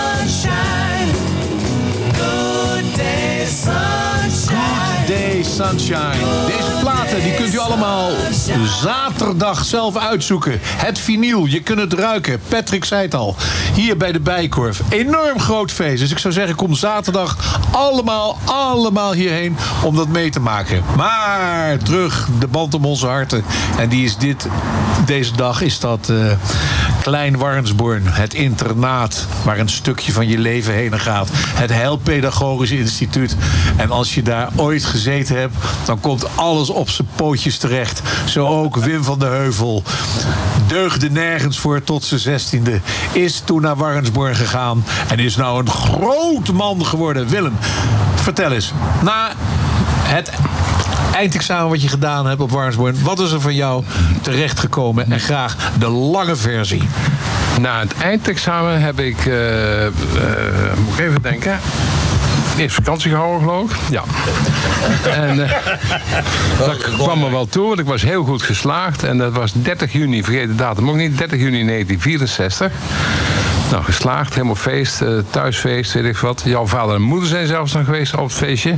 Sunshine. 5.53 6.17
Day 6.47 6.57
Sunshine. 6.57 6.57
Deze 6.57 6.82
die 7.09 7.33
kunt 7.33 7.53
u 7.53 7.57
allemaal 7.57 8.09
zaterdag 8.81 9.65
zelf 9.65 9.97
uitzoeken. 9.97 10.59
Het 10.61 10.99
vinyl, 10.99 11.45
je 11.45 11.61
kunt 11.61 11.79
het 11.79 11.93
ruiken. 11.93 12.39
Patrick 12.47 12.85
zei 12.85 13.01
het 13.01 13.15
al. 13.15 13.35
Hier 13.73 13.97
bij 13.97 14.11
de 14.11 14.19
Bijkorf. 14.19 14.81
Enorm 14.89 15.39
groot 15.39 15.71
feest. 15.71 15.99
Dus 15.99 16.11
ik 16.11 16.17
zou 16.17 16.33
zeggen, 16.33 16.55
kom 16.55 16.73
zaterdag 16.73 17.59
allemaal, 17.71 18.37
allemaal 18.45 19.13
hierheen 19.13 19.57
om 19.83 19.95
dat 19.95 20.07
mee 20.07 20.29
te 20.29 20.39
maken. 20.39 20.83
Maar 20.97 21.77
terug, 21.77 22.27
de 22.39 22.47
band 22.47 22.73
om 22.73 22.85
onze 22.85 23.07
harten. 23.07 23.43
En 23.77 23.89
die 23.89 24.05
is 24.05 24.17
dit, 24.17 24.47
deze 25.05 25.35
dag 25.35 25.61
is 25.61 25.79
dat 25.79 26.09
eh, 26.09 26.31
Klein 27.01 27.37
Warnsborn. 27.37 28.03
Het 28.05 28.33
internaat 28.33 29.27
waar 29.43 29.59
een 29.59 29.69
stukje 29.69 30.11
van 30.11 30.27
je 30.27 30.37
leven 30.37 30.73
heen 30.73 30.99
gaat. 30.99 31.29
Het 31.33 31.69
Heilpedagogisch 31.69 32.71
Instituut. 32.71 33.35
En 33.75 33.91
als 33.91 34.15
je 34.15 34.21
daar 34.21 34.49
ooit 34.55 34.85
gezeten 34.85 35.37
hebt, 35.37 35.55
dan 35.85 35.99
komt 35.99 36.37
alles 36.37 36.69
op 36.69 36.89
zijn 36.93 37.07
pootjes 37.15 37.57
terecht. 37.57 38.01
Zo 38.25 38.47
ook 38.47 38.75
Wim 38.75 39.03
van 39.03 39.19
de 39.19 39.25
Heuvel. 39.25 39.83
Deugde 40.67 41.09
nergens 41.09 41.59
voor 41.59 41.83
tot 41.83 42.03
zijn 42.03 42.19
zestiende. 42.19 42.79
Is 43.11 43.41
toen 43.45 43.61
naar 43.61 43.75
Warnsborn 43.75 44.35
gegaan. 44.35 44.85
En 45.07 45.19
is 45.19 45.35
nou 45.35 45.59
een 45.59 45.69
groot 45.69 46.51
man 46.51 46.85
geworden. 46.85 47.27
Willem, 47.27 47.57
vertel 48.15 48.51
eens. 48.51 48.71
Na 49.01 49.31
het 50.03 50.31
eindexamen 51.13 51.69
wat 51.69 51.81
je 51.81 51.87
gedaan 51.87 52.25
hebt 52.25 52.41
op 52.41 52.51
Warnsborn. 52.51 53.03
Wat 53.03 53.19
is 53.19 53.31
er 53.31 53.41
van 53.41 53.55
jou 53.55 53.83
terechtgekomen? 54.21 55.11
En 55.11 55.19
graag 55.19 55.55
de 55.79 55.89
lange 55.89 56.35
versie. 56.35 56.83
Na 57.59 57.79
het 57.79 57.93
eindexamen 57.93 58.81
heb 58.81 58.99
ik, 58.99 59.25
eh, 59.25 59.85
eh, 59.85 59.93
moet 60.85 60.99
ik 60.99 61.05
even 61.05 61.21
denken, 61.21 61.59
eerst 62.57 62.75
vakantie 62.75 63.11
gehouden 63.11 63.39
geloof 63.39 63.71
ik. 63.71 63.77
Ja. 63.89 64.03
En 65.11 65.43
eh, 65.43 65.51
dat 66.67 66.77
kwam 66.77 67.19
me 67.19 67.31
wel 67.31 67.45
toe, 67.45 67.67
want 67.67 67.79
ik 67.79 67.85
was 67.85 68.01
heel 68.01 68.23
goed 68.23 68.41
geslaagd. 68.41 69.03
En 69.03 69.17
dat 69.17 69.33
was 69.33 69.51
30 69.55 69.91
juni, 69.91 70.23
vergeet 70.23 70.47
de 70.47 70.55
datum 70.55 70.89
ook 70.89 70.95
niet, 70.95 71.17
30 71.17 71.39
juni 71.39 71.65
1964. 71.65 72.71
Nou, 73.71 73.83
geslaagd, 73.83 74.33
helemaal 74.33 74.55
feest, 74.55 75.01
eh, 75.01 75.17
thuisfeest, 75.29 75.93
weet 75.93 76.05
ik 76.05 76.17
wat. 76.17 76.41
Jouw 76.45 76.67
vader 76.67 76.95
en 76.95 77.01
moeder 77.01 77.29
zijn 77.29 77.47
zelfs 77.47 77.73
nog 77.73 77.85
geweest 77.85 78.15
op 78.15 78.23
het 78.23 78.33
feestje. 78.33 78.77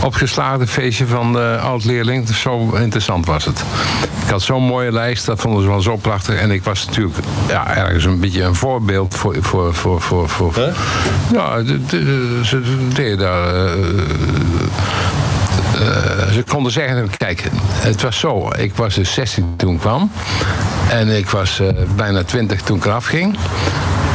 Op 0.00 0.10
het 0.12 0.16
geslaagde 0.16 0.66
feestje 0.66 1.06
van 1.06 1.32
de 1.32 1.58
oud-leerling. 1.62 2.28
Zo 2.28 2.70
interessant 2.74 3.26
was 3.26 3.44
het. 3.44 3.64
Ik 4.30 4.36
had 4.36 4.44
zo'n 4.44 4.62
mooie 4.62 4.92
lijst, 4.92 5.26
dat 5.26 5.40
vonden 5.40 5.62
ze 5.62 5.68
wel 5.68 5.80
zo 5.80 5.96
prachtig. 5.96 6.40
En 6.40 6.50
ik 6.50 6.64
was 6.64 6.86
natuurlijk 6.86 7.16
ja, 7.48 7.76
ergens 7.76 8.04
een 8.04 8.20
beetje 8.20 8.42
een 8.42 8.54
voorbeeld 8.54 9.16
voor... 9.16 9.36
voor, 9.40 9.74
voor, 9.74 10.00
voor, 10.00 10.28
voor, 10.28 10.52
Ja, 11.32 11.62
ze 12.44 12.88
deden 12.94 13.18
daar... 13.18 13.54
eh, 13.54 13.72
eh, 15.74 16.32
ze 16.32 16.44
konden 16.48 16.72
zeggen, 16.72 17.10
kijk, 17.16 17.44
het 17.72 18.02
was 18.02 18.18
zo. 18.18 18.50
Ik 18.56 18.74
was 18.74 18.94
dus 18.94 19.12
16 19.12 19.54
toen 19.56 19.74
ik 19.74 19.80
kwam. 19.80 20.10
En 20.90 21.08
ik 21.16 21.30
was 21.30 21.60
eh, 21.60 21.68
bijna 21.96 22.22
20 22.22 22.60
toen 22.60 22.76
ik 22.76 22.84
eraf 22.84 23.06
ging. 23.06 23.36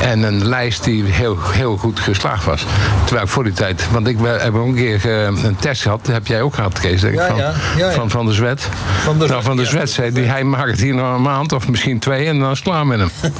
En 0.05 0.23
een 0.23 0.47
lijst 0.47 0.83
die 0.83 1.03
heel, 1.03 1.37
heel 1.51 1.77
goed 1.77 1.99
geslaagd 1.99 2.45
was. 2.45 2.65
Terwijl 3.03 3.25
ik 3.25 3.31
voor 3.31 3.43
die 3.43 3.53
tijd... 3.53 3.91
Want 3.91 4.07
ik 4.07 4.17
heb 4.21 4.55
ook 4.55 4.67
een 4.67 4.75
keer 4.75 5.05
eh, 5.05 5.43
een 5.43 5.55
test 5.59 5.81
gehad. 5.81 6.07
Heb 6.07 6.27
jij 6.27 6.41
ook 6.41 6.55
gehad, 6.55 6.79
Kees. 6.79 7.01
Denk 7.01 7.13
ik, 7.13 7.21
van, 7.27 7.35
ja, 7.35 7.53
ja, 7.77 7.85
ja. 7.85 7.91
Van, 7.91 8.09
van 8.09 8.25
de 8.25 8.33
Zwet. 8.33 8.69
Van 9.03 9.19
de, 9.19 9.27
nou, 9.27 9.43
van 9.43 9.57
de 9.57 9.65
Zwet 9.65 9.89
zei 9.89 10.11
die, 10.11 10.23
hij 10.23 10.43
maakt 10.43 10.71
het 10.71 10.79
hier 10.79 10.95
nog 10.95 11.15
een 11.15 11.21
maand 11.21 11.51
of 11.51 11.67
misschien 11.67 11.99
twee... 11.99 12.27
en 12.27 12.39
dan 12.39 12.51
is 12.51 12.57
het 12.57 12.67
klaar 12.67 12.87
met 12.87 12.99
hem. 12.99 13.09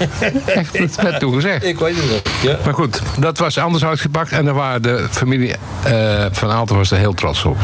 Echt, 0.45 0.77
dat 0.77 0.95
werd 0.95 1.19
toen 1.19 1.33
gezegd. 1.33 1.63
Ik 1.63 1.79
weet 1.79 1.95
het. 1.95 2.29
Ja. 2.41 2.57
Maar 2.63 2.73
goed, 2.73 3.01
dat 3.19 3.37
was 3.37 3.57
anders 3.57 3.85
uitgepakt. 3.85 4.31
En 4.31 4.45
daar 4.45 4.53
waren 4.53 4.81
de 4.81 5.07
familie 5.11 5.55
eh, 5.83 6.25
van 6.31 6.51
Aalten 6.51 6.75
was 6.75 6.91
er 6.91 6.97
heel 6.97 7.13
trots 7.13 7.43
op. 7.43 7.57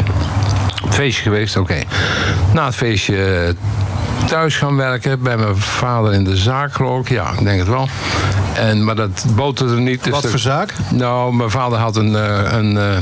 Feestje 0.90 1.23
geweest, 1.23 1.57
oké. 1.57 1.84
Na 2.53 2.65
het 2.65 2.76
feestje 2.76 3.56
thuis 4.26 4.57
gaan 4.57 4.76
werken. 4.76 5.22
Bij 5.22 5.38
mijn 5.38 5.57
vader 5.57 6.14
in 6.14 6.23
de 6.23 6.38
zaak 6.38 6.73
geloof. 6.73 7.10
Ja, 7.10 7.31
ik 7.31 7.43
denk 7.43 7.60
het 7.60 7.68
wel. 7.68 7.88
En, 8.53 8.84
maar 8.84 8.95
dat 8.95 9.26
boterde 9.35 9.80
niet. 9.80 10.03
Dus 10.03 10.14
Wat 10.14 10.27
voor 10.27 10.39
zaak? 10.39 10.73
Nou, 10.89 11.34
mijn 11.34 11.49
vader 11.49 11.77
had 11.77 11.95
een, 11.95 12.15
eh, 12.15 12.52
een, 12.52 12.77
eh, 12.77 12.98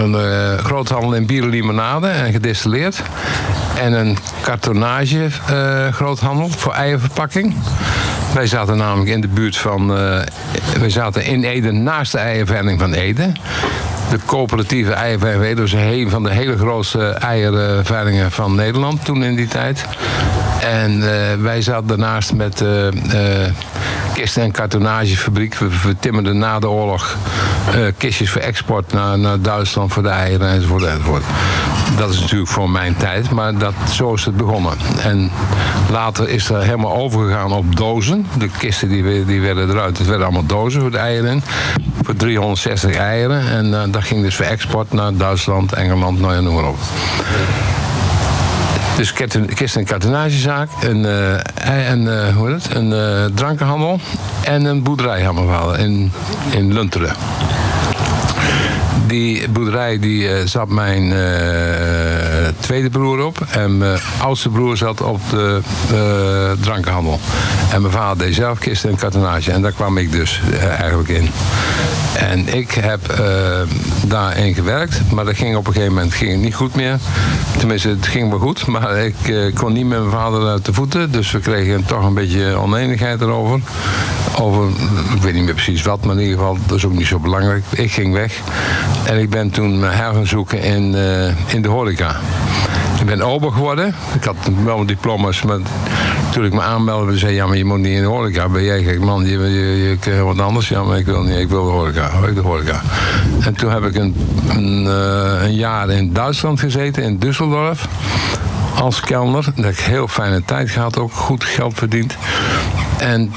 een 0.00 0.14
eh, 0.14 0.64
groothandel 0.64 1.14
in 1.14 1.26
bier 1.26 1.42
en 1.42 1.48
limonade 1.48 2.08
en 2.08 2.32
gedistilleerd. 2.32 3.02
En 3.80 3.92
een 3.92 4.18
kartonage 4.40 5.28
groothandel 5.90 6.48
voor 6.48 6.72
eierverpakking. 6.72 7.54
Wij 8.34 8.46
zaten 8.46 8.76
namelijk 8.76 9.10
in 9.10 9.20
de 9.20 9.28
buurt 9.28 9.56
van... 9.56 9.96
eh 9.96 10.20
wij 10.78 10.90
zaten 10.90 11.24
in 11.24 11.44
Ede 11.44 11.72
naast 11.72 12.12
de 12.12 12.18
eierveiling 12.18 12.80
van 12.80 12.92
Ede. 12.92 13.32
De 14.10 14.18
coöperatieve 14.26 15.18
van 15.18 15.42
Ede 15.42 15.60
was 15.60 15.72
een 15.72 16.10
van 16.10 16.22
de 16.22 16.30
hele 16.30 16.58
grootste 16.58 17.06
eierveilingen 17.08 18.32
van 18.32 18.54
Nederland 18.54 19.04
toen 19.04 19.24
in 19.24 19.36
die 19.36 19.48
tijd. 19.48 19.84
En 20.60 21.02
eh, 21.02 21.36
wij 21.38 21.62
zaten 21.62 21.86
daarnaast 21.86 22.32
met 22.32 22.60
eh 22.60 22.86
eh, 22.86 23.52
kisten- 24.20 24.42
en 24.42 24.50
kartonagefabriek. 24.50 25.54
We, 25.54 25.96
timmerden 26.00 26.38
na 26.38 26.58
de 26.58 26.68
oorlog 26.68 27.16
eh, 27.72 27.80
kistjes 27.96 28.30
voor 28.30 28.40
export 28.40 28.92
naar, 28.92 29.18
naar 29.18 29.40
Duitsland 29.40 29.92
voor 29.92 30.02
de 30.02 30.08
eieren 30.08 30.48
enzovoort, 30.48 30.84
enzovoort. 30.84 31.22
Dat 31.96 32.10
is 32.10 32.20
natuurlijk 32.20 32.50
voor 32.50 32.70
mijn 32.70 32.96
tijd, 32.96 33.30
maar 33.30 33.58
dat, 33.58 33.74
zo 33.92 34.14
is 34.14 34.24
het 34.24 34.36
begonnen. 34.36 34.72
En 35.02 35.30
later 35.90 36.28
is 36.28 36.50
er 36.50 36.62
helemaal 36.62 36.96
overgegaan 36.96 37.52
op 37.52 37.76
dozen. 37.76 38.26
De 38.38 38.48
kisten 38.58 38.88
die, 38.88 39.24
die 39.24 39.40
werden 39.40 39.70
eruit. 39.70 39.98
Het 39.98 40.06
werden 40.06 40.26
allemaal 40.26 40.46
dozen 40.46 40.80
voor 40.80 40.90
de 40.90 40.98
eieren. 40.98 41.42
Voor 42.02 42.16
360 42.16 42.96
eieren. 42.96 43.48
En 43.48 43.74
eh, 43.74 43.82
dat 43.90 44.04
ging 44.04 44.22
dus 44.22 44.36
voor 44.36 44.44
export 44.44 44.92
naar 44.92 45.16
Duitsland, 45.16 45.72
Engeland, 45.72 46.20
nou 46.20 46.34
ja, 46.34 46.40
noem 46.40 46.54
maar 46.54 46.68
op. 46.68 46.78
Dus 48.98 49.12
kist- 49.12 49.54
kist- 49.54 49.76
en 49.76 49.84
kartonagezaak, 49.84 50.68
een, 50.80 51.04
eh, 51.04 51.90
en, 51.90 52.26
eh, 52.26 52.36
hoe 52.36 52.48
heet 52.48 52.62
het? 52.62 52.74
een 52.74 52.92
eh, 52.92 53.24
drankenhandel 53.34 54.00
en 54.42 54.64
een 54.64 54.82
boerderij 54.82 55.28
in, 55.78 56.12
in 56.50 56.72
Lunteren. 56.72 57.14
Die 59.06 59.48
boerderij 59.48 59.98
die, 59.98 60.46
zat 60.46 60.68
mijn 60.68 61.12
tweede 62.60 62.90
broer 62.90 63.24
op. 63.24 63.46
En 63.50 63.78
mijn 63.78 64.00
oudste 64.20 64.48
broer 64.48 64.76
zat 64.76 65.00
op 65.00 65.20
de 65.30 65.60
drankenhandel. 66.60 67.20
En 67.72 67.80
mijn 67.80 67.92
vader 67.92 68.26
deed 68.26 68.34
zelf 68.34 68.58
kisten 68.58 68.90
en 68.90 68.96
kartonage. 68.96 69.52
En 69.52 69.62
daar 69.62 69.72
kwam 69.72 69.98
ik 69.98 70.12
dus 70.12 70.40
eigenlijk 70.78 71.08
in. 71.08 71.30
En 72.18 72.54
ik 72.54 72.70
heb 72.70 73.08
eh, 73.08 73.60
daarin 74.06 74.54
gewerkt. 74.54 75.00
Maar 75.12 75.24
dat 75.24 75.36
ging 75.36 75.56
op 75.56 75.66
een 75.66 75.72
gegeven 75.72 75.94
moment 75.94 76.14
ging 76.14 76.42
niet 76.42 76.54
goed 76.54 76.74
meer. 76.74 76.98
Tenminste, 77.58 77.88
het 77.88 78.06
ging 78.06 78.30
wel 78.30 78.38
goed. 78.38 78.66
Maar 78.66 78.96
ik 78.96 79.28
eh, 79.28 79.54
kon 79.54 79.72
niet 79.72 79.86
met 79.86 79.98
mijn 79.98 80.10
vader 80.10 80.48
uit 80.48 80.64
de 80.64 80.72
voeten. 80.72 81.12
Dus 81.12 81.30
we 81.30 81.38
kregen 81.38 81.84
toch 81.84 82.04
een 82.04 82.14
beetje 82.14 82.54
oneenigheid 82.54 83.20
erover. 83.20 83.60
Over, 84.40 84.68
ik 85.14 85.22
weet 85.22 85.34
niet 85.34 85.44
meer 85.44 85.54
precies 85.54 85.82
wat, 85.82 86.04
maar 86.04 86.14
in 86.14 86.22
ieder 86.22 86.38
geval, 86.38 86.56
dat 86.66 86.76
is 86.76 86.84
ook 86.84 86.92
niet 86.92 87.06
zo 87.06 87.18
belangrijk. 87.18 87.64
Ik 87.70 87.92
ging 87.92 88.12
weg. 88.12 88.40
En 89.04 89.18
ik 89.18 89.30
ben 89.30 89.50
toen 89.50 89.78
mijn 89.78 89.92
gaan 89.92 90.26
zoeken 90.26 90.62
in, 90.62 90.94
eh, 90.94 91.54
in 91.54 91.62
de 91.62 91.68
horeca. 91.68 92.16
Ben 93.08 93.22
ober 93.22 93.52
geworden. 93.52 93.94
Ik 94.14 94.24
had 94.24 94.36
wel 94.64 94.86
diploma's, 94.86 95.42
maar 95.42 95.58
toen 96.32 96.44
ik 96.44 96.52
me 96.52 96.60
aanmeldde, 96.60 97.18
zei 97.18 97.34
ja, 97.34 97.46
maar 97.46 97.56
je 97.56 97.64
moet 97.64 97.78
niet 97.78 97.96
in 97.96 98.00
de 98.00 98.06
horeca. 98.06 98.48
Ben 98.48 98.64
jij 98.64 98.82
gek 98.82 99.00
man, 99.00 99.24
je, 99.24 99.38
je, 99.38 99.96
je, 100.02 100.22
wat 100.22 100.40
anders. 100.40 100.68
Ja, 100.68 100.82
maar 100.82 100.98
ik 100.98 101.06
wil 101.06 101.22
niet, 101.22 101.36
ik 101.36 101.48
wil 101.48 101.64
de 101.64 101.70
horeca. 101.70 102.10
Ik 102.28 102.34
de 102.34 102.40
horeca. 102.40 102.80
En 103.40 103.54
toen 103.54 103.70
heb 103.70 103.84
ik 103.84 103.96
een, 103.96 104.14
een, 104.48 104.86
eh, 104.86 105.42
een 105.42 105.54
jaar 105.54 105.90
in 105.90 106.12
Duitsland 106.12 106.60
gezeten, 106.60 107.02
in 107.02 107.18
Düsseldorf. 107.18 107.88
Als 108.80 109.00
kelner. 109.00 109.44
Dat 109.54 109.64
ik 109.64 109.78
heel 109.78 110.08
fijne 110.08 110.42
tijd 110.44 110.70
gehad, 110.70 110.98
ook 110.98 111.12
goed 111.12 111.44
geld 111.44 111.74
verdiend. 111.74 112.16
En 112.98 113.32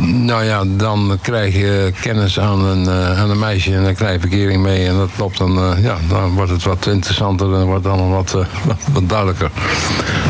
nou 0.00 0.44
ja, 0.44 0.64
dan 0.66 1.18
krijg 1.22 1.54
je 1.54 1.92
kennis 2.00 2.40
aan 2.40 2.64
een, 2.64 2.86
eh, 2.86 3.20
aan 3.20 3.30
een 3.30 3.38
meisje 3.38 3.74
en 3.74 3.84
dan 3.84 3.94
krijg 3.94 4.12
je 4.12 4.20
verkering 4.20 4.62
mee. 4.62 4.86
En 4.86 4.96
dat 4.96 5.10
loopt 5.18 5.38
dan, 5.38 5.58
eh, 5.58 5.82
ja, 5.82 5.96
dan 6.08 6.30
wordt 6.30 6.50
het 6.50 6.62
wat 6.62 6.86
interessanter 6.86 7.54
en 7.54 7.64
wordt 7.64 7.86
wat, 7.86 8.34
eh, 8.34 8.46
wat, 8.64 8.76
wat 8.92 9.08
duidelijker. 9.08 9.50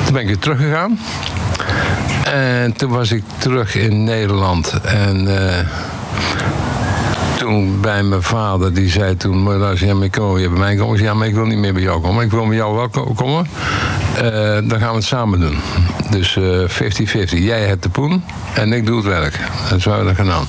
Toen 0.04 0.12
ben 0.12 0.22
ik 0.22 0.28
weer 0.28 0.38
teruggegaan. 0.38 0.98
En 2.24 2.72
toen 2.72 2.90
was 2.90 3.12
ik 3.12 3.22
terug 3.38 3.74
in 3.74 4.04
Nederland. 4.04 4.80
En 4.82 5.28
bij 7.80 8.02
mijn 8.02 8.22
vader, 8.22 8.74
die 8.74 8.88
zei 8.90 9.16
toen... 9.16 9.42
"Maar 9.42 9.56
luister, 9.56 9.88
ja, 9.88 9.94
maar 9.94 10.04
ik 10.04 10.12
kom 10.12 10.32
weer 10.32 10.50
bij 10.50 10.58
mij 10.58 10.76
komen. 10.76 11.02
Ja, 11.02 11.14
maar 11.14 11.26
ik 11.26 11.34
wil 11.34 11.44
niet 11.44 11.58
meer 11.58 11.72
bij 11.72 11.82
jou 11.82 12.00
komen. 12.00 12.24
Ik 12.24 12.30
wil 12.30 12.44
met 12.44 12.56
jou 12.56 12.74
wel 12.74 12.88
ko- 12.88 13.12
komen. 13.14 13.46
Eh, 14.16 14.22
dan 14.64 14.78
gaan 14.78 14.88
we 14.90 14.94
het 14.96 15.04
samen 15.04 15.40
doen. 15.40 15.58
Dus 16.10 16.36
eh, 16.36 16.68
50-50. 16.68 17.38
Jij 17.38 17.60
hebt 17.66 17.82
de 17.82 17.88
poen 17.88 18.24
en 18.54 18.72
ik 18.72 18.86
doe 18.86 18.96
het 18.96 19.06
werk. 19.06 19.38
En 19.70 19.80
zo 19.80 19.90
hebben 19.90 20.08
we 20.08 20.14
dat 20.14 20.24
gedaan. 20.26 20.46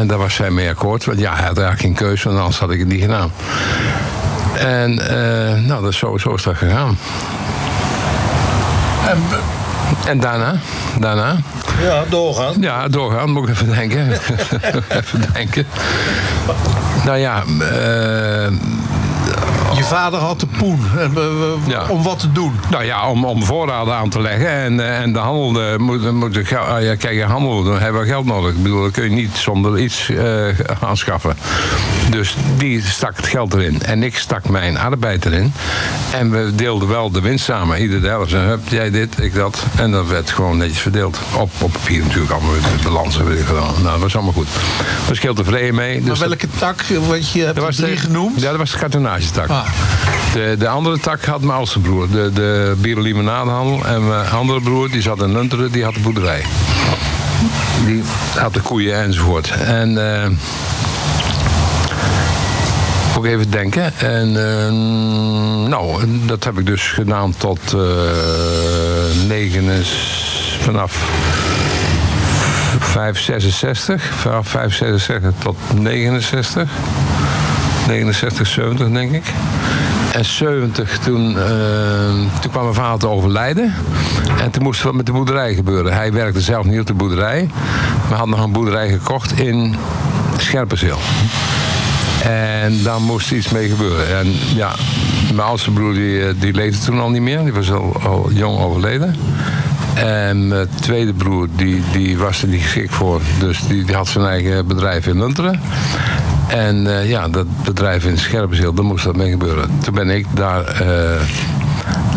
En 0.00 0.06
daar 0.06 0.18
was 0.18 0.34
zij 0.34 0.50
mee 0.50 0.68
akkoord. 0.68 1.04
Want 1.04 1.18
ja, 1.18 1.34
hij 1.34 1.46
had 1.46 1.58
eigenlijk 1.58 1.80
geen 1.80 2.06
keuze, 2.08 2.28
want 2.28 2.38
anders 2.40 2.58
had 2.58 2.70
ik 2.70 2.78
het 2.78 2.88
niet 2.88 3.00
gedaan. 3.00 3.32
En 4.58 5.08
eh, 5.08 5.60
nou, 5.66 5.82
dat 5.82 5.90
is 5.90 5.98
zo, 5.98 6.16
zo 6.18 6.34
is 6.34 6.42
dat 6.42 6.56
gegaan. 6.56 6.98
En 9.08 9.18
daarna? 10.14 10.54
Daarna? 11.00 11.36
Ja, 11.82 12.04
doorgaan. 12.08 12.54
Ja, 12.60 12.88
doorgaan, 12.88 13.30
moet 13.30 13.48
ik 13.48 13.54
even 13.54 13.70
denken. 13.70 14.08
even 14.98 15.32
denken. 15.32 15.66
Nou 17.04 17.18
ja, 17.18 17.42
eh, 17.60 18.52
Je 19.76 19.82
vader 19.84 20.18
had 20.20 20.40
de 20.40 20.46
poen. 20.46 20.80
En, 20.98 21.12
eh, 21.16 21.74
eh, 21.82 21.90
Om 21.90 22.02
wat 22.02 22.18
te 22.18 22.32
doen? 22.32 22.52
Nou 22.70 22.84
ja, 22.84 23.08
om, 23.10 23.24
om 23.24 23.44
voorraden 23.44 23.94
aan 23.94 24.08
te 24.08 24.20
leggen. 24.20 24.48
En, 24.50 24.80
eh, 24.80 25.00
en 25.00 25.12
de 25.12 25.18
handel 25.18 25.62
eh, 25.62 25.78
moet, 25.78 26.12
moet 26.12 26.36
ah, 26.52 26.82
ja, 26.82 26.94
kijk, 26.94 27.22
handel, 27.22 27.64
dan 27.64 27.78
hebben 27.78 28.00
we 28.00 28.06
geld 28.06 28.26
nodig. 28.26 28.50
Ik 28.54 28.62
bedoel, 28.62 28.82
dat 28.82 28.90
kun 28.90 29.02
je 29.04 29.10
niet 29.10 29.36
zonder 29.36 29.78
iets 29.78 30.08
eh, 30.10 30.46
aanschaffen. 30.80 31.36
Dus 32.10 32.36
die 32.56 32.82
stak 32.82 33.16
het 33.16 33.26
geld 33.26 33.54
erin. 33.54 33.82
En 33.82 34.02
ik 34.02 34.18
stak 34.18 34.48
mijn 34.48 34.78
arbeid 34.78 35.24
erin. 35.26 35.52
En 36.12 36.30
we 36.30 36.54
deelden 36.54 36.88
wel 36.88 37.10
de 37.10 37.20
winst 37.20 37.44
samen. 37.44 37.80
Ieder 37.80 38.00
de 38.00 38.08
helft. 38.08 38.32
En 38.32 38.40
hup, 38.46 38.68
jij 38.68 38.90
dit, 38.90 39.20
ik 39.20 39.34
dat. 39.34 39.64
En 39.76 39.90
dat 39.90 40.06
werd 40.06 40.30
gewoon 40.30 40.56
netjes 40.56 40.78
verdeeld. 40.80 41.18
Op, 41.34 41.50
op 41.58 41.72
papier 41.72 42.02
natuurlijk 42.02 42.32
allemaal. 42.32 42.52
De 42.52 42.82
balans 42.82 43.16
hebben 43.16 43.34
we 43.36 43.44
gedaan. 43.44 43.72
Nou, 43.82 43.82
dat 43.92 44.00
was 44.00 44.14
allemaal 44.14 44.32
goed. 44.32 44.46
Ik 45.02 45.08
was 45.08 45.20
heel 45.20 45.34
tevreden 45.34 45.74
mee. 45.74 45.94
Maar 46.00 46.08
Dus 46.10 46.18
dat- 46.18 46.28
welke 46.28 46.46
tak? 46.58 46.82
Want 47.08 47.30
je 47.30 47.44
hebt 47.44 47.56
er 47.56 47.62
was 47.64 47.76
drie 47.76 47.90
de, 47.94 47.96
genoemd. 48.00 48.40
Ja, 48.40 48.48
dat 48.50 48.58
was 48.58 48.70
de 48.70 48.78
kartonagetak. 48.78 49.48
Ah. 49.48 49.65
De, 50.32 50.54
de 50.58 50.68
andere 50.68 50.98
tak 50.98 51.24
had 51.24 51.40
mijn 51.40 51.58
oudste 51.58 51.78
broer, 51.78 52.10
de, 52.10 52.30
de 52.34 52.74
bier- 52.78 53.06
en 53.86 54.06
mijn 54.08 54.28
andere 54.30 54.60
broer, 54.60 54.90
die 54.90 55.02
zat 55.02 55.22
in 55.22 55.32
Lunteren, 55.32 55.72
die 55.72 55.84
had 55.84 55.94
de 55.94 56.00
boerderij. 56.00 56.44
Die 57.86 58.02
had 58.38 58.54
de 58.54 58.60
koeien 58.60 59.02
enzovoort. 59.02 59.50
En... 59.50 60.22
eh 60.22 60.30
ook 63.16 63.26
even 63.26 63.50
denken. 63.50 63.92
En 63.98 64.28
eh, 64.28 64.72
nou, 65.68 66.04
dat 66.26 66.44
heb 66.44 66.58
ik 66.58 66.66
dus 66.66 66.82
gedaan 66.82 67.34
tot 67.36 67.58
eh 67.72 67.80
9 69.28 69.64
is 69.64 69.90
vanaf 70.60 71.10
5, 72.78 73.20
66. 73.20 74.02
Vanaf 74.02 74.48
5, 74.48 74.74
66 74.74 75.32
tot 75.38 75.56
69. 75.74 76.70
69, 77.86 78.46
70 78.46 78.88
denk 78.88 79.12
ik. 79.12 79.24
En 80.12 80.24
70, 80.24 80.98
toen, 80.98 81.38
eh, 81.38 81.48
toen 82.40 82.50
kwam 82.50 82.62
mijn 82.62 82.74
vader 82.74 82.98
te 82.98 83.08
overlijden. 83.08 83.74
En 84.42 84.50
toen 84.50 84.62
moest 84.62 84.82
wat 84.82 84.94
met 84.94 85.06
de 85.06 85.12
boerderij 85.12 85.54
gebeuren. 85.54 85.92
Hij 85.92 86.12
werkte 86.12 86.40
zelf 86.40 86.66
niet 86.66 86.80
op 86.80 86.86
de 86.86 86.94
boerderij. 86.94 87.48
Maar 88.08 88.18
had 88.18 88.28
nog 88.28 88.44
een 88.44 88.52
boerderij 88.52 88.88
gekocht 88.88 89.38
in 89.38 89.74
Scherpenzeel. 90.36 90.98
En 92.22 92.82
daar 92.82 93.00
moest 93.00 93.32
iets 93.32 93.48
mee 93.48 93.68
gebeuren. 93.68 94.18
En 94.18 94.26
ja, 94.54 94.74
mijn 95.34 95.48
oudste 95.48 95.70
broer 95.70 95.92
die, 95.92 96.26
eh, 96.26 96.34
die 96.38 96.52
leefde 96.52 96.84
toen 96.84 97.00
al 97.00 97.10
niet 97.10 97.22
meer. 97.22 97.42
Die 97.42 97.52
was 97.52 97.72
al, 97.72 97.96
al 98.02 98.30
jong 98.32 98.58
overleden. 98.58 99.16
En 99.94 100.48
mijn 100.48 100.68
tweede 100.80 101.12
broer 101.12 101.48
die, 101.56 101.82
die 101.92 102.18
was 102.18 102.42
er 102.42 102.48
niet 102.48 102.62
geschikt 102.62 102.94
voor. 102.94 103.20
Dus 103.38 103.60
die, 103.68 103.84
die 103.84 103.94
had 103.94 104.08
zijn 104.08 104.24
eigen 104.24 104.66
bedrijf 104.66 105.06
in 105.06 105.18
Lunteren. 105.18 105.60
En 106.46 106.98
eh, 106.98 107.08
ja, 107.08 107.28
dat 107.28 107.46
bedrijf 107.64 108.04
in 108.04 108.18
Scherpenzeel, 108.18 108.74
daar 108.74 108.84
moest 108.84 109.04
dat 109.04 109.16
mee 109.16 109.30
gebeuren. 109.30 109.78
Toen 109.78 109.94
ben 109.94 110.10
ik 110.10 110.26
daar 110.34 110.64
eh, 110.64 111.20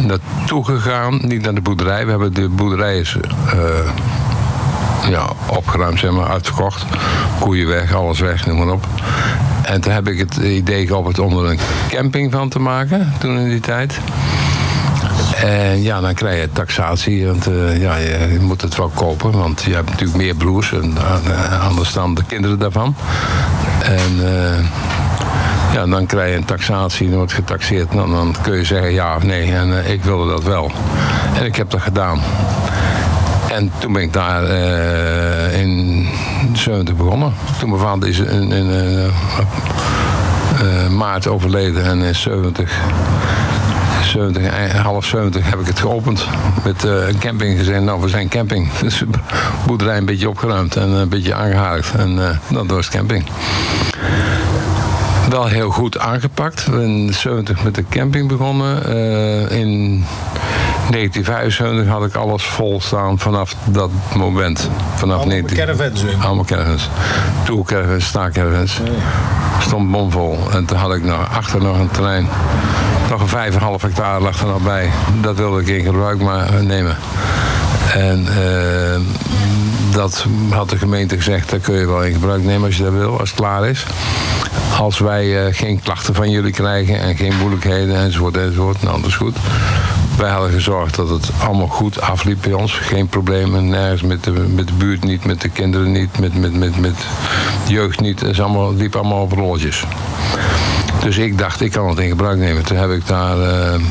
naartoe 0.05 0.65
gegaan. 0.65 1.19
Niet 1.23 1.41
naar 1.41 1.53
de 1.53 1.61
boerderij. 1.61 2.03
We 2.05 2.09
hebben 2.09 2.33
de 2.33 2.49
boerderij 2.49 2.99
is, 2.99 3.15
eh, 3.51 5.09
ja, 5.09 5.29
opgeruimd, 5.47 5.99
zeg 5.99 6.11
maar, 6.11 6.27
uitverkocht. 6.27 6.85
Koeien 7.39 7.67
weg, 7.67 7.95
alles 7.95 8.19
weg, 8.19 8.45
noem 8.45 8.57
maar 8.57 8.73
op. 8.73 8.87
En 9.63 9.81
toen 9.81 9.93
heb 9.93 10.07
ik 10.07 10.17
het 10.17 10.35
idee 10.35 10.87
gehad 10.87 11.19
om 11.19 11.37
er 11.37 11.51
een 11.51 11.59
camping 11.89 12.31
van 12.31 12.49
te 12.49 12.59
maken, 12.59 13.13
toen 13.19 13.37
in 13.37 13.49
die 13.49 13.59
tijd. 13.59 13.99
En 15.43 15.81
ja, 15.81 16.01
dan 16.01 16.13
krijg 16.13 16.41
je 16.41 16.49
taxatie, 16.51 17.25
want 17.25 17.49
ja, 17.79 17.95
je, 17.95 18.37
moet 18.41 18.61
het 18.61 18.75
wel 18.75 18.91
kopen, 18.93 19.31
want 19.31 19.61
je 19.61 19.73
hebt 19.73 19.89
natuurlijk 19.89 20.17
meer 20.17 20.35
broers 20.35 20.73
en 20.73 20.93
anders 21.61 21.93
dan 21.93 22.15
de 22.15 22.23
kinderen 22.23 22.59
daarvan. 22.59 22.95
En 23.83 24.25
eh, 24.25 24.65
ja, 25.73 25.85
dan 25.85 26.05
krijg 26.05 26.31
je 26.31 26.37
een 26.37 26.45
taxatie, 26.45 27.07
dan 27.07 27.17
wordt 27.17 27.33
getaxeerd, 27.33 27.91
dan, 27.91 28.11
dan 28.11 28.35
kun 28.41 28.57
je 28.57 28.63
zeggen 28.63 28.93
ja 28.93 29.15
of 29.15 29.23
nee. 29.23 29.51
En 29.51 29.83
eh, 29.83 29.91
ik 29.91 30.03
wilde 30.03 30.31
dat 30.31 30.43
wel. 30.43 30.71
En 31.33 31.45
ik 31.45 31.55
heb 31.55 31.69
dat 31.69 31.81
gedaan. 31.81 32.21
En 33.51 33.71
toen 33.77 33.93
ben 33.93 34.01
ik 34.01 34.13
daar 34.13 34.43
eh, 34.43 35.61
in 35.61 36.07
70 36.53 36.95
begonnen. 36.95 37.33
Toen 37.59 37.69
mijn 37.69 37.81
vader 37.81 38.09
is 38.09 38.19
in, 38.19 38.51
in 38.51 39.11
maart 40.95 41.27
overleden 41.27 41.83
en 41.83 42.01
in 42.01 42.15
70, 42.15 42.79
70, 44.09 44.43
eh, 44.43 44.83
half 44.83 45.05
70 45.05 45.49
heb 45.49 45.59
ik 45.59 45.67
het 45.67 45.79
geopend. 45.79 46.25
Met 46.63 46.85
eh, 46.85 47.07
een 47.07 47.19
camping 47.19 47.57
gezegd, 47.57 47.81
nou 47.81 48.01
we 48.01 48.09
zijn 48.09 48.27
camping. 48.27 48.71
Dus 48.81 48.97
de 48.97 49.05
boerderij 49.65 49.97
een 49.97 50.05
beetje 50.05 50.29
opgeruimd 50.29 50.75
en 50.75 50.89
een 50.89 51.09
beetje 51.09 51.33
aangehaakt. 51.33 51.93
En 51.95 52.29
eh 52.29 52.37
dat 52.49 52.67
was 52.67 52.89
camping. 52.89 53.23
Wel 55.29 55.45
heel 55.45 55.69
goed 55.69 55.99
aangepakt. 55.99 56.65
We 56.65 56.71
zijn 56.71 57.07
in 57.07 57.13
70 57.13 57.63
met 57.63 57.75
de 57.75 57.85
camping 57.89 58.27
begonnen. 58.27 58.85
Eh, 58.85 59.59
in 59.59 60.03
1975 60.89 61.87
had 61.87 62.05
ik 62.05 62.15
alles 62.15 62.43
vol 62.43 62.81
staan 62.81 63.19
vanaf 63.19 63.55
dat 63.65 63.91
moment. 64.15 64.69
Vanaf 64.95 65.15
Allemaal 65.17 65.35
19... 65.35 65.57
caravans, 65.57 66.01
hè? 66.01 66.25
Allemaal 66.25 66.45
caravans. 66.45 66.89
Toolcaravans, 67.43 68.05
staakcaravans. 68.05 68.79
Stond 69.59 69.91
bomvol. 69.91 70.37
En 70.51 70.65
toen 70.65 70.77
had 70.77 70.93
ik 70.93 71.03
nog 71.03 71.35
achter 71.35 71.61
nog 71.61 71.79
een 71.79 71.89
Nog 73.09 73.33
een 73.33 73.53
5,5 73.53 73.59
hectare 73.81 74.21
lag 74.21 74.41
er 74.41 74.47
nog 74.47 74.61
bij. 74.61 74.89
Dat 75.21 75.37
wilde 75.37 75.61
ik 75.61 75.67
in 75.67 75.83
gebruik 75.83 76.21
maar 76.21 76.53
eh, 76.53 76.59
nemen. 76.59 76.97
En 77.93 78.27
eh, 78.27 78.99
dat 79.91 80.25
had 80.49 80.69
de 80.69 80.77
gemeente 80.77 81.15
gezegd, 81.15 81.49
dat 81.49 81.61
kun 81.61 81.75
je 81.75 81.87
wel 81.87 82.03
in 82.03 82.13
gebruik 82.13 82.43
nemen 82.43 82.65
als 82.65 82.77
je 82.77 82.83
dat 82.83 82.93
wil, 82.93 83.19
als 83.19 83.29
het 83.29 83.39
klaar 83.39 83.69
is. 83.69 83.85
Als 84.79 84.99
wij 84.99 85.45
eh, 85.45 85.53
geen 85.53 85.81
klachten 85.81 86.15
van 86.15 86.29
jullie 86.29 86.51
krijgen 86.51 86.99
en 86.99 87.15
geen 87.15 87.37
moeilijkheden 87.37 87.95
enzovoort 87.95 88.37
enzovoort, 88.37 88.81
nou 88.81 88.97
dat 88.97 89.09
is 89.09 89.15
goed. 89.15 89.35
Wij 90.19 90.29
hadden 90.29 90.51
gezorgd 90.51 90.95
dat 90.95 91.09
het 91.09 91.31
allemaal 91.43 91.67
goed 91.67 92.01
afliep 92.01 92.37
bij 92.41 92.53
ons. 92.53 92.73
Geen 92.73 93.07
problemen, 93.07 93.69
nergens 93.69 94.01
met 94.01 94.23
de, 94.23 94.31
met 94.31 94.67
de 94.67 94.73
buurt 94.73 95.03
niet, 95.03 95.25
met 95.25 95.41
de 95.41 95.49
kinderen 95.49 95.91
niet, 95.91 96.19
met, 96.19 96.37
met, 96.39 96.53
met, 96.53 96.79
met 96.79 96.95
de 97.67 97.73
jeugd 97.73 97.99
niet. 97.99 98.19
Het 98.19 98.39
allemaal, 98.39 98.73
liep 98.73 98.95
allemaal 98.95 99.21
op 99.21 99.31
rolletjes. 99.31 99.83
Dus 101.01 101.17
ik 101.17 101.37
dacht, 101.37 101.61
ik 101.61 101.71
kan 101.71 101.89
het 101.89 101.99
in 101.99 102.09
gebruik 102.09 102.37
nemen. 102.37 102.65
Toen 102.65 102.77
heb 102.77 102.91
ik 102.91 103.07
daar 103.07 103.39
eh, 103.39 103.73
eh, 103.73 103.81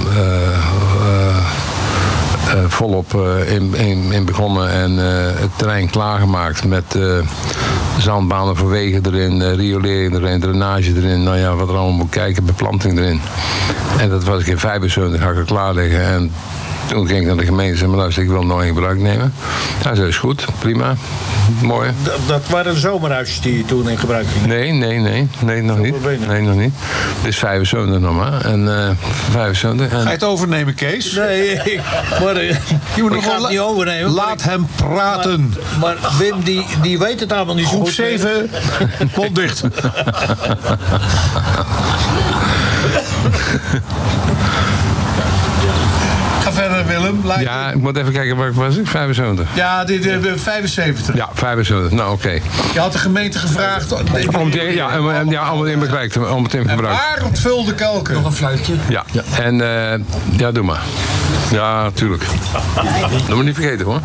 volop 2.69 3.15
eh, 3.15 3.53
in, 3.53 3.75
in, 3.75 4.13
in 4.13 4.25
begonnen 4.25 4.71
en 4.71 4.99
eh, 4.99 5.41
het 5.41 5.51
terrein 5.57 5.91
klaargemaakt 5.91 6.65
met 6.65 6.95
eh, 6.95 7.19
zandbanen 7.99 8.57
voor 8.57 8.69
wegen 8.69 9.07
erin, 9.07 9.43
eh, 9.43 9.55
riolering 9.55 10.15
erin, 10.15 10.41
drainage 10.41 10.95
erin, 10.97 11.23
nou 11.23 11.37
ja, 11.37 11.55
wat 11.55 11.69
er 11.69 11.75
allemaal 11.75 11.97
moet 11.97 12.11
kijken, 12.11 12.45
beplanting 12.45 12.99
erin. 12.99 13.21
En 13.99 14.09
dat 14.09 14.25
was 14.25 14.41
ik 14.41 14.47
in 14.47 14.59
75 14.59 15.21
had 15.21 15.33
ik 15.33 15.39
er 15.39 15.45
klaar 15.45 15.75
liggen 15.75 16.05
en 16.05 16.33
toen 16.89 17.07
ging 17.07 17.21
ik 17.21 17.27
naar 17.27 17.37
de 17.37 17.45
gemeente 17.45 17.73
en 17.73 17.79
zei, 17.79 17.89
maar 17.91 17.99
luister, 17.99 18.23
ik 18.23 18.29
wil 18.29 18.43
nog 18.43 18.63
in 18.63 18.67
gebruik 18.75 18.99
nemen. 18.99 19.35
Ja, 19.83 19.89
dat 19.95 20.07
is 20.07 20.17
goed, 20.17 20.45
prima, 20.59 20.95
mooi. 21.63 21.91
Dat, 22.03 22.19
dat 22.27 22.47
waren 22.49 22.75
de 22.75 22.81
zomerhuisjes 22.81 23.41
die 23.41 23.57
je 23.57 23.65
toen 23.65 23.89
in 23.89 23.99
gebruik 23.99 24.27
ging. 24.33 24.47
Nee, 24.47 24.73
nee, 24.73 24.99
nee, 24.99 25.29
nee, 25.45 25.63
nog 25.63 25.79
niet. 25.79 26.27
Nee, 26.27 26.41
nog 26.43 26.55
niet. 26.55 26.73
Het 27.19 27.27
is 27.27 27.39
75 27.39 28.01
nog 28.01 28.17
maar. 28.17 28.41
En 28.45 28.79
eh 28.89 28.91
75. 29.31 29.91
En... 29.93 29.97
Ga 30.01 30.03
je 30.03 30.09
het 30.09 30.25
overnemen, 30.25 30.75
Kees? 30.75 31.13
Nee, 31.13 31.51
ik- 31.53 31.81
maar 32.23 32.37
eh, 32.37 32.49
Je 32.95 33.03
moet 33.03 33.11
ik 33.11 33.17
nog 33.17 33.25
ga 33.25 33.31
wel 33.31 33.41
het 33.41 33.51
niet 33.51 33.59
overnemen. 33.61 34.11
Laat 34.11 34.43
hem 34.43 34.67
praten. 34.77 35.55
Maar, 35.81 35.97
maar 36.03 36.11
Wim, 36.19 36.43
die, 36.45 36.67
die 36.83 36.99
weet 36.99 37.21
het 37.21 37.33
allemaal 37.33 37.55
niet 37.55 37.65
zo 37.65 37.71
Groep 37.71 37.85
goed. 37.85 37.95
7, 37.95 38.51
mond 39.17 39.35
dicht. 39.35 39.63
Verder, 46.59 46.87
Willem. 46.87 47.21
Laat- 47.25 47.41
Ja, 47.41 47.69
ik 47.71 47.75
moet 47.81 47.97
even 47.97 48.13
kijken 48.13 48.37
waar 48.37 48.49
ik 48.49 48.55
was. 48.55 48.77
Ik 48.77 48.87
75. 48.87 49.47
Ja, 49.55 49.85
dit, 49.85 50.07
eh, 50.07 50.17
75. 50.37 51.15
Ja, 51.15 51.29
75. 51.35 51.91
Nou, 51.93 52.13
oké. 52.13 52.39
Je 52.73 52.79
had 52.81 52.93
de 52.93 52.99
gemeente 52.99 53.39
gevraagd. 53.39 53.93
Om 54.39 54.51
ja, 54.53 54.99
om, 54.99 55.09
om- 55.09 55.31
ja, 55.31 55.53
om 55.53 55.61
het 55.61 55.71
in 55.73 56.09
te 56.11 56.29
om 56.29 56.43
het 56.45 56.55
in 56.55 56.69
gebruik. 56.69 56.97
Waar 56.97 57.25
ontvulde 57.25 57.75
kelken? 57.75 58.15
Nog 58.15 58.25
een 58.25 58.33
fluitje. 58.33 58.75
Ja, 58.89 59.05
en 59.41 59.61
eh, 59.61 59.99
ja, 60.37 60.51
doe 60.53 60.65
maar. 60.65 60.81
Ja, 61.51 61.91
tuurlijk. 61.91 62.25
Dat 63.27 63.37
moet 63.37 63.45
niet 63.45 63.55
vergeten 63.55 63.85
hoor. 63.87 64.01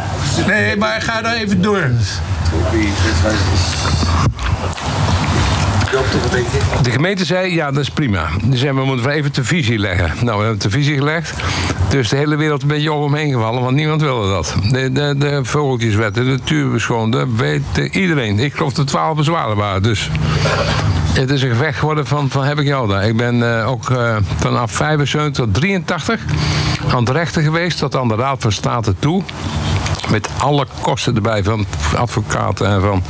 Nee, 0.47 0.77
maar 0.77 1.01
ga 1.01 1.21
daar 1.21 1.35
even 1.35 1.61
door. 1.61 1.89
De 6.81 6.91
gemeente 6.91 7.25
zei, 7.25 7.53
ja, 7.53 7.71
dat 7.71 7.81
is 7.81 7.89
prima. 7.89 8.29
Die 8.43 8.57
zei, 8.57 8.73
we 8.73 8.85
moeten 8.85 9.09
even 9.09 9.33
de 9.33 9.43
visie 9.43 9.79
leggen. 9.79 10.25
Nou, 10.25 10.37
we 10.37 10.43
hebben 10.43 10.61
de 10.61 10.69
visie 10.69 10.97
gelegd. 10.97 11.33
Dus 11.89 12.09
de 12.09 12.15
hele 12.15 12.35
wereld 12.35 12.61
een 12.61 12.67
beetje 12.67 12.91
over 12.91 13.17
hem 13.17 13.31
gevallen, 13.31 13.61
want 13.61 13.75
niemand 13.75 14.01
wilde 14.01 14.29
dat. 14.29 14.55
De, 14.71 14.91
de, 14.91 15.15
de 15.17 15.39
vogeltjeswet, 15.43 16.15
de 16.15 17.27
weet 17.37 17.91
iedereen. 17.91 18.39
Ik 18.39 18.53
geloof 18.53 18.73
dat 18.73 18.87
12 18.87 19.15
bezwaren 19.15 19.55
waren, 19.55 19.83
dus... 19.83 20.09
Het 21.13 21.29
is 21.29 21.41
een 21.41 21.49
gevecht 21.49 21.79
geworden 21.79 22.07
van, 22.07 22.29
van 22.29 22.43
heb 22.43 22.59
ik 22.59 22.65
jou 22.65 22.87
daar. 22.87 23.07
Ik 23.07 23.17
ben 23.17 23.57
eh, 23.57 23.69
ook 23.69 23.89
eh, 23.89 24.15
vanaf 24.39 24.71
75 24.71 25.45
tot 25.45 25.53
83 25.53 26.19
aan 26.89 26.99
het 26.99 27.09
rechten 27.09 27.43
geweest, 27.43 27.77
tot 27.77 27.95
aan 27.95 28.07
de 28.07 28.15
Raad 28.15 28.41
van 28.41 28.51
State 28.51 28.95
toe. 28.99 29.23
Met 30.09 30.29
alle 30.37 30.65
kosten 30.81 31.15
erbij 31.15 31.43
van 31.43 31.65
advocaten 31.95 32.67
en 32.67 32.81
van 32.81 33.03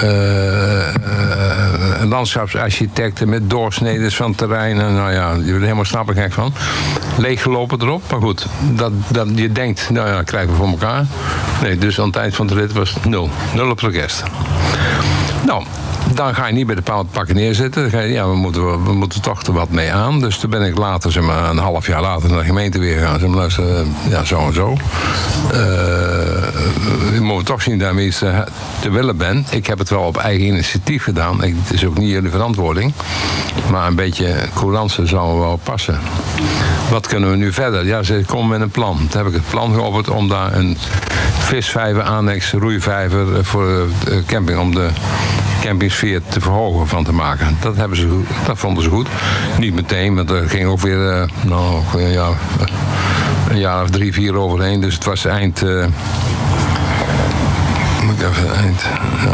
eh, 0.00 0.94
landschapsarchitecten 2.08 3.28
met 3.28 3.50
doorsneden 3.50 4.12
van 4.12 4.34
terreinen. 4.34 4.94
Nou 4.94 5.12
ja, 5.12 5.32
je 5.32 5.50
wordt 5.50 5.62
helemaal 5.62 5.84
snappen 5.84 6.14
gek 6.14 6.32
van. 6.32 6.52
Leeggelopen 7.16 7.82
erop. 7.82 8.02
Maar 8.10 8.20
goed, 8.20 8.46
dat, 8.72 8.92
dat, 9.08 9.28
je 9.34 9.52
denkt, 9.52 9.90
nou 9.90 10.08
ja, 10.08 10.22
krijgen 10.22 10.50
we 10.50 10.56
voor 10.56 10.68
elkaar. 10.68 11.06
Nee, 11.62 11.78
dus 11.78 12.00
aan 12.00 12.06
het 12.06 12.16
eind 12.16 12.34
van 12.34 12.46
de 12.46 12.54
rit 12.54 12.72
was 12.72 12.94
het 12.94 13.04
nul. 13.04 13.30
Nul 13.54 13.70
op 13.70 13.82
orkest. 13.82 14.22
Nou, 15.46 15.64
dan 16.14 16.34
ga 16.34 16.46
je 16.46 16.52
niet 16.52 16.66
bij 16.66 16.74
de 16.74 17.04
pakken 17.12 17.34
neerzitten. 17.34 17.82
Dan 17.82 17.90
ga 17.90 18.00
je, 18.00 18.12
ja, 18.12 18.28
we 18.28 18.36
moeten, 18.36 18.84
we 18.84 18.92
moeten 18.92 19.22
toch 19.22 19.42
er 19.42 19.52
wat 19.52 19.70
mee 19.70 19.92
aan. 19.92 20.20
Dus 20.20 20.38
toen 20.38 20.50
ben 20.50 20.62
ik 20.62 20.78
later, 20.78 21.12
zeg 21.12 21.22
maar, 21.22 21.50
een 21.50 21.58
half 21.58 21.86
jaar 21.86 22.00
later 22.00 22.28
naar 22.28 22.38
de 22.38 22.44
gemeente 22.44 22.78
weer 22.78 22.98
gegaan. 22.98 23.18
Zeg 23.18 23.28
maar, 23.28 23.38
luister, 23.38 23.76
eh, 23.76 23.82
ja, 24.08 24.24
zo 24.24 24.46
en 24.46 24.54
zo. 24.54 24.76
Eh, 25.52 27.14
je 27.14 27.20
moet 27.20 27.46
toch 27.46 27.62
zien 27.62 27.78
ik 27.78 27.98
iets 27.98 28.18
te, 28.18 28.90
willen 28.90 29.16
ben. 29.16 29.46
Ik 29.50 29.66
heb 29.66 29.78
het 29.78 29.90
wel 29.90 30.02
op 30.02 30.16
eigen 30.16 30.46
initiatief 30.46 31.02
gedaan. 31.02 31.44
Ik, 31.44 31.54
het 31.62 31.72
is 31.72 31.84
ook 31.84 31.98
niet 31.98 32.10
jullie 32.10 32.30
verantwoording. 32.30 32.92
Maar 33.70 33.86
een 33.86 33.94
beetje 33.94 34.34
courantse 34.54 35.06
zou 35.06 35.38
wel 35.38 35.60
passen. 35.62 35.98
Wat 36.90 37.06
kunnen 37.06 37.30
we 37.30 37.36
nu 37.36 37.52
verder? 37.52 37.86
Ja, 37.86 38.02
ze 38.02 38.22
komen 38.26 38.48
met 38.48 38.60
een 38.60 38.70
plan. 38.70 38.96
Toen 38.96 39.20
heb 39.20 39.26
ik 39.26 39.34
het 39.34 39.50
plan 39.50 39.74
geopperd 39.74 40.10
om 40.10 40.28
daar 40.28 40.54
een 40.54 40.76
visvijver, 41.38 42.02
annex, 42.02 42.52
roeivijver 42.52 43.36
eh, 43.36 43.44
voor 43.44 43.88
camping 44.26 44.58
om 44.58 44.74
de 44.74 44.88
campingsfeer 45.60 46.20
te 46.28 46.40
verhogen 46.40 46.88
van 46.88 47.04
te 47.04 47.12
maken. 47.12 47.56
Dat, 47.60 47.76
hebben 47.76 47.96
ze, 47.98 48.20
dat 48.46 48.58
vonden 48.58 48.82
ze 48.82 48.90
goed. 48.90 49.08
Niet 49.58 49.74
meteen, 49.74 50.14
want 50.14 50.30
er 50.30 50.48
ging 50.48 50.66
ook 50.66 50.80
weer 50.80 51.10
eh, 51.10 51.28
nou, 51.42 51.82
ja, 51.96 52.28
een 53.48 53.58
jaar 53.58 53.82
of 53.82 53.90
drie, 53.90 54.12
vier 54.12 54.34
overheen. 54.34 54.80
Dus 54.80 54.94
het 54.94 55.04
was 55.04 55.24
eind. 55.24 55.62
eh, 55.62 55.84
moet 58.04 58.20
ik 58.20 58.28
even, 58.28 58.54
eind, 58.56 58.82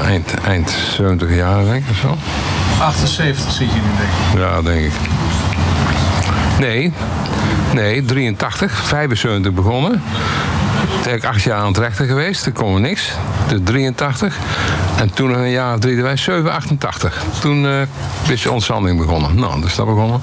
eind, 0.05 0.35
eind 0.45 0.71
70 0.97 1.35
jaar, 1.35 1.65
denk 1.65 1.85
ik 1.85 1.91
of 1.91 1.97
zo. 1.97 2.17
78 2.81 3.53
zit 3.53 3.69
je 3.69 3.75
nu, 3.75 3.81
denk 3.97 4.11
ik. 4.35 4.49
Ja, 4.51 4.63
denk 4.63 4.85
ik. 4.85 4.93
Nee, 6.59 6.93
nee, 7.73 8.05
83, 8.05 8.73
75 8.73 9.53
begonnen. 9.53 10.03
Ik 11.07 11.25
acht 11.25 11.43
jaar 11.43 11.59
aan 11.59 11.67
het 11.67 11.79
rechter 11.79 12.07
geweest, 12.07 12.43
toen 12.43 12.53
kon 12.53 12.75
er 12.75 12.81
niks. 12.81 13.13
Dus 13.49 13.59
83. 13.65 14.37
En 14.97 15.15
toen 15.15 15.39
een 15.39 15.51
jaar 15.51 15.75
of 15.75 15.81
drie 15.81 15.97
erbij, 15.97 16.17
7, 16.17 16.53
88. 16.53 17.25
Toen 17.41 17.67
eh, 17.67 17.81
is 18.29 18.43
de 18.43 18.51
ontzanding 18.51 18.99
begonnen. 18.99 19.35
Nou, 19.35 19.61
dus 19.61 19.75
dat 19.75 19.87
begonnen. 19.87 20.21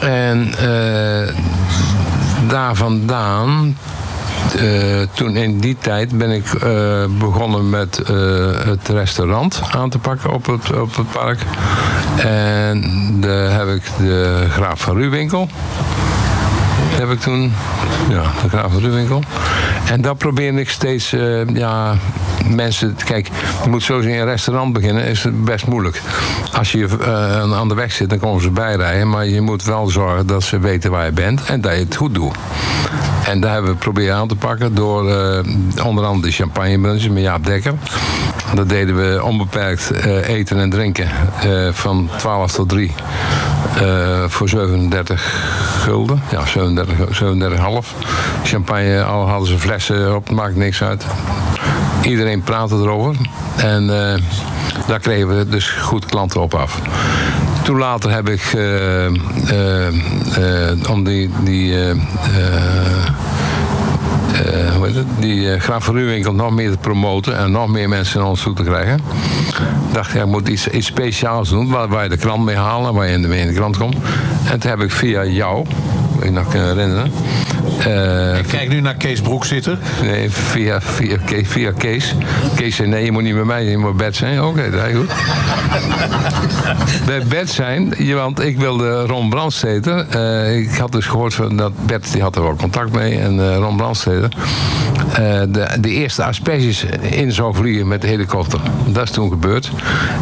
En 0.00 0.54
eh, 0.58 1.34
daar 2.48 2.74
vandaan 2.74 3.76
eh, 4.54 5.00
toen 5.12 5.36
in 5.36 5.58
die 5.58 5.76
tijd 5.80 6.18
ben 6.18 6.30
ik 6.30 6.54
eh, 6.54 7.04
begonnen 7.18 7.70
met 7.70 7.98
eh, 7.98 8.14
het 8.64 8.88
restaurant 8.88 9.62
aan 9.70 9.90
te 9.90 9.98
pakken 9.98 10.32
op 10.32 10.46
het, 10.46 10.80
op 10.80 10.96
het 10.96 11.10
park. 11.10 11.38
En 12.18 12.82
daar 13.20 13.50
heb 13.50 13.68
ik 13.68 13.82
de 13.98 14.46
Graaf 14.50 14.80
van 14.80 14.96
Ruwinkel. 14.96 15.48
Heb 16.96 17.10
ik 17.10 17.20
toen, 17.20 17.52
ja, 18.08 18.22
de 18.42 18.48
Graaf 18.48 18.72
van 18.72 18.80
Ruwinkel. 18.80 19.22
En 19.88 20.00
daar 20.00 20.14
probeerde 20.14 20.60
ik 20.60 20.70
steeds, 20.70 21.12
eh, 21.12 21.46
ja, 21.48 21.94
mensen, 22.48 22.96
kijk, 23.04 23.28
je 23.64 23.70
moet 23.70 23.82
zo 23.82 23.98
in 23.98 24.08
een 24.08 24.24
restaurant 24.24 24.72
beginnen, 24.72 25.04
is 25.04 25.22
het 25.24 25.44
best 25.44 25.66
moeilijk. 25.66 26.00
Als 26.52 26.72
je 26.72 26.88
eh, 27.00 27.52
aan 27.52 27.68
de 27.68 27.74
weg 27.74 27.92
zit, 27.92 28.10
dan 28.10 28.18
komen 28.18 28.42
ze 28.42 28.50
bijrijden, 28.50 29.08
maar 29.08 29.26
je 29.26 29.40
moet 29.40 29.64
wel 29.64 29.86
zorgen 29.86 30.26
dat 30.26 30.42
ze 30.42 30.58
weten 30.58 30.90
waar 30.90 31.04
je 31.04 31.12
bent 31.12 31.44
en 31.44 31.60
dat 31.60 31.72
je 31.72 31.78
het 31.78 31.96
goed 31.96 32.14
doet. 32.14 32.34
En 33.26 33.40
daar 33.40 33.52
hebben 33.52 33.70
we 33.70 33.76
proberen 33.76 34.16
aan 34.16 34.28
te 34.28 34.36
pakken 34.36 34.74
door 34.74 35.10
eh, 35.10 35.38
onder 35.84 36.04
andere 36.04 36.26
de 36.26 36.32
champagnebrunches 36.32 37.08
met 37.08 37.22
Jaap 37.22 37.44
Dekker. 37.44 37.74
Dat 38.54 38.68
deden 38.68 38.96
we 38.96 39.22
onbeperkt 39.24 39.90
eh, 39.90 40.28
eten 40.28 40.58
en 40.58 40.70
drinken 40.70 41.08
eh, 41.40 41.68
van 41.72 42.10
12 42.18 42.52
tot 42.52 42.68
3 42.68 42.94
eh, 43.80 44.24
voor 44.26 44.48
37 44.48 45.22
gulden. 45.82 46.22
Ja, 46.30 46.46
37, 46.46 47.22
37,5. 47.22 47.96
Champagne, 48.44 49.04
al 49.04 49.28
hadden 49.28 49.48
ze 49.48 49.58
flessen 49.58 50.16
op, 50.16 50.30
maakt 50.30 50.56
niks 50.56 50.82
uit. 50.82 51.06
Iedereen 52.02 52.42
praatte 52.42 52.74
erover. 52.74 53.16
En 53.56 53.86
daar 54.86 55.00
kregen 55.00 55.38
we 55.38 55.48
dus 55.48 55.68
goed 55.70 56.06
klanten 56.06 56.40
op 56.40 56.54
af. 56.54 56.80
Toen 57.66 57.78
later 57.78 58.10
heb 58.10 58.28
ik, 58.28 58.52
eh, 58.54 59.06
eh, 59.06 59.86
eh, 60.70 60.90
om 60.90 61.04
die, 61.04 61.30
die 61.44 61.74
hoe 64.76 64.86
heet 64.86 64.94
het? 64.94 65.06
die 65.18 65.60
Graaf 65.60 65.92
nog 65.92 66.50
meer 66.50 66.70
te 66.70 66.78
promoten 66.78 67.36
en 67.36 67.50
nog 67.50 67.68
meer 67.68 67.88
mensen 67.88 68.20
naar 68.20 68.28
ons 68.28 68.42
toe 68.42 68.54
te 68.54 68.62
krijgen. 68.62 69.00
dacht 69.92 70.14
ik, 70.14 70.20
ik 70.20 70.26
moet 70.26 70.48
iets, 70.48 70.68
iets 70.68 70.86
speciaals 70.86 71.48
doen 71.48 71.68
waar, 71.68 71.88
waar 71.88 72.02
je 72.02 72.08
de 72.08 72.16
krant 72.16 72.44
mee 72.44 72.56
halen, 72.56 72.94
waar 72.94 73.06
je 73.06 73.12
in 73.12 73.22
de, 73.22 73.28
mee 73.28 73.40
in 73.40 73.46
de 73.46 73.54
krant 73.54 73.76
komt. 73.76 73.96
En 74.50 74.60
toen 74.60 74.70
heb 74.70 74.80
ik 74.80 74.90
via 74.90 75.24
jou, 75.24 75.66
ik 76.20 76.30
nog 76.30 76.48
kunnen 76.48 76.68
herinneren. 76.76 77.12
eh, 77.78 78.38
Ik 78.38 78.46
kijk 78.46 78.68
nu 78.68 78.80
naar 78.80 78.94
Kees 78.94 79.20
Broek 79.20 79.44
zitten. 79.44 79.78
Nee, 80.02 80.30
via, 80.30 80.80
via, 80.80 81.16
Kees, 81.24 81.48
via 81.48 81.72
Kees. 81.78 82.14
Kees 82.54 82.76
zei, 82.76 82.88
nee, 82.88 83.04
je 83.04 83.12
moet 83.12 83.22
niet 83.22 83.34
bij 83.34 83.44
mij, 83.44 83.64
je 83.64 83.76
moet 83.76 83.96
bij 83.96 84.04
Bert 84.04 84.16
zijn. 84.16 84.42
Oké, 84.42 84.70
dat 84.70 84.84
is 84.86 84.94
goed. 84.96 85.10
bij 87.06 87.22
Bert 87.28 87.50
zijn, 87.50 87.94
want 88.14 88.40
ik 88.40 88.58
wilde 88.58 89.00
Ron 89.06 89.30
Brandsteder. 89.30 90.06
eh, 90.08 90.56
ik 90.58 90.74
had 90.76 90.92
dus 90.92 91.06
gehoord 91.06 91.34
van 91.34 91.56
dat 91.56 91.72
Bert, 91.86 92.12
die 92.12 92.22
had 92.22 92.36
er 92.36 92.42
wel 92.42 92.56
contact 92.56 92.92
mee. 92.92 93.18
En 93.18 93.40
eh, 93.50 93.56
Ron 93.56 93.76
Brandsteder, 93.76 94.28
de, 95.48 95.68
de 95.80 95.88
eerste 95.90 96.24
asperges 96.24 96.84
in 97.00 97.32
zou 97.32 97.54
vliegen 97.54 97.88
met 97.88 98.00
de 98.02 98.08
helikopter. 98.08 98.60
Dat 98.86 99.02
is 99.04 99.10
toen 99.10 99.30
gebeurd. 99.30 99.70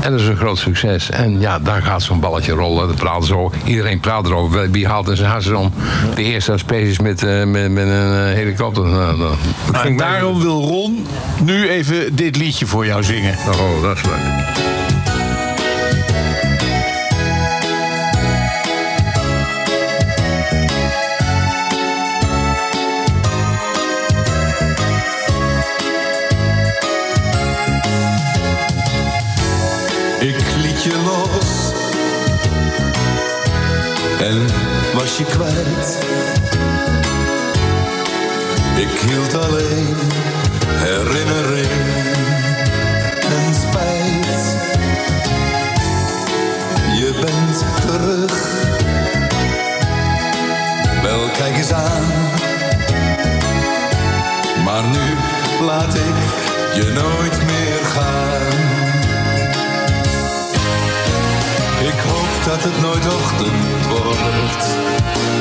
En 0.00 0.10
dat 0.10 0.20
is 0.20 0.26
een 0.26 0.36
groot 0.36 0.58
succes. 0.58 1.10
En 1.10 1.40
ja, 1.40 1.58
daar 1.58 1.82
gaat 1.82 2.02
zo'n 2.02 2.20
balletje 2.20 2.52
rollen. 2.52 2.86
Dat 2.86 2.96
praten 2.96 3.26
zo, 3.26 3.52
iedereen 3.64 4.00
praat 4.00 4.26
erover. 4.26 4.70
Wie 4.70 4.86
haalt 4.86 5.08
in 5.08 5.16
zijn 5.16 5.30
hartstikke 5.30 5.60
om 5.60 5.72
de 6.15 6.23
eerste 6.23 6.52
asperges 6.52 6.98
met, 6.98 7.23
eh, 7.23 7.44
met, 7.44 7.70
met 7.70 7.86
een 7.86 7.93
eh, 7.93 8.32
helikopter? 8.35 8.85
Nou, 8.85 9.20
En 9.73 9.94
mij- 9.94 9.97
daarom 9.97 10.40
wil 10.40 10.62
Ron 10.62 11.06
nu 11.43 11.69
even 11.69 12.16
dit 12.16 12.36
liedje 12.36 12.66
voor 12.66 12.86
jou 12.86 13.02
zingen. 13.02 13.35
Oh, 13.48 13.82
dat 13.82 13.97
is 13.97 14.02
leuk. 14.02 14.43
Kwijt. 35.22 35.98
Ik 38.76 39.00
hield 39.00 39.34
alleen 39.34 39.96
herinnering 40.66 41.68
en 43.20 43.54
spijt. 43.54 44.56
Je 46.96 47.12
bent 47.20 47.64
terug, 47.80 48.32
wel 51.02 51.28
kijk 51.36 51.56
eens 51.56 51.72
aan. 51.72 52.04
Maar 54.64 54.82
nu 54.82 55.16
laat 55.66 55.94
ik 55.94 56.14
je 56.74 56.92
nooit 56.92 57.46
meer 57.46 57.84
gaan. 57.84 58.34
Dat 62.46 62.62
het 62.62 62.80
nooit 62.80 63.06
ochtend 63.06 63.86
wordt. 63.88 64.64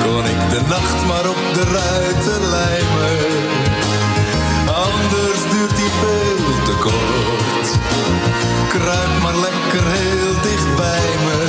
Kon 0.04 0.26
ik 0.34 0.42
de 0.54 0.62
nacht 0.68 1.00
maar 1.10 1.26
op 1.34 1.42
de 1.58 1.66
ruiten 1.80 2.42
lijmen. 2.58 3.18
Anders 4.88 5.42
duurt 5.52 5.76
die 5.82 5.92
veel 6.02 6.64
te 6.68 6.76
kort. 6.86 7.68
Kruip 8.74 9.14
maar 9.24 9.38
lekker 9.48 9.86
heel 9.98 10.36
dicht 10.42 10.76
bij 10.76 11.10
me. 11.26 11.40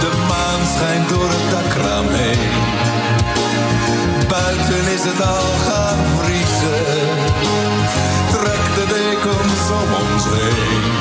De 0.00 0.12
maan 0.28 0.62
schijnt 0.74 1.08
door 1.08 1.28
het 1.36 1.46
dakraam 1.50 2.06
heen. 2.08 2.50
Buiten 4.28 4.84
is 4.96 5.04
het 5.10 5.20
al 5.26 5.50
gaan 5.66 6.00
vriezen. 6.18 6.84
Trek 8.34 8.64
de 8.76 8.86
dekens 8.94 9.64
om 9.80 9.90
ons 10.02 10.24
heen. 10.24 11.00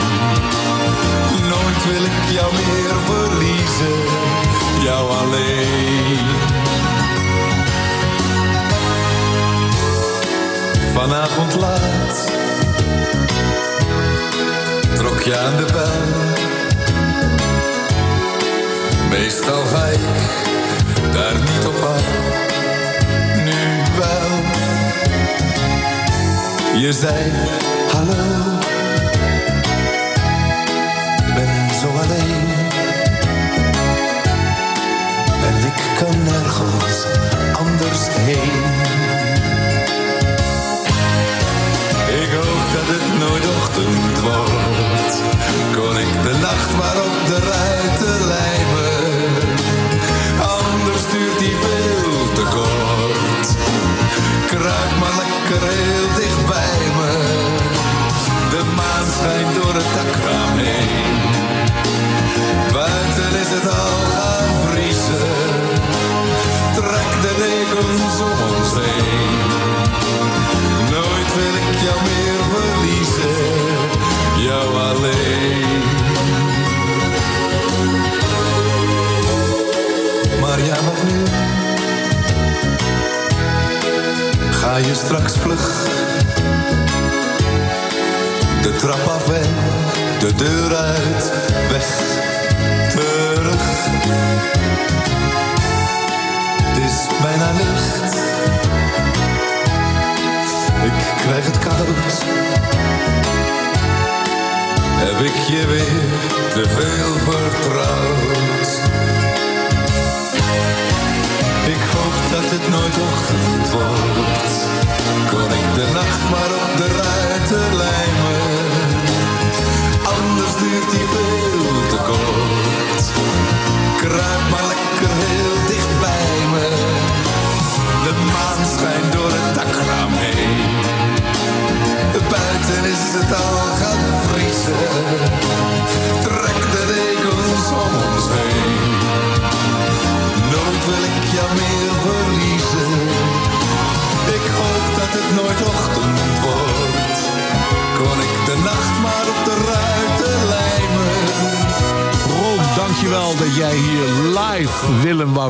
Nooit 1.49 1.85
wil 1.85 2.03
ik 2.03 2.31
jou 2.31 2.53
meer 2.53 2.93
verliezen, 3.05 3.97
jou 4.83 5.11
alleen. 5.11 6.27
Vanavond 10.93 11.55
laat 11.55 12.27
trok 14.99 15.21
je 15.21 15.37
aan 15.37 15.57
de 15.57 15.65
bel. 15.71 16.37
Meestal 19.09 19.65
ga 19.65 19.85
ik 19.85 19.99
daar 21.11 21.35
niet 21.39 21.65
op 21.67 21.83
af, 21.83 22.03
nu 23.43 23.81
wel. 23.97 24.29
Je 26.81 26.93
zei 26.93 27.31
hallo 27.91 28.58
kan 35.99 36.23
nergens 36.23 37.05
anders 37.53 38.07
heen. 38.09 38.61
Ik 42.21 42.31
hoop 42.39 42.65
dat 42.75 42.87
het 42.93 43.07
nooit 43.23 43.45
ochtend 43.57 44.19
wordt. 44.27 45.15
Kon 45.75 45.97
ik 46.05 46.11
de 46.25 46.35
nacht 46.47 46.71
maar 46.79 46.97
op 47.07 47.15
de 47.29 47.39
ruiten 47.53 48.19
lijmen. 48.33 48.97
Anders 50.59 51.03
duurt 51.11 51.39
die 51.39 51.55
veel 51.63 52.33
te 52.37 52.45
kort. 52.55 53.47
Kruip 54.51 54.91
maar 55.01 55.15
lekker 55.23 55.61
heel 55.69 56.07
dicht 56.19 56.45
bij 56.53 56.81
me. 56.97 57.11
De 58.53 58.63
maan 58.75 59.07
schijnt 59.17 59.53
door 59.55 59.73
het 59.73 59.91
dakraam 59.97 60.57
heen. 60.57 61.17
Buiten 62.73 63.31
is 63.43 63.49
het 63.55 63.67
al 63.67 63.97
gaan 64.15 64.49
vriezen. 64.65 65.78
Trek 66.79 67.21
de 67.21 67.33
dekens 67.37 68.19
om 68.19 68.39
ons 68.55 68.73
heen. 68.73 69.39
Nooit 70.91 71.33
wil 71.35 71.55
ik 71.67 71.79
jou 71.87 71.97
meer 72.09 72.41
verliezen, 72.53 73.35
jou 74.47 74.68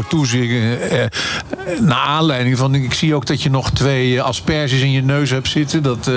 toezingen. 0.09 0.91
Eh, 0.91 1.05
naar 1.79 1.97
aanleiding 1.97 2.57
van, 2.57 2.75
ik 2.75 2.93
zie 2.93 3.15
ook 3.15 3.25
dat 3.25 3.41
je 3.41 3.49
nog 3.49 3.71
twee 3.71 4.17
eh, 4.17 4.23
asperges 4.23 4.81
in 4.81 4.91
je 4.91 5.01
neus 5.03 5.29
hebt 5.29 5.47
zitten. 5.47 5.83
Dat 5.83 6.07
eh, 6.07 6.13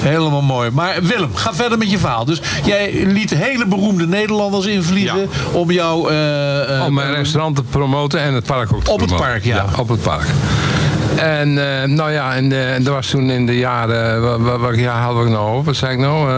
helemaal 0.00 0.42
mooi. 0.42 0.70
Maar 0.70 0.96
Willem, 1.02 1.34
ga 1.34 1.54
verder 1.54 1.78
met 1.78 1.90
je 1.90 1.98
verhaal. 1.98 2.24
Dus 2.24 2.40
jij 2.64 3.06
liet 3.06 3.30
hele 3.30 3.66
beroemde 3.66 4.06
Nederlanders 4.06 4.66
invliegen 4.66 5.28
om 5.52 5.70
jou... 5.70 6.10
eh, 6.10 6.78
eh, 6.78 6.84
Om 6.86 6.94
mijn 6.94 7.14
restaurant 7.14 7.56
te 7.56 7.62
promoten 7.62 8.20
en 8.20 8.34
het 8.34 8.44
park 8.44 8.72
ook 8.72 8.84
te 8.84 8.90
Op 8.90 9.00
het 9.00 9.16
park, 9.16 9.44
ja. 9.44 9.64
Op 9.78 9.88
het 9.88 10.02
park. 10.02 10.26
En 11.16 11.80
eh, 11.82 11.88
nou 11.88 12.12
ja, 12.12 12.34
en, 12.34 12.48
dat 12.84 12.94
was 12.94 13.06
toen 13.06 13.30
in 13.30 13.46
de 13.46 13.58
jaren, 13.58 14.60
wat, 14.60 14.76
jaar 14.76 15.02
hadden 15.02 15.24
we 15.24 15.30
nou 15.30 15.48
over? 15.48 15.64
Wat 15.64 15.76
zei 15.76 15.92
ik 15.92 15.98
nou? 15.98 16.30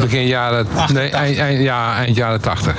Begin 0.00 0.26
jaren, 0.26 0.66
nee, 0.92 1.10
eind, 1.10 1.38
eind, 1.38 1.62
ja, 1.62 1.94
eind 1.96 2.16
jaren 2.16 2.40
80. 2.40 2.74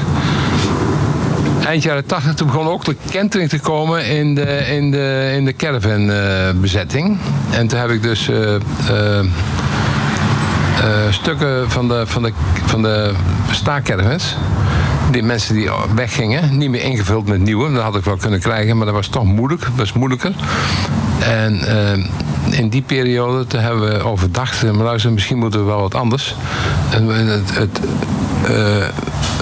Eind 1.66 1.84
jaren 1.84 2.06
80 2.06 2.34
toen 2.34 2.48
begon 2.48 2.68
ook 2.68 2.86
de 2.86 2.96
kentering 3.10 3.50
te 3.50 3.60
komen 3.60 4.06
in 4.06 4.36
de, 4.36 4.66
in 4.76 4.92
de, 4.92 5.32
in 5.36 5.46
de 5.46 5.54
caravan 5.54 6.12
eh, 6.12 6.50
bezetting. 6.56 7.18
En 7.52 7.68
toen 7.68 7.80
heb 7.80 7.90
ik 7.90 8.02
dus 8.02 8.30
eh, 8.30 8.56
eh, 8.56 9.26
stukken 11.10 11.72
van 11.72 11.88
de, 11.88 12.04
van 12.08 12.24
de, 12.24 12.32
van 12.66 12.82
de 12.82 13.14
staakcaravans. 13.52 14.36
Die 15.12 15.24
mensen 15.24 15.56
die 15.56 15.70
weggingen, 15.96 16.58
niet 16.58 16.70
meer 16.70 16.82
ingevuld 16.82 17.28
met 17.28 17.40
nieuwe. 17.40 17.74
Dat 17.74 17.84
had 17.84 17.96
ik 17.96 18.04
wel 18.04 18.18
kunnen 18.18 18.40
krijgen, 18.40 18.78
maar 18.78 18.86
dat 18.86 18.96
was 18.96 19.08
toch 19.08 19.24
moeilijk. 19.24 19.68
Was 19.76 19.94
moeilijker. 19.94 20.32
En 21.20 21.60
in 22.52 22.70
die 22.70 22.82
periode 22.82 23.48
toen 23.48 23.60
hebben 23.60 23.90
we 23.90 24.04
overdacht, 24.04 24.64
maar 24.64 24.86
luister, 24.86 25.12
misschien 25.12 25.38
moeten 25.38 25.60
we 25.60 25.66
wel 25.66 25.82
wat 25.82 25.96
anders. 25.96 26.36
En 26.92 27.08
het, 27.08 27.56
het, 27.58 27.80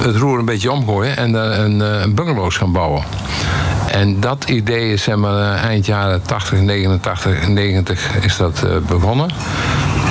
het 0.02 0.16
roer 0.16 0.40
een 0.40 0.46
beetje 0.46 0.72
omgooien 0.72 1.18
en 1.18 1.32
daar 1.32 1.60
een, 1.60 1.82
eh, 1.82 2.02
een 2.02 2.14
bungalow's 2.14 2.58
gaan 2.58 2.72
bouwen. 2.72 3.04
En 3.92 4.20
dat 4.20 4.44
idee 4.50 4.94
is 4.94 5.04
zeg 5.04 5.16
maar, 5.16 5.54
eh, 5.54 5.64
eind 5.64 5.86
jaren 5.86 6.22
80, 6.22 6.60
89, 6.60 7.48
90 7.48 8.16
is 8.22 8.38
dat 8.38 8.64
eh, 8.64 8.78
begonnen. 8.88 9.30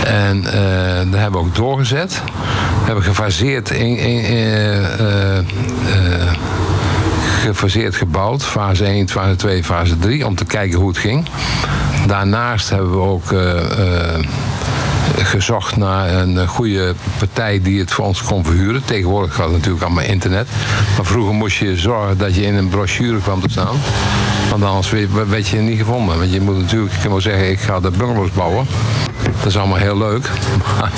En 0.04 0.44
eh 0.46 1.10
daar 1.10 1.20
hebben 1.20 1.40
we 1.40 1.46
ook 1.46 1.54
doorgezet. 1.54 2.22
We 2.80 2.86
hebben 2.86 3.04
gefaseerd, 3.04 3.70
in, 3.70 3.96
in, 3.96 4.24
eh, 4.24 5.00
eh, 5.00 5.38
eh, 5.38 5.44
gefaseerd 7.42 7.94
gebouwd. 7.94 8.44
Fase 8.44 8.84
1, 8.84 9.08
fase 9.08 9.36
2, 9.36 9.64
fase 9.64 9.98
3. 9.98 10.26
Om 10.26 10.34
te 10.34 10.44
kijken 10.44 10.78
hoe 10.78 10.88
het 10.88 10.98
ging. 10.98 11.26
Daarnaast 12.06 12.70
hebben 12.70 12.90
we 12.90 12.98
ook 12.98 13.32
eh, 13.32 14.14
eh, 14.14 14.24
gezocht 15.16 15.76
naar 15.76 16.14
een 16.14 16.46
goede 16.46 16.94
partij 17.18 17.60
die 17.62 17.80
het 17.80 17.90
voor 17.90 18.04
ons 18.04 18.22
kon 18.22 18.44
verhuren. 18.44 18.84
Tegenwoordig 18.84 19.34
gaat 19.34 19.44
het 19.44 19.54
natuurlijk 19.54 19.84
allemaal 19.84 20.04
internet. 20.04 20.48
Maar 20.96 21.06
vroeger 21.06 21.34
moest 21.34 21.58
je 21.58 21.76
zorgen 21.76 22.18
dat 22.18 22.34
je 22.34 22.42
in 22.42 22.54
een 22.54 22.68
brochure 22.68 23.18
kwam 23.18 23.40
te 23.40 23.48
staan. 23.48 23.76
Want 24.50 24.64
anders 24.64 24.90
werd 25.28 25.48
je 25.48 25.56
niet 25.56 25.78
gevonden. 25.78 26.18
Want 26.18 26.32
je 26.32 26.40
moet 26.40 26.58
natuurlijk, 26.58 26.94
kan 27.02 27.10
wel 27.10 27.20
zeggen, 27.20 27.50
ik 27.50 27.60
ga 27.60 27.80
de 27.80 27.90
bungalows 27.90 28.30
bouwen. 28.30 28.66
Dat 29.36 29.46
is 29.46 29.56
allemaal 29.56 29.78
heel 29.78 29.98
leuk. 29.98 30.30
Maar 30.78 30.90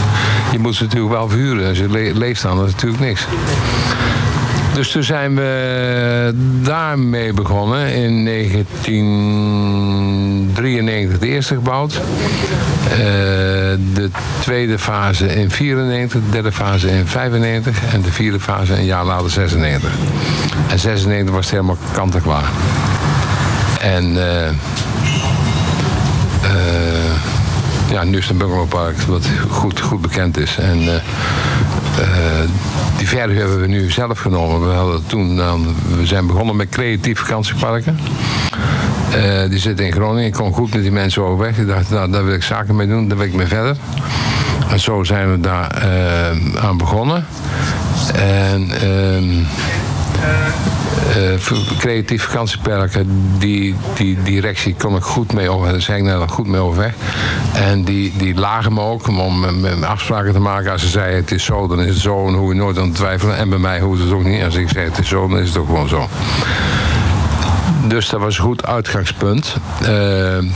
je 0.52 0.59
moet 0.59 0.74
ze 0.74 0.82
natuurlijk 0.82 1.12
wel 1.12 1.28
verhuren. 1.28 1.68
Als 1.68 1.78
je 1.78 1.90
le 1.90 2.14
leeg 2.14 2.36
staan, 2.36 2.56
dat 2.56 2.66
is 2.66 2.72
natuurlijk 2.72 3.02
niks. 3.02 3.26
Dus 4.74 4.90
toen 4.90 5.02
zijn 5.02 5.34
we 5.34 6.34
daarmee 6.62 7.32
begonnen 7.32 7.94
in 7.94 8.24
1993 8.24 11.18
de 11.18 11.26
eerste 11.26 11.55
gebouwd. 11.55 12.01
Eh, 12.90 12.98
de 13.94 14.10
tweede 14.40 14.78
fase 14.78 15.34
in 15.34 15.50
94, 15.50 16.20
de 16.20 16.30
derde 16.30 16.52
fase 16.52 16.90
in 16.90 17.06
95 17.06 17.92
en 17.92 18.02
de 18.02 18.12
vierde 18.12 18.40
fase 18.40 18.74
een 18.74 18.84
jaar 18.84 19.04
later 19.04 19.30
96. 19.30 19.90
En 20.68 20.78
96 20.78 21.34
was 21.34 21.44
het 21.44 21.54
helemaal 21.54 21.76
kant 21.92 22.14
en 22.14 22.22
klaar. 22.22 22.50
En 23.80 24.16
eh, 24.16 24.48
eh, 24.48 24.54
ja, 27.90 28.04
nu 28.04 28.16
is 28.16 28.22
het 28.22 28.32
een 28.32 28.38
bungalowpark 28.38 29.00
wat 29.00 29.26
goed, 29.48 29.80
goed 29.80 30.00
bekend 30.00 30.36
is. 30.36 30.56
En 30.59 30.78
die 32.98 33.09
verhuur 33.09 33.36
hebben 33.36 33.60
we 33.60 33.66
nu 33.66 33.90
zelf 33.90 34.18
genomen. 34.18 34.68
We, 34.68 34.74
hadden 34.74 35.06
toen, 35.06 35.36
dan, 35.36 35.74
we 35.98 36.06
zijn 36.06 36.26
begonnen 36.26 36.56
met 36.56 36.68
creatief 36.68 37.18
vakantieparken. 37.18 37.98
Eh, 39.12 39.51
die 39.51 39.59
zitten 39.59 39.86
in 39.86 39.93
Groningen. 39.93 40.24
Ik 40.26 40.32
kon 40.32 40.52
goed 40.52 40.72
met 40.74 40.82
die 40.82 40.93
mensen 40.93 41.22
overweg. 41.22 41.59
Ik 41.59 41.66
dacht, 41.66 41.90
nou, 41.90 42.10
daar 42.10 42.24
wil 42.24 42.34
ik 42.34 42.43
zaken 42.43 42.76
mee 42.76 42.86
doen. 42.86 43.09
Daar 43.09 43.16
wil 43.18 43.26
ik 43.26 43.34
mee 43.34 43.47
verder. 43.47 43.76
En 44.70 44.80
zo 44.80 45.05
zijn 45.05 45.30
we 45.30 45.40
daar 45.40 45.70
eh, 45.70 46.64
aan 46.64 46.76
begonnen. 46.76 47.26
En 48.14 48.70
ehm, 48.70 49.44
eh, 51.16 51.55
creatief 51.78 52.22
vakantieparken, 52.22 53.06
die, 53.39 53.74
die 53.94 54.22
directie 54.22 54.74
kon 54.78 54.97
ik 54.97 55.02
goed 55.02 55.32
mee 55.32 55.51
over, 55.51 55.70
daar 55.72 55.80
zei 55.80 56.09
ik 56.22 56.28
goed 56.28 56.47
mee 56.47 56.60
overweg. 56.60 56.93
En 57.55 57.84
die, 57.84 58.12
die 58.16 58.34
lagen 58.34 58.72
me 58.72 58.80
ook 58.80 59.09
om- 59.09 59.60
met 59.60 59.78
me 59.78 59.86
afspraken 59.86 60.32
te 60.32 60.40
maken. 60.40 60.72
Als 60.72 60.80
ze 60.82 60.89
zeiden 60.89 61.16
het 61.20 61.30
is 61.30 61.44
zo, 61.44 61.66
dan 61.66 61.80
is 61.80 61.89
het 61.89 62.02
zo 62.02 62.26
en 62.26 62.34
hoe 62.34 62.48
je 62.55 62.60
nooit 62.60 62.78
aan 62.78 62.90
te 62.93 62.97
twijfelen. 62.97 63.36
En 63.36 63.48
bij 63.48 63.59
mij 63.59 63.80
hoeft 63.80 64.02
het 64.02 64.12
ook 64.12 64.24
niet. 64.24 64.43
Als 64.44 64.55
ik 64.55 64.68
zei 64.68 64.84
het 64.84 64.98
is 64.98 65.09
zo, 65.09 65.28
dan 65.28 65.39
is 65.39 65.48
het 65.48 65.59
ook 65.59 65.66
gewoon 65.66 65.89
zo. 65.89 66.09
Dus 67.86 68.09
dat 68.09 68.20
was 68.20 68.38
een 68.38 68.44
goed 68.44 68.66
uitgangspunt. 68.66 69.56
Eh, 69.82 69.88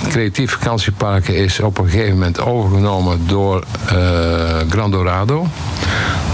creatief 0.09 0.53
vakantieparken 0.53 1.37
is 1.37 1.61
op 1.61 1.79
een 1.79 1.89
gegeven 1.89 2.13
moment 2.13 2.41
overgenomen 2.41 3.27
door 3.27 3.65
eh 3.87 3.97
Grand 4.69 4.93
Dorado. 4.93 5.47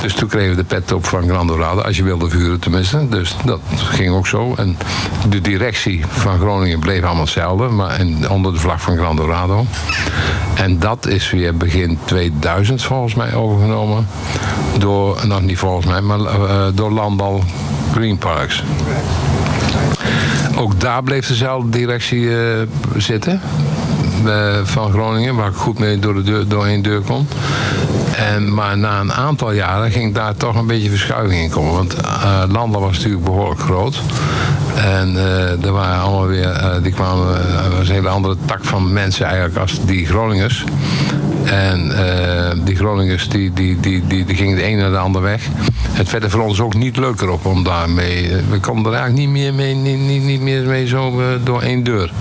Dus 0.02 0.14
toen 0.14 0.28
kregen 0.28 0.50
we 0.50 0.56
de 0.56 0.64
pet 0.64 0.92
op 0.92 1.06
van 1.06 1.28
Grand 1.28 1.48
Dorado, 1.48 1.80
als 1.80 1.96
je 1.96 2.02
wilde 2.02 2.28
vuren 2.28 2.60
tenminste. 2.60 3.08
Dus 3.08 3.36
dat 3.44 3.60
ging 3.74 4.14
ook 4.14 4.26
zo. 4.26 4.54
En 4.56 4.76
de 5.28 5.40
directie 5.40 6.04
van 6.08 6.38
Groningen 6.38 6.78
bleef 6.78 7.02
allemaal 7.02 7.22
hetzelfde, 7.22 7.68
maar 7.68 8.00
onder 8.28 8.52
de 8.52 8.58
vlag 8.58 8.80
van 8.80 8.96
Grand 8.96 9.16
Dorado. 9.16 9.66
En 10.54 10.78
dat 10.78 11.06
is 11.06 11.30
weer 11.30 11.56
begin 11.56 11.98
2000 12.04 12.82
volgens 12.82 13.14
mij 13.14 13.34
overgenomen. 13.34 14.06
Door, 14.78 15.26
nog 15.26 15.40
niet 15.40 15.58
volgens 15.58 15.86
mij, 15.86 16.00
maar 16.00 16.20
eh, 16.20 16.66
door 16.74 16.90
Landal 16.90 17.42
Green 17.92 18.18
Parks. 18.18 18.62
Ook 20.56 20.80
daar 20.80 21.02
bleef 21.02 21.26
dezelfde 21.26 21.68
directie 21.68 22.36
eh, 22.36 22.60
zitten. 22.96 23.40
eh, 24.26 24.58
van 24.62 24.90
Groningen, 24.90 25.34
waar 25.34 25.48
ik 25.48 25.54
goed 25.54 25.78
mee 25.78 25.98
door, 25.98 26.14
de 26.14 26.22
deur, 26.22 26.48
door 26.48 26.66
één 26.66 26.82
deur 26.82 27.00
kon. 27.00 27.26
En, 28.16 28.54
maar 28.54 28.78
na 28.78 29.00
een 29.00 29.12
aantal 29.12 29.52
jaren 29.52 29.90
ging 29.90 30.14
daar 30.14 30.36
toch 30.36 30.54
een 30.56 30.66
beetje 30.66 30.88
verschuiving 30.88 31.42
in 31.42 31.50
komen. 31.50 31.72
Want 31.72 31.96
uh, 32.04 32.42
Landel 32.48 32.80
was 32.80 32.96
natuurlijk 32.96 33.24
behoorlijk 33.24 33.60
groot. 33.60 34.02
En 34.76 35.16
eh, 35.16 35.64
er 35.64 35.72
waren 35.72 36.00
allemaal 36.00 36.26
weer, 36.26 36.50
eh, 36.50 36.82
die 36.82 36.92
kwamen, 36.92 37.26
was 37.78 37.88
een 37.88 37.94
hele 37.94 38.08
andere 38.08 38.36
tak 38.44 38.64
van 38.64 38.92
mensen 38.92 39.26
eigenlijk 39.26 39.56
als 39.56 39.84
die 39.84 40.06
Groningers. 40.06 40.64
En 41.44 42.06
eh, 42.06 42.50
die 42.64 42.76
Groningers 42.76 43.28
die, 43.28 43.52
die, 43.52 43.80
die, 43.80 44.06
die, 44.06 44.24
die 44.24 44.36
gingen 44.36 44.56
de 44.56 44.62
ene 44.62 44.80
naar 44.80 44.90
de 44.90 44.96
andere 44.98 45.24
weg. 45.24 45.46
Het 45.90 46.10
werd 46.10 46.24
er 46.24 46.30
voor 46.30 46.40
ons 46.42 46.60
ook 46.60 46.74
niet 46.74 46.96
leuker 46.96 47.28
op 47.30 47.46
om 47.46 47.64
daarmee. 47.64 48.28
eh, 48.28 48.36
We 48.50 48.58
konden 48.60 48.92
er 48.92 48.98
eigenlijk 48.98 49.28
niet 49.28 49.42
meer 49.42 49.54
mee, 49.54 49.74
niet, 49.74 49.98
niet, 49.98 50.22
niet 50.22 50.40
meer 50.40 50.62
mee 50.62 50.86
zo 50.86 51.20
eh, 51.20 51.26
door 51.44 51.62
één 51.62 51.82
deur. 51.84 52.12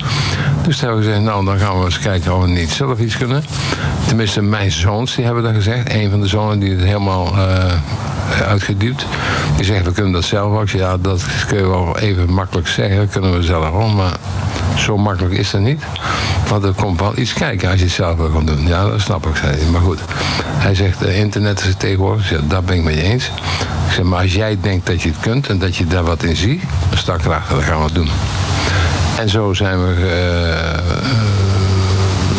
Dus 0.66 0.78
toen 0.78 0.88
hebben 0.88 1.04
we 1.04 1.10
gezegd, 1.10 1.24
nou 1.26 1.44
dan 1.44 1.58
gaan 1.58 1.78
we 1.78 1.84
eens 1.84 1.98
kijken 1.98 2.36
of 2.36 2.42
we 2.44 2.48
niet 2.50 2.70
zelf 2.70 3.00
iets 3.00 3.16
kunnen. 3.16 3.44
Tenminste, 4.06 4.42
mijn 4.42 4.70
zoons 4.70 5.14
die 5.14 5.24
hebben 5.24 5.42
dat 5.42 5.54
gezegd. 5.54 5.92
Een 5.92 6.10
van 6.10 6.20
de 6.20 6.26
zonen 6.26 6.58
die 6.58 6.70
het 6.70 6.84
helemaal 6.84 7.34
uitgediept. 8.46 9.06
Die 9.56 9.64
zegt, 9.64 9.84
we 9.84 9.92
kunnen 9.92 10.12
dat 10.12 10.24
zelf 10.24 10.58
ook. 10.60 10.68
Ja, 10.68 10.96
dat 10.96 11.22
kun 11.46 11.58
je 11.58 11.66
wel 11.66 11.98
even 11.98 12.32
makkelijk 12.32 12.68
zeggen. 12.68 12.96
Dat 12.96 13.10
kunnen 13.10 13.32
we 13.32 13.42
zelf 13.42 13.72
ook. 13.72 13.92
Maar 13.92 14.16
zo 14.76 14.96
makkelijk 14.96 15.34
is 15.34 15.50
dat 15.50 15.60
niet. 15.60 15.82
Want 16.48 16.64
er 16.64 16.72
komt 16.72 17.00
wel 17.00 17.18
iets 17.18 17.32
kijken 17.32 17.70
als 17.70 17.78
je 17.78 17.84
het 17.84 17.94
zelf 17.94 18.16
wil 18.16 18.30
gaan 18.30 18.46
doen. 18.46 18.66
Ja, 18.66 18.88
dat 18.88 19.00
snap 19.00 19.26
ik, 19.26 19.36
zei 19.36 19.56
hij. 19.56 19.70
Maar 19.70 19.80
goed, 19.80 20.00
hij 20.44 20.74
zegt, 20.74 21.02
eh, 21.02 21.18
internet 21.18 21.60
is 21.60 21.66
het 21.66 21.78
tegenwoordig. 21.78 22.30
Ja, 22.30 22.38
daar 22.48 22.62
ben 22.62 22.76
ik 22.76 22.82
mee 22.82 23.02
eens. 23.02 23.30
Ik 23.86 23.92
zeg, 23.92 24.04
maar 24.04 24.20
als 24.20 24.34
jij 24.34 24.58
denkt 24.60 24.86
dat 24.86 25.02
je 25.02 25.08
het 25.08 25.20
kunt 25.20 25.48
en 25.48 25.58
dat 25.58 25.76
je 25.76 25.86
daar 25.86 26.04
wat 26.04 26.22
in 26.22 26.36
ziet, 26.36 26.62
dan 26.88 26.98
sta 26.98 27.14
ik 27.14 27.24
erachter, 27.24 27.54
dan 27.54 27.64
gaan 27.64 27.78
we 27.78 27.84
het 27.84 27.94
doen. 27.94 28.08
En 29.18 29.28
zo 29.28 29.52
zijn 29.52 29.86
we, 29.86 29.94
eh, 29.94 30.72
eh, 30.72 30.84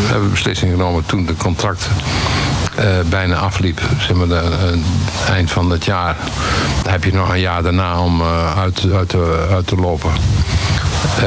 hebben 0.07 0.23
we 0.23 0.30
beslissing 0.30 0.72
genomen 0.72 1.05
toen 1.05 1.26
de 1.26 1.35
contract 1.35 1.81
eh, 1.81 2.43
bijna 3.09 3.35
afliep. 3.35 3.81
Zeg 3.99 4.15
maar, 4.15 4.29
eh, 4.29 5.29
eind 5.29 5.51
van 5.51 5.69
het 5.69 5.85
jaar. 5.85 6.15
Dan 6.83 6.91
heb 6.91 7.03
je 7.03 7.13
nog 7.13 7.29
een 7.29 7.39
jaar 7.39 7.63
daarna 7.63 7.99
om 7.99 8.21
eh, 8.21 8.57
uit, 8.57 8.85
uit, 8.93 9.09
te, 9.09 9.47
uit 9.51 9.67
te 9.67 9.75
lopen. 9.75 10.11
Eh, 11.03 11.21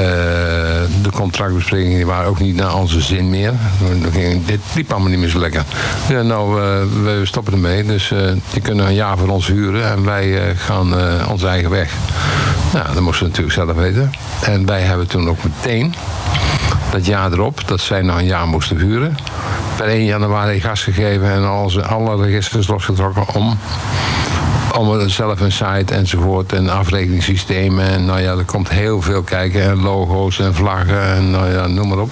de 1.03 1.11
contractbesprekingen 1.13 2.07
waren 2.07 2.29
ook 2.29 2.39
niet 2.39 2.57
naar 2.57 2.75
onze 2.75 3.01
zin 3.01 3.31
meer. 3.31 3.53
Dit 4.45 4.61
liep 4.75 4.91
allemaal 4.91 5.09
niet 5.11 5.19
meer 5.19 5.29
zo 5.29 5.39
lekker. 5.39 5.65
Ja, 6.09 6.23
nou, 6.23 6.61
we 7.03 7.21
stoppen 7.25 7.53
ermee. 7.53 7.85
Dus 7.85 8.11
eh, 8.11 8.19
die 8.53 8.63
kunnen 8.63 8.87
een 8.87 8.95
jaar 8.95 9.19
voor 9.19 9.29
ons 9.29 9.47
huren 9.47 9.91
en 9.91 10.05
wij 10.05 10.49
eh, 10.49 10.57
gaan 10.57 10.95
onze 11.29 11.47
eigen 11.47 11.71
weg. 11.71 11.93
Nou, 12.73 12.87
dat 12.95 13.03
moesten 13.03 13.23
we 13.23 13.29
natuurlijk 13.29 13.57
zelf 13.57 13.77
weten. 13.77 14.11
En 14.43 14.67
wij 14.67 14.81
hebben 14.81 15.07
toen 15.07 15.29
ook 15.29 15.39
meteen 15.43 15.95
dat 16.91 17.07
jaar 17.07 17.33
erop, 17.33 17.63
dat 17.67 17.81
zij 17.81 18.03
nog 18.03 18.19
een 18.19 18.27
jaar 18.27 18.47
moesten 18.47 18.77
huren, 18.77 19.17
per 19.77 19.87
1 19.87 20.05
januari 20.05 20.61
gas 20.61 20.83
gegeven 20.83 21.31
en 21.31 21.45
al 21.49 21.83
alle 21.83 22.25
registers 22.25 22.67
losgetrokken 22.67 23.35
om 23.35 23.59
er 24.85 25.11
zelf 25.11 25.41
een 25.41 25.53
site 25.53 25.95
enzovoort 25.95 26.53
en 26.53 26.69
afrekeningssystemen. 26.69 27.85
En 27.85 28.05
nou 28.05 28.21
ja, 28.21 28.33
er 28.33 28.45
komt 28.45 28.69
heel 28.69 29.03
veel 29.03 29.23
kijken. 29.23 29.63
En 29.63 29.83
logo's 29.83 30.39
en 30.39 30.55
vlaggen 30.55 31.03
en 31.03 31.31
nou 31.31 31.53
ja, 31.53 31.67
noem 31.67 31.89
maar 31.89 31.99
op. 31.99 32.11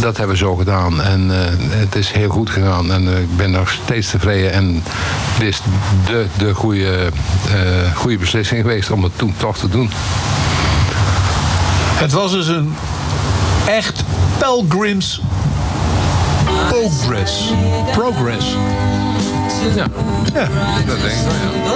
Dat 0.00 0.16
hebben 0.16 0.36
we 0.36 0.42
zo 0.42 0.54
gedaan. 0.54 1.02
En 1.02 1.30
eh, 1.30 1.50
het 1.78 1.94
is 1.94 2.10
heel 2.10 2.28
goed 2.28 2.50
gegaan. 2.50 2.92
En 2.92 3.08
eh, 3.08 3.20
ik 3.20 3.36
ben 3.36 3.50
nog 3.50 3.70
steeds 3.70 4.10
tevreden. 4.10 4.52
En 4.52 4.82
het 5.32 5.42
is 5.42 5.60
de, 6.06 6.26
de 6.38 6.54
goede, 6.54 7.10
eh, 7.46 7.96
goede 7.96 8.18
beslissing 8.18 8.60
geweest 8.60 8.90
om 8.90 9.02
het 9.02 9.18
toen 9.18 9.34
toch 9.36 9.58
te 9.58 9.68
doen. 9.68 9.90
Het 11.94 12.12
was 12.12 12.32
dus 12.32 12.46
een 12.46 12.74
echt 13.66 14.04
Pelgrims 14.38 15.20
Progress. 16.68 17.52
Progress. 17.92 18.56
Ja, 19.62 19.68
ja. 19.74 19.86
dat 20.86 21.00
denk 21.00 21.12
ik 21.12 21.22
wel, 21.24 21.34
ja. 21.34 21.70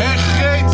En 0.00 0.18
Greet. 0.18 0.72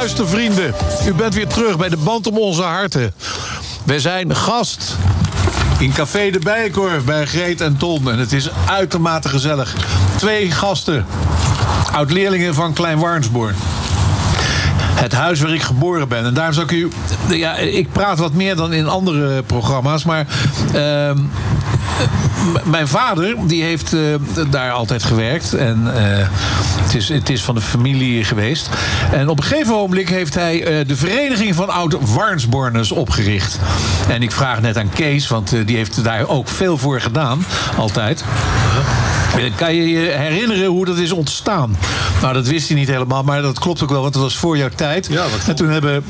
Luistervrienden, 0.00 0.74
u 1.06 1.14
bent 1.14 1.34
weer 1.34 1.46
terug 1.46 1.76
bij 1.76 1.88
de 1.88 1.96
band 1.96 2.26
om 2.26 2.38
onze 2.38 2.62
harten. 2.62 3.14
Wij 3.84 3.98
zijn 3.98 4.36
gast 4.36 4.96
in 5.78 5.92
Café 5.92 6.30
de 6.30 6.38
Bijenkorf 6.38 7.04
bij 7.04 7.26
Greet 7.26 7.60
en 7.60 7.76
Ton. 7.76 8.10
En 8.10 8.18
het 8.18 8.32
is 8.32 8.48
uitermate 8.66 9.28
gezellig. 9.28 9.74
Twee 10.16 10.50
gasten, 10.50 11.06
oud-leerlingen 11.92 12.54
van 12.54 12.72
Klein 12.72 12.98
Warnsborn. 12.98 13.54
Het 14.94 15.12
huis 15.12 15.40
waar 15.40 15.54
ik 15.54 15.62
geboren 15.62 16.08
ben. 16.08 16.24
En 16.24 16.34
daarom 16.34 16.54
zou 16.54 16.66
ik 16.66 16.72
u. 16.72 16.88
Ja, 17.28 17.56
ik 17.56 17.92
praat 17.92 18.18
wat 18.18 18.32
meer 18.32 18.56
dan 18.56 18.72
in 18.72 18.88
andere 18.88 19.42
programma's. 19.42 20.04
Maar. 20.04 20.26
ehm, 20.74 21.18
mijn 22.64 22.88
vader 22.88 23.34
die 23.46 23.62
heeft 23.62 23.92
eh, 23.92 24.00
daar 24.50 24.70
altijd 24.70 25.02
gewerkt. 25.02 25.54
En 25.54 25.96
eh, 25.96 26.28
het, 26.82 26.94
is, 26.94 27.08
het 27.08 27.30
is 27.30 27.42
van 27.42 27.54
de 27.54 27.60
familie 27.60 28.24
geweest. 28.24 28.68
En 29.12 29.28
op 29.28 29.38
een 29.38 29.44
gegeven 29.44 29.74
ogenblik 29.74 30.08
heeft 30.08 30.34
hij 30.34 30.64
eh, 30.64 30.86
de 30.86 30.96
Vereniging 30.96 31.54
van 31.54 31.70
Oud-Warnsborners 31.70 32.92
opgericht. 32.92 33.58
En 34.08 34.22
ik 34.22 34.32
vraag 34.32 34.60
net 34.60 34.76
aan 34.76 34.88
Kees, 34.88 35.28
want 35.28 35.54
die 35.66 35.76
heeft 35.76 36.04
daar 36.04 36.28
ook 36.28 36.48
veel 36.48 36.78
voor 36.78 37.00
gedaan. 37.00 37.44
Altijd. 37.76 38.24
Kan 39.56 39.74
je 39.74 39.88
je 39.88 40.10
herinneren 40.10 40.66
hoe 40.66 40.84
dat 40.84 40.98
is 40.98 41.12
ontstaan? 41.12 41.76
Nou, 42.20 42.34
dat 42.34 42.46
wist 42.46 42.68
hij 42.68 42.76
niet 42.76 42.88
helemaal, 42.88 43.22
maar 43.22 43.42
dat 43.42 43.58
klopt 43.58 43.82
ook 43.82 43.90
wel, 43.90 44.02
want 44.02 44.14
het 44.14 44.22
was 44.22 44.36
voor 44.36 44.56
jouw 44.56 44.68
tijd. 44.74 45.10
en 45.46 45.56
toen 45.56 45.68
hebben 45.68 46.04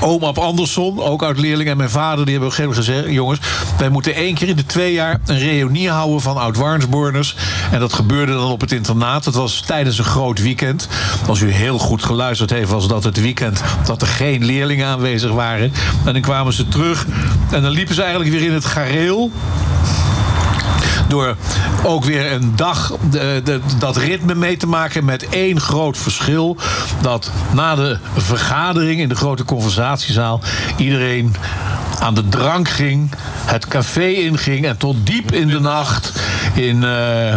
oom 0.00 0.24
Ab 0.24 0.38
Andersson, 0.38 1.02
ook 1.02 1.22
oud-leerling, 1.22 1.68
en 1.68 1.76
mijn 1.76 1.90
vader, 1.90 2.24
die 2.24 2.34
hebben 2.34 2.52
op 2.52 2.58
een 2.58 2.64
gegeven 2.64 2.84
moment 2.84 3.02
gezegd: 3.02 3.14
jongens, 3.14 3.40
wij 3.78 3.88
moeten 3.88 4.14
één 4.14 4.34
keer 4.34 4.48
in 4.48 4.56
de 4.56 4.66
twee 4.66 4.92
jaar 4.92 5.20
een 5.26 5.38
reunie 5.38 5.90
houden 5.90 6.20
van 6.20 6.36
oud-Warnsborners. 6.36 7.36
En 7.70 7.80
dat 7.80 7.92
gebeurde 7.92 8.32
dan 8.32 8.50
op 8.50 8.60
het 8.60 8.72
internaat. 8.72 9.24
Dat 9.24 9.34
was 9.34 9.60
tijdens 9.60 9.98
een 9.98 10.04
groot 10.04 10.42
weekend. 10.42 10.88
Als 11.26 11.40
u 11.40 11.50
heel 11.50 11.78
goed 11.78 12.04
geluisterd 12.04 12.50
heeft, 12.50 12.70
was 12.70 12.88
dat 12.88 13.04
het 13.04 13.20
weekend 13.20 13.62
dat 13.86 14.02
er 14.02 14.08
geen 14.08 14.44
leerlingen 14.44 14.86
aanwezig 14.86 15.30
waren. 15.30 15.72
En 16.04 16.12
dan 16.12 16.22
kwamen 16.22 16.52
ze 16.52 16.68
terug 16.68 17.06
en 17.50 17.62
dan 17.62 17.70
liepen 17.70 17.94
ze 17.94 18.00
eigenlijk 18.00 18.30
weer 18.30 18.42
in 18.42 18.52
het 18.52 18.64
gareel 18.64 19.30
door 21.08 21.36
ook 21.82 22.04
weer 22.04 22.32
een 22.32 22.52
dag 22.56 22.92
de, 23.10 23.40
de- 23.44 23.60
dat 23.78 23.96
ritme 23.96 24.34
mee 24.34 24.56
te 24.56 24.66
maken 24.66 25.04
met 25.04 25.28
één 25.28 25.60
groot 25.60 25.98
verschil. 25.98 26.56
Dat 27.00 27.30
na 27.52 27.74
de 27.74 27.98
vergadering 28.16 29.00
in 29.00 29.08
de 29.08 29.14
grote 29.14 29.44
conversatiezaal 29.44 30.40
iedereen 30.76 31.34
aan 32.00 32.14
de 32.14 32.28
drank 32.28 32.68
ging, 32.68 33.10
het 33.44 33.68
café 33.68 34.06
inging 34.08 34.66
en 34.66 34.76
tot 34.76 34.96
diep 35.06 35.32
in 35.32 35.48
de 35.48 35.60
nacht 35.60 36.20
in. 36.54 36.84
eh, 36.84 37.34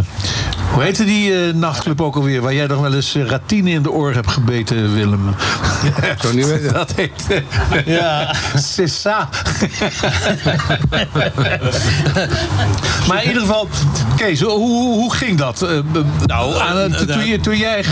hoe 0.74 0.84
heette 0.84 1.04
die 1.04 1.46
eh, 1.48 1.54
nachtclub 1.54 2.02
ook 2.02 2.16
alweer? 2.16 2.42
Waar 2.42 2.54
jij 2.54 2.68
nog 2.68 2.82
wel 2.82 2.94
eens 2.94 3.16
eh, 3.16 3.26
ratine 3.26 3.70
in 3.70 3.82
de 3.82 3.92
oor 3.92 4.14
hebt 4.14 4.32
gebeten, 4.32 4.94
Willem. 4.94 5.36
Zou 6.22 6.36
niet 6.36 6.48
weten. 6.48 6.74
Dat 6.74 6.92
heet. 6.96 7.12
eh, 7.30 7.86
ja, 7.98 8.36
Sissa. 8.56 9.30
maar 13.08 13.22
in 13.22 13.28
ieder 13.28 13.42
geval, 13.42 13.68
Kees, 14.16 14.42
hoe, 14.42 14.52
hoe, 14.52 14.94
hoe 15.00 15.14
ging 15.16 15.38
dat? 15.38 15.66
Nou, 16.26 16.60
aan 16.60 16.78
het- 16.78 17.12
toen, 17.12 17.26
je, 17.26 17.40
toen 17.40 17.58
jij 17.58 17.78
eh, 17.80 17.84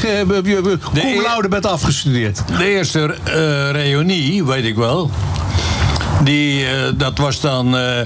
cum 0.93 1.21
laude 1.21 1.47
bent 1.47 1.65
afgestudeerd. 1.65 2.41
De 2.57 2.65
eerste 2.69 3.15
eh 3.23 3.71
reunie, 3.71 4.43
weet 4.45 4.65
ik 4.65 4.75
wel. 4.75 5.11
Die, 6.23 6.65
eh, 6.65 6.71
dat 6.95 7.17
was 7.17 7.41
dan... 7.41 7.77
eh, 7.77 7.99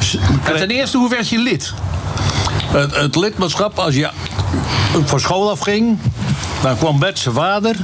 s- 0.00 0.16
ten 0.56 0.68
eerste, 0.70 0.96
hoe 0.98 1.08
werd 1.10 1.28
je 1.28 1.38
lid? 1.38 1.72
Het, 2.68 2.96
het 2.96 3.16
lidmaatschap, 3.16 3.78
als 3.78 3.94
je 3.94 4.10
van 5.04 5.20
school 5.20 5.50
afging... 5.50 5.98
dan 6.62 6.76
kwam 6.76 6.98
Bert 6.98 7.18
zijn 7.18 7.34
vader... 7.34 7.76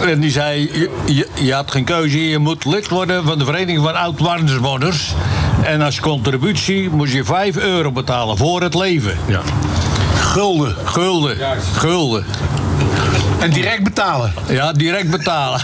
En 0.00 0.20
die 0.20 0.30
zei, 0.30 0.60
je, 0.72 0.90
je, 1.06 1.28
je 1.34 1.54
had 1.54 1.70
geen 1.70 1.84
keuze, 1.84 2.28
je 2.28 2.38
moet 2.38 2.64
lid 2.64 2.88
worden 2.88 3.24
van 3.24 3.38
de 3.38 3.44
Vereniging 3.44 3.82
van 3.82 3.94
Oud-Warnsbonners. 3.94 5.14
En 5.62 5.80
als 5.80 6.00
contributie 6.00 6.90
moest 6.90 7.12
je 7.12 7.24
5 7.24 7.56
euro 7.56 7.92
betalen 7.92 8.36
voor 8.36 8.62
het 8.62 8.74
leven. 8.74 9.18
Ja. 9.26 9.40
Gulden, 10.14 10.76
gulden, 10.84 11.36
gulden. 11.76 12.24
En 13.40 13.50
direct 13.50 13.82
betalen? 13.82 14.32
Ja, 14.48 14.72
direct 14.72 15.10
betalen. 15.10 15.60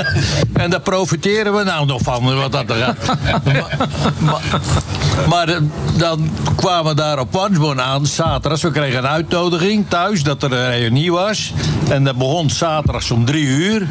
en 0.52 0.70
daar 0.70 0.80
profiteren 0.80 1.56
we 1.56 1.62
nou 1.62 1.86
nog 1.86 2.02
van, 2.02 2.36
wat 2.36 2.52
dat 2.52 2.70
er 2.70 2.76
gaat. 2.76 3.16
maar 4.18 4.42
maar, 5.28 5.48
eh, 5.48 5.56
dan 5.96 6.30
kwamen 6.56 6.84
we 6.84 6.94
daar 6.94 7.18
op 7.18 7.32
Wansborn 7.32 7.80
aan, 7.80 8.06
zaterdags. 8.06 8.62
We 8.62 8.70
kregen 8.70 8.98
een 8.98 9.06
uitnodiging 9.06 9.88
thuis 9.88 10.22
dat 10.22 10.42
er 10.42 10.52
een 10.52 10.70
reunie 10.70 11.12
was. 11.12 11.52
En 11.88 12.04
dat 12.04 12.16
begon 12.16 12.50
zaterdags 12.50 13.10
om 13.10 13.24
drie 13.24 13.46
uur. 13.46 13.86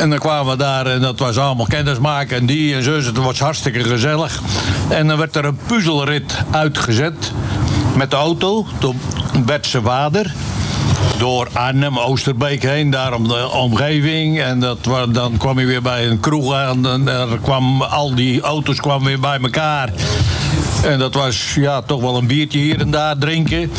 En 0.00 0.10
dan 0.10 0.18
kwamen 0.18 0.52
we 0.52 0.58
daar 0.58 0.86
en 0.86 1.00
dat 1.00 1.18
was 1.18 1.38
allemaal 1.38 1.66
kennismaken 1.66 2.36
en 2.36 2.46
die 2.46 2.74
en 2.74 2.82
zus. 2.82 3.06
Het 3.06 3.16
was 3.16 3.38
hartstikke 3.38 3.84
gezellig. 3.84 4.40
En 4.88 5.06
dan 5.06 5.18
werd 5.18 5.36
er 5.36 5.44
een 5.44 5.58
puzzelrit 5.66 6.34
uitgezet 6.50 7.32
met 7.96 8.10
de 8.10 8.16
auto 8.16 8.66
door 8.78 8.94
Bert 9.44 9.66
zijn 9.66 9.82
vader. 9.82 10.34
Door 11.18 11.48
Arnhem, 11.52 11.98
Oosterbeek 11.98 12.62
heen, 12.62 12.90
daar 12.90 13.14
om 13.14 13.28
de 13.28 13.48
omgeving. 13.48 14.40
En 14.40 14.60
dat, 14.60 14.78
dan 15.08 15.36
kwam 15.36 15.58
je 15.58 15.66
weer 15.66 15.82
bij 15.82 16.06
een 16.06 16.20
kroeg 16.20 16.54
aan. 16.54 16.86
En 16.86 17.04
daar 17.04 17.38
kwam, 17.42 17.82
al 17.82 18.14
die 18.14 18.40
auto's 18.40 18.80
kwamen 18.80 19.06
weer 19.06 19.20
bij 19.20 19.38
elkaar. 19.42 19.92
En 20.84 20.98
dat 20.98 21.14
was 21.14 21.54
ja, 21.54 21.82
toch 21.82 22.00
wel 22.00 22.16
een 22.16 22.26
biertje 22.26 22.58
hier 22.58 22.80
en 22.80 22.90
daar 22.90 23.18
drinken. 23.18 23.70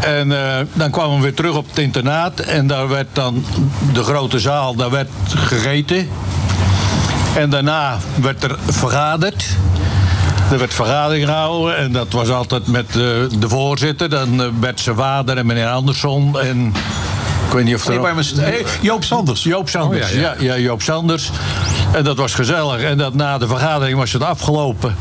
En 0.00 0.32
eh, 0.32 0.66
dan 0.72 0.90
kwamen 0.90 1.16
we 1.16 1.22
weer 1.22 1.34
terug 1.34 1.56
op 1.56 1.68
het 1.68 1.78
internaat. 1.78 2.40
En 2.40 2.66
daar 2.66 2.88
werd 2.88 3.08
dan 3.12 3.44
de 3.92 4.02
grote 4.02 4.38
zaal, 4.38 4.74
daar 4.74 4.90
werd 4.90 5.10
gegeten. 5.28 6.08
En 7.36 7.50
daarna 7.50 7.98
werd 8.20 8.42
er 8.42 8.58
vergaderd. 8.66 9.44
Er 10.50 10.58
werd 10.58 10.74
vergadering 10.74 11.24
gehouden 11.26 11.76
en 11.76 11.92
dat 11.92 12.12
was 12.12 12.28
altijd 12.28 12.66
met 12.66 12.86
eh, 12.88 12.94
de 13.38 13.48
voorzitter. 13.48 14.08
Dan 14.08 14.42
eh, 14.42 14.48
werd 14.60 14.80
zijn 14.80 14.96
vader 14.96 15.36
en 15.36 15.46
meneer 15.46 15.66
Andersson 15.66 16.40
en... 16.40 16.66
Ik 17.46 17.54
weet 17.54 17.64
niet 17.64 17.74
of 17.74 17.86
er... 17.86 18.24
Nee, 18.36 18.64
Joop 18.80 19.04
Sanders. 19.04 19.42
Joop 19.42 19.68
Sanders, 19.68 20.06
Oh, 20.06 20.12
ja, 20.12 20.20
ja, 20.20 20.34
ja. 20.38 20.54
ja. 20.54 20.58
Joop 20.58 20.82
Sanders. 20.82 21.30
En 21.92 22.04
dat 22.04 22.16
was 22.16 22.34
gezellig. 22.34 22.82
En 22.82 22.98
dat 22.98 23.14
na 23.14 23.38
de 23.38 23.46
vergadering 23.46 23.98
was 23.98 24.12
het 24.12 24.22
afgelopen. 24.22 24.96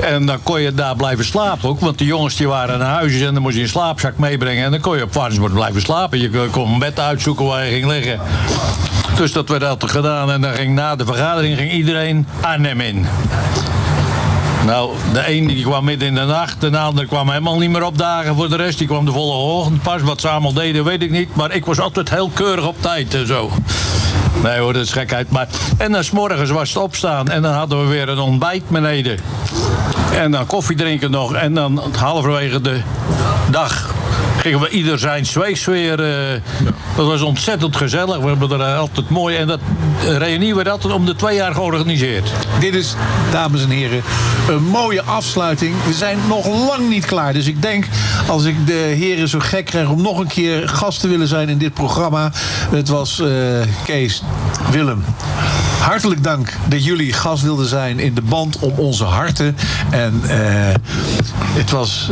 En 0.00 0.26
dan 0.26 0.42
kon 0.42 0.60
je 0.60 0.74
daar 0.74 0.96
blijven 0.96 1.24
slapen 1.24 1.68
ook. 1.68 1.80
Want 1.80 1.98
de 1.98 2.04
jongens 2.04 2.36
die 2.36 2.48
waren 2.48 2.78
naar 2.78 2.94
huis 2.94 3.20
en 3.20 3.34
dan 3.34 3.42
moest 3.42 3.56
je 3.56 3.62
een 3.62 3.68
slaapzak 3.68 4.18
meebrengen. 4.18 4.64
En 4.64 4.70
dan 4.70 4.80
kon 4.80 4.96
je 4.96 5.02
op 5.02 5.14
Warnsbord 5.14 5.52
blijven 5.52 5.80
slapen. 5.80 6.20
Je 6.20 6.48
kon 6.50 6.72
een 6.72 6.78
bed 6.78 7.00
uitzoeken 7.00 7.44
waar 7.44 7.64
je 7.64 7.70
ging 7.70 7.86
liggen. 7.86 8.20
Dus 9.16 9.32
dat 9.32 9.48
werd 9.48 9.64
altijd 9.64 9.90
gedaan. 9.90 10.30
En 10.30 10.40
dan 10.40 10.52
ging 10.52 10.74
na 10.74 10.96
de 10.96 11.04
vergadering 11.04 11.56
ging 11.56 11.72
iedereen 11.72 12.26
Arnhem 12.40 12.80
in. 12.80 13.06
Nou, 14.64 14.90
de 15.12 15.30
een 15.30 15.46
die 15.46 15.64
kwam 15.64 15.84
midden 15.84 16.08
in 16.08 16.14
de 16.14 16.24
nacht, 16.24 16.60
de 16.60 16.78
ander 16.78 17.06
kwam 17.06 17.28
helemaal 17.28 17.58
niet 17.58 17.70
meer 17.70 17.84
opdagen 17.84 18.34
voor 18.34 18.48
de 18.48 18.56
rest. 18.56 18.78
Die 18.78 18.86
kwam 18.86 19.04
de 19.04 19.12
volgende 19.12 19.52
ochtend 19.52 19.82
pas. 19.82 20.02
Wat 20.02 20.20
ze 20.20 20.28
allemaal 20.28 20.52
deden, 20.52 20.84
weet 20.84 21.02
ik 21.02 21.10
niet. 21.10 21.34
Maar 21.34 21.52
ik 21.52 21.64
was 21.64 21.80
altijd 21.80 22.10
heel 22.10 22.28
keurig 22.28 22.66
op 22.66 22.82
tijd 22.82 23.14
en 23.14 23.26
zo. 23.26 23.50
Nee 24.42 24.58
hoor, 24.58 24.72
dat 24.72 24.82
is 24.82 24.92
gekheid. 24.92 25.30
Maar... 25.30 25.48
En 25.78 25.92
dan 25.92 26.04
's 26.04 26.10
morgens 26.10 26.50
was 26.50 26.68
het 26.68 26.82
opstaan 26.82 27.28
en 27.28 27.42
dan 27.42 27.52
hadden 27.52 27.82
we 27.82 27.86
weer 27.86 28.08
een 28.08 28.18
ontbijt 28.18 28.68
beneden. 28.68 29.18
En 30.14 30.30
dan 30.30 30.46
koffie 30.46 30.76
drinken 30.76 31.10
nog. 31.10 31.34
En 31.34 31.54
dan 31.54 31.82
halverwege 31.96 32.60
de 32.60 32.80
dag 33.50 33.94
gingen 34.44 34.60
we 34.60 34.68
ieder 34.68 34.98
zijn 34.98 35.26
zwees 35.26 35.64
weer. 35.64 36.00
eh, 36.00 36.40
Dat 36.96 37.06
was 37.06 37.20
ontzettend 37.22 37.76
gezellig. 37.76 38.18
We 38.18 38.26
hebben 38.26 38.50
er 38.50 38.60
eh, 38.60 38.78
altijd 38.78 39.08
mooi. 39.08 39.36
En 39.36 39.46
dat 39.46 39.60
eh, 40.00 40.16
reunie 40.16 40.54
werd 40.54 40.68
altijd 40.68 40.94
om 40.94 41.06
de 41.06 41.16
twee 41.16 41.36
jaar 41.36 41.54
georganiseerd. 41.54 42.32
Dit 42.60 42.74
is, 42.74 42.94
dames 43.30 43.62
en 43.62 43.70
heren, 43.70 44.02
een 44.48 44.62
mooie 44.64 45.02
afsluiting. 45.02 45.74
We 45.86 45.92
zijn 45.92 46.18
nog 46.28 46.46
lang 46.46 46.88
niet 46.88 47.04
klaar. 47.04 47.32
Dus 47.32 47.46
ik 47.46 47.62
denk, 47.62 47.86
als 48.26 48.44
ik 48.44 48.66
de 48.66 48.72
heren 48.72 49.28
zo 49.28 49.38
gek 49.38 49.64
krijg 49.64 49.88
om 49.88 50.02
nog 50.02 50.18
een 50.18 50.26
keer 50.26 50.68
gast 50.68 51.00
te 51.00 51.08
willen 51.08 51.28
zijn 51.28 51.48
in 51.48 51.58
dit 51.58 51.74
programma. 51.74 52.30
Het 52.70 52.88
was 52.88 53.22
Kees, 53.84 54.22
Willem. 54.70 55.04
Hartelijk 55.80 56.22
dank 56.24 56.52
dat 56.68 56.84
jullie 56.84 57.12
gast 57.12 57.42
wilden 57.42 57.66
zijn 57.66 57.98
in 57.98 58.14
de 58.14 58.22
band 58.22 58.58
om 58.58 58.72
onze 58.76 59.04
harten. 59.04 59.56
En 59.90 60.20
het 61.54 61.70
was 61.70 62.10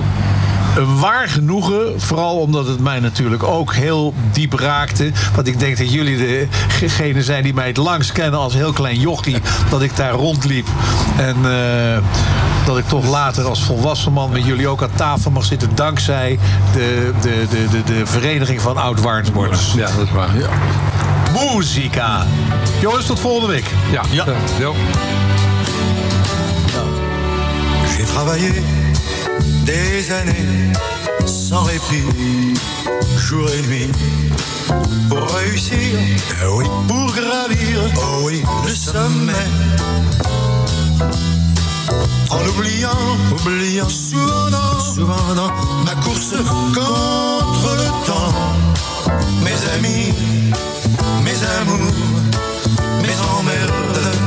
een 0.76 0.98
waar 0.98 1.28
genoegen. 1.28 2.00
Vooral 2.00 2.36
omdat 2.36 2.66
het 2.66 2.80
mij 2.80 3.00
natuurlijk 3.00 3.42
ook 3.42 3.74
heel 3.74 4.14
diep 4.32 4.52
raakte. 4.52 5.10
Want 5.34 5.46
ik 5.46 5.58
denk 5.58 5.78
dat 5.78 5.92
jullie 5.92 6.48
degene 6.80 7.22
zijn 7.22 7.42
die 7.42 7.54
mij 7.54 7.66
het 7.66 7.76
langst 7.76 8.12
kennen 8.12 8.40
als 8.40 8.54
heel 8.54 8.72
klein 8.72 9.00
jochie. 9.00 9.36
Dat 9.70 9.82
ik 9.82 9.96
daar 9.96 10.12
rondliep. 10.12 10.66
En 11.16 11.36
eh, 11.44 11.98
dat 12.66 12.78
ik 12.78 12.88
toch 12.88 13.06
later 13.06 13.44
als 13.44 13.64
volwassen 13.64 14.12
man 14.12 14.30
met 14.30 14.44
jullie 14.44 14.68
ook 14.68 14.82
aan 14.82 14.94
tafel 14.94 15.30
mag 15.30 15.44
zitten. 15.44 15.68
Dankzij 15.74 16.38
de, 16.72 17.12
de, 17.20 17.46
de, 17.50 17.68
de, 17.70 17.82
de 17.94 18.06
vereniging 18.06 18.60
van 18.60 18.76
oud-Warnsborners. 18.76 19.72
Ja, 19.72 19.90
dat 19.96 20.06
is 20.06 20.12
waar. 20.12 20.38
Ja. 20.38 20.48
Muzika. 21.54 22.26
Jongens, 22.80 23.06
tot 23.06 23.20
volgende 23.20 23.52
week. 23.52 23.66
Ja. 23.90 24.02
ja. 24.10 24.24
J'ai 27.96 28.04
travaillé 28.04 28.81
des 29.64 30.10
années 30.12 30.72
sans 31.26 31.62
répit, 31.62 32.55
jour 33.16 33.48
et 33.48 33.62
nuit, 33.68 33.90
pour 35.09 35.28
réussir, 35.36 35.98
eh 36.43 36.47
oui, 36.56 36.64
pour 36.89 37.06
gravir, 37.12 37.80
oh 37.97 38.22
oui, 38.24 38.43
le 38.64 38.74
sommet. 38.74 39.32
En 42.30 42.40
oubliant, 42.48 42.90
oubliant 43.30 43.89
souvent 43.89 44.51
dans, 44.51 44.80
souvent 44.80 45.34
dans 45.34 45.52
ma 45.84 45.94
course 46.02 46.34
contre 46.74 47.76
le 47.76 48.06
temps, 48.06 48.34
mes 49.44 49.59
amis, 49.76 50.12
mes 51.24 51.39
amours, 51.60 51.93
mes 53.02 53.16
emmerdes. 53.39 54.21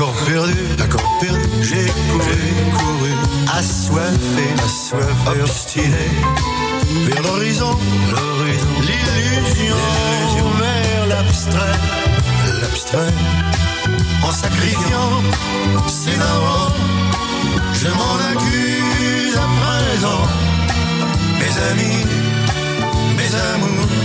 Accord 0.00 0.16
perdu, 0.24 0.82
accord 0.82 1.18
perdu, 1.20 1.46
j'ai 1.60 1.84
couru, 2.10 2.40
couru, 2.72 3.12
assoiffé, 3.52 4.46
assoiffé, 4.64 5.42
obstiné, 5.42 6.08
vers 7.04 7.22
l'horizon, 7.22 7.76
l'horizon, 8.10 8.66
l'illusion, 8.80 9.76
vers 10.58 11.06
l'abstrait, 11.06 11.78
l'abstrait, 12.62 13.12
en 14.22 14.32
sacrifiant 14.32 15.20
ses 15.86 16.16
darons, 16.16 16.72
je 17.74 17.88
m'en 17.88 18.16
accuse 18.32 19.36
à 19.36 19.48
présent, 19.60 20.22
mes 21.40 21.54
amis, 21.72 22.06
mes 23.18 23.34
amours, 23.52 23.99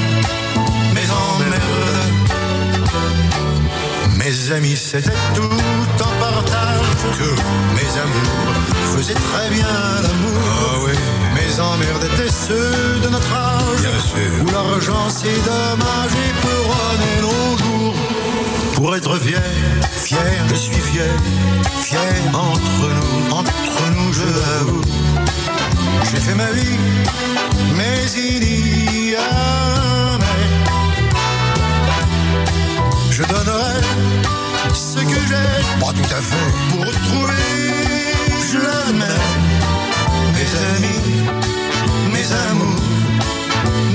Mes 4.25 4.51
amis, 4.51 4.75
c'était 4.75 5.11
tout 5.35 5.43
en 5.43 6.19
partage. 6.19 6.87
Que 7.15 7.29
mes 7.75 7.91
amours 8.01 8.95
faisaient 8.95 9.13
très 9.13 9.49
bien 9.51 9.67
l'amour. 10.01 10.89
Mes 11.35 11.59
emmerdes 11.59 12.03
étaient 12.11 12.31
ceux 12.31 12.99
de 13.03 13.09
notre 13.09 13.31
âge. 13.31 13.87
Où 14.41 14.51
l'argent 14.51 15.09
c'est 15.09 15.39
dommage 15.45 16.11
et 16.25 16.33
couronne 16.41 17.21
nos 17.21 17.57
jours. 17.59 17.95
Pour 18.73 18.95
être 18.95 19.15
fier, 19.19 19.43
fier, 19.91 20.43
je 20.49 20.55
suis 20.55 20.73
fier, 20.73 21.13
fier 21.83 21.99
entre 22.33 22.89
nous, 22.97 23.31
entre 23.31 23.91
nous, 23.95 24.11
je 24.11 24.23
l'avoue. 24.23 24.81
J'ai 26.09 26.19
fait 26.19 26.35
ma 26.35 26.51
vie, 26.51 26.79
mais 27.77 28.11
il 28.17 29.11
y 29.11 29.15
a 29.15 30.04
Je 33.17 33.23
donnerai 33.23 33.79
ce 34.73 34.97
que 34.97 35.19
j'ai, 35.29 35.79
pas 35.79 35.93
tout 35.93 36.13
à 36.19 36.21
fait, 36.21 36.51
pour 36.69 36.81
retrouver, 36.81 37.47
je 38.51 38.57
l'admets, 38.57 39.05
mes 40.35 40.49
amis, 40.75 41.23
mes 42.11 42.27
amours, 42.49 42.83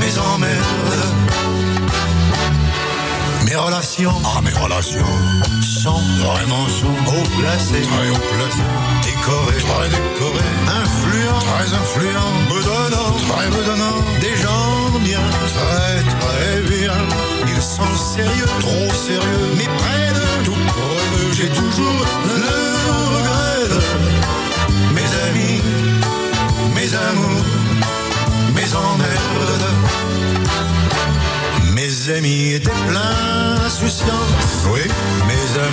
mes 0.01 0.19
emmerdes. 0.19 1.05
Mes 3.45 3.57
relations, 3.57 4.15
ah 4.25 4.41
mes 4.41 4.59
relations, 4.59 5.15
sont 5.61 6.03
vraiment 6.25 6.67
sont 6.69 6.97
haut 7.13 7.29
placées, 7.39 7.83
très 7.83 8.09
haut 8.09 8.25
placées, 8.33 8.73
décorées, 9.03 9.63
très 9.69 9.89
décorées, 9.91 10.53
influents, 10.83 11.45
très 11.51 11.75
influents, 11.75 12.37
me 12.49 12.63
donnant, 12.65 13.13
très 13.29 13.51
me 13.51 13.65
donnant, 13.67 13.99
des 14.19 14.37
gens 14.39 14.99
bien, 15.05 15.21
très 15.45 16.05
très 16.05 16.61
bien 16.71 17.30
sans 17.61 17.97
sérieux, 17.97 18.47
trop 18.61 18.91
sérieux. 18.95 19.55
Mais 19.57 19.65
près 19.65 20.09
de 20.15 20.45
tout 20.45 20.55
j'ai 21.33 21.49
toujours 21.49 22.05
le 22.25 22.53
regret. 23.17 23.85
Mes 24.95 25.11
amis, 25.29 25.61
mes 26.75 26.95
amours, 26.95 27.45
mes 28.55 28.75
emmerdes. 28.75 29.71
Mes 31.75 32.11
amis 32.17 32.55
étaient 32.55 32.71
pleins 32.89 33.57
d'insouciance. 33.57 34.67
Oui, 34.73 34.81
mes 35.29 35.61
amis. 35.61 35.69